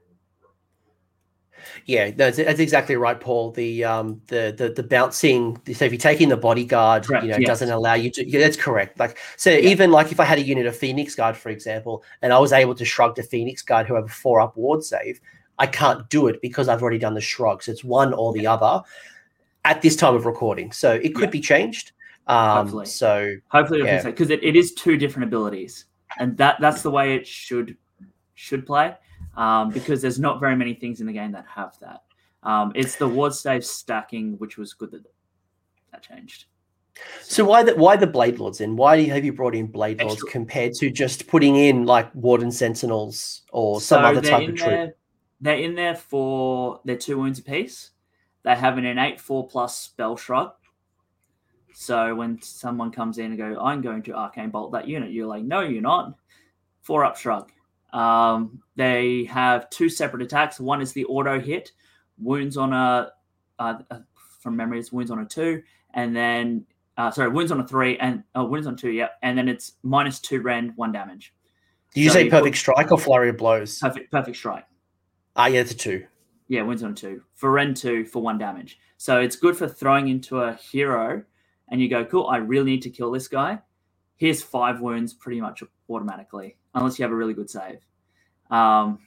Yeah, 1.86 2.12
that's, 2.12 2.38
that's 2.38 2.60
exactly 2.60 2.96
right, 2.96 3.20
Paul. 3.20 3.52
The 3.52 3.84
um 3.84 4.22
the 4.28 4.54
the 4.56 4.70
the 4.70 4.84
bouncing. 4.84 5.60
So 5.74 5.86
if 5.86 5.92
you're 5.92 5.98
taking 6.00 6.30
the 6.30 6.38
bodyguard, 6.38 7.06
Correct, 7.06 7.24
you 7.26 7.32
know, 7.32 7.38
yes. 7.38 7.48
doesn't 7.48 7.72
allow 7.72 7.96
you 7.96 8.12
to. 8.12 8.28
Yeah, 8.28 8.40
that's 8.40 8.58
correct. 8.58 9.00
Like 9.00 9.18
so, 9.38 9.50
even 9.52 9.92
like 9.92 10.12
if 10.12 10.20
I 10.20 10.26
had 10.26 10.38
a 10.38 10.44
unit 10.44 10.66
of 10.66 10.76
Phoenix 10.76 11.16
Guard, 11.16 11.36
for 11.36 11.50
example, 11.50 12.04
and 12.22 12.32
I 12.32 12.40
was 12.40 12.54
able 12.54 12.76
to 12.76 12.86
shrug 12.86 13.16
the 13.16 13.24
Phoenix 13.24 13.62
Guard 13.62 13.88
who 13.88 13.96
have 13.96 14.06
a 14.06 14.10
four 14.10 14.40
up 14.40 14.56
ward 14.56 14.84
save, 14.84 15.20
I 15.60 15.68
can't 15.68 16.08
do 16.10 16.28
it 16.28 16.42
because 16.42 16.68
I've 16.70 16.82
already 16.82 17.00
done 17.00 17.16
the 17.16 17.22
shrug. 17.22 17.64
So 17.64 17.72
it's 17.72 17.84
one 17.84 18.14
or 18.14 18.34
the 18.34 18.48
other 18.48 18.84
at 19.66 19.82
this 19.82 19.96
time 19.96 20.16
of 20.16 20.26
recording. 20.26 20.72
So 20.72 20.94
it 20.94 21.16
could 21.16 21.30
Yeah. 21.30 21.32
be 21.32 21.42
changed. 21.42 21.92
Um, 22.28 22.58
Hopefully. 22.66 22.86
so 22.86 23.36
hopefully 23.48 23.84
Yeah. 23.84 24.04
because 24.04 24.30
it, 24.30 24.44
it 24.44 24.56
is 24.56 24.74
two 24.74 24.98
different 24.98 25.28
abilities. 25.28 25.86
And 26.20 26.36
that 26.38 26.58
that's 26.60 26.82
the 26.82 26.92
way 26.92 27.16
it 27.16 27.26
should 27.28 27.78
should 28.36 28.66
play. 28.66 28.96
Um, 29.36 29.70
because 29.72 30.02
there's 30.02 30.20
not 30.20 30.40
very 30.40 30.56
many 30.56 30.74
things 30.74 31.00
in 31.00 31.08
the 31.08 31.14
game 31.14 31.32
that 31.34 31.46
have 31.48 31.78
that. 31.80 32.04
Um, 32.44 32.72
it's 32.76 32.96
the 32.96 33.08
ward 33.08 33.34
save 33.34 33.64
stacking, 33.66 34.34
which 34.40 34.58
was 34.58 34.74
good 34.74 34.92
that 34.92 35.04
that 35.92 36.02
changed. 36.04 36.46
so 37.22 37.46
why 37.46 37.62
the 37.64 37.76
why 37.76 37.96
the 37.96 38.08
Blade 38.08 38.40
Lords 38.40 38.58
then? 38.58 38.76
Why 38.76 39.04
have 39.04 39.24
you 39.24 39.34
brought 39.34 39.54
in 39.56 39.68
Blade 39.68 40.00
Lords 40.02 40.16
Extra- 40.16 40.32
compared 40.32 40.74
to 40.76 40.90
just 40.90 41.28
putting 41.28 41.56
in 41.56 41.86
like 41.86 42.14
Warden 42.16 42.52
Sentinels 42.52 43.44
or 43.52 43.80
some 43.80 44.02
So 44.02 44.08
other 44.08 44.22
type 44.22 44.50
of 44.50 44.56
troop? 44.56 44.70
there- 44.70 44.94
They're 45.40 45.58
in 45.60 45.76
there 45.76 45.96
for 45.96 46.82
their 46.84 46.98
two 46.98 47.18
wounds 47.20 47.38
apiece. 47.40 47.92
They 48.44 48.56
have 48.56 48.78
an 48.80 48.86
innate 48.86 49.20
four 49.22 49.48
plus 49.48 49.78
spell 49.78 50.18
shrug. 50.18 50.52
So 51.80 52.16
when 52.16 52.42
someone 52.42 52.92
comes 52.92 53.20
in 53.20 53.26
and 53.28 53.38
go, 53.38 53.62
I'm 53.62 53.82
going 53.82 54.02
to 54.04 54.14
arcane 54.14 54.50
bolt 54.50 54.72
that 54.72 54.88
unit, 54.88 55.12
you're 55.12 55.28
like, 55.28 55.44
no, 55.44 55.60
you're 55.60 55.84
not. 55.84 56.16
Four 56.82 57.06
up 57.06 57.18
shrug. 57.18 57.52
Um, 57.94 58.64
they 58.76 59.26
have 59.26 59.70
two 59.70 59.88
separate 59.88 60.24
attacks. 60.24 60.60
One 60.60 60.82
is 60.82 60.92
the 60.92 61.06
auto 61.06 61.40
hit, 61.40 61.72
wounds 62.18 62.58
on 62.58 62.74
a, 62.74 63.12
uh, 63.60 63.76
uh, 63.92 64.00
from 64.42 64.56
memory, 64.56 64.80
it's 64.80 64.92
wounds 64.92 65.12
on 65.12 65.20
a 65.20 65.26
two, 65.26 65.62
and 65.94 66.16
then 66.16 66.66
uh, 66.98 67.12
sorry, 67.12 67.30
wounds 67.30 67.52
on 67.52 67.60
a 67.60 67.68
three 67.68 67.96
and 68.00 68.24
uh, 68.36 68.44
wounds 68.44 68.66
on 68.66 68.76
two, 68.76 68.90
yeah, 68.90 69.10
and 69.22 69.38
then 69.38 69.48
it's 69.48 69.74
minus 69.84 70.20
two 70.20 70.42
rend, 70.42 70.74
one 70.78 70.92
damage. 70.92 71.32
Do 71.94 72.02
you 72.02 72.10
so 72.10 72.16
say 72.16 72.24
put- 72.24 72.40
perfect 72.40 72.58
strike 72.58 72.92
or 72.92 72.98
flurry 72.98 73.30
of 73.30 73.38
blows? 73.38 73.78
Perfect, 73.78 74.12
perfect 74.12 74.36
strike. 74.36 74.66
Ah, 75.36 75.46
yeah, 75.46 75.60
it's 75.60 75.74
a 75.74 75.78
two. 75.78 76.08
Yeah, 76.48 76.64
wins 76.64 76.82
on 76.82 76.96
two. 76.96 77.22
For 77.36 77.52
Rend 77.52 77.78
two 77.78 78.04
for 78.06 78.24
one 78.24 78.40
damage. 78.40 78.80
So 78.98 79.20
it's 79.20 79.36
good 79.36 79.56
for 79.56 79.68
throwing 79.68 80.08
into 80.08 80.42
a 80.42 80.56
hero 80.56 81.24
and 81.70 81.82
you 81.82 81.90
go, 81.90 82.06
cool, 82.06 82.28
I 82.28 82.38
really 82.38 82.72
need 82.72 82.82
to 82.84 82.90
kill 82.90 83.12
this 83.12 83.28
guy. 83.28 83.60
Here's 84.16 84.42
five 84.42 84.82
wounds 84.82 85.14
pretty 85.14 85.42
much 85.42 85.64
automatically, 85.90 86.58
unless 86.74 86.98
you 86.98 87.04
have 87.04 87.12
a 87.12 87.16
really 87.16 87.34
good 87.34 87.50
save. 87.50 87.86
Um, 88.50 89.00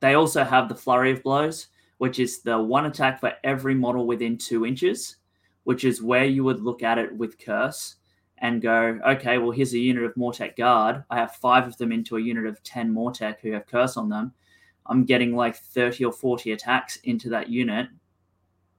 they 0.00 0.14
also 0.14 0.44
have 0.44 0.68
the 0.68 0.74
flurry 0.74 1.12
of 1.12 1.22
blows, 1.22 1.68
which 1.98 2.18
is 2.18 2.42
the 2.42 2.60
one 2.60 2.86
attack 2.86 3.20
for 3.20 3.32
every 3.42 3.74
model 3.74 4.06
within 4.06 4.36
two 4.36 4.66
inches, 4.66 5.16
which 5.64 5.84
is 5.84 6.02
where 6.02 6.24
you 6.24 6.44
would 6.44 6.60
look 6.60 6.82
at 6.82 6.98
it 6.98 7.16
with 7.16 7.38
curse 7.38 7.96
and 8.38 8.60
go, 8.60 8.98
okay, 9.06 9.38
well, 9.38 9.50
here's 9.50 9.72
a 9.72 9.78
unit 9.78 10.04
of 10.04 10.14
Mortek 10.14 10.56
guard. 10.56 11.04
I 11.08 11.16
have 11.16 11.36
five 11.36 11.66
of 11.66 11.76
them 11.78 11.92
into 11.92 12.16
a 12.16 12.20
unit 12.20 12.46
of 12.46 12.62
10 12.62 12.92
Mortek 12.92 13.40
who 13.40 13.52
have 13.52 13.66
curse 13.66 13.96
on 13.96 14.08
them. 14.08 14.32
I'm 14.86 15.04
getting 15.04 15.34
like 15.34 15.56
30 15.56 16.04
or 16.04 16.12
40 16.12 16.52
attacks 16.52 16.96
into 17.04 17.30
that 17.30 17.48
unit. 17.48 17.88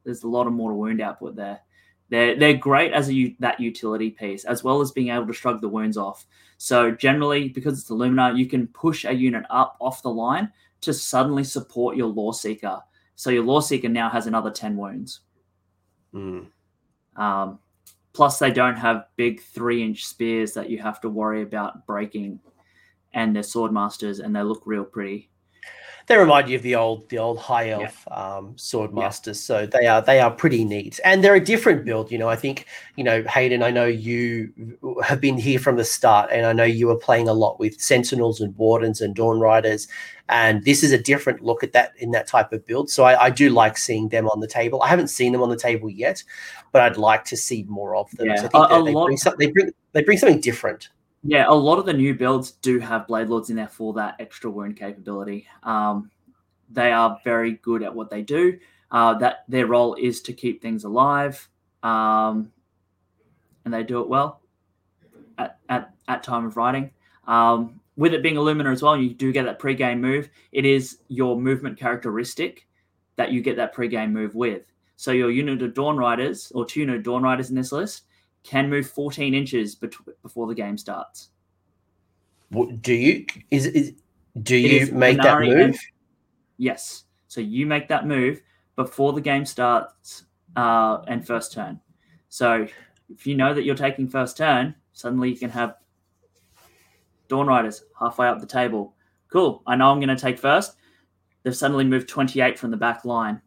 There's 0.03 0.23
a 0.23 0.27
lot 0.27 0.45
of 0.45 0.53
mortal 0.53 0.77
wound 0.77 1.01
output 1.01 1.35
there. 1.35 1.61
They're, 2.09 2.37
they're 2.37 2.57
great 2.57 2.93
as 2.93 3.09
a, 3.09 3.35
that 3.39 3.59
utility 3.59 4.11
piece, 4.11 4.45
as 4.45 4.63
well 4.63 4.81
as 4.81 4.91
being 4.91 5.09
able 5.09 5.27
to 5.27 5.33
shrug 5.33 5.61
the 5.61 5.69
wounds 5.69 5.97
off. 5.97 6.25
So 6.57 6.91
generally, 6.91 7.49
because 7.49 7.79
it's 7.79 7.87
the 7.87 7.95
Alumnia, 7.95 8.37
you 8.37 8.45
can 8.45 8.67
push 8.67 9.05
a 9.05 9.13
unit 9.13 9.43
up 9.49 9.75
off 9.79 10.03
the 10.03 10.09
line 10.09 10.51
to 10.81 10.93
suddenly 10.93 11.43
support 11.43 11.97
your 11.97 12.13
Loreseeker. 12.13 12.81
So 13.15 13.29
your 13.29 13.43
Loreseeker 13.43 13.91
now 13.91 14.09
has 14.09 14.27
another 14.27 14.51
10 14.51 14.77
wounds. 14.77 15.21
Mm. 16.13 16.47
Um, 17.15 17.59
plus, 18.13 18.39
they 18.39 18.51
don't 18.51 18.77
have 18.77 19.07
big 19.15 19.41
three 19.41 19.83
inch 19.83 20.05
spears 20.05 20.53
that 20.53 20.69
you 20.69 20.79
have 20.79 21.01
to 21.01 21.09
worry 21.09 21.41
about 21.41 21.85
breaking. 21.87 22.39
And 23.13 23.35
they're 23.35 23.43
sword 23.43 23.71
masters 23.71 24.19
and 24.19 24.35
they 24.35 24.43
look 24.43 24.63
real 24.65 24.83
pretty. 24.83 25.29
They 26.07 26.17
remind 26.17 26.49
you 26.49 26.55
of 26.57 26.61
the 26.61 26.75
old, 26.75 27.09
the 27.09 27.17
old 27.17 27.39
high 27.39 27.63
Yeah. 27.69 27.79
elf 27.79 28.07
um, 28.11 28.53
sword 28.57 28.91
Yeah. 28.93 28.99
masters. 29.03 29.39
So 29.39 29.65
they 29.65 29.87
are, 29.87 30.01
they 30.01 30.19
are 30.19 30.29
pretty 30.29 30.63
neat, 30.63 30.99
and 31.03 31.23
they're 31.23 31.33
a 31.35 31.43
different 31.43 31.83
build. 31.83 32.11
You 32.11 32.19
know, 32.19 32.29
I 32.29 32.35
think 32.35 32.67
you 32.95 33.03
know 33.03 33.23
Hayden. 33.23 33.63
I 33.63 33.71
know 33.71 33.85
you 33.85 34.51
have 35.03 35.19
been 35.19 35.37
here 35.37 35.57
from 35.57 35.77
the 35.77 35.83
start, 35.83 36.29
and 36.31 36.45
I 36.45 36.53
know 36.53 36.63
you 36.63 36.87
were 36.87 36.95
playing 36.97 37.27
a 37.27 37.33
lot 37.33 37.59
with 37.59 37.81
Sentinels 37.81 38.39
and 38.39 38.55
Wardens 38.55 39.01
and 39.01 39.15
Dawn 39.15 39.39
Riders, 39.39 39.87
and 40.29 40.63
this 40.63 40.83
is 40.83 40.91
a 40.91 40.97
different 40.99 41.41
look 41.41 41.63
at 41.63 41.71
that 41.73 41.93
in 41.97 42.11
that 42.11 42.27
type 42.27 42.53
of 42.53 42.63
build. 42.67 42.89
So 42.91 43.03
I, 43.03 43.25
I 43.25 43.29
do 43.31 43.49
like 43.49 43.75
seeing 43.77 44.09
them 44.09 44.27
on 44.29 44.39
the 44.41 44.47
table. 44.47 44.83
I 44.83 44.87
haven't 44.89 45.07
seen 45.07 45.31
them 45.31 45.41
on 45.41 45.49
the 45.49 45.57
table 45.57 45.89
yet, 45.89 46.23
but 46.71 46.83
I'd 46.83 46.97
like 46.97 47.25
to 47.25 47.37
see 47.37 47.63
more 47.67 47.95
of 47.95 48.11
them. 48.11 48.27
Yeah, 48.27 48.35
So 48.35 48.45
I 48.45 48.47
think 48.49 48.53
a- 48.69 48.75
a 48.75 48.83
they, 48.83 48.91
lot- 48.93 49.05
bring 49.07 49.17
some, 49.17 49.33
they 49.39 49.47
bring 49.51 49.71
they 49.93 50.03
bring 50.03 50.17
something 50.19 50.41
different. 50.41 50.89
Yeah, 51.27 51.45
a 51.47 51.53
lot 51.53 51.79
of 51.79 51.87
the 51.87 51.93
new 51.93 52.13
builds 52.13 52.51
do 52.51 52.77
have 52.77 53.07
Blade 53.07 53.29
Lords 53.29 53.49
in 53.49 53.55
there 53.55 53.67
for 53.67 53.93
that 53.93 54.15
extra 54.19 54.47
wound 54.47 54.77
capability. 54.77 55.47
Um, 55.63 56.11
they 56.69 56.91
are 56.91 57.19
very 57.23 57.53
good 57.53 57.81
at 57.81 57.93
what 57.93 58.11
they 58.11 58.21
do. 58.21 58.59
Uh, 58.91 59.15
that 59.15 59.43
their 59.47 59.65
role 59.65 59.95
is 59.95 60.21
to 60.21 60.33
keep 60.33 60.61
things 60.61 60.83
alive, 60.83 61.49
um, 61.81 62.51
and 63.65 63.73
they 63.73 63.81
do 63.81 64.01
it 64.01 64.07
well 64.07 64.39
at, 65.39 65.57
at, 65.67 65.95
at 66.07 66.21
time 66.21 66.45
of 66.45 66.57
writing. 66.57 66.91
Um, 67.27 67.79
with 67.97 68.13
it 68.13 68.21
being 68.21 68.35
Alumnia 68.35 68.71
as 68.71 68.83
well, 68.83 68.95
you 68.95 69.09
do 69.09 69.31
get 69.31 69.45
that 69.45 69.57
pre-game 69.57 69.99
move. 69.99 70.29
It 70.51 70.63
is 70.63 70.99
your 71.07 71.41
movement 71.41 71.79
characteristic 71.79 72.67
that 73.15 73.31
you 73.31 73.41
get 73.41 73.55
that 73.55 73.73
pre-game 73.73 74.13
move 74.13 74.35
with. 74.35 74.71
So 74.95 75.11
your 75.11 75.31
unit 75.31 75.63
of 75.63 75.73
Dawn 75.73 75.97
Riders 75.97 76.51
or 76.53 76.65
two 76.67 76.81
unit 76.81 76.97
of 76.97 77.03
Dawn 77.03 77.23
Riders 77.23 77.49
in 77.49 77.55
this 77.55 77.71
list 77.71 78.03
can 78.45 78.69
move 78.69 78.87
14 78.89 79.33
inches 79.33 79.75
bet- 79.75 79.93
before 80.21 80.47
the 80.47 80.53
game 80.55 80.77
starts. 80.77 81.29
What- 82.49 82.81
Do 82.81 82.93
you 82.93 83.25
is, 83.51 83.65
is 83.65 83.93
do 84.43 84.55
It 84.55 84.71
you 84.71 84.79
is 84.81 84.91
make 84.91 85.17
that 85.17 85.41
move? 85.41 85.57
and- 85.59 85.77
yes. 86.57 87.05
So 87.27 87.41
you 87.41 87.65
make 87.65 87.87
that 87.87 88.05
move 88.07 88.41
before 88.75 89.13
the 89.13 89.21
game 89.21 89.45
starts 89.45 90.25
uh, 90.55 90.99
and 91.07 91.25
first 91.25 91.51
turn. 91.53 91.79
So 92.29 92.67
if 93.09 93.25
you 93.27 93.35
know 93.35 93.53
that 93.53 93.63
you're 93.63 93.75
taking 93.75 94.07
first 94.07 94.37
turn, 94.37 94.75
suddenly 94.93 95.29
you 95.29 95.37
can 95.37 95.49
have 95.49 95.75
Dawn 97.27 97.47
Riders 97.47 97.83
halfway 97.99 98.27
up 98.27 98.39
the 98.39 98.45
table. 98.45 98.93
Cool. 99.29 99.63
I 99.65 99.75
know 99.75 99.89
I'm 99.91 99.99
going 99.99 100.15
to 100.15 100.15
take 100.15 100.37
first. 100.37 100.75
They've 101.43 101.55
suddenly 101.55 101.83
moved 101.83 102.07
28 102.07 102.57
from 102.59 102.71
the 102.71 102.77
back 102.77 103.03
line. 103.05 103.41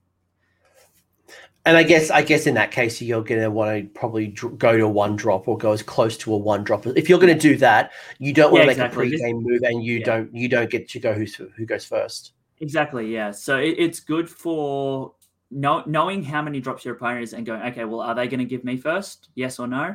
And 1.69 1.77
I 1.77 1.83
guess 1.83 2.11
I 2.11 2.23
guess 2.23 2.47
in 2.47 2.55
that 2.55 2.71
case 2.71 2.99
you're 3.03 3.23
going 3.23 3.43
to 3.43 3.51
want 3.51 3.77
to 3.77 3.89
probably 4.01 4.29
dr- 4.29 4.57
go 4.57 4.75
to 4.75 4.85
a 4.85 4.89
one 4.89 5.17
drop 5.17 5.47
or 5.49 5.59
go 5.59 5.73
as 5.73 5.83
close 5.83 6.17
to 6.17 6.33
a 6.33 6.37
one 6.39 6.65
drop. 6.65 6.87
If 6.87 7.11
you're 7.11 7.19
going 7.19 7.35
to 7.35 7.39
do 7.39 7.59
that, 7.59 7.93
you 8.19 8.33
don't 8.33 8.51
want 8.51 8.63
Yeah, 8.63 8.73
to 8.73 8.79
make 8.79 8.87
exactly. 8.87 9.07
a 9.07 9.11
pre-game 9.11 9.43
move, 9.43 9.63
and 9.65 9.85
you 9.85 9.99
Yeah. 9.99 10.05
don't 10.07 10.35
you 10.35 10.49
don't 10.49 10.71
get 10.71 10.89
to 10.89 10.99
go 10.99 11.13
who's 11.13 11.35
who 11.35 11.67
goes 11.67 11.85
first. 11.85 12.33
Exactly. 12.61 13.13
Yeah. 13.13 13.33
So 13.33 13.59
it, 13.59 13.75
it's 13.77 14.01
good 14.01 14.31
for 14.31 15.13
know, 15.51 15.83
knowing 15.85 16.23
how 16.23 16.41
many 16.41 16.59
drops 16.59 16.87
your 16.87 16.95
opponent 16.95 17.25
is 17.25 17.35
and 17.35 17.45
going, 17.45 17.61
okay, 17.61 17.85
well, 17.85 18.01
are 18.01 18.15
they 18.15 18.29
going 18.29 18.41
to 18.41 18.47
give 18.47 18.65
me 18.65 18.79
first? 18.79 19.29
Yes 19.35 19.59
or 19.59 19.67
no? 19.67 19.95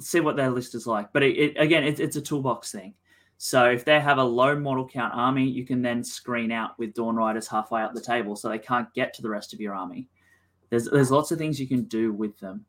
See 0.00 0.20
what 0.20 0.36
their 0.36 0.50
list 0.50 0.76
is 0.76 0.86
like. 0.86 1.12
But 1.12 1.24
it, 1.24 1.36
it, 1.36 1.56
again, 1.56 1.82
it, 1.82 1.98
it's 1.98 2.14
a 2.14 2.22
toolbox 2.22 2.70
thing. 2.70 2.94
So 3.38 3.64
if 3.70 3.84
they 3.84 3.98
have 3.98 4.18
a 4.18 4.24
low 4.24 4.56
model 4.56 4.86
count 4.88 5.14
army, 5.16 5.48
you 5.48 5.66
can 5.66 5.82
then 5.82 6.04
screen 6.04 6.52
out 6.52 6.78
with 6.78 6.94
Dawn 6.94 7.16
Riders 7.16 7.48
halfway 7.48 7.82
up 7.82 7.92
the 7.92 8.00
table 8.00 8.36
so 8.36 8.48
they 8.48 8.58
can't 8.58 8.92
get 8.94 9.12
to 9.14 9.22
the 9.22 9.30
rest 9.30 9.52
of 9.52 9.60
your 9.60 9.74
army. 9.74 10.08
There's 10.70 10.88
there's 10.90 11.10
lots 11.10 11.30
of 11.30 11.38
things 11.38 11.60
you 11.60 11.68
can 11.68 11.84
do 11.84 12.12
with 12.12 12.38
them. 12.38 12.64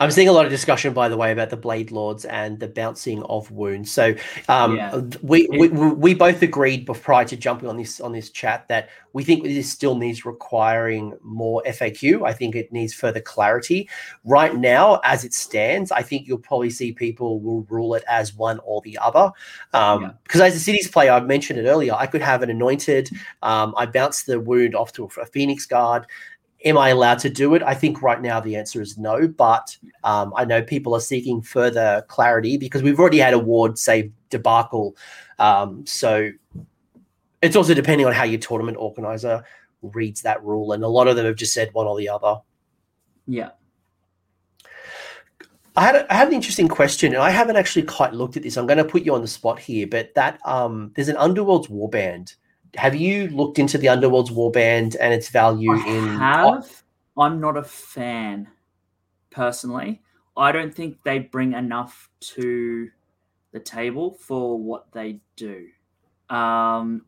I'm 0.00 0.10
seeing 0.10 0.28
a 0.28 0.32
lot 0.32 0.44
of 0.44 0.50
discussion, 0.50 0.92
by 0.92 1.08
the 1.08 1.16
way, 1.16 1.32
about 1.32 1.50
the 1.50 1.56
Blade 1.56 1.90
Lords 1.90 2.24
and 2.24 2.58
the 2.58 2.68
bouncing 2.68 3.22
of 3.24 3.50
wounds. 3.50 3.90
So 3.90 4.14
um, 4.48 4.76
yeah. 4.76 5.00
we, 5.22 5.48
we 5.48 5.68
we 5.68 6.14
both 6.14 6.42
agreed 6.42 6.86
prior 6.86 7.24
to 7.24 7.36
jumping 7.36 7.68
on 7.68 7.76
this 7.76 8.00
on 8.00 8.12
this 8.12 8.30
chat 8.30 8.68
that 8.68 8.90
we 9.12 9.24
think 9.24 9.42
this 9.42 9.70
still 9.70 9.96
needs 9.96 10.24
requiring 10.24 11.16
more 11.22 11.62
FAQ. 11.66 12.26
I 12.26 12.32
think 12.32 12.54
it 12.54 12.72
needs 12.72 12.94
further 12.94 13.20
clarity. 13.20 13.88
Right 14.24 14.54
now, 14.54 15.00
as 15.04 15.24
it 15.24 15.34
stands, 15.34 15.90
I 15.90 16.02
think 16.02 16.26
you'll 16.26 16.38
probably 16.38 16.70
see 16.70 16.92
people 16.92 17.40
will 17.40 17.62
rule 17.68 17.94
it 17.94 18.04
as 18.08 18.34
one 18.34 18.60
or 18.64 18.80
the 18.82 18.98
other. 18.98 19.32
Um, 19.72 20.02
yeah. 20.02 20.10
Because 20.22 20.40
as 20.40 20.56
a 20.56 20.60
cities 20.60 20.88
player, 20.88 21.12
I've 21.12 21.26
mentioned 21.26 21.58
it 21.58 21.66
earlier, 21.66 21.94
I 21.94 22.06
could 22.06 22.22
have 22.22 22.42
an 22.42 22.50
anointed. 22.50 23.10
Um, 23.42 23.74
I 23.76 23.86
bounce 23.86 24.22
the 24.22 24.38
wound 24.38 24.74
off 24.74 24.92
to 24.92 25.04
a 25.04 25.26
Phoenix 25.26 25.66
Guard 25.66 26.06
am 26.64 26.78
I 26.78 26.88
allowed 26.88 27.18
to 27.20 27.30
do 27.30 27.54
it? 27.54 27.62
I 27.62 27.74
think 27.74 28.02
right 28.02 28.20
now 28.20 28.40
the 28.40 28.56
answer 28.56 28.82
is 28.82 28.98
no, 28.98 29.28
but 29.28 29.76
um, 30.04 30.32
I 30.36 30.44
know 30.44 30.62
people 30.62 30.94
are 30.94 31.00
seeking 31.00 31.40
further 31.42 32.04
clarity 32.08 32.56
because 32.56 32.82
we've 32.82 32.98
already 32.98 33.18
had 33.18 33.34
a 33.34 33.38
ward 33.38 33.78
say 33.78 34.10
debacle. 34.30 34.96
Um, 35.38 35.86
so 35.86 36.30
it's 37.42 37.56
also 37.56 37.74
depending 37.74 38.06
on 38.06 38.12
how 38.12 38.24
your 38.24 38.40
tournament 38.40 38.76
organizer 38.78 39.44
reads 39.82 40.22
that 40.22 40.42
rule, 40.42 40.72
and 40.72 40.82
a 40.82 40.88
lot 40.88 41.06
of 41.06 41.16
them 41.16 41.26
have 41.26 41.36
just 41.36 41.54
said 41.54 41.70
one 41.72 41.86
or 41.86 41.96
the 41.96 42.08
other. 42.08 42.40
Yeah. 43.26 43.50
I 45.76 45.82
had, 45.82 45.94
a, 45.94 46.12
I 46.12 46.16
had 46.16 46.28
an 46.28 46.34
interesting 46.34 46.66
question, 46.66 47.14
and 47.14 47.22
I 47.22 47.30
haven't 47.30 47.54
actually 47.54 47.84
quite 47.84 48.12
looked 48.12 48.36
at 48.36 48.42
this. 48.42 48.56
I'm 48.56 48.66
going 48.66 48.78
to 48.78 48.84
put 48.84 49.02
you 49.02 49.14
on 49.14 49.22
the 49.22 49.28
spot 49.28 49.60
here, 49.60 49.86
but 49.86 50.12
that 50.16 50.40
um, 50.44 50.90
there's 50.96 51.08
an 51.08 51.16
Underworld's 51.16 51.68
warband 51.68 52.34
have 52.76 52.94
you 52.94 53.28
looked 53.28 53.58
into 53.58 53.78
the 53.78 53.88
Underworld's 53.88 54.30
Warband 54.30 54.96
and 55.00 55.14
its 55.14 55.28
value 55.28 55.72
I 55.72 55.86
in? 55.86 56.08
Have 56.18 56.82
I'm 57.16 57.40
not 57.40 57.56
a 57.56 57.64
fan 57.64 58.48
personally. 59.30 60.02
I 60.36 60.52
don't 60.52 60.74
think 60.74 60.98
they 61.02 61.18
bring 61.18 61.54
enough 61.54 62.08
to 62.20 62.88
the 63.52 63.60
table 63.60 64.12
for 64.20 64.58
what 64.58 64.92
they 64.92 65.20
do. 65.36 65.66
Um, 66.30 67.06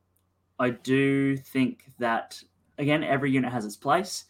I 0.58 0.70
do 0.70 1.36
think 1.36 1.92
that 1.98 2.42
again, 2.78 3.04
every 3.04 3.30
unit 3.30 3.52
has 3.52 3.64
its 3.64 3.76
place, 3.76 4.24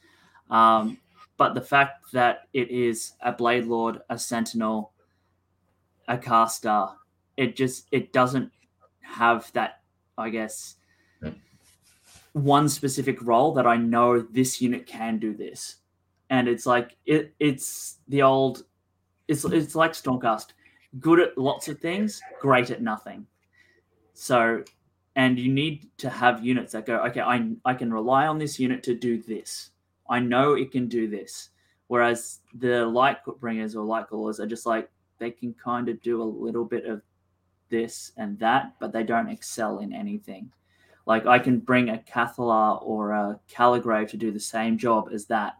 um, 0.50 0.98
but 1.36 1.54
the 1.54 1.60
fact 1.60 2.12
that 2.12 2.48
it 2.52 2.70
is 2.70 3.12
a 3.22 3.32
Blade 3.32 3.64
Lord, 3.64 4.00
a 4.10 4.18
Sentinel, 4.18 4.92
a 6.08 6.18
caster, 6.18 6.88
it 7.36 7.56
just 7.56 7.86
it 7.92 8.12
doesn't 8.12 8.50
have 9.00 9.50
that, 9.52 9.80
I 10.18 10.28
guess, 10.28 10.76
one 12.32 12.68
specific 12.68 13.20
role 13.22 13.52
that 13.54 13.66
I 13.66 13.76
know 13.76 14.20
this 14.20 14.60
unit 14.60 14.86
can 14.86 15.18
do 15.18 15.34
this. 15.34 15.76
And 16.28 16.48
it's 16.48 16.66
like 16.66 16.96
it 17.06 17.34
it's 17.40 17.98
the 18.08 18.22
old 18.22 18.64
it's 19.26 19.44
it's 19.44 19.74
like 19.74 19.92
Stormcast. 19.92 20.48
Good 20.98 21.20
at 21.20 21.38
lots 21.38 21.68
of 21.68 21.78
things, 21.78 22.20
great 22.40 22.70
at 22.70 22.82
nothing. 22.82 23.26
So 24.14 24.64
and 25.16 25.38
you 25.38 25.52
need 25.52 25.88
to 25.98 26.08
have 26.08 26.44
units 26.44 26.72
that 26.72 26.86
go, 26.86 26.98
okay, 27.06 27.20
I 27.20 27.50
I 27.64 27.74
can 27.74 27.92
rely 27.92 28.26
on 28.26 28.38
this 28.38 28.60
unit 28.60 28.82
to 28.84 28.94
do 28.94 29.20
this. 29.20 29.70
I 30.08 30.20
know 30.20 30.54
it 30.54 30.70
can 30.70 30.86
do 30.88 31.08
this. 31.08 31.50
Whereas 31.88 32.40
the 32.54 32.86
light 32.86 33.18
bringers 33.40 33.74
or 33.74 33.84
light 33.84 34.08
callers 34.08 34.38
are 34.38 34.46
just 34.46 34.66
like 34.66 34.88
they 35.18 35.32
can 35.32 35.54
kind 35.54 35.88
of 35.88 36.00
do 36.02 36.22
a 36.22 36.24
little 36.24 36.64
bit 36.64 36.86
of 36.86 37.02
this 37.68 38.12
and 38.16 38.38
that, 38.38 38.74
but 38.78 38.92
they 38.92 39.02
don't 39.02 39.28
excel 39.28 39.78
in 39.78 39.92
anything. 39.92 40.52
Like 41.10 41.26
I 41.26 41.40
can 41.40 41.58
bring 41.58 41.88
a 41.88 41.98
Cathallar 41.98 42.80
or 42.84 43.10
a 43.10 43.40
Calligrave 43.48 44.10
to 44.10 44.16
do 44.16 44.30
the 44.30 44.38
same 44.38 44.78
job 44.78 45.08
as 45.12 45.26
that. 45.26 45.56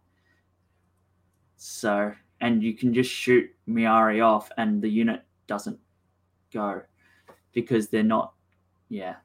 So, 1.57 2.13
and 2.41 2.63
you 2.63 2.73
can 2.73 2.95
just 2.95 3.11
shoot 3.11 3.51
Myari 3.69 4.25
off 4.25 4.49
and 4.57 4.81
the 4.81 4.89
unit 4.89 5.25
doesn't 5.49 5.81
go 6.55 6.83
because 7.53 7.89
they're 7.89 8.05
not, 8.05 8.35
yeah. 8.91 9.17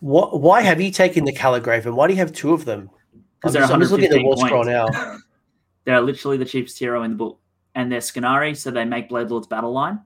What, 0.00 0.40
why 0.40 0.62
have 0.62 0.80
you 0.80 0.90
taken 0.90 1.24
the 1.24 1.32
Calligrave 1.32 1.86
and 1.86 1.96
why 1.96 2.08
do 2.08 2.14
you 2.14 2.18
have 2.18 2.32
two 2.32 2.52
of 2.52 2.64
them? 2.64 2.90
Because 3.38 3.52
they're 3.52 3.62
I'm 3.62 3.78
just 3.78 3.92
looking 3.92 4.06
at 4.06 4.14
the 4.14 4.24
war 4.24 4.36
scroll 4.36 4.64
now. 4.64 4.88
they're 5.84 6.00
literally 6.00 6.38
the 6.38 6.44
cheapest 6.44 6.76
hero 6.76 7.04
in 7.04 7.12
the 7.12 7.16
book. 7.16 7.38
And 7.76 7.92
they're 7.92 8.00
Scinari, 8.00 8.56
so 8.56 8.72
they 8.72 8.84
make 8.84 9.10
Blade 9.10 9.30
Lord's 9.30 9.46
battle 9.46 9.72
line. 9.72 10.00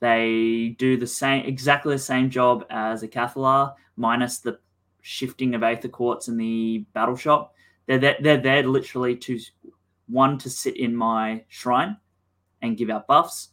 They 0.00 0.76
do 0.78 0.96
the 0.96 1.06
same, 1.06 1.44
exactly 1.44 1.94
the 1.94 1.98
same 2.00 2.30
job 2.30 2.64
as 2.70 3.02
a 3.02 3.08
Cathallar, 3.08 3.74
minus 3.96 4.38
the 4.38 4.58
shifting 5.02 5.54
of 5.54 5.62
Aether 5.62 5.88
Quartz 5.88 6.28
in 6.28 6.36
the 6.36 6.84
battle 6.92 7.16
shop. 7.16 7.54
They're 7.86 7.98
there, 7.98 8.16
they're 8.20 8.40
there 8.40 8.62
literally 8.62 9.16
to 9.16 9.40
one 10.06 10.38
to 10.38 10.50
sit 10.50 10.76
in 10.76 10.94
my 10.94 11.44
shrine 11.48 11.96
and 12.62 12.76
give 12.76 12.90
out 12.90 13.06
buffs, 13.06 13.50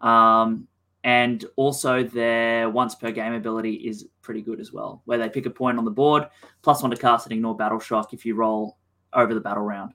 um, 0.00 0.66
and 1.04 1.44
also 1.56 2.02
their 2.02 2.70
once 2.70 2.94
per 2.94 3.10
game 3.10 3.34
ability 3.34 3.74
is 3.74 4.06
pretty 4.20 4.40
good 4.40 4.60
as 4.60 4.72
well, 4.72 5.02
where 5.04 5.18
they 5.18 5.28
pick 5.28 5.46
a 5.46 5.50
point 5.50 5.78
on 5.78 5.84
the 5.84 5.90
board, 5.90 6.28
plus 6.62 6.82
one 6.82 6.90
to 6.90 6.96
cast 6.96 7.26
and 7.26 7.32
ignore 7.32 7.56
battle 7.56 7.80
shock 7.80 8.12
if 8.12 8.24
you 8.24 8.34
roll 8.34 8.78
over 9.12 9.34
the 9.34 9.40
battle 9.40 9.64
round. 9.64 9.92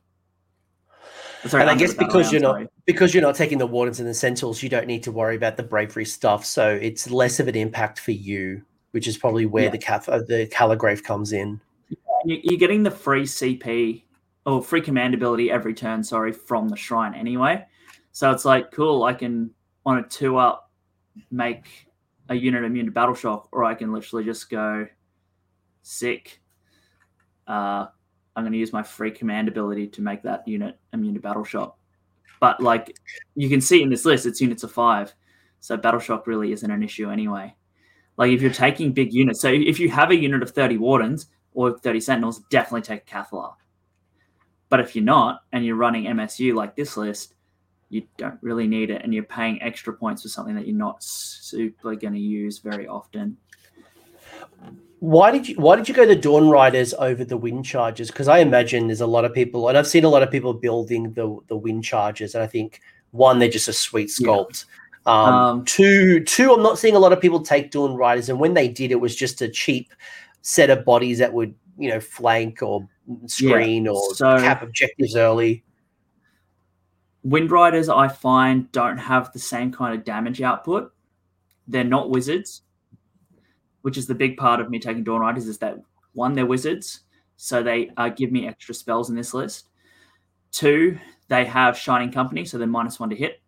Sorry, 1.45 1.61
and 1.61 1.69
I 1.69 1.75
guess 1.75 1.93
because 1.93 2.31
you're 2.31 2.41
not 2.41 2.63
because 2.85 3.13
you're 3.13 3.23
not 3.23 3.35
taking 3.35 3.57
the 3.57 3.67
wardens 3.67 3.99
and 3.99 4.09
the 4.09 4.13
sentinels, 4.13 4.63
you 4.63 4.69
don't 4.69 4.87
need 4.87 5.03
to 5.03 5.11
worry 5.11 5.35
about 5.35 5.57
the 5.57 5.63
bravery 5.63 6.05
stuff. 6.05 6.45
So 6.45 6.69
it's 6.69 7.09
less 7.09 7.39
of 7.39 7.47
an 7.47 7.55
impact 7.55 7.99
for 7.99 8.11
you, 8.11 8.63
which 8.91 9.07
is 9.07 9.17
probably 9.17 9.45
where 9.45 9.65
yeah. 9.65 9.69
the 9.69 9.77
Cath- 9.77 10.09
uh, 10.09 10.19
the 10.19 10.47
Calligrave 10.47 11.03
comes 11.03 11.33
in. 11.33 11.61
You're 12.25 12.57
getting 12.57 12.83
the 12.83 12.91
free 12.91 13.23
CP 13.23 14.03
or 14.45 14.63
free 14.63 14.81
command 14.81 15.13
ability 15.13 15.51
every 15.51 15.73
turn. 15.73 16.03
Sorry, 16.03 16.33
from 16.33 16.69
the 16.69 16.75
shrine 16.75 17.13
anyway. 17.13 17.65
So 18.11 18.31
it's 18.31 18.43
like 18.43 18.71
cool. 18.71 19.03
I 19.03 19.13
can 19.13 19.51
on 19.85 19.99
a 19.99 20.03
two 20.03 20.37
up 20.37 20.71
make 21.31 21.87
a 22.29 22.35
unit 22.35 22.63
immune 22.63 22.87
to 22.87 22.91
battle 22.91 23.15
shock, 23.15 23.47
or 23.51 23.63
I 23.63 23.75
can 23.75 23.91
literally 23.91 24.25
just 24.25 24.49
go 24.49 24.87
sick. 25.83 26.41
Uh, 27.45 27.87
I'm 28.37 28.43
going 28.43 28.53
to 28.53 28.59
use 28.59 28.71
my 28.71 28.83
free 28.83 29.09
command 29.09 29.47
ability 29.47 29.87
to 29.87 30.01
make 30.01 30.21
that 30.21 30.47
unit 30.47 30.79
immune 30.93 31.15
to 31.15 31.19
battle 31.19 31.43
shock. 31.43 31.75
But 32.39 32.61
like 32.61 32.95
you 33.33 33.49
can 33.49 33.59
see 33.59 33.81
in 33.81 33.89
this 33.89 34.05
list, 34.05 34.27
it's 34.27 34.39
units 34.39 34.63
of 34.63 34.71
five, 34.71 35.15
so 35.59 35.75
battle 35.75 35.99
shock 35.99 36.27
really 36.27 36.51
isn't 36.51 36.69
an 36.69 36.83
issue 36.83 37.09
anyway. 37.09 37.55
Like 38.15 38.31
if 38.31 38.41
you're 38.43 38.51
taking 38.51 38.93
big 38.93 39.11
units, 39.11 39.41
so 39.41 39.49
if 39.49 39.79
you 39.79 39.89
have 39.89 40.11
a 40.11 40.15
unit 40.15 40.43
of 40.43 40.51
30 40.51 40.77
wardens 40.77 41.29
or 41.55 41.79
30 41.79 41.99
sentinels, 41.99 42.41
definitely 42.51 42.83
take 42.83 43.01
a 43.01 43.05
Cathallar. 43.11 43.55
But 44.69 44.81
if 44.81 44.95
you're 44.95 45.03
not 45.03 45.41
and 45.51 45.65
you're 45.65 45.75
running 45.75 46.03
MSU 46.03 46.53
like 46.53 46.75
this 46.75 46.95
list, 46.95 47.33
you 47.89 48.03
don't 48.17 48.37
really 48.41 48.67
need 48.67 48.91
it, 48.91 49.01
and 49.03 49.13
you're 49.13 49.23
paying 49.23 49.61
extra 49.63 49.93
points 49.93 50.21
for 50.21 50.29
something 50.29 50.53
that 50.55 50.67
you're 50.67 50.75
not 50.75 51.01
super 51.01 51.95
going 51.95 52.13
to 52.13 52.19
use 52.19 52.59
very 52.59 52.87
often. 52.87 53.37
Why 54.99 55.31
did 55.31 55.47
you 55.47 55.55
Why 55.55 55.75
did 55.75 55.87
you 55.87 55.93
go 55.93 56.05
the 56.05 56.15
Dawn 56.15 56.49
Riders 56.49 56.93
over 56.95 57.23
the 57.23 57.37
Wind 57.37 57.65
Chargers? 57.65 58.09
Because 58.09 58.27
I 58.27 58.39
imagine 58.39 58.87
there's 58.87 59.01
a 59.01 59.07
lot 59.07 59.25
of 59.25 59.33
people, 59.33 59.69
and 59.69 59.77
I've 59.77 59.87
seen 59.87 60.03
a 60.03 60.09
lot 60.09 60.23
of 60.23 60.31
people 60.31 60.53
building 60.53 61.13
the 61.13 61.37
the 61.47 61.55
Wind 61.55 61.83
Chargers, 61.83 62.33
and 62.33 62.43
I 62.43 62.47
think 62.47 62.81
one, 63.11 63.37
they're 63.39 63.49
just 63.49 63.67
a 63.67 63.73
sweet 63.73 64.09
sculpt. 64.09 64.65
Yeah. 64.65 65.13
Um, 65.13 65.33
um, 65.33 65.65
two, 65.65 66.23
two, 66.23 66.51
I'm 66.51 66.63
not 66.63 66.77
seeing 66.77 66.95
a 66.95 66.99
lot 66.99 67.13
of 67.13 67.21
people 67.21 67.41
take 67.41 67.71
Dawn 67.71 67.95
Riders, 67.95 68.27
and 68.29 68.39
when 68.39 68.55
they 68.55 68.67
did, 68.67 68.91
it 68.91 68.99
was 68.99 69.15
just 69.15 69.41
a 69.41 69.47
cheap 69.47 69.93
set 70.41 70.69
of 70.69 70.83
bodies 70.83 71.19
that 71.19 71.31
would 71.31 71.53
you 71.77 71.89
know 71.89 71.99
flank 71.99 72.63
or 72.63 72.87
screen 73.27 73.85
yeah. 73.85 73.91
or 73.91 74.15
so, 74.15 74.37
cap 74.39 74.63
objectives 74.63 75.15
early. 75.15 75.63
Wind 77.23 77.51
Riders, 77.51 77.87
I 77.87 78.07
find, 78.07 78.71
don't 78.71 78.97
have 78.97 79.31
the 79.31 79.39
same 79.39 79.71
kind 79.71 79.93
of 79.93 80.03
damage 80.05 80.41
output. 80.41 80.91
They're 81.67 81.83
not 81.83 82.09
wizards 82.09 82.63
which 83.81 83.97
is 83.97 84.07
the 84.07 84.15
big 84.15 84.37
part 84.37 84.59
of 84.59 84.69
me 84.69 84.79
taking 84.79 85.03
Dawn 85.03 85.21
Riders, 85.21 85.47
is 85.47 85.57
that 85.59 85.77
one, 86.13 86.33
they're 86.33 86.45
wizards, 86.45 87.01
so 87.35 87.61
they 87.61 87.91
uh, 87.97 88.09
give 88.09 88.31
me 88.31 88.47
extra 88.47 88.73
spells 88.73 89.09
in 89.09 89.15
this 89.15 89.33
list. 89.33 89.69
Two, 90.51 90.97
they 91.27 91.45
have 91.45 91.77
Shining 91.77 92.11
Company, 92.11 92.45
so 92.45 92.57
they're 92.57 92.67
minus 92.67 92.99
one 92.99 93.09
to 93.09 93.15
hit, 93.15 93.41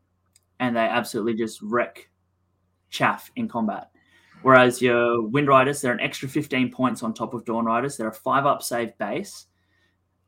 and 0.59 0.75
they 0.75 0.81
absolutely 0.81 1.33
just 1.33 1.61
wreck 1.61 2.09
chaff 2.89 3.31
in 3.35 3.47
combat. 3.47 3.89
Whereas 4.41 4.81
your 4.81 5.21
Wind 5.21 5.47
Riders, 5.47 5.81
they're 5.81 5.93
an 5.93 5.99
extra 5.99 6.29
15 6.29 6.71
points 6.71 7.03
on 7.03 7.13
top 7.13 7.33
of 7.33 7.45
Dawn 7.45 7.65
Riders. 7.65 7.97
They're 7.97 8.07
a 8.07 8.13
five 8.13 8.45
up 8.45 8.63
save 8.63 8.97
base. 8.97 9.47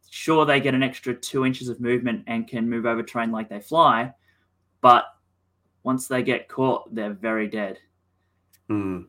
Sure, 0.09 0.45
they 0.45 0.59
get 0.59 0.75
an 0.75 0.83
extra 0.83 1.13
two 1.13 1.45
inches 1.45 1.69
of 1.69 1.79
movement 1.79 2.23
and 2.27 2.47
can 2.47 2.69
move 2.69 2.85
over 2.85 3.01
terrain 3.01 3.31
like 3.31 3.47
they 3.47 3.61
fly, 3.61 4.13
but 4.81 5.05
once 5.83 6.07
they 6.07 6.21
get 6.21 6.49
caught, 6.49 6.93
they're 6.93 7.13
very 7.13 7.47
dead. 7.47 7.79
Hmm. 8.67 9.03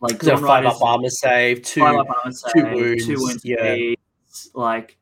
Like 0.00 0.22
So 0.22 0.36
five 0.36 0.66
up 0.66 0.82
armor 0.82 1.08
save, 1.08 1.62
two 1.62 1.80
five 1.80 1.96
up 1.96 2.08
armor 2.08 2.36
two 2.54 2.64
wounds, 2.64 3.06
two 3.06 3.16
wounds 3.18 3.44
yeah. 3.44 3.74
speeds, 3.74 4.50
like 4.54 4.98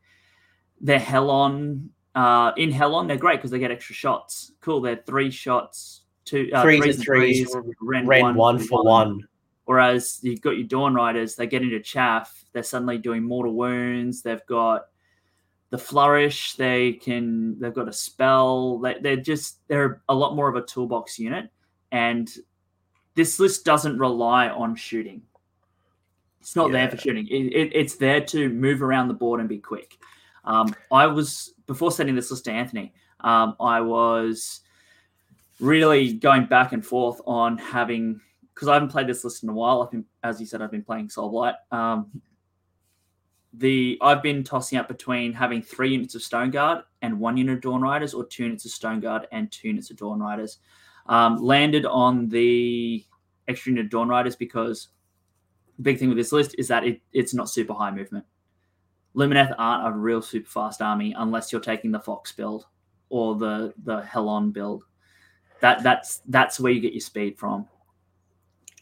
they're 0.79 0.99
Helon. 0.99 1.89
Uh, 2.13 2.51
in 2.57 2.71
Helon, 2.71 3.07
they're 3.07 3.17
great 3.17 3.37
because 3.37 3.51
they 3.51 3.59
get 3.59 3.71
extra 3.71 3.95
shots. 3.95 4.51
Cool, 4.61 4.81
they're 4.81 5.01
three 5.05 5.31
shots, 5.31 6.01
two 6.25 6.49
uh, 6.53 6.61
threes 6.61 6.83
threes 6.83 6.95
and 6.95 7.05
threes, 7.05 7.55
Rend, 7.81 8.07
Rend 8.07 8.35
one 8.35 8.59
for 8.59 8.83
one. 8.83 9.27
Whereas 9.65 10.19
you've 10.21 10.41
got 10.41 10.57
your 10.57 10.67
Dawn 10.67 10.93
Riders, 10.93 11.35
they 11.35 11.47
get 11.47 11.61
into 11.61 11.79
chaff, 11.79 12.43
they're 12.51 12.63
suddenly 12.63 12.97
doing 12.97 13.23
mortal 13.23 13.53
wounds. 13.53 14.21
They've 14.21 14.45
got 14.45 14.87
the 15.69 15.77
flourish. 15.77 16.55
They 16.55 16.93
can. 16.93 17.59
They've 17.59 17.73
got 17.73 17.87
a 17.87 17.93
spell. 17.93 18.79
They, 18.79 18.97
they're 19.01 19.15
just 19.15 19.65
they're 19.67 20.01
a 20.09 20.13
lot 20.13 20.35
more 20.35 20.49
of 20.49 20.55
a 20.55 20.65
toolbox 20.65 21.17
unit, 21.17 21.49
and 21.91 22.29
this 23.15 23.39
list 23.39 23.65
doesn't 23.65 23.97
rely 23.97 24.49
on 24.49 24.75
shooting. 24.75 25.23
It's 26.39 26.55
not 26.55 26.71
there 26.71 26.89
for 26.89 26.97
shooting. 26.97 27.27
It, 27.27 27.53
it, 27.53 27.71
it's 27.75 27.95
there 27.95 28.21
to 28.21 28.49
move 28.49 28.81
around 28.81 29.07
the 29.07 29.13
board 29.13 29.39
and 29.39 29.47
be 29.47 29.59
quick. 29.59 29.97
Um, 30.43 30.73
I 30.91 31.05
was 31.05 31.53
before 31.67 31.91
sending 31.91 32.15
this 32.15 32.31
list 32.31 32.45
to 32.45 32.51
Anthony. 32.51 32.93
Um, 33.19 33.55
I 33.59 33.81
was 33.81 34.61
really 35.59 36.13
going 36.13 36.45
back 36.47 36.73
and 36.73 36.83
forth 36.83 37.21
on 37.27 37.57
having 37.57 38.19
because 38.53 38.67
I 38.67 38.73
haven't 38.73 38.89
played 38.89 39.07
this 39.07 39.23
list 39.23 39.43
in 39.43 39.49
a 39.49 39.53
while. 39.53 39.81
I've 39.81 39.91
been, 39.91 40.05
as 40.23 40.39
you 40.39 40.45
said, 40.45 40.61
I've 40.61 40.71
been 40.71 40.83
playing 40.83 41.09
Soul 41.09 41.29
Blight. 41.29 41.55
Um, 41.71 42.21
the 43.53 43.97
I've 44.01 44.23
been 44.23 44.43
tossing 44.43 44.77
up 44.77 44.87
between 44.87 45.33
having 45.33 45.61
three 45.61 45.91
units 45.91 46.15
of 46.15 46.23
Stone 46.23 46.51
Guard 46.51 46.83
and 47.01 47.19
one 47.19 47.37
unit 47.37 47.55
of 47.55 47.61
Dawn 47.61 47.81
Riders, 47.81 48.13
or 48.13 48.25
two 48.25 48.43
units 48.43 48.65
of 48.65 48.71
Stone 48.71 49.01
Guard 49.01 49.27
and 49.31 49.51
two 49.51 49.67
units 49.67 49.91
of 49.91 49.97
Dawn 49.97 50.19
Riders. 50.19 50.59
Um, 51.07 51.37
landed 51.37 51.85
on 51.85 52.29
the 52.29 53.03
extra 53.47 53.71
unit 53.71 53.89
Dawn 53.89 54.07
Riders 54.07 54.35
because 54.35 54.89
the 55.77 55.83
big 55.83 55.99
thing 55.99 56.09
with 56.09 56.17
this 56.17 56.31
list 56.31 56.55
is 56.57 56.67
that 56.67 56.83
it, 56.83 57.01
it's 57.11 57.33
not 57.33 57.49
super 57.49 57.73
high 57.73 57.91
movement. 57.91 58.25
Lumineth 59.15 59.53
aren't 59.57 59.87
a 59.87 59.97
real 59.97 60.21
super 60.21 60.49
fast 60.49 60.81
army 60.81 61.13
unless 61.17 61.51
you're 61.51 61.61
taking 61.61 61.91
the 61.91 61.99
Fox 61.99 62.31
build 62.31 62.65
or 63.09 63.35
the 63.35 63.73
the 63.83 64.01
Helon 64.03 64.51
build. 64.51 64.85
That 65.59 65.83
that's 65.83 66.21
that's 66.27 66.59
where 66.59 66.71
you 66.71 66.79
get 66.79 66.93
your 66.93 67.01
speed 67.01 67.37
from. 67.37 67.67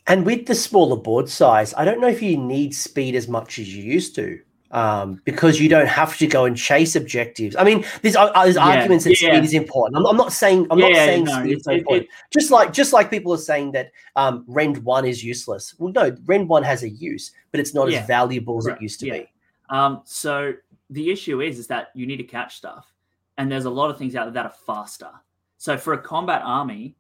And 0.08 0.26
with 0.26 0.46
the 0.46 0.56
smaller 0.56 0.98
board 0.98 1.30
size, 1.30 1.74
I 1.76 1.86
don't 1.86 2.02
know 2.02 2.08
if 2.08 2.22
you 2.22 2.38
need 2.38 2.74
speed 2.74 3.16
as 3.16 3.28
much 3.28 3.60
as 3.60 3.76
you 3.76 3.84
used 3.84 4.16
to. 4.16 4.40
Um, 4.72 5.20
because 5.26 5.60
you 5.60 5.68
don't 5.68 5.88
have 5.88 6.16
to 6.20 6.28
go 6.28 6.46
and 6.46 6.56
chase 6.56 6.96
objectives. 6.96 7.56
I 7.56 7.64
mean, 7.64 7.84
there's, 8.04 8.16
uh, 8.16 8.32
there's 8.44 8.56
Yeah, 8.56 8.66
arguments 8.66 9.04
that 9.06 9.20
yeah. 9.20 9.32
speed 9.34 9.44
is 9.44 9.54
important. 9.56 9.98
I'm, 9.98 10.06
I'm 10.06 10.16
not 10.16 10.32
saying 10.32 10.68
I'm 10.70 10.78
not 10.78 10.94
saying 10.94 11.24
no, 11.24 11.40
speed 11.40 11.52
it- 11.54 11.58
is 11.62 11.68
it- 11.68 11.74
important. 11.80 12.08
just 12.32 12.52
like 12.52 12.72
just 12.72 12.94
like 12.94 13.10
people 13.10 13.34
are 13.34 13.38
saying 13.40 13.72
that 13.72 13.92
um, 14.16 14.44
Rend 14.48 14.78
one 14.84 15.06
is 15.06 15.24
useless. 15.24 15.74
Well, 15.80 15.92
no, 15.94 16.16
Rend 16.26 16.48
one 16.48 16.62
has 16.62 16.84
a 16.84 16.90
use, 16.90 17.32
but 17.50 17.60
it's 17.60 17.74
not 17.74 17.90
Yeah, 17.90 18.02
as 18.02 18.08
valuable 18.08 18.60
as 18.60 18.66
correct, 18.66 18.80
it 18.80 18.84
used 18.84 19.00
to 19.00 19.08
yeah. 19.08 19.14
be. 19.14 19.32
Um, 19.72 20.02
so 20.06 20.54
the 20.92 21.10
issue 21.10 21.42
is 21.42 21.58
is 21.58 21.66
that 21.68 21.88
you 21.96 22.06
need 22.06 22.18
to 22.18 22.24
catch 22.24 22.56
stuff, 22.58 22.94
and 23.40 23.52
there's 23.52 23.66
a 23.66 23.72
lot 23.72 23.90
of 23.90 23.98
things 23.98 24.16
out 24.16 24.26
there 24.26 24.34
that 24.34 24.46
are 24.46 24.56
faster. 24.68 25.10
So 25.58 25.78
for 25.80 25.94
a 25.94 25.98
combat 25.98 26.44
army, 26.46 26.96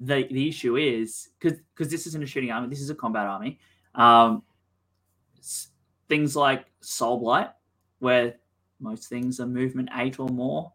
the 0.00 0.26
the 0.32 0.48
issue 0.48 0.76
is 0.76 1.28
because 1.38 1.60
because 1.72 1.88
this 1.88 2.08
isn't 2.08 2.22
a 2.24 2.26
shooting 2.26 2.50
army, 2.50 2.66
this 2.68 2.80
is 2.80 2.90
a 2.90 2.96
combat 2.96 3.28
army. 3.28 3.60
Um, 3.94 4.42
things 6.08 6.36
like 6.36 6.66
Soul 6.80 7.18
Blight, 7.20 7.50
where 7.98 8.34
most 8.80 9.08
things 9.08 9.40
are 9.40 9.46
movement 9.46 9.88
eight 9.96 10.18
or 10.18 10.28
more, 10.28 10.72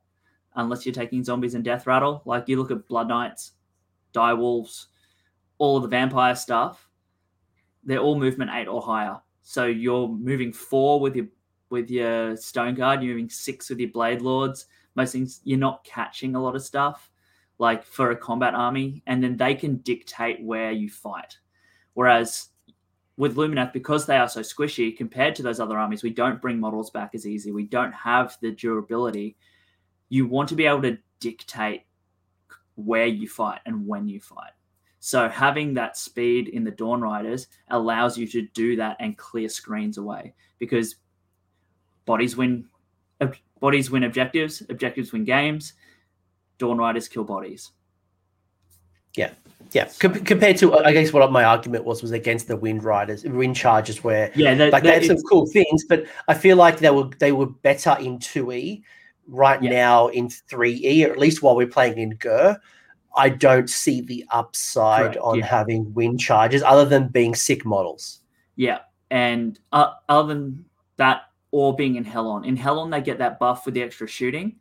unless 0.55 0.85
you're 0.85 0.93
taking 0.93 1.23
zombies 1.23 1.55
and 1.55 1.63
Death 1.63 1.85
Rattle. 1.87 2.21
Like 2.25 2.47
you 2.47 2.57
look 2.57 2.71
at 2.71 2.87
Blood 2.87 3.09
Knights, 3.09 3.53
Dire 4.13 4.35
Wolves, 4.35 4.87
all 5.57 5.77
of 5.77 5.83
the 5.83 5.89
vampire 5.89 6.35
stuff, 6.35 6.89
they're 7.83 7.99
all 7.99 8.19
movement 8.19 8.51
eight 8.53 8.67
or 8.67 8.81
higher. 8.81 9.19
So 9.41 9.65
you're 9.65 10.07
moving 10.07 10.51
four 10.51 10.99
with 10.99 11.15
your 11.15 11.27
with 11.69 11.89
your 11.89 12.35
Stone 12.37 12.75
Guard, 12.75 13.01
you're 13.01 13.13
moving 13.13 13.29
six 13.29 13.69
with 13.69 13.79
your 13.79 13.91
Blade 13.91 14.21
Lords. 14.21 14.67
Most 14.95 15.11
things 15.11 15.41
you're 15.43 15.59
not 15.59 15.83
catching 15.83 16.35
a 16.35 16.41
lot 16.41 16.55
of 16.55 16.63
stuff, 16.63 17.11
like 17.59 17.83
for 17.83 18.11
a 18.11 18.15
combat 18.15 18.53
army, 18.55 19.03
and 19.05 19.23
then 19.23 19.37
they 19.37 19.53
can 19.53 19.77
dictate 19.77 20.41
where 20.41 20.71
you 20.71 20.89
fight. 20.89 21.37
Whereas 21.93 22.49
with 23.17 23.35
Lumineth, 23.35 23.73
because 23.73 24.05
they 24.05 24.17
are 24.17 24.29
so 24.29 24.41
squishy 24.41 24.95
compared 24.95 25.35
to 25.35 25.43
those 25.43 25.59
other 25.59 25.77
armies, 25.77 26.03
we 26.03 26.11
don't 26.11 26.41
bring 26.41 26.59
models 26.59 26.91
back 26.91 27.15
as 27.15 27.25
easy. 27.25 27.51
We 27.51 27.63
don't 27.63 27.91
have 27.91 28.37
the 28.41 28.51
durability. 28.51 29.35
You 30.09 30.27
want 30.27 30.49
to 30.49 30.55
be 30.55 30.67
able 30.67 30.83
to 30.83 30.97
dictate 31.19 31.83
where 32.75 33.07
you 33.07 33.27
fight 33.27 33.59
and 33.65 33.87
when 33.87 34.07
you 34.07 34.19
fight. 34.19 34.51
So 34.99 35.29
having 35.29 35.73
that 35.75 35.97
speed 35.97 36.47
in 36.49 36.63
the 36.63 36.71
Dawn 36.71 37.01
Riders 37.01 37.47
allows 37.69 38.17
you 38.17 38.27
to 38.27 38.43
do 38.53 38.75
that 38.75 38.97
and 38.99 39.17
clear 39.17 39.49
screens 39.49 39.97
away 39.97 40.33
because 40.59 40.95
bodies 42.05 42.35
win 42.35 42.65
bodies 43.59 43.89
win 43.89 44.03
objectives, 44.03 44.61
objectives 44.69 45.11
win 45.11 45.23
games, 45.23 45.73
Dawn 46.57 46.77
Riders 46.77 47.07
kill 47.07 47.23
bodies. 47.23 47.71
Yeah, 49.73 49.89
Com- 49.99 50.13
compared 50.23 50.55
to 50.57 50.77
I 50.77 50.93
guess 50.93 51.11
what 51.11 51.29
my 51.31 51.43
argument 51.43 51.83
was 51.83 52.01
was 52.01 52.11
against 52.11 52.47
the 52.47 52.55
Wind 52.55 52.83
Riders, 52.83 53.25
Wind 53.25 53.55
Chargers, 53.55 54.01
where 54.01 54.31
Yeah, 54.33 54.55
that, 54.55 54.71
like 54.71 54.83
they 54.83 54.93
had 54.93 55.03
some 55.05 55.21
cool 55.29 55.45
things, 55.45 55.83
but 55.83 56.05
I 56.29 56.35
feel 56.35 56.55
like 56.55 56.79
they 56.79 56.89
were 56.89 57.09
they 57.19 57.33
were 57.33 57.47
better 57.47 57.97
in 57.99 58.19
two 58.19 58.51
E. 58.51 58.83
Right 59.27 59.61
Yeah. 59.61 59.71
now 59.71 60.07
in 60.07 60.29
three 60.29 60.79
E, 60.85 61.05
or 61.05 61.11
at 61.11 61.19
least 61.19 61.41
while 61.43 61.55
we're 61.57 61.67
playing 61.67 61.97
in 61.97 62.11
Ghur, 62.11 62.57
I 63.17 63.27
don't 63.27 63.69
see 63.69 63.99
the 63.99 64.23
upside 64.31 65.01
Correct, 65.01 65.17
on 65.17 65.39
yeah. 65.39 65.45
having 65.45 65.93
wind 65.93 66.21
charges 66.21 66.63
other 66.63 66.85
than 66.85 67.09
being 67.09 67.35
sick 67.35 67.65
models. 67.65 68.21
Yeah, 68.55 68.79
and 69.11 69.59
uh, 69.73 69.95
other 70.07 70.33
than 70.33 70.63
that, 70.95 71.23
or 71.51 71.75
being 71.75 71.95
in 71.95 72.05
Helon. 72.05 72.45
In 72.45 72.55
Helon, 72.55 72.89
they 72.89 73.01
get 73.01 73.17
that 73.17 73.37
buff 73.37 73.65
with 73.65 73.73
the 73.73 73.83
extra 73.83 74.07
shooting, 74.07 74.55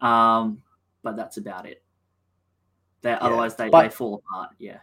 um, 0.00 0.62
but 1.02 1.16
that's 1.16 1.36
about 1.36 1.66
it. 1.66 1.82
They 3.02 3.12
otherwise 3.12 3.56
they, 3.56 3.68
but- 3.68 3.82
they 3.82 3.88
fall 3.90 4.14
apart. 4.14 4.50
Yeah, 4.58 4.78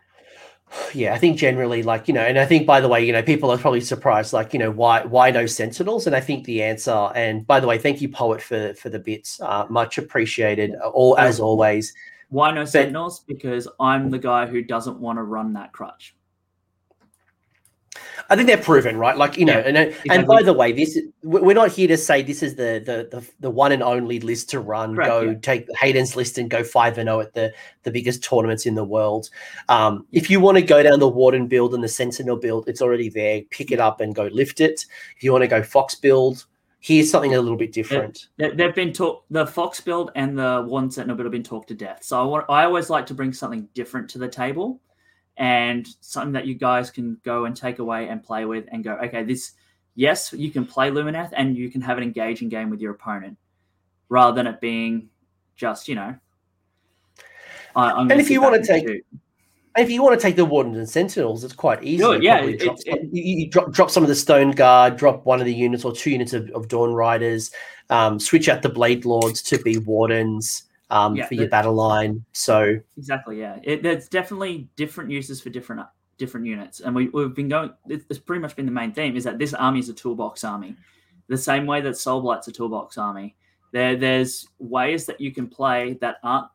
Yeah, 0.94 1.14
I 1.14 1.18
think 1.18 1.38
generally, 1.38 1.84
like 1.84 2.08
you 2.08 2.14
know, 2.14 2.22
and 2.22 2.40
I 2.40 2.46
think 2.46 2.66
by 2.66 2.82
the 2.82 2.88
way, 2.88 3.06
you 3.06 3.12
know, 3.14 3.22
people 3.22 3.52
are 3.52 3.58
probably 3.58 3.82
surprised, 3.82 4.34
like 4.34 4.54
you 4.54 4.60
know, 4.60 4.72
why 4.72 5.04
why 5.06 5.32
no 5.32 5.46
Sentinels? 5.46 6.08
And 6.08 6.16
I 6.16 6.20
think 6.22 6.46
the 6.46 6.64
answer, 6.64 7.12
and 7.16 7.46
by 7.46 7.60
the 7.60 7.68
way, 7.68 7.78
thank 7.78 8.02
you, 8.02 8.10
poet, 8.10 8.42
for 8.42 8.74
for 8.76 8.90
the 8.90 9.00
bits, 9.00 9.40
uh, 9.42 9.66
much 9.70 9.98
appreciated, 9.98 10.76
all 10.94 11.18
as 11.18 11.40
always. 11.40 11.94
why 12.30 12.52
no 12.52 12.66
Sentinels? 12.66 13.20
Because 13.20 13.68
I'm 13.80 14.10
the 14.10 14.20
guy 14.20 14.46
who 14.46 14.62
doesn't 14.62 15.00
want 15.00 15.18
to 15.18 15.24
run 15.24 15.54
that 15.54 15.72
crutch. 15.74 16.16
I 18.30 18.36
think 18.36 18.48
they're 18.48 18.58
proven, 18.58 18.98
right? 18.98 19.16
Like 19.18 19.38
you 19.38 19.46
know, 19.46 19.54
Yeah, 19.60 19.68
and 19.68 19.78
and 19.78 19.88
exactly. 19.90 20.26
by 20.26 20.42
the 20.42 20.54
way, 20.54 20.72
this 20.72 20.98
we- 21.24 21.42
we're 21.42 21.54
not 21.54 21.72
here 21.72 21.88
to 21.88 21.98
say 21.98 22.22
this 22.24 22.42
is 22.42 22.56
the 22.56 22.82
the 22.84 23.08
the, 23.20 23.28
the 23.40 23.50
one 23.50 23.72
and 23.72 23.84
only 23.84 24.20
list 24.20 24.50
to 24.52 24.60
run. 24.60 24.96
Correct, 24.96 25.10
go 25.10 25.22
yeah. 25.22 25.34
take 25.42 25.68
Hayden's 25.80 26.16
list 26.16 26.38
and 26.38 26.50
go 26.50 26.64
five 26.64 26.98
and 26.98 27.08
zero 27.08 27.20
at 27.22 27.34
the 27.34 27.54
the 27.84 27.92
biggest 27.92 28.24
tournaments 28.24 28.66
in 28.66 28.74
the 28.76 28.84
world. 28.84 29.30
Um, 29.70 30.06
if 30.12 30.30
you 30.30 30.40
want 30.40 30.58
to 30.58 30.64
go 30.64 30.82
down 30.82 31.00
the 31.00 31.08
Warden 31.08 31.48
build 31.48 31.74
and 31.76 31.84
the 31.84 31.88
Sentinel 31.88 32.38
build, 32.38 32.68
it's 32.68 32.82
already 32.82 33.10
there. 33.10 33.42
Pick 33.52 33.72
it 33.72 33.80
up 33.80 34.02
and 34.02 34.16
go 34.16 34.26
lift 34.32 34.60
it. 34.60 34.86
If 35.16 35.24
you 35.24 35.32
want 35.32 35.44
to 35.44 35.48
go 35.48 35.62
Fox 35.62 35.94
build, 35.96 36.46
here's 36.80 37.10
something 37.12 37.34
a 37.36 37.42
little 37.42 37.58
bit 37.58 37.72
different. 37.74 38.28
They- 38.38 38.52
They've 38.52 38.74
been 38.76 38.94
talked. 38.94 39.32
The 39.32 39.46
Fox 39.46 39.80
build 39.82 40.12
and 40.16 40.38
the 40.38 40.64
one 40.68 40.90
Sentinel 40.90 41.16
build 41.16 41.26
have 41.26 41.32
been 41.32 41.44
talked 41.44 41.68
to 41.70 41.76
death. 41.76 42.04
So 42.04 42.20
I 42.20 42.24
want. 42.24 42.46
I 42.50 42.66
always 42.66 42.90
like 42.90 43.06
to 43.08 43.14
bring 43.14 43.34
something 43.34 43.68
different 43.76 44.10
to 44.12 44.18
the 44.18 44.28
table, 44.28 44.80
and 45.38 45.88
something 46.02 46.34
that 46.34 46.46
you 46.46 46.56
guys 46.56 46.90
can 46.90 47.18
go 47.24 47.46
and 47.46 47.56
take 47.56 47.80
away 47.80 48.08
and 48.08 48.24
play 48.24 48.46
with, 48.46 48.66
and 48.72 48.84
go. 48.84 48.94
Okay, 49.04 49.24
this. 49.24 49.54
Yes, 49.96 50.34
you 50.34 50.52
can 50.52 50.66
play 50.66 50.92
Lumineth, 50.92 51.32
and 51.34 51.56
you 51.56 51.70
can 51.72 51.82
have 51.82 51.98
an 51.98 52.04
engaging 52.04 52.50
game 52.50 52.70
with 52.70 52.82
your 52.82 52.92
opponent, 52.92 53.38
rather 54.10 54.36
than 54.36 54.48
it 54.48 54.60
being 54.60 55.10
just 55.56 55.88
you 55.88 55.96
know. 55.96 56.16
And 57.76 58.12
if 58.20 58.30
you 58.30 58.42
wanna 58.42 58.64
take- 58.64 58.88
shoot. 58.88 59.06
And 59.78 59.84
if 59.84 59.92
you 59.92 60.02
want 60.02 60.18
to 60.18 60.22
take 60.26 60.38
the 60.38 60.46
Wardens 60.46 60.78
and 60.78 60.90
Sentinels, 60.90 61.44
it's 61.44 61.52
quite 61.52 61.84
easy. 61.84 62.02
Yeah, 62.22 62.42
it- 62.46 62.62
drop, 62.62 62.78
it- 62.80 62.98
some- 62.98 63.10
you, 63.12 63.24
you 63.40 63.50
drop, 63.50 63.74
drop 63.74 63.92
some 63.92 64.04
of 64.04 64.08
the 64.08 64.16
Stone 64.16 64.52
Guard, 64.52 64.96
drop 64.96 65.26
one 65.26 65.42
of 65.42 65.46
the 65.46 65.54
units 65.54 65.84
or 65.84 65.92
two 65.92 66.12
units 66.12 66.32
of, 66.32 66.50
of 66.52 66.70
Dawn 66.70 66.94
Riders, 66.94 67.52
um, 67.90 68.18
switch 68.18 68.48
out 68.48 68.62
the 68.62 68.70
Blade 68.70 69.04
Lords 69.04 69.42
to 69.42 69.58
be 69.58 69.78
Wardens 69.78 70.64
um, 70.90 71.16
Yeah, 71.16 71.28
for 71.28 71.34
your 71.36 71.50
battle 71.50 71.74
line. 71.74 72.24
So 72.32 72.80
Exactly. 72.98 73.40
Yeah. 73.40 73.60
It, 73.64 73.84
there's 73.84 74.08
definitely 74.08 74.70
different 74.76 75.12
uses 75.12 75.42
for 75.42 75.50
different 75.50 75.82
different 76.18 76.46
units, 76.46 76.80
and 76.80 76.96
we, 76.96 77.10
we've 77.10 77.34
been 77.34 77.50
going. 77.50 77.72
It's 77.88 78.20
pretty 78.20 78.42
much 78.42 78.56
been 78.56 78.66
the 78.66 78.72
main 78.72 78.94
theme 78.94 79.16
is 79.16 79.24
that 79.26 79.38
this 79.38 79.54
army 79.54 79.80
is 79.80 79.90
a 79.90 79.94
toolbox 79.94 80.44
army, 80.44 80.76
the 81.28 81.38
same 81.38 81.66
way 81.66 81.82
that 81.82 81.98
Soul 81.98 82.22
Blight's 82.22 82.48
a 82.48 82.52
toolbox 82.52 82.98
army. 82.98 83.36
There, 83.74 83.96
there's 83.96 84.48
ways 84.60 85.06
that 85.08 85.20
you 85.20 85.34
can 85.34 85.48
play 85.48 85.98
that 86.02 86.18
aren't 86.24 86.48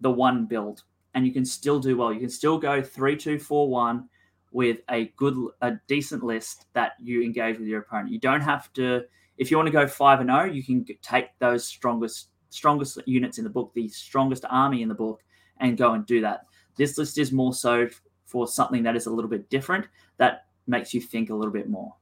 the 0.00 0.10
one 0.10 0.46
build, 0.46 0.82
and 1.14 1.26
you 1.26 1.32
can 1.32 1.44
still 1.44 1.78
do 1.78 1.96
well. 1.96 2.12
You 2.12 2.20
can 2.20 2.30
still 2.30 2.58
go 2.58 2.82
three, 2.82 3.16
two, 3.16 3.38
four, 3.38 3.68
one 3.68 4.08
with 4.50 4.78
a 4.90 5.06
good, 5.16 5.36
a 5.60 5.72
decent 5.86 6.22
list 6.22 6.66
that 6.72 6.92
you 7.00 7.22
engage 7.22 7.58
with 7.58 7.68
your 7.68 7.80
opponent. 7.80 8.10
You 8.10 8.18
don't 8.18 8.40
have 8.40 8.72
to. 8.74 9.02
If 9.36 9.50
you 9.50 9.56
want 9.56 9.66
to 9.66 9.72
go 9.72 9.86
five 9.86 10.20
and 10.20 10.30
zero, 10.30 10.44
you 10.44 10.62
can 10.62 10.84
take 11.02 11.26
those 11.38 11.64
strongest 11.64 12.28
strongest 12.54 12.98
units 13.06 13.38
in 13.38 13.44
the 13.44 13.50
book, 13.50 13.72
the 13.74 13.88
strongest 13.88 14.44
army 14.48 14.82
in 14.82 14.88
the 14.88 14.94
book, 14.94 15.22
and 15.58 15.76
go 15.76 15.92
and 15.92 16.06
do 16.06 16.20
that. 16.20 16.46
This 16.76 16.96
list 16.98 17.18
is 17.18 17.32
more 17.32 17.52
so 17.54 17.88
for 18.24 18.46
something 18.46 18.82
that 18.84 18.96
is 18.96 19.06
a 19.06 19.10
little 19.10 19.30
bit 19.30 19.50
different 19.50 19.86
that 20.16 20.46
makes 20.66 20.94
you 20.94 21.00
think 21.00 21.30
a 21.30 21.34
little 21.34 21.52
bit 21.52 21.68
more. 21.68 21.94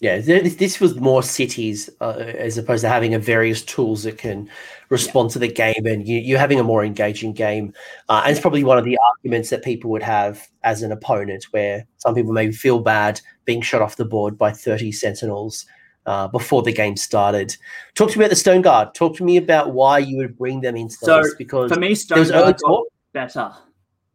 Yeah, 0.00 0.20
this, 0.20 0.78
was 0.78 0.94
more 0.94 1.24
cities 1.24 1.90
uh, 2.00 2.10
as 2.10 2.56
opposed 2.56 2.82
to 2.82 2.88
having 2.88 3.14
a 3.14 3.18
various 3.18 3.62
tools 3.62 4.04
that 4.04 4.16
can 4.16 4.48
respond 4.90 5.30
yeah. 5.30 5.32
to 5.32 5.38
the 5.40 5.48
game, 5.48 5.86
and 5.86 6.06
you, 6.06 6.18
you're 6.18 6.38
having 6.38 6.60
a 6.60 6.64
more 6.64 6.84
engaging 6.84 7.32
game. 7.32 7.74
Uh, 8.08 8.22
and 8.24 8.30
it's 8.30 8.40
probably 8.40 8.62
one 8.62 8.78
of 8.78 8.84
the 8.84 8.96
arguments 9.16 9.50
that 9.50 9.64
people 9.64 9.90
would 9.90 10.04
have 10.04 10.46
as 10.62 10.82
an 10.82 10.92
opponent, 10.92 11.46
where 11.50 11.84
some 11.96 12.14
people 12.14 12.32
maybe 12.32 12.52
feel 12.52 12.78
bad 12.78 13.20
being 13.44 13.60
shot 13.60 13.82
off 13.82 13.96
the 13.96 14.04
board 14.04 14.38
by 14.38 14.52
30 14.52 14.92
Sentinels 14.92 15.66
uh, 16.08 16.28
before 16.28 16.62
the 16.62 16.72
game 16.72 16.96
started. 16.96 17.56
Talk 17.94 18.10
to 18.10 18.18
me 18.18 18.24
about 18.24 18.30
the 18.30 18.36
Stone 18.36 18.62
Guard. 18.62 18.94
Talk 18.94 19.16
to 19.16 19.24
me 19.24 19.36
about 19.36 19.72
why 19.72 19.98
you 19.98 20.16
would 20.16 20.36
bring 20.36 20.60
them 20.60 20.76
into 20.76 20.96
so 20.96 21.18
list. 21.18 21.38
Because 21.38 21.70
for 21.70 21.78
me, 21.78 21.94
Stone 21.94 22.28
Guard 22.28 22.56
got 22.58 22.84
better. 23.12 23.52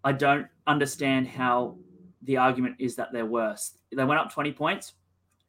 I 0.04 0.12
don't 0.12 0.48
understand 0.68 1.28
how 1.28 1.78
the 2.24 2.38
argument 2.38 2.76
is 2.80 2.96
that 2.96 3.12
they're 3.14 3.26
worse. 3.26 3.78
They 3.96 4.04
went 4.04 4.20
up 4.20 4.34
20 4.34 4.52
points 4.54 4.94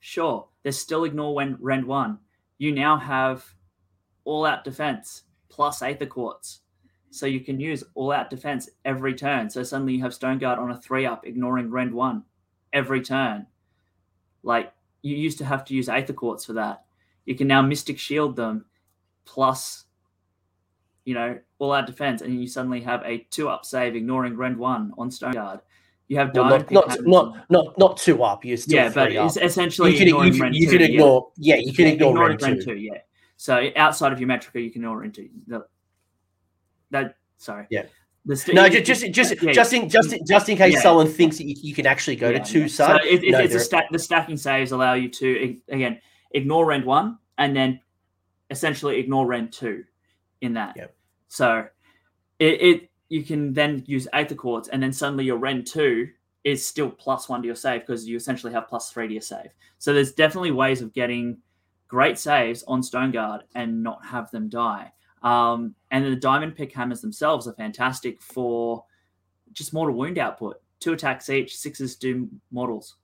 Sure, 0.06 0.46
they 0.64 0.70
still 0.70 1.04
ignore 1.04 1.34
when 1.34 1.56
Rend 1.60 1.86
won. 1.86 2.18
You 2.58 2.72
now 2.72 2.98
have 2.98 3.42
all 4.24 4.44
out 4.44 4.62
defense 4.62 5.22
plus 5.48 5.80
Aether 5.80 6.04
Quartz. 6.04 6.60
So 7.08 7.24
you 7.24 7.40
can 7.40 7.58
use 7.58 7.82
all 7.94 8.12
out 8.12 8.28
defense 8.28 8.68
every 8.84 9.14
turn. 9.14 9.48
So 9.48 9.62
suddenly 9.62 9.94
you 9.94 10.02
have 10.02 10.12
Stone 10.12 10.40
Guard 10.40 10.58
on 10.58 10.70
a 10.70 10.78
three 10.78 11.06
up, 11.06 11.26
ignoring 11.26 11.70
Rend 11.70 11.94
1 11.94 12.22
every 12.74 13.00
turn. 13.00 13.46
Like 14.42 14.74
you 15.04 15.16
used 15.16 15.36
to 15.38 15.44
have 15.44 15.64
to 15.66 15.74
use 15.74 15.88
Aether 15.88 16.14
Quartz 16.14 16.46
for 16.46 16.54
that. 16.54 16.84
You 17.26 17.34
can 17.34 17.46
now 17.46 17.60
Mystic 17.60 17.98
Shield 17.98 18.36
them 18.36 18.64
plus, 19.26 19.84
you 21.04 21.12
know, 21.12 21.38
all 21.58 21.72
out 21.72 21.86
defense, 21.86 22.22
and 22.22 22.40
you 22.40 22.46
suddenly 22.46 22.80
have 22.80 23.02
a 23.04 23.18
two 23.30 23.50
up 23.50 23.66
save, 23.66 23.94
ignoring 23.94 24.34
Rend 24.34 24.56
1 24.56 24.94
on 24.96 25.10
Stone 25.10 25.32
Guard. 25.32 25.60
You 26.08 26.16
have 26.18 26.34
well, 26.34 26.48
not, 26.48 26.70
not, 26.70 26.98
not, 27.02 27.50
not 27.50 27.78
not 27.78 27.96
two 27.96 28.22
up. 28.22 28.44
You're 28.44 28.56
still 28.56 28.76
yeah, 28.76 28.90
but 28.90 29.12
it's 29.12 29.36
essentially 29.36 29.92
you 29.92 29.98
can, 29.98 30.08
you, 30.08 30.60
you 30.60 30.68
can 30.68 30.82
ignore 30.82 31.30
yeah. 31.36 31.54
yeah 31.54 31.60
you 31.62 31.72
can 31.72 31.86
yeah, 31.86 31.92
ignore, 31.92 32.30
ignore 32.30 32.50
Rend, 32.50 32.60
two. 32.60 32.64
two. 32.64 32.76
Yeah. 32.76 32.98
So 33.36 33.70
outside 33.76 34.12
of 34.12 34.18
Ymetrica, 34.18 34.62
you 34.62 34.70
can 34.70 34.82
ignore 34.82 35.00
Rend 35.00 35.14
two. 35.14 35.28
The, 35.46 35.66
that 36.90 37.16
sorry. 37.38 37.66
Yeah. 37.70 37.84
St- 38.32 38.54
no, 38.54 38.68
just 38.68 38.86
just 38.86 39.12
just 39.12 39.42
yeah, 39.42 39.52
just 39.52 39.72
in 39.74 39.88
just 39.88 40.12
in, 40.12 40.24
just 40.26 40.48
in 40.48 40.56
case 40.56 40.74
yeah. 40.74 40.80
someone 40.80 41.08
thinks 41.08 41.36
that 41.36 41.44
you, 41.44 41.56
you, 41.58 41.74
can 41.74 41.86
actually 41.86 42.16
go 42.16 42.32
to 42.32 42.40
two 42.40 42.68
side. 42.68 43.02
So 43.02 43.06
it, 43.06 43.22
it, 43.22 43.32
no, 43.32 43.40
it's 43.40 43.54
a 43.54 43.60
stack. 43.60 43.90
The 43.90 43.98
stacking 43.98 44.38
saves 44.38 44.72
allow 44.72 44.94
you 44.94 45.10
to 45.10 45.58
again 45.68 46.00
ignore 46.30 46.64
Rend 46.64 46.86
one 46.86 47.18
and 47.36 47.54
then 47.54 47.80
essentially 48.48 48.98
ignore 48.98 49.26
Rend 49.26 49.52
two 49.52 49.84
in 50.40 50.54
that. 50.54 50.74
Yep. 50.74 50.94
So 51.28 51.66
it, 52.38 52.62
it 52.62 52.90
you 53.08 53.22
can 53.22 53.52
then 53.52 53.84
use 53.86 54.08
Aether 54.12 54.34
Quartz, 54.34 54.68
and 54.68 54.82
then 54.82 54.92
suddenly 54.92 55.24
your 55.24 55.36
Rend 55.36 55.66
2 55.66 56.08
is 56.44 56.66
still 56.66 56.90
plus 56.90 57.28
one 57.28 57.42
to 57.42 57.46
your 57.46 57.56
save 57.56 57.82
because 57.82 58.06
you 58.06 58.16
essentially 58.16 58.52
have 58.52 58.68
plus 58.68 58.90
three 58.90 59.06
to 59.06 59.12
your 59.12 59.22
save. 59.22 59.50
So 59.78 59.94
there's 59.94 60.12
definitely 60.12 60.50
ways 60.50 60.82
of 60.82 60.92
getting 60.92 61.38
great 61.88 62.18
saves 62.18 62.64
on 62.64 62.82
Stone 62.82 63.12
Guard 63.12 63.44
and 63.54 63.82
not 63.82 64.04
have 64.04 64.30
them 64.30 64.48
die. 64.48 64.92
Um, 65.24 65.74
and 65.90 66.04
the 66.04 66.16
Diamond 66.16 66.54
Pick 66.54 66.72
hammers 66.72 67.00
themselves 67.00 67.48
are 67.48 67.54
fantastic 67.54 68.22
for 68.22 68.84
just 69.52 69.72
mortal 69.72 69.96
wound 69.96 70.18
output. 70.18 70.60
Two 70.80 70.92
attacks 70.92 71.30
each, 71.30 71.56
sixes 71.56 71.96
do 71.96 72.28
models 72.52 72.96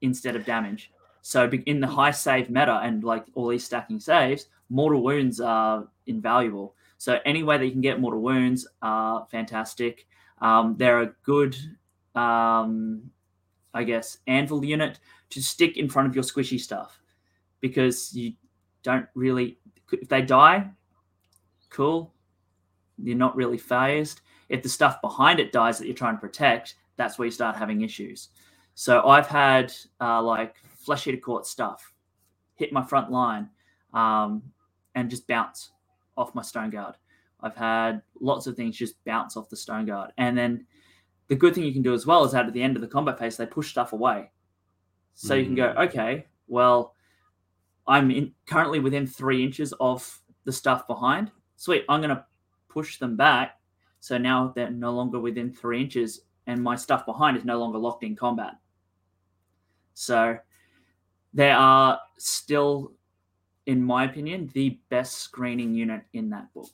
instead 0.00 0.34
of 0.34 0.46
damage. 0.46 0.90
So 1.20 1.48
in 1.66 1.80
the 1.80 1.86
high 1.86 2.10
save 2.10 2.48
meta 2.48 2.80
and 2.82 3.04
like 3.04 3.26
all 3.34 3.48
these 3.48 3.64
stacking 3.64 4.00
saves, 4.00 4.46
mortal 4.70 5.02
wounds 5.02 5.40
are 5.40 5.86
invaluable. 6.06 6.74
So 6.96 7.18
any 7.26 7.42
way 7.42 7.58
that 7.58 7.66
you 7.66 7.72
can 7.72 7.82
get 7.82 8.00
mortal 8.00 8.22
wounds 8.22 8.66
are 8.80 9.26
fantastic. 9.30 10.06
Um, 10.40 10.74
they're 10.78 11.02
a 11.02 11.12
good, 11.22 11.54
um, 12.14 13.10
I 13.74 13.84
guess, 13.84 14.18
anvil 14.26 14.64
unit 14.64 15.00
to 15.30 15.42
stick 15.42 15.76
in 15.76 15.88
front 15.88 16.08
of 16.08 16.14
your 16.14 16.24
squishy 16.24 16.58
stuff 16.58 16.98
because 17.60 18.14
you 18.14 18.32
don't 18.82 19.06
really. 19.14 19.58
If 19.92 20.08
they 20.08 20.22
die, 20.22 20.70
cool. 21.70 22.14
You're 23.02 23.16
not 23.16 23.36
really 23.36 23.58
phased. 23.58 24.20
If 24.48 24.62
the 24.62 24.68
stuff 24.68 25.00
behind 25.00 25.40
it 25.40 25.52
dies 25.52 25.78
that 25.78 25.86
you're 25.86 25.94
trying 25.94 26.16
to 26.16 26.20
protect, 26.20 26.74
that's 26.96 27.18
where 27.18 27.26
you 27.26 27.32
start 27.32 27.56
having 27.56 27.82
issues. 27.82 28.30
So 28.74 29.06
I've 29.06 29.26
had 29.26 29.72
uh, 30.00 30.22
like 30.22 30.56
flesh 30.78 31.06
eater 31.06 31.18
court 31.18 31.46
stuff 31.46 31.92
hit 32.54 32.72
my 32.72 32.82
front 32.82 33.10
line 33.10 33.48
um, 33.94 34.42
and 34.94 35.08
just 35.08 35.26
bounce 35.26 35.70
off 36.16 36.34
my 36.34 36.42
stone 36.42 36.70
guard. 36.70 36.96
I've 37.40 37.56
had 37.56 38.02
lots 38.20 38.46
of 38.46 38.56
things 38.56 38.76
just 38.76 39.02
bounce 39.04 39.36
off 39.36 39.48
the 39.48 39.56
stone 39.56 39.86
guard. 39.86 40.10
And 40.18 40.36
then 40.36 40.66
the 41.28 41.36
good 41.36 41.54
thing 41.54 41.64
you 41.64 41.72
can 41.72 41.82
do 41.82 41.94
as 41.94 42.04
well 42.04 42.24
is 42.24 42.32
that 42.32 42.46
at 42.46 42.52
the 42.52 42.62
end 42.62 42.76
of 42.76 42.82
the 42.82 42.88
combat 42.88 43.18
phase, 43.18 43.36
they 43.36 43.46
push 43.46 43.70
stuff 43.70 43.92
away. 43.92 44.30
So 45.14 45.34
mm. 45.34 45.38
you 45.38 45.44
can 45.44 45.54
go, 45.54 45.74
mm. 45.74 45.88
okay, 45.88 46.26
well, 46.48 46.94
I'm 47.86 48.10
in, 48.10 48.32
currently 48.46 48.80
within 48.80 49.06
three 49.06 49.44
inches 49.44 49.72
of 49.78 50.20
the 50.44 50.52
stuff 50.52 50.86
behind. 50.86 51.30
Sweet, 51.58 51.84
I'm 51.90 52.00
going 52.00 52.16
to 52.16 52.24
push 52.68 52.98
them 52.98 53.16
back. 53.16 53.60
So 54.00 54.16
now 54.16 54.52
they're 54.56 54.70
no 54.70 54.92
longer 54.92 55.20
within 55.20 55.52
three 55.52 55.82
inches, 55.82 56.22
and 56.46 56.62
my 56.62 56.76
stuff 56.76 57.04
behind 57.04 57.36
is 57.36 57.44
no 57.44 57.58
longer 57.58 57.78
locked 57.78 58.04
in 58.04 58.16
combat. 58.16 58.54
So 59.92 60.38
there 61.34 61.56
are 61.56 62.00
still 62.16 62.92
in 63.68 63.84
my 63.84 64.04
opinion, 64.04 64.50
the 64.54 64.78
best 64.88 65.18
screening 65.18 65.74
unit 65.74 66.00
in 66.14 66.30
that 66.30 66.52
book. 66.54 66.70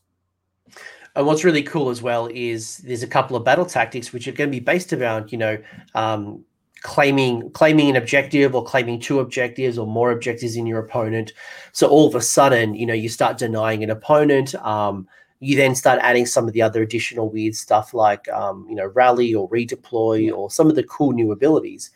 And 1.16 1.26
what's 1.26 1.42
really 1.42 1.64
cool 1.64 1.90
as 1.90 2.00
well 2.00 2.28
is 2.32 2.78
there's 2.78 3.02
a 3.02 3.08
couple 3.08 3.36
of 3.36 3.44
battle 3.44 3.66
tactics 3.66 4.12
which 4.12 4.28
are 4.28 4.32
going 4.32 4.48
to 4.48 4.56
be 4.56 4.64
based 4.64 4.92
around, 4.92 5.32
you 5.32 5.38
know, 5.38 5.58
um, 5.96 6.44
claiming 6.84 7.50
claiming 7.52 7.88
an 7.88 7.96
objective 7.96 8.54
or 8.54 8.62
claiming 8.62 9.00
two 9.00 9.18
objectives 9.18 9.78
or 9.78 9.86
more 9.86 10.12
objectives 10.12 10.54
in 10.54 10.66
your 10.66 10.78
opponent. 10.78 11.32
So 11.72 11.88
all 11.88 12.06
of 12.06 12.14
a 12.14 12.20
sudden, 12.20 12.74
you 12.74 12.86
know, 12.86 12.94
you 12.94 13.08
start 13.08 13.38
denying 13.38 13.82
an 13.82 13.90
opponent. 13.90 14.54
Um, 14.56 15.08
you 15.40 15.56
then 15.56 15.74
start 15.74 15.98
adding 16.02 16.26
some 16.26 16.46
of 16.46 16.52
the 16.52 16.62
other 16.62 16.82
additional 16.82 17.30
weird 17.30 17.54
stuff 17.54 17.94
like, 17.94 18.28
um, 18.28 18.66
you 18.68 18.76
know, 18.76 18.86
rally 18.86 19.34
or 19.34 19.48
redeploy 19.48 20.30
or 20.34 20.50
some 20.50 20.68
of 20.68 20.76
the 20.76 20.84
cool 20.84 21.12
new 21.12 21.32
abilities, 21.32 21.90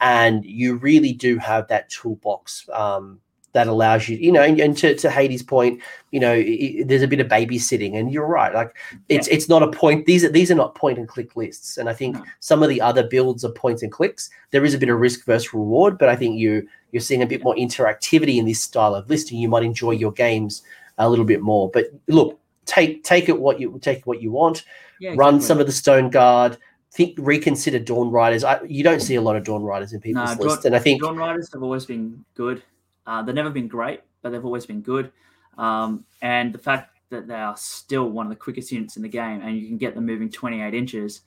and 0.00 0.44
you 0.44 0.76
really 0.76 1.12
do 1.12 1.38
have 1.38 1.68
that 1.68 1.90
toolbox 1.90 2.66
um, 2.72 3.20
that 3.52 3.66
allows 3.66 4.08
you, 4.08 4.16
you 4.16 4.30
know, 4.30 4.42
and, 4.42 4.60
and 4.60 4.76
to, 4.78 4.94
to 4.94 5.10
Hades' 5.10 5.42
point, 5.42 5.80
you 6.10 6.20
know, 6.20 6.34
it, 6.36 6.86
there's 6.86 7.02
a 7.02 7.08
bit 7.08 7.20
of 7.20 7.26
babysitting, 7.26 7.96
and 7.96 8.12
you're 8.12 8.26
right. 8.26 8.54
Like 8.54 8.76
it's 9.08 9.28
yeah. 9.28 9.34
it's 9.34 9.48
not 9.48 9.62
a 9.62 9.70
point. 9.70 10.06
These 10.06 10.24
are 10.24 10.28
these 10.28 10.50
are 10.50 10.54
not 10.54 10.74
point 10.74 10.98
and 10.98 11.08
click 11.08 11.36
lists, 11.36 11.76
and 11.76 11.88
I 11.88 11.92
think 11.92 12.16
no. 12.16 12.24
some 12.40 12.62
of 12.62 12.68
the 12.68 12.80
other 12.80 13.02
builds 13.06 13.44
are 13.44 13.52
points 13.52 13.82
and 13.82 13.90
clicks. 13.90 14.30
There 14.50 14.64
is 14.64 14.74
a 14.74 14.78
bit 14.78 14.88
of 14.88 15.00
risk 15.00 15.24
versus 15.24 15.52
reward, 15.52 15.98
but 15.98 16.08
I 16.08 16.16
think 16.16 16.38
you 16.38 16.66
you're 16.92 17.00
seeing 17.00 17.22
a 17.22 17.26
bit 17.26 17.42
more 17.42 17.54
interactivity 17.54 18.36
in 18.36 18.46
this 18.46 18.62
style 18.62 18.94
of 18.94 19.08
listing. 19.08 19.38
You 19.38 19.48
might 19.48 19.64
enjoy 19.64 19.92
your 19.92 20.12
games 20.12 20.62
a 20.98 21.08
little 21.08 21.24
bit 21.24 21.40
more. 21.40 21.70
But 21.70 21.86
look, 22.08 22.38
take 22.66 23.02
take 23.04 23.28
it 23.28 23.40
what 23.40 23.60
you 23.60 23.78
take 23.82 24.06
what 24.06 24.22
you 24.22 24.30
want. 24.30 24.64
Yeah, 25.00 25.14
Run 25.16 25.40
some 25.40 25.60
of 25.60 25.66
the 25.66 25.72
Stone 25.72 26.10
Guard 26.10 26.58
think 26.92 27.16
reconsider 27.20 27.78
Dawn 27.78 28.10
Riders. 28.10 28.44
I, 28.44 28.60
you 28.62 28.82
don't 28.82 29.00
see 29.00 29.14
a 29.14 29.20
lot 29.20 29.36
of 29.36 29.44
Dawn 29.44 29.62
Riders 29.62 29.92
in 29.92 30.00
people's 30.00 30.36
no, 30.36 30.44
lists, 30.44 30.64
and 30.64 30.74
I 30.74 30.78
think 30.78 31.02
Dawn 31.02 31.16
Riders 31.16 31.52
have 31.52 31.62
always 31.62 31.86
been 31.86 32.24
good. 32.34 32.62
Uh, 33.10 33.22
they've 33.22 33.34
never 33.34 33.50
been 33.50 33.66
great, 33.66 34.02
but 34.22 34.30
they've 34.30 34.44
always 34.44 34.66
been 34.66 34.82
good. 34.82 35.10
Um, 35.58 36.04
and 36.22 36.54
the 36.54 36.58
fact 36.58 36.96
that 37.10 37.26
they 37.26 37.34
are 37.34 37.56
still 37.56 38.08
one 38.08 38.24
of 38.24 38.30
the 38.30 38.36
quickest 38.36 38.70
units 38.70 38.94
in 38.94 39.02
the 39.02 39.08
game, 39.08 39.40
and 39.42 39.58
you 39.58 39.66
can 39.66 39.78
get 39.78 39.96
them 39.96 40.06
moving 40.06 40.30
28 40.30 40.72
inches. 40.74 41.22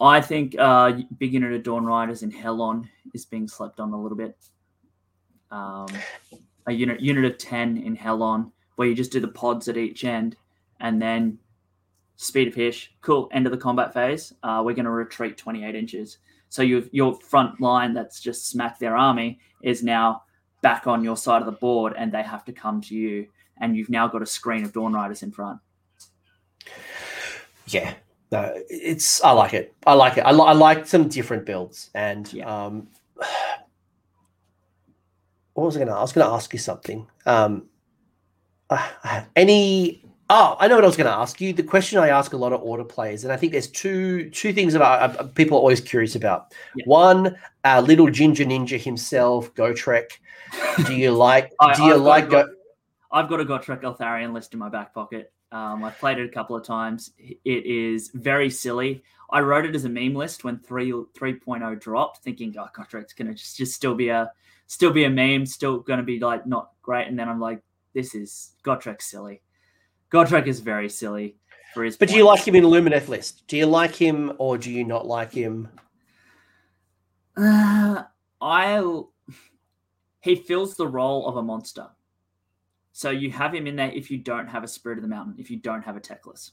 I 0.00 0.20
think 0.20 0.54
uh, 0.56 0.92
big 1.18 1.32
unit 1.32 1.52
of 1.52 1.64
Dawn 1.64 1.84
Riders 1.84 2.22
in 2.22 2.30
Helon 2.30 2.88
is 3.12 3.26
being 3.26 3.48
slept 3.48 3.80
on 3.80 3.92
a 3.92 4.00
little 4.00 4.16
bit. 4.16 4.36
Um, 5.50 5.88
a 6.68 6.72
unit 6.72 7.00
unit 7.00 7.24
of 7.24 7.38
10 7.38 7.78
in 7.78 7.96
Helon, 7.96 8.52
where 8.76 8.86
you 8.86 8.94
just 8.94 9.10
do 9.10 9.18
the 9.18 9.26
pods 9.26 9.66
at 9.66 9.76
each 9.76 10.04
end, 10.04 10.36
and 10.78 11.02
then 11.02 11.38
speed 12.14 12.46
of 12.46 12.54
Hysh, 12.54 12.92
cool, 13.00 13.28
end 13.32 13.46
of 13.46 13.52
the 13.52 13.58
combat 13.58 13.92
phase. 13.92 14.32
Uh, 14.44 14.62
we're 14.64 14.74
going 14.74 14.84
to 14.84 14.92
retreat 14.92 15.36
28 15.36 15.74
inches. 15.74 16.18
So 16.50 16.62
your 16.62 16.82
your 16.92 17.16
front 17.16 17.60
line 17.60 17.94
that's 17.94 18.20
just 18.20 18.46
smacked 18.46 18.78
their 18.78 18.96
army 18.96 19.40
is 19.64 19.82
now 19.82 20.22
back 20.62 20.86
on 20.86 21.04
your 21.04 21.16
side 21.16 21.40
of 21.40 21.46
the 21.46 21.52
board 21.52 21.94
and 21.96 22.12
they 22.12 22.22
have 22.22 22.44
to 22.44 22.52
come 22.52 22.80
to 22.82 22.94
you 22.94 23.26
and 23.60 23.76
you've 23.76 23.90
now 23.90 24.08
got 24.08 24.22
a 24.22 24.26
screen 24.26 24.64
of 24.64 24.72
dawn 24.72 24.92
riders 24.92 25.22
in 25.22 25.30
front? 25.30 25.60
Yeah. 27.66 27.94
No 28.30 28.52
it's 28.68 29.22
i 29.22 29.30
like 29.30 29.54
it. 29.54 29.74
I 29.86 29.94
like 29.94 30.18
it. 30.18 30.20
I, 30.20 30.32
li- 30.32 30.46
I 30.46 30.52
like 30.52 30.86
some 30.86 31.08
different 31.08 31.46
builds 31.46 31.90
and 31.94 32.30
yeah. 32.32 32.66
um 32.66 32.88
what 35.54 35.64
was 35.64 35.76
i 35.76 35.80
gonna 35.80 35.94
i 35.94 36.00
was 36.02 36.12
gonna 36.12 36.32
ask 36.32 36.52
you 36.52 36.58
something. 36.58 37.06
Um 37.24 37.68
uh, 38.70 38.90
any 39.36 40.04
Oh, 40.30 40.56
I 40.60 40.68
know 40.68 40.74
what 40.74 40.84
I 40.84 40.86
was 40.86 40.96
going 40.96 41.06
to 41.06 41.16
ask 41.16 41.40
you. 41.40 41.54
The 41.54 41.62
question 41.62 41.98
I 41.98 42.08
ask 42.08 42.34
a 42.34 42.36
lot 42.36 42.52
of 42.52 42.60
order 42.62 42.84
players, 42.84 43.24
and 43.24 43.32
I 43.32 43.36
think 43.36 43.52
there's 43.52 43.68
two 43.68 44.28
two 44.30 44.52
things 44.52 44.74
about 44.74 45.18
uh, 45.18 45.24
people 45.24 45.56
are 45.56 45.60
always 45.60 45.80
curious 45.80 46.16
about. 46.16 46.54
Yeah. 46.76 46.84
One, 46.86 47.36
uh, 47.64 47.80
little 47.80 48.10
ginger 48.10 48.44
ninja 48.44 48.78
himself, 48.78 49.54
Gotrek. 49.54 50.10
Do 50.86 50.94
you 50.94 51.12
like? 51.12 51.50
do 51.76 51.84
you 51.84 51.94
I've 51.94 52.00
like? 52.00 52.28
Got, 52.28 52.46
Go- 52.46 52.54
I've 53.10 53.28
got 53.28 53.40
a 53.40 53.44
Gotrek 53.44 53.82
Eltharion 53.82 54.34
list 54.34 54.52
in 54.52 54.58
my 54.58 54.68
back 54.68 54.92
pocket. 54.92 55.32
Um, 55.50 55.82
I've 55.82 55.98
played 55.98 56.18
it 56.18 56.26
a 56.26 56.32
couple 56.32 56.56
of 56.56 56.62
times. 56.62 57.12
It 57.18 57.64
is 57.64 58.10
very 58.12 58.50
silly. 58.50 59.02
I 59.30 59.40
wrote 59.40 59.64
it 59.64 59.74
as 59.74 59.86
a 59.86 59.88
meme 59.88 60.14
list 60.14 60.44
when 60.44 60.58
3 60.58 60.90
3.0 60.90 61.80
dropped, 61.80 62.18
thinking, 62.18 62.54
oh, 62.58 62.66
Gotrek's 62.76 63.14
gonna 63.14 63.32
just, 63.32 63.56
just 63.56 63.74
still 63.74 63.94
be 63.94 64.10
a 64.10 64.30
still 64.66 64.92
be 64.92 65.04
a 65.04 65.10
meme, 65.10 65.46
still 65.46 65.78
gonna 65.78 66.02
be 66.02 66.18
like 66.20 66.46
not 66.46 66.72
great. 66.82 67.08
And 67.08 67.18
then 67.18 67.30
I'm 67.30 67.40
like, 67.40 67.62
this 67.94 68.14
is 68.14 68.52
Gotrek 68.62 69.00
silly. 69.00 69.40
Gotrek 70.12 70.46
is 70.46 70.60
very 70.60 70.88
silly 70.88 71.36
for 71.74 71.84
his. 71.84 71.96
But 71.96 72.08
do 72.08 72.16
you 72.16 72.24
like 72.24 72.46
him 72.46 72.54
in 72.54 72.64
Lumineth 72.64 73.08
list? 73.08 73.46
Do 73.46 73.56
you 73.56 73.66
like 73.66 73.94
him 73.94 74.32
or 74.38 74.58
do 74.58 74.70
you 74.70 74.84
not 74.84 75.06
like 75.06 75.32
him? 75.32 75.68
Uh, 77.36 78.04
I 78.40 79.02
he 80.20 80.34
fills 80.36 80.74
the 80.74 80.86
role 80.86 81.26
of 81.26 81.36
a 81.36 81.42
monster. 81.42 81.88
So 82.92 83.10
you 83.10 83.30
have 83.30 83.54
him 83.54 83.66
in 83.66 83.76
there 83.76 83.92
if 83.92 84.10
you 84.10 84.18
don't 84.18 84.48
have 84.48 84.64
a 84.64 84.68
Spirit 84.68 84.98
of 84.98 85.02
the 85.02 85.08
Mountain, 85.08 85.36
if 85.38 85.50
you 85.50 85.58
don't 85.58 85.82
have 85.82 85.96
a 85.96 86.00
Teclis. 86.00 86.50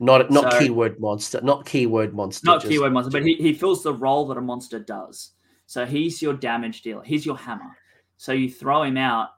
Not 0.00 0.30
not 0.30 0.52
So- 0.52 0.58
keyword 0.58 0.98
monster, 0.98 1.40
not 1.42 1.66
keyword 1.66 2.14
monster. 2.14 2.46
Not 2.46 2.62
keyword 2.62 2.92
monster, 2.92 3.10
but 3.12 3.24
he, 3.24 3.34
he 3.34 3.52
fills 3.52 3.82
the 3.82 3.92
role 3.92 4.26
that 4.28 4.38
a 4.38 4.40
monster 4.40 4.78
does. 4.78 5.32
So 5.66 5.84
he's 5.84 6.20
your 6.20 6.34
damage 6.34 6.82
dealer. 6.82 7.02
He's 7.02 7.24
your 7.24 7.36
hammer. 7.36 7.76
So 8.16 8.32
you 8.32 8.50
throw 8.50 8.82
him 8.82 8.96
out 8.96 9.30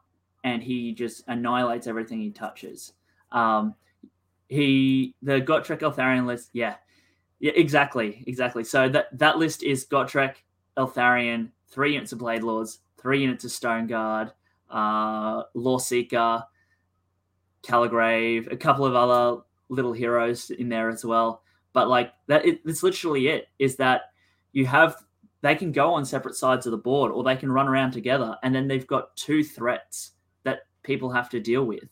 and 0.45 0.63
he 0.63 0.93
just 0.93 1.25
annihilates 1.29 1.87
everything 1.87 2.21
he 2.21 2.31
touches. 2.31 2.93
Um, 3.33 3.75
he 4.49 5.15
the 5.23 5.41
Gotrek 5.41 5.81
Eltharion 5.81 6.27
list, 6.27 6.51
yeah. 6.53 6.77
Yeah, 7.39 7.53
exactly. 7.55 8.25
Exactly. 8.27 8.65
So 8.65 8.89
that 8.89 9.17
that 9.19 9.39
list 9.39 9.63
is 9.63 9.87
Gotrek, 9.87 10.37
Eltharion, 10.79 11.51
three 11.69 11.95
units 11.95 12.13
of 12.13 12.19
Blade 12.19 12.43
Lords, 12.43 12.81
three 12.99 13.21
units 13.21 13.45
of 13.45 13.53
Stone 13.53 13.89
Guard, 13.89 14.33
uh 14.71 15.43
Law 15.55 15.79
Seeker, 15.79 16.43
Calligrave, 17.63 18.51
a 18.51 18.57
couple 18.57 18.87
of 18.87 18.95
other 18.95 19.43
little 19.69 19.93
heroes 19.93 20.51
in 20.51 20.69
there 20.69 20.89
as 20.89 21.05
well. 21.05 21.43
But 21.73 21.89
like 21.89 22.13
that, 22.29 22.47
it, 22.47 22.61
it's 22.65 22.83
literally 22.83 23.29
it. 23.29 23.49
Is 23.59 23.77
that 23.77 24.03
you 24.53 24.67
have 24.67 24.97
they 25.43 25.55
can 25.55 25.73
go 25.73 25.93
on 25.93 26.05
separate 26.05 26.37
sides 26.37 26.67
of 26.67 26.73
the 26.73 26.79
board, 26.79 27.13
or 27.13 27.23
they 27.23 27.37
can 27.37 27.53
run 27.53 27.69
around 27.69 27.91
together, 27.91 28.37
and 28.43 28.55
then 28.55 28.67
they've 28.69 28.87
got 28.87 29.15
two 29.17 29.45
threats 29.45 30.13
that 30.45 30.61
people 30.83 31.11
have 31.11 31.29
to 31.31 31.41
deal 31.41 31.65
with 31.65 31.85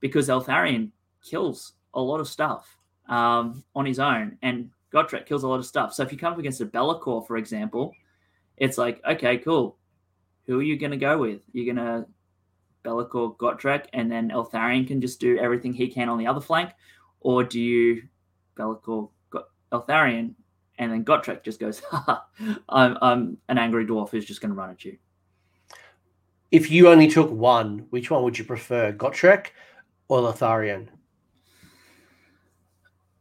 because 0.00 0.28
Eltharion 0.28 0.90
kills 1.22 1.74
a 1.94 2.00
lot 2.00 2.20
of 2.20 2.28
stuff 2.28 2.76
um, 3.08 3.62
on 3.74 3.86
his 3.86 3.98
own, 3.98 4.38
and 4.42 4.70
Gotrek 4.92 5.26
kills 5.26 5.42
a 5.42 5.48
lot 5.48 5.58
of 5.58 5.66
stuff. 5.66 5.94
So 5.94 6.02
if 6.02 6.12
you 6.12 6.18
come 6.18 6.32
up 6.32 6.38
against 6.38 6.60
a 6.60 6.66
Be'lakor, 6.66 7.26
for 7.26 7.36
example, 7.36 7.94
it's 8.56 8.78
like 8.78 9.00
okay, 9.04 9.38
cool. 9.38 9.76
Who 10.46 10.58
are 10.58 10.62
you 10.62 10.76
going 10.76 10.90
to 10.90 10.96
go 10.96 11.18
with? 11.18 11.42
You're 11.52 11.72
going 11.74 11.84
to 11.84 12.06
Be'lakor, 12.82 13.36
Gotrek, 13.36 13.86
and 13.92 14.10
then 14.10 14.30
Eltharion 14.30 14.86
can 14.86 15.00
just 15.00 15.20
do 15.20 15.38
everything 15.38 15.72
he 15.72 15.88
can 15.88 16.08
on 16.08 16.18
the 16.18 16.26
other 16.26 16.40
flank, 16.40 16.70
or 17.20 17.44
do 17.44 17.60
you 17.60 18.02
Be'lakor, 18.56 19.10
Got 19.30 19.48
Eltharion, 19.72 20.34
and 20.78 20.90
then 20.90 21.04
Gotrek 21.04 21.44
just 21.44 21.60
goes, 21.60 21.82
I'm, 22.68 22.98
I'm 23.02 23.38
an 23.48 23.58
angry 23.58 23.86
dwarf 23.86 24.10
who's 24.10 24.24
just 24.24 24.40
going 24.40 24.50
to 24.50 24.56
run 24.56 24.70
at 24.70 24.84
you. 24.84 24.96
If 26.50 26.70
you 26.70 26.88
only 26.88 27.06
took 27.06 27.30
one, 27.30 27.86
which 27.90 28.10
one 28.10 28.24
would 28.24 28.38
you 28.38 28.44
prefer, 28.44 28.92
Gotrek 28.92 29.48
or 30.10 30.20
Lotharion? 30.20 30.88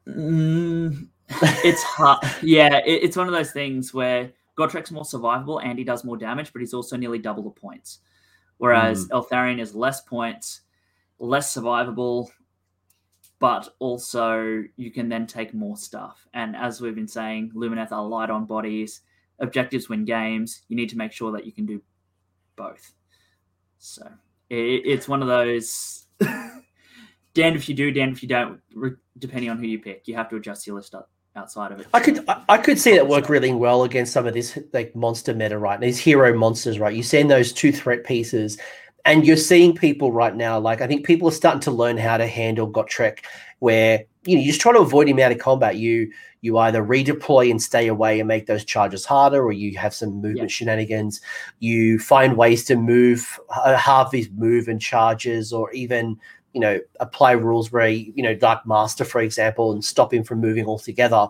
Mm, 0.08 1.08
it's 1.30 1.84
hard. 1.84 2.26
Yeah, 2.42 2.78
it, 2.78 3.04
it's 3.04 3.16
one 3.16 3.28
of 3.28 3.34
those 3.34 3.52
things 3.52 3.94
where 3.94 4.32
Gotrek's 4.58 4.92
more 4.92 5.04
survivable 5.04 5.64
and 5.64 5.78
he 5.78 5.86
does 5.86 6.04
more 6.04 6.18
damage, 6.18 6.52
but 6.52 6.62
he's 6.62 6.74
also 6.74 6.98
nearly 6.98 7.20
double 7.20 7.44
the 7.44 7.52
points. 7.52 8.00
Whereas 8.58 9.08
Eltharion 9.10 9.62
is 9.62 9.76
less 9.76 10.02
points, 10.02 10.62
less 11.20 11.56
survivable, 11.56 12.28
but 13.40 13.70
also 13.78 14.64
you 14.76 14.92
can 14.92 15.08
then 15.08 15.28
take 15.28 15.54
more 15.54 15.78
stuff. 15.78 16.28
And 16.34 16.56
as 16.56 16.82
we've 16.82 16.96
been 16.96 17.08
saying, 17.08 17.52
Lumineth 17.56 17.92
are 17.92 18.04
light 18.04 18.32
on 18.32 18.46
bodies. 18.46 19.02
Objectives 19.40 19.88
win 19.88 20.06
games. 20.06 20.64
You 20.68 20.76
need 20.76 20.90
to 20.90 20.98
make 20.98 21.14
sure 21.14 21.32
that 21.32 21.46
you 21.46 21.54
can 21.54 21.66
do 21.66 21.82
both. 22.58 22.92
So 23.78 24.06
it, 24.50 24.82
it's 24.86 25.08
one 25.08 25.22
of 25.22 25.30
those 25.30 26.08
damned 27.34 27.55
if 27.55 27.69
you 27.69 27.75
do, 27.75 27.91
damned 27.91 28.13
if 28.13 28.23
you 28.23 28.30
don't, 28.30 28.59
depending 29.17 29.49
on 29.49 29.57
who 29.57 29.65
you 29.67 29.80
pick. 29.80 30.07
You 30.07 30.15
have 30.15 30.30
to 30.30 30.36
adjust 30.36 30.65
your 30.67 30.75
list 30.75 30.95
up 30.95 31.09
outside 31.36 31.71
of 31.71 31.80
it. 31.80 31.88
I 31.93 31.99
could 31.99 32.27
I, 32.27 32.43
I 32.49 32.57
could 32.57 32.80
see 32.80 32.93
that 32.95 33.07
work 33.07 33.30
really 33.30 33.53
well 33.53 33.84
against 33.84 34.13
some 34.13 34.27
of 34.27 34.34
this 34.34 34.57
like 34.73 34.95
monster 34.95 35.34
meta, 35.34 35.57
right? 35.57 35.80
These 35.80 35.99
hero 35.99 36.38
monsters, 36.38 36.80
right? 36.80 36.95
You 36.95 37.03
send 37.03 37.30
those 37.30 37.53
two 37.53 37.71
threat 37.71 38.03
pieces, 38.03 38.57
and 39.05 39.25
you're 39.25 39.38
seeing 39.38 39.75
people 39.75 40.11
right 40.11 40.36
now. 40.36 40.59
Like 40.59 40.82
I 40.82 40.88
think 40.88 41.05
people 41.05 41.27
are 41.27 41.34
starting 41.34 41.61
to 41.61 41.71
learn 41.71 41.97
how 41.97 42.17
to 42.17 42.27
handle 42.27 42.69
Gotrek, 42.69 43.19
where 43.59 44.03
you 44.25 44.36
know 44.36 44.41
you 44.41 44.47
just 44.47 44.61
try 44.61 44.73
to 44.73 44.80
avoid 44.80 45.07
him 45.07 45.19
out 45.19 45.32
of 45.32 45.38
combat. 45.39 45.77
You 45.77 46.11
you 46.41 46.57
either 46.57 46.82
redeploy 46.82 47.51
and 47.51 47.61
stay 47.61 47.88
away 47.88 48.19
and 48.19 48.27
make 48.27 48.45
those 48.45 48.63
charges 48.63 49.05
harder, 49.05 49.43
or 49.43 49.51
you 49.51 49.77
have 49.77 49.93
some 49.93 50.13
movement 50.15 50.38
Yeah. 50.38 50.47
shenanigans. 50.47 51.21
You 51.59 51.99
find 51.99 52.38
ways 52.38 52.63
to 52.65 52.75
move 52.75 53.39
uh, 53.49 53.75
halve 53.75 54.11
his 54.11 54.30
move 54.32 54.67
and 54.67 54.82
charges, 54.82 55.53
or 55.53 55.71
even 55.73 56.17
you 56.54 56.60
know 56.60 56.80
apply 57.00 57.32
rules 57.32 57.72
where 57.72 57.88
he, 57.88 58.12
you 58.16 58.24
know 58.24 58.36
Dark 58.36 58.66
Master, 58.66 59.06
for 59.06 59.22
example, 59.22 59.72
and 59.72 59.84
stop 59.84 60.14
him 60.14 60.24
from 60.24 60.39
moving 60.39 60.66
altogether. 60.66 61.28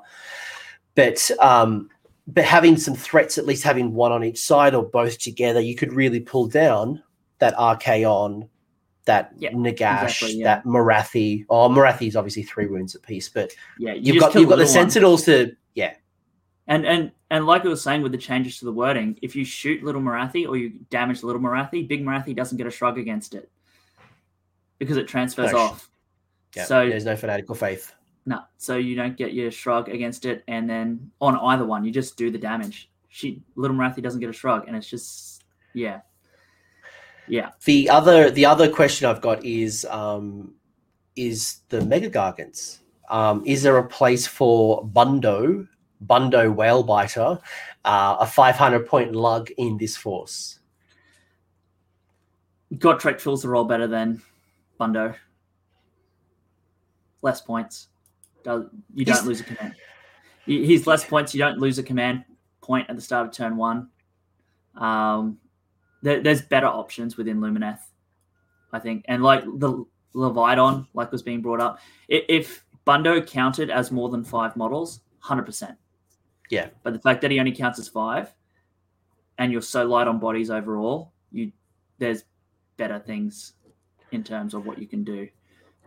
But 0.95 1.29
um, 1.39 1.89
but 2.27 2.45
having 2.45 2.77
some 2.77 2.95
threats, 2.95 3.37
at 3.37 3.45
least 3.45 3.63
having 3.63 3.93
one 3.93 4.11
on 4.11 4.23
each 4.23 4.39
side 4.39 4.75
or 4.75 4.83
both 4.83 5.17
together, 5.17 5.59
you 5.59 5.75
could 5.75 5.93
really 5.93 6.19
pull 6.19 6.47
down 6.47 7.03
that 7.39 7.55
Archaon, 7.55 8.47
that 9.05 9.31
Yeah, 9.37 9.51
Nagash, 9.51 10.03
exactly, 10.03 10.33
yeah. 10.35 10.43
that 10.45 10.65
Morathi. 10.65 11.45
Oh, 11.49 11.69
Morathi's 11.69 12.15
obviously 12.15 12.43
three 12.43 12.67
wounds 12.67 12.95
apiece, 12.95 13.29
but 13.29 13.51
yeah, 13.77 13.93
you 13.93 14.13
you've 14.13 14.21
got 14.21 14.35
you've 14.35 14.49
got 14.49 14.57
the 14.57 14.63
ones. 14.63 14.73
Sentinels 14.73 15.25
to 15.25 15.55
yeah. 15.75 15.93
And 16.67 16.85
and 16.85 17.11
and 17.31 17.45
like 17.45 17.65
I 17.65 17.69
was 17.69 17.81
saying 17.81 18.03
with 18.03 18.11
the 18.11 18.17
changes 18.17 18.59
to 18.59 18.65
the 18.65 18.71
wording, 18.71 19.17
if 19.21 19.35
you 19.35 19.43
shoot 19.43 19.83
little 19.83 20.01
Morathi 20.01 20.47
or 20.47 20.55
you 20.55 20.73
damage 20.89 21.23
little 21.23 21.41
Morathi, 21.41 21.87
big 21.87 22.05
Morathi 22.05 22.35
doesn't 22.35 22.57
get 22.57 22.67
a 22.67 22.71
shrug 22.71 22.97
against 22.97 23.33
it 23.33 23.49
because 24.79 24.97
it 24.97 25.07
transfers 25.07 25.51
No, 25.51 25.57
off. 25.59 25.89
yeah. 26.55 26.65
So 26.65 26.89
there's 26.89 27.05
no 27.05 27.15
fanatical 27.15 27.53
faith. 27.55 27.93
no, 28.25 28.41
so 28.57 28.77
you 28.77 28.95
don't 28.95 29.15
get 29.17 29.33
your 29.33 29.51
shrug 29.51 29.89
against 29.89 30.25
it, 30.25 30.43
and 30.47 30.67
then 30.69 31.11
on 31.21 31.37
either 31.37 31.65
one, 31.65 31.85
you 31.85 31.91
just 31.91 32.17
do 32.17 32.31
the 32.31 32.37
damage. 32.37 32.89
She 33.09 33.43
little 33.55 33.75
Morathi 33.77 34.01
doesn't 34.01 34.19
get 34.19 34.29
a 34.29 34.33
shrug, 34.33 34.67
and 34.67 34.75
it's 34.75 34.89
just 34.89 35.43
yeah, 35.73 36.01
yeah. 37.27 37.49
The 37.65 37.89
other 37.89 38.29
the 38.31 38.45
other 38.45 38.69
question 38.69 39.07
I've 39.07 39.21
got 39.21 39.43
is 39.45 39.85
um, 39.85 40.53
is 41.15 41.59
the 41.69 41.81
Mega 41.81 42.09
Gargants. 42.09 42.79
Um, 43.09 43.41
is 43.45 43.63
there 43.63 43.77
a 43.77 43.87
place 43.87 44.27
for 44.27 44.85
Bundo, 44.85 45.67
Bundo 46.05 46.53
Whalebiter, 46.53 47.41
uh, 47.83 48.17
a 48.19 48.27
500 48.27 48.85
point 48.85 49.15
lug 49.15 49.49
in 49.57 49.77
this 49.77 49.97
force? 49.97 50.59
Gotrek 52.75 53.19
fills 53.19 53.41
the 53.41 53.49
role 53.49 53.63
better 53.65 53.87
than 53.87 54.21
Bundo. 54.79 55.15
Less 57.21 57.41
points. 57.41 57.89
You 58.45 59.05
don't 59.05 59.25
lose 59.25 59.41
a 59.41 59.43
command. 59.43 59.75
He's 60.45 60.87
less 60.87 61.05
points. 61.05 61.35
You 61.35 61.39
don't 61.39 61.59
lose 61.59 61.77
a 61.77 61.83
command 61.83 62.23
point 62.61 62.89
at 62.89 62.95
the 62.95 63.01
start 63.01 63.27
of 63.27 63.33
turn 63.33 63.57
one. 63.57 63.89
Um, 64.75 65.37
there, 66.01 66.21
there's 66.23 66.41
better 66.41 66.67
options 66.67 67.17
within 67.17 67.39
Lumineth, 67.39 67.81
I 68.71 68.79
think, 68.79 69.03
and 69.07 69.21
like 69.21 69.43
the 69.43 69.85
Leviadon, 70.15 70.87
like 70.93 71.11
was 71.11 71.21
being 71.21 71.41
brought 71.41 71.59
up. 71.59 71.79
If 72.07 72.63
Bundo 72.85 73.21
counted 73.21 73.69
as 73.69 73.91
more 73.91 74.09
than 74.09 74.23
five 74.23 74.55
models, 74.55 75.01
hundred 75.19 75.43
percent. 75.43 75.77
Yeah. 76.49 76.69
But 76.83 76.93
the 76.93 76.99
fact 76.99 77.21
that 77.21 77.31
he 77.31 77.39
only 77.39 77.51
counts 77.51 77.77
as 77.77 77.87
five, 77.87 78.33
and 79.37 79.51
you're 79.51 79.61
so 79.61 79.85
light 79.85 80.07
on 80.07 80.19
bodies 80.19 80.49
overall, 80.49 81.11
you 81.31 81.51
there's 81.97 82.23
better 82.77 82.97
things 82.97 83.53
in 84.11 84.23
terms 84.23 84.53
of 84.53 84.65
what 84.65 84.79
you 84.79 84.87
can 84.87 85.03
do. 85.03 85.27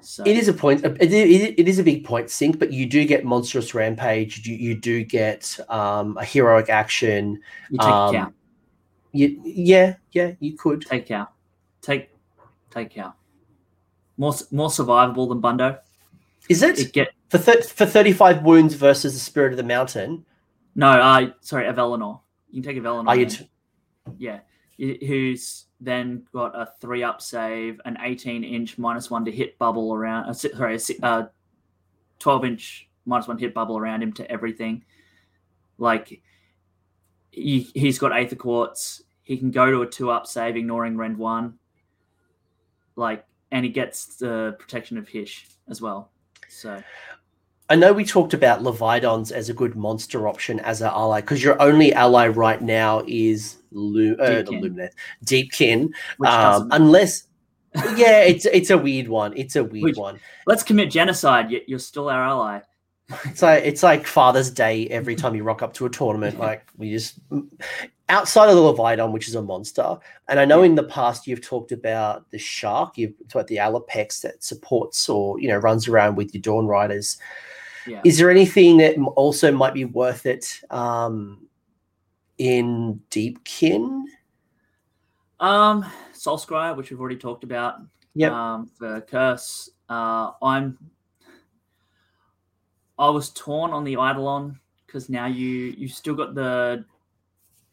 So 0.01 0.25
It 0.27 0.37
is 0.37 0.49
a 0.49 0.53
point. 0.53 0.85
It, 0.85 1.69
is 1.69 1.79
a 1.79 1.83
big 1.85 2.05
point 2.05 2.29
sink, 2.29 2.59
but 2.59 2.73
you 2.73 2.87
do 2.87 3.05
get 3.05 3.25
monstrous 3.25 3.73
rampage. 3.73 4.45
You, 4.47 4.57
you 4.57 4.75
do 4.75 5.05
get 5.05 5.59
um, 5.69 6.17
a 6.19 6.25
heroic 6.25 6.69
action. 6.69 7.41
you 7.71 7.79
take 7.79 7.89
um, 7.89 8.15
cow, 8.15 8.33
You, 9.13 9.41
yeah, 9.45 9.95
yeah, 10.11 10.33
you 10.41 10.57
could. 10.57 10.83
take 10.83 11.07
cow, 11.07 11.29
take 11.83 12.11
take 12.71 12.91
cow. 12.91 13.15
More 14.17 14.35
more 14.51 14.69
survivable 14.69 15.29
than 15.29 15.41
Bundo. 15.41 15.79
Is 16.49 16.63
it 16.65 16.81
It 16.81 16.93
get 16.93 17.09
for 17.29 17.39
thir- 17.39 17.63
for 17.63 17.87
thirty 17.87 18.13
five 18.13 18.43
wounds 18.43 18.75
versus 18.75 19.15
the 19.15 19.21
Spirit 19.21 19.53
of 19.53 19.57
the 19.57 19.63
Mountain? 19.63 20.25
no. 20.75 20.89
Uh, 20.89 21.31
sorry, 21.43 21.67
Avalenor. 21.67 22.21
You 22.51 22.61
can 22.61 22.75
take 22.75 22.83
Avalenor. 22.83 23.07
Are 23.07 23.17
you? 23.17 23.27
T- 23.27 23.49
yeah, 24.19 24.41
who's 24.77 25.67
then 25.83 26.23
got 26.33 26.55
a 26.55 26.69
three 26.81 27.03
up 27.03 27.21
save, 27.21 27.81
an 27.85 27.99
18 28.01 28.45
inch 28.45 28.79
minus 28.79 29.11
one 29.11 29.25
to 29.25 29.33
hit 29.33 29.59
bubble 29.59 29.93
around. 29.93 30.31
Uh, 30.31 30.33
sorry, 30.33 30.77
a 30.77 31.05
uh, 31.07 31.27
12 32.21 32.45
inch 32.45 32.89
minus 33.05 33.27
one 33.27 33.39
hit 33.39 33.53
bubble 33.53 33.77
around 33.77 34.03
him 34.03 34.13
to 34.13 34.31
everything. 34.31 34.85
Like 35.79 36.23
he, 37.31 37.71
he's 37.75 37.99
got 37.99 38.17
Aether 38.17 38.37
Quartz. 38.37 39.03
He 39.25 39.37
can 39.37 39.51
go 39.51 39.71
to 39.71 39.83
a 39.83 39.87
two 39.87 40.11
up 40.11 40.27
save, 40.27 40.57
ignoring 40.57 40.97
Rend 40.97 41.19
one. 41.19 41.59
Like, 42.95 43.25
and 43.51 43.65
he 43.65 43.71
gets 43.71 44.17
the 44.17 44.57
protection 44.59 44.99
of 44.99 45.09
Hysh 45.09 45.49
as 45.69 45.81
well. 45.81 46.11
So 46.49 46.83
I 47.73 47.75
know 47.75 47.91
we 47.95 48.05
talked 48.05 48.35
about 48.35 48.63
Leviathan's 48.63 49.33
as 49.33 49.49
a 49.49 49.55
good 49.55 49.77
monster 49.77 50.29
option 50.29 50.61
as 50.61 50.83
an 50.83 50.89
ally 50.89 51.23
because 51.23 51.43
your 51.43 51.59
only 51.63 51.95
ally 51.95 52.29
right 52.29 52.61
now 52.61 53.03
is 53.07 53.57
Lu- 53.71 54.15
uh, 54.17 54.43
Deepkin. 54.43 54.91
Deepkin, 55.25 55.91
um, 56.27 56.69
unless 56.71 57.29
yeah, 57.97 58.21
it's 58.25 58.45
it's 58.45 58.69
a 58.69 58.77
weird 58.77 59.09
one. 59.09 59.33
It's 59.39 59.57
a 59.57 59.65
weird 59.65 59.85
Which- 59.85 59.97
one. 59.97 60.21
let's 60.47 60.63
commit 60.63 60.91
genocide. 60.91 61.51
Yet 61.51 61.67
you're 61.67 61.79
still 61.79 62.11
our 62.11 62.23
ally. 62.23 62.61
It's 63.25 63.41
like 63.41 63.65
it's 63.65 63.83
like 63.83 64.07
Father's 64.07 64.51
Day 64.51 64.87
every 64.89 65.15
time 65.17 65.35
you 65.35 65.43
rock 65.43 65.63
up 65.63 65.73
to 65.75 65.87
a 65.87 65.91
tournament. 65.91 66.39
Like 66.39 66.67
we 66.77 66.91
just 66.91 67.21
outside 68.11 68.51
of 68.51 68.55
the 68.55 68.61
Leviathan, 68.61 69.13
which 69.13 69.29
is 69.29 69.35
a 69.35 69.41
monster, 69.41 69.97
and 70.29 70.39
I 70.39 70.45
know 70.45 70.61
Yeah. 70.61 70.67
in 70.67 70.75
the 70.75 70.85
past 70.85 71.27
you've 71.27 71.41
talked 71.41 71.73
about 71.73 72.31
the 72.33 72.39
shark. 72.39 72.99
You've 72.99 73.17
talked 73.31 73.35
about 73.35 73.47
the 73.47 73.57
Allopex 73.57 74.21
that 74.21 74.45
supports 74.45 75.09
or 75.09 75.41
you 75.41 75.49
know 75.49 75.57
runs 75.57 75.89
around 75.89 76.17
with 76.17 76.35
your 76.35 76.43
Dawn 76.43 76.67
Riders. 76.67 77.17
Yeah. 77.87 78.01
Is 78.05 78.19
there 78.19 78.31
anything 78.31 78.77
that 78.79 78.97
also 79.17 79.53
might 79.53 79.75
be 79.75 79.85
worth 79.85 80.27
it 80.27 80.61
um, 80.71 81.47
in 82.39 83.01
Deepkin? 83.11 84.05
Um, 85.41 85.85
Soul 86.13 86.39
Scryer, 86.39 86.77
which 86.77 86.91
we've 86.91 87.01
already 87.01 87.17
talked 87.17 87.45
about. 87.45 87.81
Yep. 88.15 88.33
Um, 88.33 88.71
for 88.79 89.01
Curse, 89.01 89.71
uh, 89.89 90.33
I'm. 90.43 90.79
I 92.99 93.09
was 93.09 93.31
torn 93.31 93.73
on 93.73 93.85
the 93.85 93.95
Eidolon 93.95 94.61
because 94.87 95.09
now 95.09 95.27
you 95.27 95.75
you 95.77 95.89
still 95.89 96.15
got 96.15 96.35
the 96.35 96.85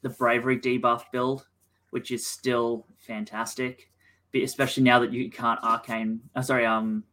the 0.02 0.10
bravery 0.10 0.58
debuff 0.58 1.04
build, 1.12 1.46
which 1.92 2.12
is 2.12 2.26
still 2.26 2.86
fantastic, 2.98 3.92
but 4.32 4.42
especially 4.42 4.84
now 4.84 5.00
that 5.00 5.12
you 5.12 5.30
can't 5.30 5.62
arcane. 5.62 6.22
Uh, 6.36 6.42
sorry, 6.42 6.66
um, 6.66 7.04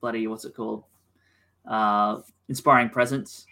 bloody 0.00 0.26
what's 0.26 0.44
it 0.44 0.54
called? 0.54 0.84
Uh, 1.66 2.20
inspiring 2.48 2.88
presence. 2.88 3.46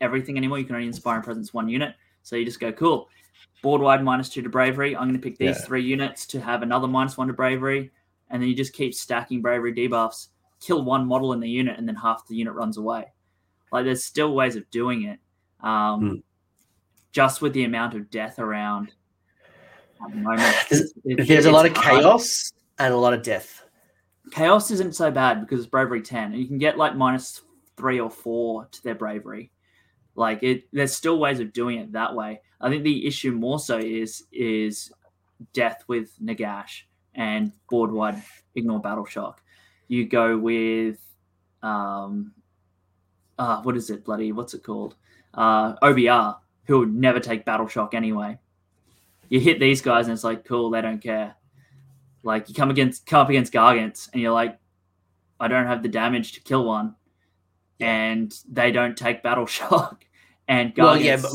Everything 0.00 0.36
anymore. 0.36 0.58
You 0.58 0.64
can 0.64 0.74
only 0.74 0.86
inspiring 0.86 1.22
presence 1.22 1.52
one 1.54 1.68
unit. 1.68 1.94
So 2.22 2.36
you 2.36 2.44
just 2.44 2.60
go 2.60 2.72
cool. 2.72 3.08
Board 3.62 3.80
wide 3.80 4.02
minus 4.02 4.28
two 4.28 4.42
to 4.42 4.48
bravery. 4.48 4.96
I'm 4.96 5.04
going 5.08 5.14
to 5.14 5.22
pick 5.22 5.38
these 5.38 5.56
Yeah. 5.58 5.64
three 5.66 5.82
units 5.82 6.26
to 6.26 6.40
have 6.40 6.62
another 6.62 6.88
minus 6.88 7.16
one 7.16 7.28
to 7.28 7.32
bravery, 7.32 7.90
and 8.30 8.42
then 8.42 8.48
you 8.48 8.54
just 8.56 8.72
keep 8.72 8.94
stacking 8.94 9.40
bravery 9.42 9.72
debuffs. 9.72 10.28
Kill 10.60 10.84
one 10.84 11.06
model 11.06 11.32
in 11.32 11.40
the 11.40 11.48
unit, 11.48 11.78
and 11.78 11.86
then 11.86 11.94
half 11.94 12.26
the 12.26 12.34
unit 12.34 12.54
runs 12.54 12.76
away. 12.76 13.04
Like 13.70 13.84
there's 13.84 14.04
still 14.04 14.34
ways 14.34 14.56
of 14.56 14.68
doing 14.70 15.02
it. 15.04 15.18
Um, 15.66 16.00
Hmm. 16.00 16.14
Just 17.12 17.42
with 17.42 17.52
the 17.52 17.64
amount 17.64 17.94
of 17.94 18.08
death 18.10 18.38
around 18.38 18.92
at 20.04 20.10
the 20.10 20.16
moment, 20.16 20.56
There's- 20.70 20.92
There's 21.28 21.44
a 21.46 21.50
lot 21.52 21.66
of 21.66 21.76
hard. 21.76 22.00
chaos 22.00 22.52
and 22.78 22.92
a 22.94 22.96
lot 22.96 23.12
of 23.12 23.22
death. 23.22 23.61
Chaos 24.32 24.70
isn't 24.70 24.94
so 24.94 25.10
bad 25.10 25.42
because 25.42 25.60
it's 25.60 25.68
bravery 25.68 26.00
10 26.00 26.32
and 26.32 26.40
you 26.40 26.46
can 26.46 26.56
get 26.56 26.78
like 26.78 26.96
minus 26.96 27.42
three 27.76 28.00
or 28.00 28.08
four 28.08 28.64
to 28.64 28.82
their 28.82 28.94
bravery. 28.94 29.50
Like 30.14 30.42
it 30.42 30.64
there's 30.72 30.96
still 30.96 31.18
ways 31.18 31.38
of 31.38 31.52
doing 31.52 31.78
it 31.78 31.92
that 31.92 32.14
way. 32.14 32.40
I 32.58 32.70
think 32.70 32.82
the 32.82 33.06
issue 33.06 33.32
more 33.32 33.58
so 33.58 33.76
is 33.76 34.24
is 34.32 34.90
death 35.52 35.84
with 35.86 36.12
Nagash 36.18 36.84
and 37.14 37.52
board 37.68 37.92
wide 37.92 38.22
ignore 38.54 38.80
battle 38.80 39.04
shock. 39.04 39.42
You 39.88 40.08
go 40.08 40.38
with 40.38 40.98
um 41.62 42.32
uh 43.38 43.60
what 43.62 43.76
is 43.76 43.90
it 43.90 44.02
bloody 44.02 44.32
what's 44.32 44.54
it 44.54 44.62
called? 44.62 44.96
Uh 45.34 45.74
OBR 45.76 46.38
who 46.64 46.78
would 46.78 46.94
never 46.94 47.20
take 47.20 47.44
battle 47.44 47.68
shock 47.68 47.92
anyway. 47.92 48.38
You 49.28 49.40
hit 49.40 49.60
these 49.60 49.82
guys 49.82 50.06
and 50.06 50.14
it's 50.14 50.24
like 50.24 50.46
cool, 50.46 50.70
they 50.70 50.80
don't 50.80 51.02
care. 51.02 51.34
Like 52.22 52.48
you 52.48 52.54
come 52.54 52.70
against 52.70 53.06
come 53.06 53.20
up 53.20 53.28
against 53.28 53.52
Gargants 53.52 54.08
and 54.12 54.22
you're 54.22 54.32
like, 54.32 54.58
I 55.40 55.48
don't 55.48 55.66
have 55.66 55.82
the 55.82 55.88
damage 55.88 56.32
to 56.32 56.40
kill 56.40 56.64
one, 56.64 56.94
and 57.80 58.32
they 58.48 58.70
don't 58.72 58.96
take 58.96 59.22
battle 59.22 59.46
shock. 59.46 60.04
And 60.48 60.74
Gargants, 60.74 60.76
Well, 60.84 61.00
yeah, 61.00 61.16
but 61.22 61.32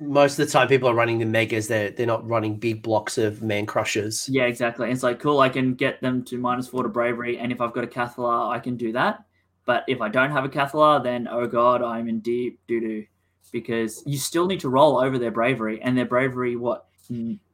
most 0.00 0.38
of 0.38 0.46
the 0.46 0.50
time 0.52 0.66
people 0.66 0.88
are 0.88 0.94
running 0.94 1.18
the 1.18 1.26
megas. 1.26 1.68
They're 1.68 1.90
they're 1.90 2.06
not 2.06 2.26
running 2.26 2.56
big 2.56 2.82
blocks 2.82 3.18
of 3.18 3.42
man 3.42 3.66
crushers. 3.66 4.28
yeah, 4.28 4.44
exactly. 4.44 4.86
And 4.86 4.94
it's 4.94 5.02
like 5.02 5.20
cool. 5.20 5.40
I 5.40 5.50
can 5.50 5.74
get 5.74 6.00
them 6.00 6.24
to 6.24 6.38
minus 6.38 6.66
four 6.66 6.82
to 6.82 6.88
bravery, 6.88 7.38
and 7.38 7.52
if 7.52 7.60
I've 7.60 7.74
got 7.74 7.84
a 7.84 7.86
Cathallar, 7.86 8.50
I 8.50 8.58
can 8.58 8.76
do 8.76 8.92
that. 8.92 9.24
But 9.66 9.84
if 9.88 10.00
I 10.00 10.08
don't 10.08 10.30
have 10.30 10.44
a 10.44 10.48
Cathallar, 10.48 11.02
then 11.04 11.28
oh 11.30 11.46
god, 11.46 11.82
I'm 11.82 12.08
in 12.08 12.20
deep 12.20 12.58
doo 12.66 12.80
doo, 12.80 13.06
because 13.52 14.02
you 14.06 14.16
still 14.16 14.46
need 14.46 14.60
to 14.60 14.70
roll 14.70 14.98
over 14.98 15.18
their 15.18 15.30
bravery, 15.30 15.82
and 15.82 15.96
their 15.96 16.06
bravery 16.06 16.56
what 16.56 16.86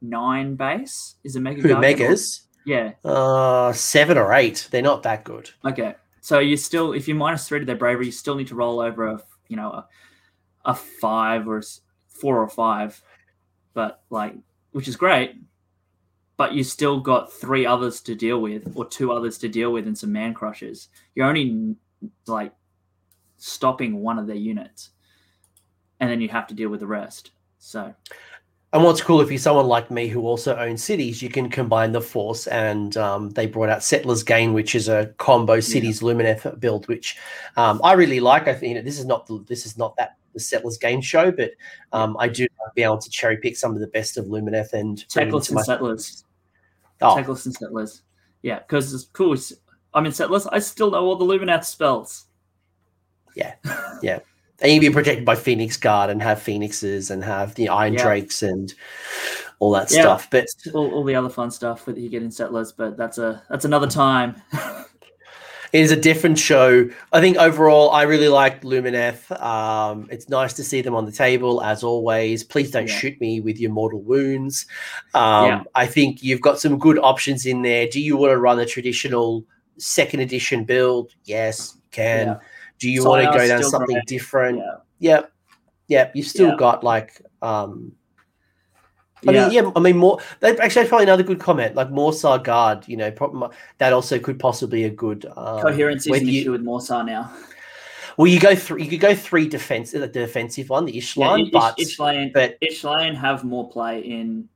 nine 0.01 0.55
base 0.55 1.15
is 1.23 1.35
a 1.35 1.39
mega 1.39 1.61
Who 1.61 1.77
megas? 1.77 2.46
Yeah, 2.67 2.91
Uh, 3.05 3.71
seven 3.71 4.17
or 4.17 4.33
eight. 4.33 4.67
They're 4.69 4.81
not 4.81 5.03
that 5.03 5.23
good. 5.23 5.49
Okay, 5.63 5.95
so 6.19 6.39
you 6.39 6.57
still, 6.57 6.91
if 6.91 7.07
you're 7.07 7.15
minus 7.15 7.47
three 7.47 7.59
to 7.59 7.65
their 7.65 7.77
bravery, 7.77 8.07
you 8.07 8.11
still 8.11 8.35
need 8.35 8.47
to 8.47 8.55
roll 8.55 8.81
over 8.81 9.07
a, 9.07 9.23
you 9.47 9.55
know, 9.55 9.69
a, 9.69 9.87
a 10.65 10.75
five 10.75 11.47
or 11.47 11.59
a 11.59 11.63
four 12.09 12.41
or 12.41 12.49
five, 12.49 13.01
but 13.73 14.03
like, 14.09 14.35
which 14.71 14.89
is 14.89 14.97
great. 14.97 15.35
But 16.35 16.53
you 16.53 16.65
still 16.65 16.99
got 16.99 17.31
three 17.31 17.65
others 17.65 18.01
to 18.01 18.15
deal 18.15 18.41
with, 18.41 18.73
or 18.75 18.85
two 18.85 19.13
others 19.13 19.37
to 19.37 19.47
deal 19.47 19.71
with, 19.71 19.87
and 19.87 19.97
some 19.97 20.11
man 20.11 20.33
crushers. 20.33 20.89
You're 21.15 21.27
only 21.27 21.77
like 22.25 22.51
stopping 23.37 24.01
one 24.01 24.19
of 24.19 24.27
their 24.27 24.35
units, 24.35 24.89
and 26.01 26.09
then 26.09 26.19
you 26.19 26.27
have 26.27 26.47
to 26.47 26.53
deal 26.53 26.67
with 26.67 26.81
the 26.81 26.87
rest. 26.87 27.31
So 27.59 27.95
And 28.73 28.83
what's 28.83 29.01
cool 29.01 29.21
if 29.21 29.29
you're 29.29 29.39
someone 29.39 29.67
like 29.67 29.89
me 29.89 30.07
who 30.07 30.21
also 30.27 30.55
owns 30.57 30.83
cities, 30.83 31.21
you 31.21 31.29
can 31.29 31.49
combine 31.49 31.93
the 31.93 32.01
force. 32.01 32.47
And 32.47 32.97
um, 32.97 33.29
they 33.29 33.45
brought 33.45 33.69
out 33.69 33.81
Settlers 33.81 34.23
Gain, 34.23 34.53
which 34.53 34.75
is 34.75 34.89
a 34.89 35.13
combo 35.17 35.61
cities 35.61 36.01
Lumineth 36.01 36.59
build, 36.59 36.87
which 36.87 37.17
um, 37.55 37.79
I 37.83 37.93
really 37.93 38.19
like. 38.19 38.47
I 38.47 38.53
think 38.53 38.69
you 38.69 38.75
know, 38.75 38.81
this 38.81 38.99
is 38.99 39.05
not 39.05 39.25
the, 39.25 39.43
this 39.47 39.65
is 39.65 39.77
not 39.77 39.95
that 39.97 40.17
the 40.33 40.39
Settlers 40.41 40.77
Gain 40.77 41.01
show, 41.01 41.31
but 41.31 41.51
um, 41.93 42.17
I 42.19 42.27
do 42.27 42.43
like 42.43 42.75
being 42.75 42.85
able 42.85 42.97
to 42.97 43.09
cherry 43.09 43.37
pick 43.37 43.55
some 43.55 43.73
of 43.73 43.79
the 43.79 43.87
best 43.87 44.17
of 44.17 44.25
Lumineth 44.25 44.73
and 44.73 45.03
them 45.47 45.57
and 45.57 45.65
settlers. 45.65 46.25
Oh, 47.01 47.17
and 47.17 47.55
settlers. 47.55 48.01
Yeah, 48.41 48.59
because 48.59 48.93
it's 48.93 49.05
cool. 49.05 49.37
I'm 49.93 50.05
in 50.05 50.11
settlers. 50.11 50.45
I 50.45 50.59
still 50.59 50.91
know 50.91 51.05
all 51.05 51.15
the 51.15 51.25
Lumineth 51.25 51.63
spells. 51.63 52.25
And 54.61 54.71
you 54.71 54.79
be 54.79 54.89
protected 54.89 55.25
by 55.25 55.35
Phoenix 55.35 55.77
Guard 55.77 56.09
and 56.09 56.21
have 56.21 56.41
Phoenixes 56.41 57.11
and 57.11 57.23
have 57.23 57.55
the 57.55 57.69
Iron 57.69 57.93
Yeah. 57.93 58.03
Drakes 58.03 58.41
and 58.43 58.73
all 59.59 59.71
that 59.71 59.91
Yeah. 59.91 60.01
stuff. 60.01 60.27
But 60.29 60.47
all, 60.73 60.91
all 60.93 61.03
the 61.03 61.15
other 61.15 61.29
fun 61.29 61.51
stuff 61.51 61.85
that 61.85 61.97
you 61.97 62.09
get 62.09 62.23
in 62.23 62.31
settlers, 62.31 62.71
but 62.71 62.97
that's 62.97 63.17
a 63.17 63.43
that's 63.49 63.65
another 63.65 63.87
time. 63.87 64.41
It 65.73 65.81
is 65.81 65.91
a 65.91 65.97
different 65.97 66.39
show. 66.39 66.89
I 67.11 67.19
think 67.19 67.35
overall, 67.35 67.89
I 67.91 68.03
really 68.03 68.29
like 68.29 68.61
Lumineth. 68.61 69.29
Um, 69.41 70.07
it's 70.09 70.29
nice 70.29 70.53
to 70.53 70.63
see 70.63 70.79
them 70.81 70.95
on 70.95 71.05
the 71.05 71.11
table 71.11 71.61
as 71.61 71.83
always. 71.83 72.41
Please 72.41 72.71
don't 72.71 72.87
Yeah. 72.87 72.95
shoot 72.95 73.19
me 73.19 73.41
with 73.41 73.59
your 73.59 73.71
mortal 73.71 73.99
wounds. 74.01 74.65
Um. 75.13 75.67
I 75.75 75.85
think 75.85 76.23
you've 76.23 76.39
got 76.39 76.57
some 76.59 76.79
good 76.79 76.97
options 76.99 77.45
in 77.45 77.63
there. 77.63 77.85
Do 77.85 77.99
you 77.99 78.15
want 78.15 78.31
to 78.31 78.37
run 78.37 78.59
a 78.59 78.65
traditional 78.65 79.43
second 79.77 80.21
edition 80.21 80.63
build? 80.63 81.11
Yes, 81.25 81.73
you 81.75 81.81
can. 81.91 82.39
Yeah. 82.79 82.79
Do 82.79 82.89
you 82.91 83.03
want 83.05 83.25
to 83.25 83.37
go 83.37 83.47
down 83.47 83.63
something 83.63 83.95
great. 83.95 84.05
different? 84.05 84.57
Yeah. 84.59 84.75
Yep. 84.99 85.31
Yep. 85.87 86.15
You've 86.15 86.27
still 86.27 86.49
Yeah. 86.49 86.55
got 86.57 86.83
like 86.83 87.21
um, 87.41 87.91
I 89.27 89.31
Yeah. 89.31 89.45
mean, 89.47 89.51
yeah, 89.51 89.71
I 89.75 89.79
mean, 89.79 89.97
more. 89.97 90.19
That 90.41 90.59
actually 90.59 90.81
that's 90.81 90.89
probably 90.89 91.05
another 91.05 91.23
good 91.23 91.39
comment. 91.39 91.73
Like 91.75 91.89
Morrsarr 91.89 92.43
Guard, 92.43 92.87
you 92.87 92.97
know, 92.97 93.09
prob- 93.11 93.51
that 93.79 93.91
also 93.93 94.19
could 94.19 94.37
possibly 94.39 94.83
a 94.83 94.89
good 94.91 95.25
um, 95.35 95.59
Coherency 95.61 96.11
is 96.11 96.21
an 96.21 96.27
you- 96.27 96.41
issue 96.41 96.51
with 96.51 96.63
Morrsarr 96.63 97.03
now. 97.05 97.31
Well, 98.15 98.27
you 98.27 98.39
go 98.39 98.55
three. 98.55 98.83
You 98.83 98.89
could 98.89 98.99
go 98.99 99.13
three 99.15 99.47
defense, 99.47 99.91
the 99.91 100.07
defensive 100.07 100.69
one, 100.69 100.85
the 100.85 100.93
Ishlaen, 100.93 101.45
Ish- 101.47 101.51
but 101.51 101.77
Ishlaen, 101.77 102.33
but 102.33 102.59
Ishlaen 102.61 103.15
have 103.15 103.43
more 103.43 103.69
play 103.69 103.99
in 104.01 104.49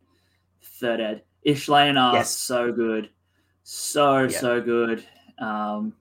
third 0.79 0.99
ed. 0.99 1.23
Ishlaen 1.45 1.99
are 1.99 2.13
Yes. 2.15 2.31
so 2.35 2.71
good, 2.71 3.09
so 3.63 4.23
Yeah. 4.23 4.27
so 4.29 4.61
good. 4.61 5.03
Um, 5.39 5.93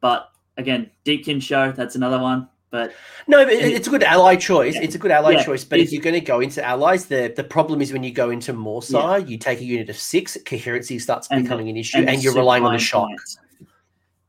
but 0.00 0.28
again, 0.56 0.90
Deepkin 1.04 1.42
show 1.42 1.72
that's 1.72 1.94
another 1.96 2.18
one. 2.18 2.48
But 2.70 2.92
no, 3.28 3.44
but 3.44 3.52
it- 3.52 3.72
it's 3.72 3.86
a 3.86 3.90
good 3.90 4.02
ally 4.02 4.34
choice. 4.34 4.74
Yeah. 4.74 4.82
It's 4.82 4.96
a 4.96 4.98
good 4.98 5.12
ally 5.12 5.32
Yeah, 5.32 5.44
choice. 5.44 5.62
But 5.64 5.78
if 5.78 5.92
you're 5.92 6.02
going 6.02 6.14
to 6.14 6.20
go 6.20 6.40
into 6.40 6.64
allies, 6.64 7.06
the 7.06 7.32
the 7.34 7.44
problem 7.44 7.80
is 7.80 7.92
when 7.92 8.02
you 8.02 8.10
go 8.12 8.30
into 8.30 8.52
Morrsarr, 8.52 9.28
you 9.28 9.38
take 9.38 9.60
a 9.60 9.64
unit 9.64 9.88
of 9.90 9.96
six, 9.96 10.36
coherency 10.44 10.98
starts 10.98 11.28
And 11.30 11.38
the- 11.38 11.42
becoming 11.44 11.68
an 11.68 11.76
issue, 11.76 11.98
and 11.98 12.08
and, 12.10 12.22
you're 12.24 12.34
relying 12.34 12.64
on 12.64 12.72
the 12.72 12.78
shock. 12.80 13.06
points. 13.08 13.38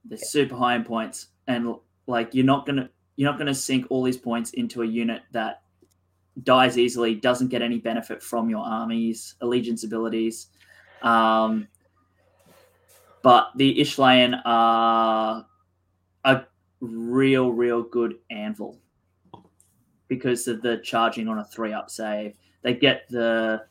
They're 0.05 0.17
super 0.19 0.55
high 0.55 0.75
in 0.75 0.83
points, 0.83 1.27
and 1.47 1.73
like 2.05 2.35
you're 2.35 2.45
not 2.45 2.67
gonna 2.67 2.89
you're 3.15 3.29
not 3.31 3.39
gonna 3.39 3.55
sink 3.55 3.87
all 3.89 4.03
these 4.03 4.17
points 4.17 4.51
into 4.51 4.83
a 4.83 4.85
unit 4.85 5.23
that 5.31 5.61
dies 6.43 6.77
easily, 6.77 7.15
doesn't 7.15 7.47
get 7.47 7.61
any 7.63 7.79
benefit 7.79 8.21
from 8.21 8.47
your 8.49 8.63
armies, 8.63 9.33
allegiance 9.41 9.83
abilities. 9.85 10.47
Um, 11.01 11.67
but 13.23 13.47
the 13.55 13.79
Ishlaen 13.79 14.39
are 14.45 15.45
a 16.25 16.45
real, 16.81 17.51
real 17.51 17.81
good 17.83 18.15
anvil 18.29 18.77
because 20.07 20.47
of 20.47 20.61
the 20.61 20.77
charging 20.77 21.27
on 21.27 21.39
a 21.39 21.45
three 21.45 21.71
up 21.73 21.89
save. 21.89 22.35
They 22.61 22.73
get 22.73 23.07
the 23.09 23.63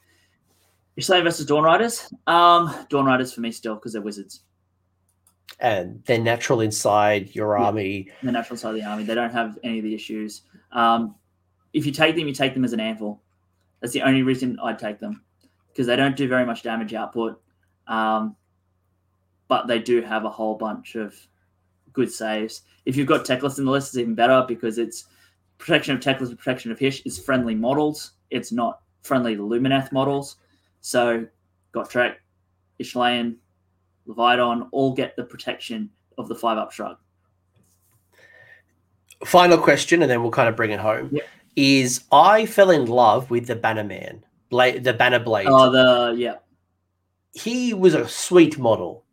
Ishlaen 0.99 1.25
versus 1.25 1.47
Dawn 1.47 1.65
Riders. 1.65 2.13
Um, 2.27 2.75
Dawn 2.89 3.05
Riders 3.07 3.33
for 3.33 3.41
me 3.41 3.51
still 3.53 3.75
because 3.75 3.93
they're 3.93 4.03
wizards. 4.03 4.41
and 5.61 6.03
they're 6.07 6.19
natural 6.19 6.61
inside 6.63 7.33
your 7.35 7.57
Yeah. 7.57 7.67
army. 7.67 8.11
the 8.25 8.33
natural 8.33 8.57
side 8.57 8.71
of 8.71 8.75
the 8.75 8.83
army. 8.83 9.05
They 9.05 9.15
don't 9.15 9.31
have 9.33 9.57
any 9.63 9.79
of 9.79 9.85
the 9.85 9.95
issues. 9.95 10.43
Um, 10.73 11.15
if 11.73 11.87
you 11.87 11.93
take 11.93 12.17
them, 12.17 12.27
you 12.27 12.35
take 12.35 12.55
them 12.55 12.65
as 12.65 12.73
an 12.73 12.81
anvil. 12.81 13.23
That's 13.81 13.93
the 13.93 14.03
only 14.03 14.23
reason 14.23 14.59
I'd 14.61 14.79
take 14.81 14.99
them 14.99 15.23
because 15.69 15.87
they 15.87 15.95
don't 15.97 16.17
do 16.17 16.27
very 16.29 16.45
much 16.45 16.63
damage 16.65 16.93
output, 16.95 17.41
um, 17.87 18.35
but 19.47 19.67
they 19.69 19.79
do 19.79 20.01
have 20.03 20.25
a 20.25 20.31
whole 20.31 20.57
bunch 20.57 20.97
of 20.97 21.15
good 21.95 22.13
saves. 22.13 22.63
If 22.85 22.97
you've 22.97 23.07
got 23.07 23.25
Teclis 23.25 23.59
in 23.59 23.65
the 23.65 23.71
list, 23.71 23.89
it's 23.89 23.97
even 23.97 24.15
better 24.15 24.45
because 24.47 24.77
it's 24.77 25.07
protection 25.57 25.95
of 25.95 26.01
Teclis 26.03 26.29
and 26.29 26.39
protection 26.39 26.71
of 26.71 26.79
Hysh 26.79 27.01
is 27.07 27.19
friendly 27.19 27.55
models. 27.55 28.13
It's 28.31 28.53
not 28.53 28.81
friendly 29.03 29.37
to 29.37 29.43
Lumineth 29.43 29.91
models. 29.93 30.37
So 30.83 31.27
Gotrek, 31.73 32.17
Ishlaen, 32.81 33.37
Leviadon 34.07 34.69
all 34.73 34.93
get 34.93 35.17
the 35.17 35.25
protection 35.25 35.89
of 36.19 36.29
the 36.29 36.35
five 36.35 36.59
up 36.59 36.73
shrug. 36.73 36.99
Final 39.25 39.57
question, 39.57 40.03
and 40.03 40.11
then 40.11 40.21
we'll 40.21 40.31
kind 40.31 40.49
of 40.49 40.57
bring 40.57 40.71
it 40.71 40.81
home. 40.81 41.09
Yep. 41.13 41.29
Is 41.57 42.05
I 42.13 42.47
fell 42.47 42.71
in 42.71 42.87
love 42.87 43.31
with 43.31 43.47
the 43.47 43.55
Banner 43.55 43.85
Man, 43.85 44.25
Bla- 44.51 44.81
the 44.81 44.93
Banner 44.93 45.21
Blade. 45.21 45.47
Oh, 45.49 45.71
the 45.71 46.19
yeah. 46.19 46.35
he 47.33 47.73
was 47.73 47.95
a 47.95 48.09
sweet 48.09 48.59
model. 48.59 49.04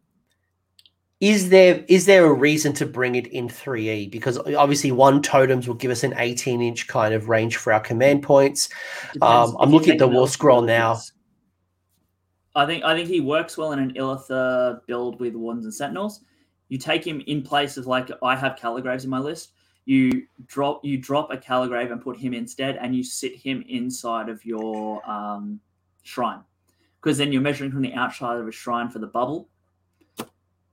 Is 1.22 1.50
there 1.50 1.86
is 1.88 2.08
there 2.08 2.26
a 2.26 2.34
reason 2.34 2.74
to 2.74 2.86
bring 2.88 3.14
it 3.14 3.28
in 3.28 3.48
3E? 3.48 4.10
Because 4.10 4.40
obviously 4.40 4.92
one 4.92 5.22
totems 5.22 5.68
will 5.68 5.76
give 5.76 5.92
us 5.92 6.04
an 6.04 6.16
18 6.18 6.62
inch 6.64 6.88
kind 6.88 7.14
of 7.14 7.30
range 7.30 7.58
for 7.58 7.72
our 7.72 7.80
command 7.80 8.24
points. 8.24 8.70
Um, 9.22 9.56
I'm 9.60 9.70
looking 9.70 9.94
at 9.94 10.00
the 10.00 10.08
War 10.08 10.28
Scroll 10.28 10.64
now. 10.64 11.00
I 12.56 12.66
think 12.66 12.84
I 12.84 12.96
think 12.96 13.08
he 13.08 13.22
works 13.22 13.56
well 13.56 13.72
in 13.72 13.80
an 13.80 13.94
Iliatha 13.94 14.82
build 14.88 15.20
with 15.20 15.36
Wardens 15.36 15.66
and 15.66 15.74
Sentinels. 15.74 16.22
You 16.70 16.80
take 16.80 17.06
him 17.06 17.22
in 17.28 17.44
place 17.44 17.78
of 17.78 17.86
like 17.86 18.10
I 18.24 18.36
have 18.36 18.56
Calligraves 18.56 19.04
in 19.04 19.12
my 19.12 19.20
list. 19.20 19.52
You 19.86 20.26
drop 20.48 20.84
you 20.84 20.98
drop 20.98 21.32
a 21.32 21.38
Calligrave 21.38 21.92
and 21.92 22.02
put 22.02 22.18
him 22.18 22.34
instead, 22.34 22.78
and 22.78 22.96
you 22.96 23.04
sit 23.04 23.36
him 23.36 23.64
inside 23.70 24.28
of 24.28 24.44
your 24.44 25.08
um, 25.08 25.60
shrine, 26.02 26.42
because 27.00 27.20
then 27.20 27.32
you're 27.32 27.44
measuring 27.44 27.72
from 27.72 27.84
the 27.84 27.94
outside 27.94 28.40
of 28.40 28.48
a 28.48 28.52
shrine 28.52 28.90
for 28.90 28.98
the 28.98 29.08
bubble, 29.08 29.50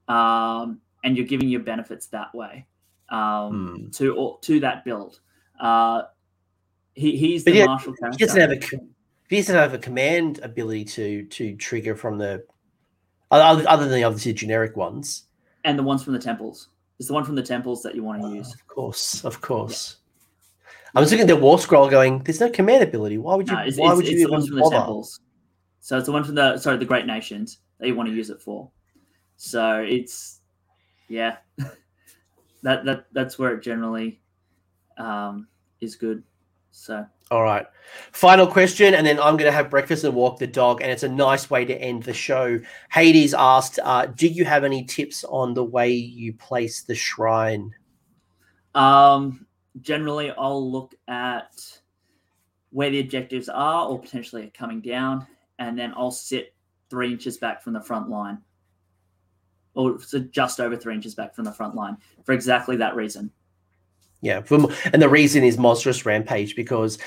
um, 0.09 0.80
and 1.05 1.16
you're 1.16 1.26
giving 1.26 1.48
your 1.48 1.60
benefits 1.60 2.06
that 2.09 2.35
way 2.35 2.66
um, 3.10 3.76
Hmm. 3.85 3.90
to 3.90 4.14
all 4.16 4.39
to 4.39 4.60
that 4.60 4.85
build. 4.85 5.20
Uh, 5.60 6.02
he, 6.94 7.16
he's 7.16 7.44
the 7.44 7.52
yeah, 7.55 7.66
martial 7.66 7.94
He 8.12 8.16
doesn't 8.16 8.40
have 8.40 8.51
a 8.51 8.60
he 9.28 9.36
doesn't 9.36 9.55
have 9.55 9.74
a 9.74 9.78
command 9.78 10.40
ability 10.43 10.85
to 10.86 11.24
to 11.26 11.55
trigger 11.56 11.94
from 11.94 12.18
the 12.18 12.44
other 13.30 13.64
other 13.68 13.85
than 13.85 13.94
the 13.94 14.05
obviously 14.05 14.32
generic 14.32 14.76
ones. 14.76 15.24
and 15.64 15.78
the 15.78 15.82
ones 15.82 16.02
from 16.02 16.12
the 16.14 16.18
temples. 16.18 16.68
It's 16.98 17.09
the 17.09 17.14
one 17.14 17.24
from 17.24 17.36
the 17.36 17.43
temples 17.43 17.82
that 17.82 17.94
you 17.94 18.02
want 18.02 18.22
to 18.22 18.28
use. 18.28 18.52
Of 18.52 18.66
course, 18.66 19.24
of 19.24 19.40
course. 19.40 19.98
I 20.94 21.01
was 21.01 21.10
looking 21.12 21.22
at 21.22 21.28
the 21.28 21.36
War 21.36 21.59
Scroll, 21.59 21.89
going, 21.89 22.18
"There's 22.24 22.40
no 22.40 22.51
command 22.51 22.82
ability. 22.82 23.18
Why 23.18 23.36
would 23.36 23.48
you? 23.48 23.55
No, 23.55 23.62
it's, 23.62 23.76
why 23.76 23.90
it's, 23.90 23.97
would 23.97 24.06
it's 24.06 24.14
you 24.14 24.26
the 24.26 24.32
ones 24.32 24.47
even 24.47 24.48
from 24.48 24.56
the 24.56 24.62
bother?" 24.62 24.76
temples. 24.78 25.20
So 25.80 25.97
it's 25.98 26.06
the 26.06 26.12
one 26.12 26.24
from 26.24 26.35
the 26.35 26.59
sorry 26.59 26.78
the 26.78 26.85
great 26.85 27.06
nations 27.06 27.59
that 27.78 27.86
you 27.86 27.94
want 27.94 28.09
to 28.09 28.14
use 28.14 28.30
it 28.30 28.40
for. 28.40 28.70
So 29.39 29.86
it's 29.89 30.40
yeah, 31.09 31.36
that 32.62 32.85
that 32.85 33.06
that's 33.12 33.39
where 33.39 33.55
it 33.55 33.62
generally 33.62 34.20
um, 34.98 35.48
is 35.81 35.97
good. 35.97 36.23
So 36.70 37.06
All 37.31 37.43
right. 37.43 37.66
Final 38.12 38.47
question, 38.47 38.94
and 38.94 39.06
then 39.06 39.19
I'm 39.19 39.36
going 39.36 39.51
to 39.51 39.56
have 39.56 39.70
breakfast 39.70 40.05
and 40.05 40.15
walk 40.15 40.39
the 40.39 40.47
dog, 40.47 40.82
and 40.82 40.90
it's 40.90 41.02
a 41.02 41.09
nice 41.09 41.48
way 41.48 41.65
to 41.65 41.74
end 41.74 42.02
the 42.02 42.12
show. 42.12 42.60
Hades 42.90 43.32
asked, 43.32 43.78
uh, 43.82 44.06
"Do 44.06 44.27
you 44.27 44.44
have 44.44 44.65
any 44.65 44.85
tips 44.85 45.24
on 45.24 45.55
the 45.55 45.65
way 45.65 45.90
you 45.90 46.35
place 46.35 46.82
the 46.82 46.94
shrine?" 46.94 47.74
um, 48.74 49.47
generally, 49.81 50.31
I'll 50.32 50.70
look 50.70 50.94
at 51.06 51.52
where 52.70 52.90
the 52.90 53.01
objectives 53.01 53.48
are 53.48 53.89
or 53.89 54.01
potentially 54.01 54.44
are 54.44 54.51
coming 54.51 54.81
down, 54.81 55.27
and 55.59 55.78
then 55.78 55.94
I'll 55.97 56.10
sit 56.10 56.55
three 56.90 57.12
inches 57.12 57.39
back 57.39 57.62
from 57.62 57.73
the 57.73 57.81
front 57.81 58.09
line, 58.10 58.39
or 59.78 59.98
just 60.30 60.60
over 60.60 60.76
three 60.76 60.94
inches 60.94 61.14
back 61.14 61.34
from 61.34 61.44
the 61.44 61.52
front 61.52 61.74
line 61.74 61.96
for 62.24 62.32
exactly 62.32 62.76
that 62.76 62.96
reason. 62.96 63.30
Yeah, 64.20 64.40
from, 64.42 64.72
and 64.92 65.00
the 65.00 65.09
reason 65.09 65.44
is 65.44 65.56
monstrous 65.56 66.05
rampage 66.05 66.56
because 66.56 66.98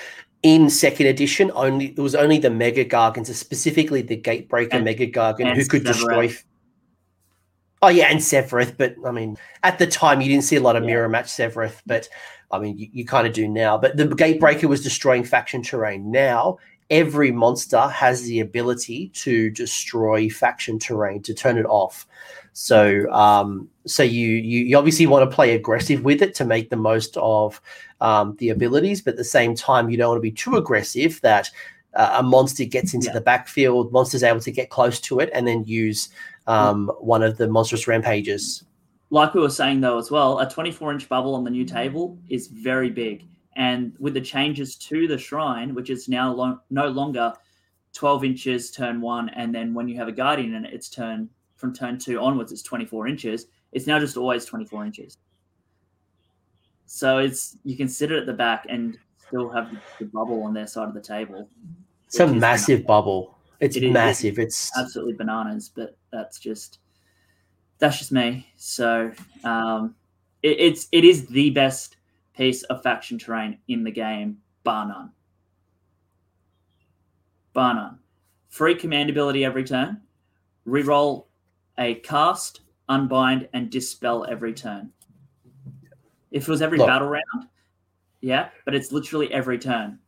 in 0.43 0.69
second 0.69 1.07
edition, 1.07 1.52
only 1.53 1.88
it 1.88 1.99
was 1.99 2.15
only 2.15 2.38
the 2.39 2.49
mega 2.49 2.85
gargants, 2.85 3.31
specifically 3.35 4.02
the 4.02 4.15
gatebreaker 4.19 4.69
And- 4.76 4.85
mega 4.85 5.06
gargant, 5.06 5.49
and 5.49 5.57
who 5.57 5.65
could 5.65 5.84
Sevireth. 5.84 5.85
destroy. 5.88 6.35
Oh 7.81 7.89
yeah, 7.89 8.06
and 8.06 8.19
Sevireth, 8.19 8.77
but 8.77 8.95
I 9.06 9.11
mean, 9.11 9.38
at 9.64 9.77
the 9.77 9.88
time 9.88 10.22
you 10.22 10.30
didn't 10.30 10.45
see 10.45 10.56
a 10.56 10.61
lot 10.61 10.76
of 10.77 10.84
Yeah. 10.84 10.88
mirror 10.91 11.10
match 11.10 11.26
Sevireth, 11.27 11.81
but 11.85 12.07
I 12.52 12.60
mean, 12.60 12.77
you, 12.77 12.88
you 12.93 13.06
kind 13.06 13.27
of 13.27 13.34
do 13.34 13.48
now. 13.48 13.77
But 13.77 13.98
the 13.98 14.06
gatebreaker 14.07 14.65
was 14.65 14.84
destroying 14.84 15.23
faction 15.23 15.61
terrain. 15.61 16.10
Now 16.11 16.57
every 16.89 17.31
monster 17.31 17.80
has 17.88 18.23
the 18.23 18.41
ability 18.41 19.10
to 19.15 19.49
destroy 19.49 20.30
faction 20.30 20.77
terrain 20.77 21.22
to 21.23 21.34
turn 21.34 21.57
it 21.57 21.65
off. 21.65 22.06
So, 22.53 23.10
um, 23.11 23.69
so 23.88 24.03
you, 24.03 24.28
you 24.28 24.65
you 24.65 24.78
obviously 24.78 25.07
want 25.07 25.30
to 25.30 25.34
play 25.36 25.56
aggressive 25.56 26.03
with 26.03 26.22
it 26.22 26.36
to 26.36 26.45
make 26.45 26.69
the 26.69 26.76
most 26.76 27.15
of 27.18 27.61
um, 28.02 28.36
the 28.40 28.49
abilities, 28.49 29.02
but 29.02 29.11
at 29.11 29.18
the 29.18 29.23
same 29.23 29.56
time, 29.56 29.90
you 29.90 29.98
don't 29.98 30.10
want 30.10 30.18
to 30.18 30.22
be 30.22 30.32
too 30.32 30.56
aggressive 30.57 31.19
that 31.22 31.49
uh, 31.95 32.15
a 32.19 32.23
monster 32.23 32.65
gets 32.65 32.94
into 32.94 33.07
Yeah. 33.07 33.14
the 33.14 33.22
backfield, 33.22 33.91
monster's 33.91 34.23
able 34.23 34.40
to 34.41 34.52
get 34.52 34.69
close 34.69 34.99
to 35.02 35.19
it, 35.19 35.30
and 35.34 35.48
then 35.48 35.64
use 35.65 36.10
um, 36.48 36.90
one 36.99 37.23
of 37.23 37.38
the 37.38 37.48
monstrous 37.48 37.88
rampages. 37.88 38.64
like 39.11 39.34
we 39.34 39.41
were 39.41 39.49
saying 39.49 39.82
though 39.82 39.98
as 39.98 40.10
well, 40.11 40.40
a 40.40 40.49
24 40.49 40.91
inch 40.94 41.07
bubble 41.10 41.36
on 41.36 41.44
the 41.44 41.52
new 41.52 41.65
table 41.65 42.18
is 42.30 42.48
very 42.48 42.90
big. 42.90 43.26
And 43.57 43.94
with 43.99 44.14
the 44.14 44.22
changes 44.22 44.76
to 44.78 45.07
the 45.07 45.18
shrine, 45.18 45.76
which 45.76 45.90
is 45.90 46.07
now 46.07 46.32
lo- 46.34 46.60
no 46.69 46.88
longer 46.88 47.34
12 47.94 48.23
inches 48.23 48.72
turn 48.72 49.02
one, 49.02 49.28
and 49.30 49.53
then 49.53 49.73
when 49.73 49.88
you 49.90 49.98
have 49.98 50.07
a 50.07 50.14
guardian 50.14 50.53
in 50.56 50.64
it, 50.65 50.73
it's 50.73 50.90
turn 50.90 51.30
from 51.61 51.73
turn 51.73 51.99
two 51.99 52.19
onwards, 52.19 52.51
it's 52.51 52.63
24 52.63 53.07
inches. 53.07 53.45
It's 53.71 53.88
now 53.88 53.99
just 53.99 54.17
always 54.17 54.43
24 54.43 54.83
inches. 54.85 55.17
So 56.88 57.19
it's 57.19 57.55
you 57.63 57.77
can 57.77 57.88
sit 57.88 58.11
it 58.11 58.17
at 58.17 58.25
the 58.25 58.33
back 58.33 58.65
and 58.67 58.97
still 59.25 59.47
have 59.49 59.71
the 59.99 60.05
bubble 60.05 60.43
on 60.43 60.53
their 60.53 60.67
side 60.67 60.89
of 60.89 60.93
the 60.93 60.99
table. 60.99 61.47
It's 62.07 62.19
a 62.19 62.27
massive 62.27 62.85
bubble. 62.85 63.38
It's 63.61 63.77
It 63.77 63.91
massive. 63.91 64.39
It's 64.39 64.77
absolutely 64.77 65.13
bananas, 65.13 65.71
but 65.73 65.95
that's 66.11 66.38
just 66.38 66.79
that's 67.77 67.99
just 67.99 68.11
me. 68.11 68.45
So 68.57 69.11
um, 69.45 69.95
it, 70.43 70.59
it's 70.59 70.89
it 70.91 71.05
is 71.05 71.27
the 71.27 71.51
best 71.51 71.95
piece 72.35 72.63
of 72.63 72.83
faction 72.83 73.17
terrain 73.17 73.59
in 73.69 73.85
the 73.85 73.91
game, 73.91 74.39
bar 74.63 74.88
none. 74.88 75.11
Bar 77.53 77.75
none. 77.75 77.99
Free 78.49 78.75
command 78.75 79.09
ability 79.09 79.45
every 79.45 79.63
turn. 79.63 80.01
Reroll 80.67 81.25
a 81.82 81.95
cast, 81.95 82.62
unbind, 82.88 83.49
and 83.53 83.70
dispel 83.70 84.26
every 84.30 84.53
turn. 84.53 84.91
If 86.32 86.48
it 86.48 86.52
was 86.52 86.62
every 86.62 86.78
Look. 86.78 86.88
battle 86.88 87.10
round, 87.10 87.49
yeah, 88.22 88.49
but 88.64 88.74
it's 88.74 88.91
literally 88.94 89.34
every 89.34 89.58
turn. 89.60 89.99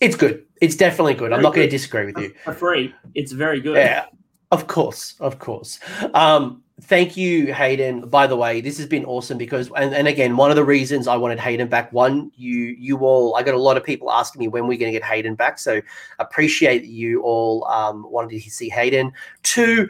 it's 0.00 0.16
good. 0.16 0.44
It's 0.60 0.76
definitely 0.76 1.14
good. 1.14 1.32
I'm 1.32 1.40
not 1.42 1.54
going 1.54 1.66
to 1.66 1.70
disagree 1.70 2.06
with 2.06 2.18
you. 2.18 2.34
For 2.44 2.52
free, 2.52 2.94
it's 3.14 3.32
very 3.32 3.60
good. 3.60 3.76
Yeah, 3.76 4.06
of 4.50 4.66
course, 4.66 5.14
of 5.20 5.38
course. 5.38 5.78
Um, 6.14 6.62
thank 6.82 7.16
you, 7.16 7.54
Hayden. 7.54 8.08
By 8.08 8.26
the 8.26 8.36
way, 8.36 8.60
this 8.60 8.76
has 8.78 8.86
been 8.86 9.04
awesome 9.04 9.38
because, 9.38 9.70
and, 9.76 9.94
and 9.94 10.08
again, 10.08 10.36
one 10.36 10.50
of 10.50 10.56
the 10.56 10.64
reasons 10.64 11.06
I 11.08 11.16
wanted 11.16 11.38
Hayden 11.38 11.68
back. 11.68 11.92
One, 11.92 12.30
you 12.36 12.76
you 12.78 12.98
all, 12.98 13.36
I 13.36 13.42
got 13.42 13.54
a 13.54 13.58
lot 13.58 13.76
of 13.76 13.84
people 13.84 14.10
asking 14.10 14.40
me 14.40 14.48
when 14.48 14.66
we're 14.66 14.78
going 14.78 14.92
to 14.92 14.98
get 14.98 15.04
Hayden 15.08 15.36
back. 15.36 15.58
So 15.58 15.80
appreciate 16.18 16.80
that 16.80 16.90
you 16.90 17.22
all 17.22 17.64
um, 17.66 18.04
wanted 18.10 18.42
to 18.42 18.50
see 18.50 18.68
Hayden. 18.68 19.12
Two. 19.42 19.88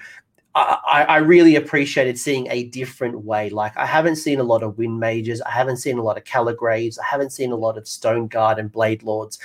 I, 0.54 1.04
I 1.08 1.16
really 1.18 1.56
appreciated 1.56 2.18
seeing 2.18 2.46
a 2.50 2.64
different 2.64 3.24
way. 3.24 3.48
Like 3.50 3.76
I 3.76 3.86
haven't 3.86 4.16
seen 4.16 4.38
a 4.38 4.44
lot 4.44 4.62
of 4.62 4.76
wind 4.76 5.00
mages, 5.00 5.40
I 5.42 5.50
haven't 5.50 5.78
seen 5.78 5.98
a 5.98 6.02
lot 6.02 6.18
of 6.18 6.24
Calligraves, 6.24 6.98
I 6.98 7.04
haven't 7.10 7.30
seen 7.30 7.52
a 7.52 7.56
lot 7.56 7.78
of 7.78 7.88
Stone 7.88 8.28
Guard 8.28 8.58
and 8.58 8.70
Blade 8.70 9.02
Lords. 9.02 9.38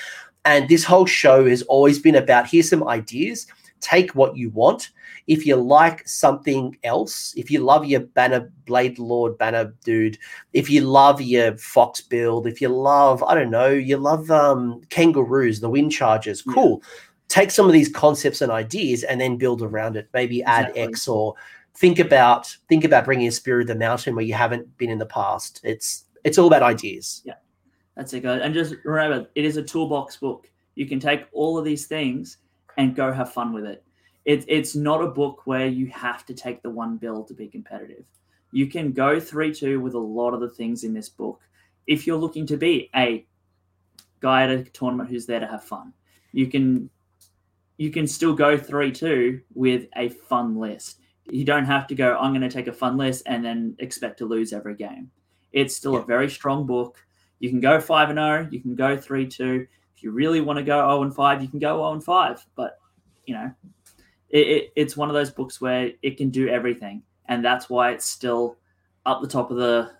And 0.46 0.68
this 0.70 0.84
whole 0.84 1.06
show 1.06 1.48
has 1.48 1.62
always 1.64 2.00
been 2.00 2.16
about 2.16 2.48
here's 2.48 2.70
some 2.70 2.88
ideas, 2.88 3.48
take 3.80 4.16
what 4.16 4.38
you 4.38 4.50
want. 4.50 4.90
If 5.28 5.46
you 5.46 5.58
like 5.58 6.08
something 6.08 6.78
else, 6.86 7.34
if 7.36 7.52
you 7.52 7.60
love 7.60 7.86
your 7.86 8.00
banner 8.00 8.52
blade 8.66 8.98
lord 8.98 9.38
banner 9.38 9.74
dude, 9.84 10.18
if 10.54 10.70
you 10.70 10.82
love 10.82 11.22
your 11.22 11.58
fox 11.58 12.00
build, 12.02 12.48
if 12.48 12.62
you 12.62 12.70
love, 12.70 13.22
I 13.24 13.36
don't 13.36 13.52
know, 13.52 13.68
you 13.70 13.98
love 13.98 14.32
um 14.32 14.82
kangaroos, 14.90 15.60
the 15.60 15.70
wind 15.70 15.92
chargers, 15.92 16.44
Yeah. 16.46 16.54
Take 17.28 17.52
some 17.52 17.66
of 17.66 17.74
these 17.74 17.90
concepts 17.90 18.42
and 18.42 18.52
ideas 18.52 19.04
and 19.04 19.20
then 19.20 19.38
build 19.38 19.62
around 19.62 19.98
it. 19.98 20.10
Maybe 20.14 20.44
add 20.44 20.70
Exactly. 20.70 20.82
X 20.82 21.08
or 21.08 21.36
think 21.76 22.00
about 22.00 22.56
think 22.70 22.84
about 22.84 23.06
bringing 23.06 23.28
a 23.28 23.32
spirit 23.32 23.62
of 23.62 23.68
the 23.68 23.76
mountain 23.76 24.16
where 24.16 24.26
you 24.26 24.34
haven't 24.34 24.78
been 24.78 24.90
in 24.90 24.98
the 24.98 25.06
past. 25.06 25.62
It's 25.64 26.06
it's 26.24 26.38
all 26.38 26.48
about 26.48 26.64
ideas. 26.64 27.22
Yeah, 27.26 27.36
that's 27.96 28.14
it, 28.14 28.24
guys. 28.24 28.42
And 28.44 28.54
just 28.54 28.76
remember, 28.84 29.30
it 29.36 29.46
is 29.46 29.58
a 29.58 29.64
toolbox 29.64 30.18
book. 30.18 30.50
You 30.76 30.86
can 30.86 31.00
take 31.00 31.26
all 31.32 31.58
of 31.58 31.66
these 31.66 31.88
things 31.88 32.38
and 32.78 32.96
go 32.96 33.12
have 33.12 33.34
fun 33.34 33.54
with 33.54 33.66
it. 33.66 33.84
it, 34.26 34.46
it's 34.48 34.76
not 34.76 35.02
a 35.02 35.08
book 35.08 35.42
where 35.46 35.68
you 35.68 35.88
have 35.88 36.26
to 36.28 36.34
take 36.34 36.62
the 36.62 36.70
one 36.70 36.98
bill 36.98 37.24
to 37.24 37.34
be 37.34 37.48
competitive. 37.48 38.04
You 38.52 38.68
can 38.68 38.92
go 38.92 39.20
3 39.20 39.54
2 39.54 39.80
with 39.80 39.94
a 39.94 40.00
lot 40.00 40.34
of 40.34 40.40
the 40.40 40.50
things 40.50 40.84
in 40.84 40.94
this 40.94 41.10
book 41.10 41.42
if 41.88 42.06
you're 42.06 42.18
looking 42.18 42.46
to 42.48 42.58
be 42.58 42.90
a 42.96 43.26
guy 44.20 44.44
at 44.44 44.50
a 44.50 44.64
tournament 44.64 45.10
who's 45.10 45.26
there 45.26 45.40
to 45.40 45.48
have 45.48 45.64
fun. 45.64 45.94
You 46.34 46.48
can 46.48 46.90
you 47.78 47.92
can 47.92 48.08
still 48.08 48.34
go 48.34 48.58
3 48.58 48.92
2 48.92 49.42
with 49.54 49.86
a 49.96 50.10
fun 50.10 50.58
list. 50.58 51.00
You 51.26 51.46
don't 51.46 51.66
have 51.66 51.88
to 51.88 51.96
go, 51.96 52.18
I'm 52.18 52.32
going 52.32 52.42
to 52.42 52.50
take 52.50 52.68
a 52.68 52.74
fun 52.74 52.98
list 52.98 53.24
and 53.26 53.44
then 53.44 53.76
expect 53.80 54.18
to 54.20 54.26
lose 54.26 54.54
every 54.54 54.76
game. 54.76 55.12
It's 55.52 55.76
still 55.76 55.94
yeah. 55.94 56.02
a 56.02 56.06
very 56.06 56.30
strong 56.30 56.66
book. 56.66 56.98
You 57.40 57.50
can 57.50 57.60
go 57.60 57.80
5 57.80 58.10
and 58.10 58.18
0, 58.18 58.48
you 58.52 58.62
can 58.62 58.76
go 58.76 58.98
3 58.98 59.28
2. 59.28 59.68
If 59.96 60.04
you 60.04 60.12
really 60.12 60.42
want 60.42 60.58
to 60.58 60.64
go 60.64 60.80
0 60.80 61.04
and 61.04 61.16
5, 61.16 61.42
you 61.42 61.48
can 61.48 61.60
go 61.60 61.78
0 61.78 61.94
and 61.94 62.04
5. 62.04 62.46
But, 62.56 62.80
you 63.26 63.34
know, 63.34 63.52
it, 64.30 64.48
it, 64.48 64.74
it's 64.76 64.98
one 64.98 65.10
of 65.10 65.16
those 65.16 65.32
books 65.32 65.62
where 65.62 65.92
it 66.02 66.18
can 66.18 66.30
do 66.30 66.48
everything, 66.48 67.04
and 67.26 67.44
that's 67.44 67.70
why 67.70 67.92
it's 67.92 68.06
still 68.06 68.58
up 69.06 69.22
the 69.22 69.28
top 69.28 69.52
of 69.52 69.58
the 69.58 69.92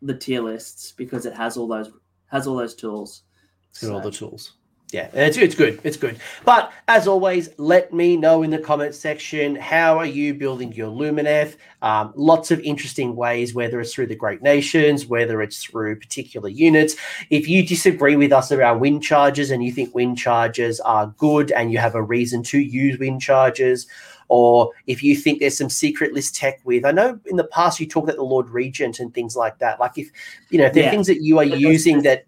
the 0.00 0.14
tier 0.14 0.40
lists 0.40 0.92
because 0.92 1.26
it 1.26 1.34
has 1.34 1.56
all 1.56 1.66
those 1.66 1.90
has 2.26 2.46
all 2.46 2.56
those 2.56 2.74
tools. 2.74 3.22
It's 3.70 3.80
got 3.80 3.88
so. 3.88 3.94
all 3.94 4.00
the 4.00 4.10
tools. 4.10 4.54
Yeah, 4.90 5.10
it's, 5.12 5.36
it's 5.36 5.54
good. 5.54 5.80
It's 5.84 5.98
good. 5.98 6.18
But 6.46 6.72
as 6.88 7.06
always, 7.06 7.50
let 7.58 7.92
me 7.92 8.16
know 8.16 8.42
in 8.42 8.50
the 8.50 8.58
comments 8.58 8.98
section 8.98 9.54
how 9.54 9.98
are 9.98 10.06
you 10.06 10.32
building 10.32 10.72
your 10.72 10.88
Lumineth? 10.88 11.56
Um, 11.82 12.14
lots 12.16 12.50
of 12.50 12.58
interesting 12.60 13.14
ways, 13.14 13.52
whether 13.52 13.80
it's 13.82 13.92
through 13.92 14.06
the 14.06 14.16
Great 14.16 14.40
Nations, 14.40 15.04
whether 15.04 15.42
it's 15.42 15.62
through 15.62 15.96
particular 15.96 16.48
units. 16.48 16.96
If 17.28 17.48
you 17.48 17.66
disagree 17.66 18.16
with 18.16 18.32
us 18.32 18.50
around 18.50 18.80
wind 18.80 19.02
chargers 19.02 19.50
and 19.50 19.62
you 19.62 19.72
think 19.72 19.94
wind 19.94 20.16
chargers 20.16 20.80
are 20.80 21.12
good 21.18 21.52
and 21.52 21.70
you 21.70 21.76
have 21.76 21.94
a 21.94 22.02
reason 22.02 22.42
to 22.44 22.58
use 22.58 22.98
wind 22.98 23.20
chargers, 23.20 23.86
or 24.28 24.72
if 24.86 25.02
you 25.02 25.16
think 25.16 25.40
there's 25.40 25.58
some 25.58 25.68
secret 25.68 26.14
list 26.14 26.34
tech 26.34 26.60
with, 26.64 26.86
I 26.86 26.92
know 26.92 27.20
in 27.26 27.36
the 27.36 27.44
past 27.44 27.78
you 27.78 27.86
talked 27.86 28.08
about 28.08 28.16
the 28.16 28.22
Lord 28.22 28.48
Regent 28.48 29.00
and 29.00 29.12
things 29.12 29.36
like 29.36 29.58
that. 29.58 29.80
Like 29.80 29.98
if 29.98 30.10
you 30.48 30.58
know 30.58 30.66
if 30.66 30.72
there 30.72 30.84
yeah. 30.84 30.88
are 30.88 30.92
things 30.92 31.06
that 31.08 31.22
you 31.22 31.38
are 31.38 31.44
using 31.44 32.02
that 32.02 32.24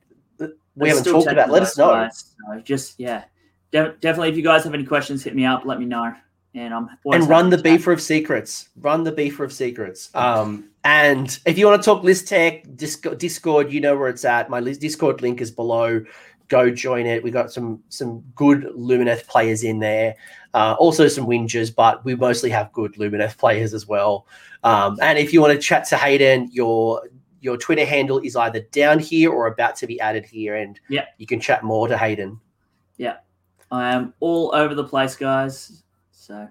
we 0.76 0.88
haven't 0.88 1.04
talked 1.04 1.26
about, 1.26 1.50
let 1.50 1.62
us 1.62 1.76
know. 1.76 2.08
So 2.12 2.60
just 2.60 2.98
yeah, 2.98 3.24
De- 3.70 3.94
definitely. 4.00 4.30
If 4.30 4.36
you 4.36 4.42
guys 4.42 4.64
have 4.64 4.74
any 4.74 4.84
questions, 4.84 5.22
hit 5.22 5.34
me 5.34 5.44
up. 5.44 5.64
Let 5.64 5.78
me 5.78 5.86
know. 5.86 6.14
And 6.54 6.74
I'm 6.74 6.88
and 7.12 7.28
run 7.28 7.48
the 7.48 7.58
beefer 7.58 7.92
of 7.92 8.02
secrets. 8.02 8.70
Run 8.80 9.04
the 9.04 9.12
beefer 9.12 9.44
of 9.44 9.52
secrets. 9.52 10.10
Um, 10.14 10.70
and 10.82 11.38
if 11.46 11.56
you 11.56 11.66
want 11.66 11.80
to 11.80 11.84
talk 11.84 12.02
list 12.02 12.26
tech, 12.26 12.64
Discord, 12.74 13.72
you 13.72 13.80
know 13.80 13.96
where 13.96 14.08
it's 14.08 14.24
at. 14.24 14.50
My 14.50 14.60
Discord 14.60 15.22
link 15.22 15.40
is 15.40 15.52
below. 15.52 16.04
Go 16.48 16.68
join 16.68 17.06
it. 17.06 17.22
We 17.22 17.30
got 17.30 17.52
some 17.52 17.80
some 17.88 18.24
good 18.34 18.64
Lumineth 18.76 19.28
players 19.28 19.62
in 19.62 19.78
there. 19.78 20.16
Uh, 20.52 20.74
also 20.80 21.06
some 21.06 21.26
whingers, 21.26 21.72
but 21.72 22.04
we 22.04 22.16
mostly 22.16 22.50
have 22.50 22.72
good 22.72 22.94
Lumineth 22.94 23.38
players 23.38 23.72
as 23.72 23.86
well. 23.86 24.26
Um, 24.64 24.98
and 25.00 25.16
if 25.18 25.32
you 25.32 25.40
want 25.40 25.52
to 25.52 25.58
chat 25.60 25.86
to 25.88 25.96
Hayden, 25.96 26.48
your 26.50 27.02
your 27.40 27.56
Twitter 27.56 27.84
handle 27.84 28.18
is 28.18 28.36
either 28.36 28.60
down 28.72 28.98
here 28.98 29.30
or 29.30 29.46
about 29.46 29.76
to 29.76 29.86
be 29.86 30.00
added 30.00 30.24
here, 30.24 30.56
and 30.56 30.78
yeah, 30.88 31.06
you 31.18 31.26
can 31.26 31.40
chat 31.40 31.64
more 31.64 31.88
to 31.88 31.96
Hayden. 31.96 32.40
Yeah, 32.96 33.16
I 33.70 33.92
am 33.92 34.14
all 34.20 34.54
over 34.54 34.74
the 34.74 34.84
place, 34.84 35.16
guys. 35.16 35.82
So 36.12 36.48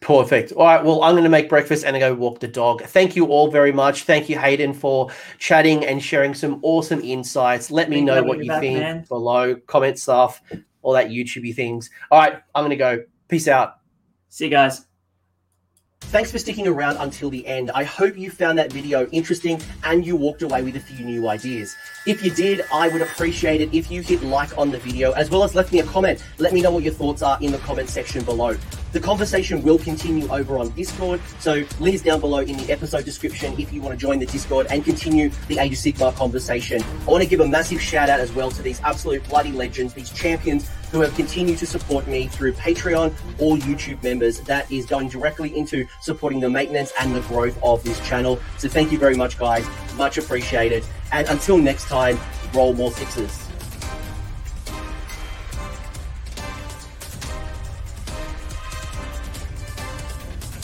Perfect. 0.00 0.52
All 0.52 0.64
right. 0.64 0.84
Well, 0.84 1.02
I'm 1.02 1.14
going 1.14 1.24
to 1.24 1.30
make 1.30 1.48
breakfast 1.48 1.84
and 1.84 1.96
I 1.96 1.98
go 1.98 2.14
walk 2.14 2.38
the 2.38 2.48
dog. 2.48 2.82
Thank 2.82 3.16
you 3.16 3.26
all 3.26 3.50
very 3.50 3.72
much. 3.72 4.04
Thank 4.04 4.28
you, 4.28 4.38
Hayden, 4.38 4.72
for 4.72 5.10
chatting 5.38 5.84
and 5.84 6.02
sharing 6.02 6.34
some 6.34 6.60
awesome 6.62 7.00
insights. 7.00 7.70
Let 7.70 7.90
me 7.90 8.00
know 8.00 8.22
what 8.22 8.38
you 8.38 8.48
back, 8.48 8.60
think 8.60 8.78
man. 8.78 9.04
below. 9.08 9.56
Comment 9.66 9.98
stuff, 9.98 10.40
all 10.82 10.92
that 10.92 11.08
YouTubey 11.08 11.54
things. 11.54 11.90
All 12.10 12.20
right. 12.20 12.40
I'm 12.54 12.62
going 12.62 12.70
to 12.70 12.76
go. 12.76 13.02
Peace 13.26 13.48
out. 13.48 13.80
See 14.28 14.44
you 14.44 14.50
guys. 14.50 14.87
Thanks 16.08 16.32
for 16.32 16.38
sticking 16.38 16.66
around 16.66 16.96
until 16.96 17.28
the 17.28 17.46
end. 17.46 17.70
I 17.72 17.84
hope 17.84 18.16
you 18.16 18.30
found 18.30 18.58
that 18.58 18.72
video 18.72 19.06
interesting 19.08 19.60
and 19.84 20.06
you 20.06 20.16
walked 20.16 20.40
away 20.40 20.62
with 20.62 20.74
a 20.74 20.80
few 20.80 21.04
new 21.04 21.28
ideas. 21.28 21.76
If 22.06 22.24
you 22.24 22.30
did, 22.30 22.64
I 22.72 22.88
would 22.88 23.02
appreciate 23.02 23.60
it 23.60 23.74
if 23.74 23.90
you 23.90 24.00
hit 24.00 24.22
like 24.22 24.56
on 24.56 24.70
the 24.70 24.78
video 24.78 25.12
as 25.12 25.28
well 25.28 25.44
as 25.44 25.54
left 25.54 25.70
me 25.70 25.80
a 25.80 25.84
comment. 25.84 26.24
Let 26.38 26.54
me 26.54 26.62
know 26.62 26.70
what 26.70 26.82
your 26.82 26.94
thoughts 26.94 27.20
are 27.20 27.36
in 27.42 27.52
the 27.52 27.58
comment 27.58 27.90
section 27.90 28.24
below. 28.24 28.56
The 28.92 29.00
conversation 29.00 29.62
will 29.62 29.78
continue 29.78 30.26
over 30.30 30.56
on 30.56 30.70
Discord, 30.70 31.20
so 31.40 31.62
links 31.78 32.00
down 32.00 32.20
below 32.20 32.38
in 32.38 32.56
the 32.56 32.72
episode 32.72 33.04
description 33.04 33.52
if 33.60 33.70
you 33.70 33.82
want 33.82 33.92
to 33.92 34.00
join 34.00 34.18
the 34.18 34.24
Discord 34.24 34.66
and 34.70 34.82
continue 34.82 35.30
the 35.48 35.58
Age 35.58 35.72
of 35.72 35.78
Sigmar 35.78 36.14
conversation. 36.14 36.82
I 37.06 37.10
want 37.10 37.22
to 37.22 37.28
give 37.28 37.40
a 37.40 37.46
massive 37.46 37.82
shout 37.82 38.08
out 38.08 38.18
as 38.18 38.32
well 38.32 38.50
to 38.52 38.62
these 38.62 38.80
absolute 38.80 39.28
bloody 39.28 39.52
legends, 39.52 39.92
these 39.92 40.10
champions 40.10 40.70
who 40.90 41.00
have 41.00 41.14
continued 41.14 41.58
to 41.58 41.66
support 41.66 42.06
me 42.06 42.26
through 42.26 42.52
Patreon 42.52 43.12
or 43.38 43.56
YouTube 43.56 44.02
members. 44.02 44.40
That 44.40 44.70
is 44.70 44.86
going 44.86 45.08
directly 45.08 45.56
into 45.56 45.86
supporting 46.00 46.40
the 46.40 46.50
maintenance 46.50 46.92
and 46.98 47.14
the 47.14 47.20
growth 47.22 47.58
of 47.62 47.82
this 47.84 47.98
channel. 48.06 48.38
So 48.58 48.68
thank 48.68 48.92
you 48.92 48.98
very 48.98 49.16
much, 49.16 49.38
guys. 49.38 49.66
Much 49.96 50.18
appreciated. 50.18 50.84
And 51.12 51.26
until 51.28 51.58
next 51.58 51.88
time, 51.88 52.18
roll 52.54 52.74
more 52.74 52.92
sixes. 52.92 53.47